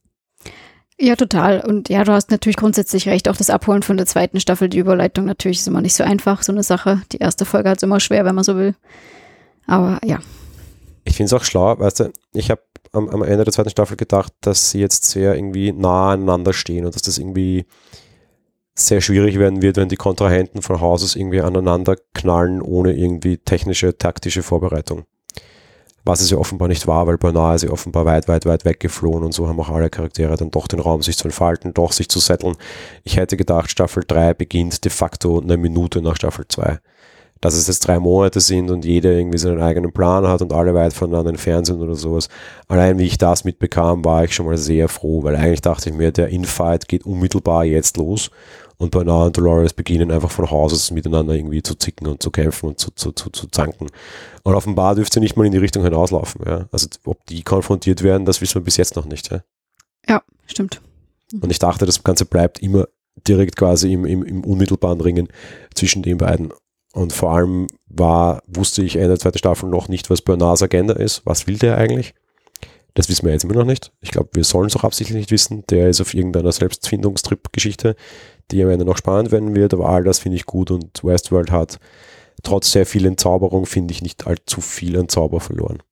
Ja, 0.98 1.14
total. 1.14 1.60
Und 1.60 1.88
ja, 1.88 2.02
du 2.02 2.10
hast 2.10 2.32
natürlich 2.32 2.56
grundsätzlich 2.56 3.08
recht. 3.08 3.28
Auch 3.28 3.36
das 3.36 3.50
Abholen 3.50 3.84
von 3.84 3.96
der 3.96 4.06
zweiten 4.06 4.40
Staffel, 4.40 4.68
die 4.68 4.78
Überleitung 4.78 5.26
natürlich 5.26 5.60
ist 5.60 5.68
immer 5.68 5.80
nicht 5.80 5.94
so 5.94 6.02
einfach, 6.02 6.42
so 6.42 6.50
eine 6.50 6.64
Sache. 6.64 7.02
Die 7.12 7.18
erste 7.18 7.44
Folge 7.44 7.70
hat 7.70 7.76
es 7.76 7.84
immer 7.84 8.00
schwer, 8.00 8.24
wenn 8.24 8.34
man 8.34 8.42
so 8.42 8.56
will. 8.56 8.74
Aber 9.68 10.00
ja. 10.04 10.18
Ich 11.04 11.14
finde 11.14 11.26
es 11.26 11.40
auch 11.40 11.44
schlau, 11.44 11.78
weißt 11.78 12.00
du, 12.00 12.12
ich 12.32 12.50
habe 12.50 12.62
am, 12.90 13.10
am, 13.10 13.22
Ende 13.22 13.44
der 13.44 13.52
zweiten 13.52 13.70
Staffel 13.70 13.96
gedacht, 13.96 14.32
dass 14.40 14.70
sie 14.72 14.80
jetzt 14.80 15.04
sehr 15.04 15.36
irgendwie 15.36 15.70
nah 15.70 16.10
aneinander 16.10 16.52
stehen 16.52 16.84
und 16.84 16.96
dass 16.96 17.02
das 17.02 17.18
irgendwie 17.18 17.66
sehr 18.74 19.00
schwierig 19.00 19.38
werden 19.38 19.62
wird, 19.62 19.76
wenn 19.76 19.88
die 19.88 19.94
Kontrahenten 19.94 20.62
von 20.62 20.80
Haus 20.80 21.04
aus 21.04 21.14
irgendwie 21.14 21.42
aneinander 21.42 21.96
knallen, 22.12 22.60
ohne 22.60 22.92
irgendwie 22.92 23.38
technische, 23.38 23.96
taktische 23.96 24.42
Vorbereitung 24.42 25.04
was 26.06 26.20
es 26.20 26.30
ja 26.30 26.38
offenbar 26.38 26.68
nicht 26.68 26.86
war, 26.86 27.06
weil 27.08 27.18
Bernard 27.18 27.56
ist 27.56 27.64
ja 27.64 27.70
offenbar 27.70 28.04
weit, 28.04 28.28
weit, 28.28 28.46
weit 28.46 28.64
weggeflohen 28.64 29.24
und 29.24 29.32
so 29.32 29.48
haben 29.48 29.58
auch 29.58 29.68
alle 29.68 29.90
Charaktere 29.90 30.36
dann 30.36 30.52
doch 30.52 30.68
den 30.68 30.78
Raum, 30.78 31.02
sich 31.02 31.16
zu 31.16 31.24
entfalten, 31.24 31.74
doch 31.74 31.92
sich 31.92 32.08
zu 32.08 32.20
setteln. 32.20 32.54
Ich 33.02 33.16
hätte 33.16 33.36
gedacht, 33.36 33.70
Staffel 33.70 34.04
3 34.06 34.34
beginnt 34.34 34.84
de 34.84 34.92
facto 34.92 35.40
eine 35.40 35.56
Minute 35.56 36.00
nach 36.00 36.14
Staffel 36.14 36.46
2. 36.48 36.78
Dass 37.40 37.54
es 37.54 37.66
jetzt 37.66 37.80
drei 37.80 37.98
Monate 37.98 38.40
sind 38.40 38.70
und 38.70 38.84
jeder 38.84 39.10
irgendwie 39.10 39.36
seinen 39.36 39.60
eigenen 39.60 39.92
Plan 39.92 40.26
hat 40.26 40.40
und 40.40 40.52
alle 40.52 40.74
weit 40.74 40.94
voneinander 40.94 41.30
entfernt 41.30 41.66
sind 41.66 41.80
oder 41.82 41.94
sowas. 41.94 42.28
Allein 42.66 42.98
wie 42.98 43.04
ich 43.04 43.18
das 43.18 43.44
mitbekam, 43.44 44.04
war 44.04 44.24
ich 44.24 44.34
schon 44.34 44.46
mal 44.46 44.56
sehr 44.56 44.88
froh, 44.88 45.22
weil 45.22 45.36
eigentlich 45.36 45.60
dachte 45.60 45.90
ich 45.90 45.96
mir, 45.96 46.12
der 46.12 46.28
Infight 46.28 46.88
geht 46.88 47.04
unmittelbar 47.04 47.64
jetzt 47.64 47.96
los 47.98 48.30
und 48.78 48.90
Bernard 48.90 49.26
und 49.26 49.38
Dolores 49.38 49.72
beginnen 49.72 50.10
einfach 50.10 50.30
von 50.30 50.50
Haus 50.50 50.72
aus 50.72 50.90
miteinander 50.90 51.34
irgendwie 51.34 51.62
zu 51.62 51.74
zicken 51.74 52.06
und 52.06 52.22
zu 52.22 52.30
kämpfen 52.30 52.68
und 52.68 52.78
zu, 52.78 52.90
zu, 52.90 53.12
zu, 53.12 53.30
zu 53.30 53.46
zanken. 53.48 53.88
Und 54.42 54.54
offenbar 54.54 54.94
dürfte 54.94 55.20
nicht 55.20 55.36
mal 55.36 55.46
in 55.46 55.52
die 55.52 55.58
Richtung 55.58 55.82
hinauslaufen. 55.82 56.42
Ja? 56.46 56.68
Also 56.72 56.88
ob 57.04 57.24
die 57.26 57.42
konfrontiert 57.42 58.02
werden, 58.02 58.26
das 58.26 58.40
wissen 58.40 58.56
wir 58.56 58.64
bis 58.64 58.76
jetzt 58.76 58.96
noch 58.96 59.06
nicht. 59.06 59.30
Ja, 59.30 59.42
ja 60.08 60.22
stimmt. 60.46 60.82
Und 61.32 61.50
ich 61.50 61.58
dachte, 61.58 61.86
das 61.86 62.04
Ganze 62.04 62.26
bleibt 62.26 62.60
immer 62.60 62.86
direkt 63.26 63.56
quasi 63.56 63.92
im, 63.92 64.04
im, 64.04 64.22
im 64.22 64.44
unmittelbaren 64.44 65.00
Ringen 65.00 65.28
zwischen 65.74 66.02
den 66.02 66.18
beiden. 66.18 66.52
Und 66.92 67.12
vor 67.12 67.32
allem 67.32 67.66
war, 67.88 68.42
wusste 68.46 68.82
ich 68.82 68.96
Ende 68.96 69.08
der 69.08 69.18
zweiten 69.18 69.38
Staffel 69.38 69.68
noch 69.68 69.88
nicht, 69.88 70.10
was 70.10 70.22
Bernards 70.22 70.62
Agenda 70.62 70.94
ist. 70.94 71.22
Was 71.24 71.46
will 71.46 71.58
der 71.58 71.78
eigentlich? 71.78 72.14
Das 72.94 73.10
wissen 73.10 73.26
wir 73.26 73.32
jetzt 73.32 73.44
immer 73.44 73.54
noch 73.54 73.64
nicht. 73.64 73.92
Ich 74.00 74.10
glaube, 74.10 74.30
wir 74.32 74.44
sollen 74.44 74.68
es 74.68 74.76
auch 74.76 74.84
absichtlich 74.84 75.18
nicht 75.18 75.30
wissen. 75.30 75.64
Der 75.68 75.90
ist 75.90 76.00
auf 76.00 76.14
irgendeiner 76.14 76.52
Selbstfindungstrip-Geschichte 76.52 77.96
die 78.50 78.62
am 78.62 78.70
Ende 78.70 78.84
noch 78.84 78.96
spannend 78.96 79.32
werden 79.32 79.54
wird, 79.54 79.74
aber 79.74 79.88
all 79.88 80.04
das 80.04 80.18
finde 80.18 80.36
ich 80.36 80.46
gut 80.46 80.70
und 80.70 81.02
Westworld 81.02 81.50
hat 81.50 81.78
trotz 82.42 82.70
sehr 82.72 82.86
viel 82.86 83.06
Entzauberung, 83.06 83.66
finde 83.66 83.92
ich, 83.92 84.02
nicht 84.02 84.26
allzu 84.26 84.60
viel 84.60 84.98
an 84.98 85.08
Zauber 85.08 85.40
verloren. 85.40 85.82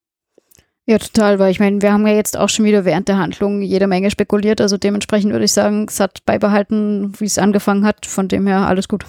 Ja, 0.86 0.98
total, 0.98 1.38
weil 1.38 1.50
ich 1.50 1.60
meine, 1.60 1.80
wir 1.80 1.92
haben 1.92 2.06
ja 2.06 2.12
jetzt 2.12 2.36
auch 2.36 2.50
schon 2.50 2.66
wieder 2.66 2.84
während 2.84 3.08
der 3.08 3.16
Handlung 3.16 3.62
jede 3.62 3.86
Menge 3.86 4.10
spekuliert, 4.10 4.60
also 4.60 4.76
dementsprechend 4.76 5.32
würde 5.32 5.46
ich 5.46 5.52
sagen, 5.52 5.86
es 5.88 5.98
hat 5.98 6.24
beibehalten, 6.26 7.14
wie 7.18 7.24
es 7.24 7.38
angefangen 7.38 7.86
hat, 7.86 8.04
von 8.04 8.28
dem 8.28 8.46
her 8.46 8.66
alles 8.66 8.88
gut. 8.88 9.06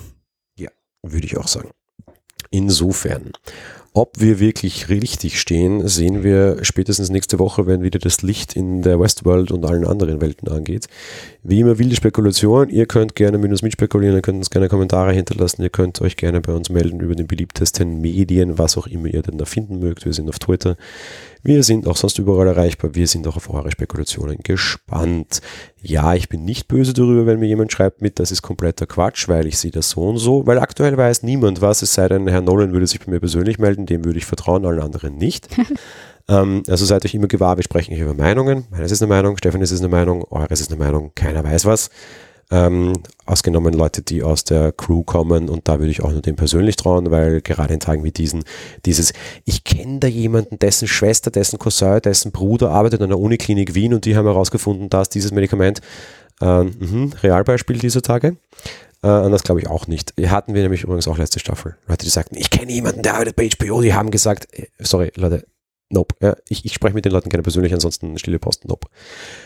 Ja, 0.58 0.70
würde 1.04 1.26
ich 1.26 1.38
auch 1.38 1.48
sagen. 1.48 1.72
Insofern. 2.50 3.34
Ob 3.98 4.20
wir 4.20 4.42
wirklich 4.42 4.90
richtig 4.90 5.40
stehen, 5.40 5.88
sehen 5.88 6.22
wir 6.22 6.66
spätestens 6.66 7.10
nächste 7.10 7.40
Woche, 7.40 7.66
wenn 7.66 7.82
wieder 7.82 7.98
das 7.98 8.24
Licht 8.24 8.54
in 8.54 8.82
der 8.82 9.00
Westworld 9.00 9.52
und 9.54 9.64
allen 9.66 9.88
anderen 9.88 10.20
Welten 10.20 10.50
angeht. 10.50 10.88
Wie 11.44 11.62
immer 11.62 11.80
wilde 11.80 11.96
Spekulation. 11.96 12.68
Ihr 12.68 12.88
könnt 12.88 13.16
gerne 13.16 13.38
mit 13.38 13.52
uns 13.52 13.62
mitspekulieren, 13.62 14.18
ihr 14.18 14.22
könnt 14.22 14.40
uns 14.40 14.50
gerne 14.50 14.68
Kommentare 14.68 15.14
hinterlassen, 15.14 15.62
ihr 15.62 15.70
könnt 15.70 16.02
euch 16.02 16.18
gerne 16.18 16.42
bei 16.42 16.52
uns 16.52 16.70
melden 16.70 17.00
über 17.00 17.16
den 17.16 17.26
beliebtesten 17.26 18.02
Medien, 18.02 18.58
was 18.58 18.78
auch 18.78 18.88
immer 18.88 19.08
ihr 19.08 19.22
denn 19.22 19.38
da 19.38 19.46
finden 19.46 19.80
mögt. 19.80 20.04
Wir 20.04 20.12
sind 20.12 20.28
auf 20.28 20.40
Twitter, 20.40 20.76
wir 21.46 21.62
sind 21.62 21.88
auch 21.88 21.96
sonst 21.96 22.18
überall 22.18 22.48
erreichbar. 22.48 22.96
Wir 22.96 23.08
sind 23.08 23.28
auch 23.28 23.38
auf 23.38 23.52
eure 23.52 23.70
Spekulationen 23.70 24.40
gespannt. 24.42 25.42
Ja, 25.80 26.16
ich 26.16 26.28
bin 26.28 26.44
nicht 26.44 26.68
böse 26.68 26.94
darüber, 26.94 27.28
wenn 27.28 27.40
mir 27.40 27.46
jemand 27.46 27.72
schreibt 27.72 28.02
mit, 28.02 28.20
das 28.20 28.32
ist 28.32 28.42
kompletter 28.42 28.88
Quatsch, 28.88 29.30
weil 29.30 29.46
ich 29.46 29.60
sehe 29.60 29.70
das 29.70 29.92
so 29.92 30.02
und 30.10 30.18
so, 30.18 30.48
weil 30.48 30.58
aktuell 30.58 30.98
weiß 30.98 31.22
niemand 31.22 31.62
was, 31.62 31.84
es 31.84 31.94
sei 31.94 32.08
denn, 32.08 32.28
Herr 32.28 32.42
Nolan 32.42 32.74
würde 32.74 32.88
sich 32.88 33.00
bei 33.00 33.12
mir 33.12 33.20
persönlich 33.20 33.60
melden, 33.60 33.86
dem 33.86 34.04
würde 34.06 34.18
ich 34.18 34.26
vertrauen, 34.26 34.66
allen 34.66 34.82
anderen 34.82 35.18
nicht. 35.18 35.48
ähm, 36.28 36.64
also 36.68 36.84
seid 36.84 37.06
euch 37.06 37.14
immer 37.14 37.28
gewahr, 37.28 37.58
wir 37.58 37.64
sprechen 37.64 37.94
hier 37.94 38.06
über 38.06 38.16
Meinungen. 38.16 38.66
Meines 38.72 38.92
ist 38.92 39.04
eine 39.04 39.10
Meinung, 39.10 39.38
Stefan 39.38 39.62
ist 39.62 39.72
eine 39.78 39.88
Meinung, 39.88 40.24
eures 40.32 40.62
ist 40.62 40.72
eine 40.72 40.84
Meinung, 40.84 41.12
keiner 41.14 41.44
weiß 41.44 41.66
was. 41.66 41.92
Ähm, 42.52 42.94
ausgenommen 43.26 43.74
Leute, 43.74 44.04
die 44.04 44.22
aus 44.22 44.44
der 44.44 44.72
Crew 44.72 45.02
kommen 45.02 45.50
und 45.50 45.68
da 45.68 45.80
würde 45.80 45.90
ich 45.90 46.04
auch 46.04 46.12
nur 46.12 46.22
dem 46.22 46.36
persönlich 46.36 46.76
trauen, 46.76 47.10
weil 47.10 47.42
gerade 47.42 47.74
in 47.74 47.80
Tagen 47.80 48.04
wie 48.04 48.12
diesen, 48.12 48.44
dieses, 48.86 49.14
ich 49.46 49.64
kenne 49.64 50.00
da 50.00 50.08
jemanden, 50.08 50.60
dessen 50.60 50.88
Schwester, 50.88 51.32
dessen 51.32 51.58
Cousin, 51.58 52.02
dessen 52.02 52.32
Bruder 52.32 52.70
arbeitet 52.70 53.02
an 53.02 53.10
der 53.10 53.18
Uniklinik 53.18 53.74
Wien 53.74 53.96
und 53.96 54.06
die 54.06 54.16
haben 54.16 54.26
herausgefunden, 54.28 54.90
dass 54.90 55.10
dieses 55.10 55.32
Medikament, 55.32 55.82
ähm, 56.40 56.74
mh, 56.80 57.22
Realbeispiel 57.24 57.80
dieser 57.80 58.04
Tage, 58.04 58.38
äh, 59.02 59.08
anders 59.08 59.44
glaube 59.44 59.62
ich 59.62 59.68
auch 59.68 59.88
nicht. 59.88 60.14
Hatten 60.28 60.54
wir 60.54 60.62
nämlich 60.62 60.84
übrigens 60.84 61.08
auch 61.08 61.18
letzte 61.18 61.40
Staffel. 61.40 61.78
Leute, 61.88 62.06
die 62.06 62.12
sagten, 62.12 62.36
ich 62.38 62.50
kenne 62.52 62.72
jemanden, 62.72 63.02
der 63.02 63.16
arbeitet 63.16 63.36
bei 63.36 63.50
HBO, 63.50 63.82
die 63.82 63.94
haben 63.94 64.12
gesagt, 64.12 64.48
äh, 64.54 64.68
sorry, 64.80 65.12
Leute, 65.16 65.46
Nope. 65.90 66.16
Ja, 66.20 66.36
ich, 66.50 66.66
ich 66.66 66.74
spreche 66.74 66.96
mit 66.96 67.06
den 67.06 67.12
Leuten 67.12 67.30
gerne 67.30 67.44
persönlich, 67.44 67.74
ansonsten 67.74 68.18
stille 68.18 68.40
Post. 68.40 68.68
Nope. 68.68 68.88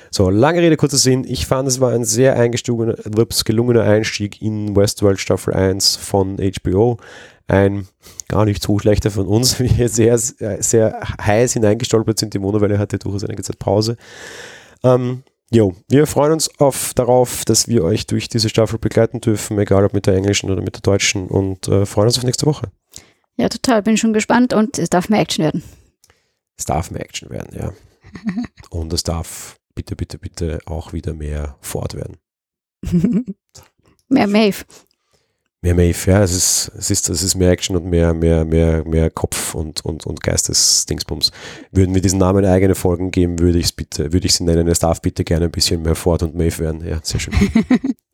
So, 0.10 0.30
lange 0.30 0.62
Rede, 0.62 0.78
kurzer 0.78 0.98
Sinn. 0.98 1.26
Ich 1.28 1.46
fand, 1.46 1.68
es 1.68 1.82
war 1.82 1.92
ein 1.92 2.06
sehr 2.06 2.36
eingestugener, 2.38 2.96
gelungener 3.46 3.84
Einstieg 3.84 4.42
in 4.42 4.76
Westworld 4.76 5.20
Staffel 5.20 5.54
1 5.54 5.98
von 5.98 6.38
HBO. 6.38 6.98
Ein 7.48 7.88
gar 8.28 8.46
nicht 8.46 8.64
so 8.64 8.80
schlechter 8.80 9.12
von 9.12 9.28
uns, 9.28 9.60
wie 9.60 9.78
wir 9.78 9.90
sehr, 9.90 10.18
sehr 10.18 11.00
heiß 11.22 11.54
hineingestolpert 11.54 12.20
sind. 12.20 12.34
Die 12.34 12.40
Monowelle 12.40 12.80
hatte 12.80 13.00
durchaus 13.00 13.26
einige 13.26 13.44
Zeit 13.44 13.60
Pause. 13.60 13.98
Ähm, 14.84 15.24
Jo, 15.52 15.74
wir 15.88 16.06
freuen 16.06 16.34
uns 16.34 16.60
auf, 16.60 16.94
darauf, 16.94 17.44
dass 17.44 17.68
wir 17.68 17.84
euch 17.84 18.06
durch 18.06 18.30
diese 18.30 18.50
Staffel 18.50 18.78
begleiten 18.78 19.20
dürfen, 19.20 19.58
egal 19.58 19.84
ob 19.84 19.96
mit 19.96 20.06
der 20.06 20.14
englischen 20.14 20.52
oder 20.52 20.62
mit 20.62 20.76
der 20.76 20.82
deutschen 20.82 21.28
und 21.28 21.68
äh, 21.68 21.88
freuen 21.88 22.08
uns 22.08 22.20
auf 22.20 22.24
nächste 22.24 22.46
Woche. 22.46 22.70
Ja, 23.36 23.50
total. 23.50 23.82
Bin 23.82 23.98
schon 23.98 24.14
gespannt 24.14 24.54
und 24.54 24.78
es 24.78 24.92
darf 24.92 25.10
mehr 25.10 25.22
Action 25.22 25.44
werden. 25.46 25.64
Es 26.60 26.66
darf 26.66 26.92
mehr 26.92 27.02
Action 27.02 27.30
werden, 27.30 27.58
ja. 27.58 27.72
Und 28.70 28.92
es 28.92 29.04
darf 29.04 29.56
bitte, 29.76 29.96
bitte, 29.96 30.20
bitte 30.20 30.60
auch 30.66 30.92
wieder 30.92 31.14
mehr 31.14 31.56
Ford 31.62 31.96
werden. 31.96 32.18
mehr 34.10 34.28
Maeve. 34.28 34.66
Mehr 35.62 35.74
Maeve, 35.74 36.12
ja, 36.12 36.22
es 36.22 36.34
ist, 36.34 36.72
es 36.78 36.92
ist, 36.92 37.10
es 37.10 37.24
ist 37.24 37.36
mehr 37.36 37.52
Action 37.52 37.78
und 37.78 37.86
mehr, 37.86 38.14
mehr, 38.14 38.44
mehr, 38.44 38.86
mehr 38.86 39.10
Kopf 39.10 39.56
und, 39.56 39.86
und, 39.86 40.06
und 40.06 40.22
Geistesdingsbums. 40.22 41.32
Würden 41.72 41.96
wir 41.96 42.02
diesen 42.02 42.20
Namen 42.20 42.44
eigene 42.44 42.76
Folgen 42.76 43.10
geben, 43.10 43.40
würde 43.40 43.58
ich 43.58 43.66
es 43.68 43.72
bitte, 43.72 44.12
würde 44.12 44.28
ich 44.28 44.34
sie 44.34 44.44
nennen, 44.44 44.68
es 44.68 44.80
darf 44.80 45.02
bitte 45.02 45.24
gerne 45.24 45.46
ein 45.46 45.52
bisschen 45.52 45.82
mehr 45.82 45.96
Ford 45.96 46.24
und 46.24 46.36
Maeve 46.36 46.60
werden. 46.60 46.86
Ja, 46.86 47.00
sehr 47.02 47.22
schön. 47.22 47.34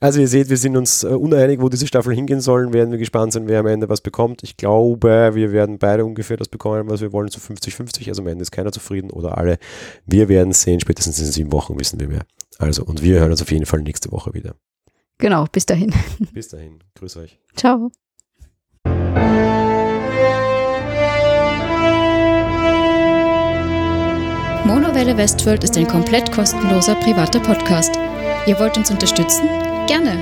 Also 0.00 0.20
ihr 0.20 0.28
seht, 0.28 0.50
wir 0.50 0.56
sind 0.56 0.76
uns 0.76 1.04
äh, 1.04 1.08
uneinig, 1.08 1.60
wo 1.60 1.68
diese 1.68 1.86
Staffel 1.86 2.14
hingehen 2.14 2.40
sollen. 2.40 2.72
Werden 2.72 2.90
wir 2.90 2.98
gespannt 2.98 3.32
sein, 3.32 3.46
wer 3.46 3.60
am 3.60 3.66
Ende 3.66 3.88
was 3.88 4.00
bekommt. 4.00 4.42
Ich 4.42 4.56
glaube, 4.56 5.30
wir 5.34 5.52
werden 5.52 5.78
beide 5.78 6.04
ungefähr 6.04 6.36
das 6.36 6.48
bekommen, 6.48 6.90
was 6.90 7.00
wir 7.00 7.12
wollen, 7.12 7.30
zu 7.30 7.38
so 7.38 7.52
50-50. 7.52 8.08
Also 8.08 8.22
am 8.22 8.28
Ende 8.28 8.42
ist 8.42 8.50
keiner 8.50 8.72
zufrieden 8.72 9.10
oder 9.10 9.38
alle. 9.38 9.58
Wir 10.06 10.28
werden 10.28 10.52
sehen, 10.52 10.80
spätestens 10.80 11.18
in 11.20 11.26
sieben 11.26 11.52
Wochen 11.52 11.78
wissen 11.78 12.00
wir 12.00 12.08
mehr. 12.08 12.22
Also, 12.58 12.84
und 12.84 13.02
wir 13.02 13.20
hören 13.20 13.30
uns 13.30 13.42
auf 13.42 13.50
jeden 13.50 13.66
Fall 13.66 13.80
nächste 13.80 14.10
Woche 14.12 14.34
wieder. 14.34 14.54
Genau, 15.18 15.46
bis 15.52 15.66
dahin. 15.66 15.92
Bis 16.32 16.48
dahin. 16.48 16.80
Grüß 16.96 17.16
euch. 17.18 17.38
Ciao. 17.54 17.92
Monowelle 24.64 25.16
Westworld 25.16 25.62
ist 25.62 25.76
ein 25.76 25.86
komplett 25.86 26.32
kostenloser 26.32 26.96
privater 26.96 27.40
Podcast. 27.40 27.96
Ihr 28.46 28.58
wollt 28.58 28.76
uns 28.76 28.90
unterstützen? 28.90 29.48
Gerne! 29.86 30.18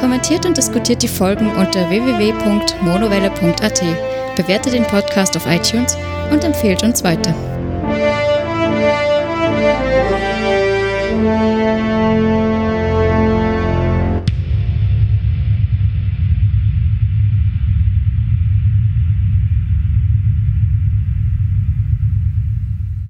Kommentiert 0.00 0.46
und 0.46 0.56
diskutiert 0.56 1.02
die 1.02 1.08
Folgen 1.08 1.50
unter 1.56 1.90
www.monowelle.at, 1.90 3.82
bewertet 4.36 4.72
den 4.72 4.84
Podcast 4.84 5.36
auf 5.36 5.44
iTunes 5.46 5.96
und 6.30 6.44
empfehlt 6.44 6.82
uns 6.82 7.02
weiter. 7.02 7.34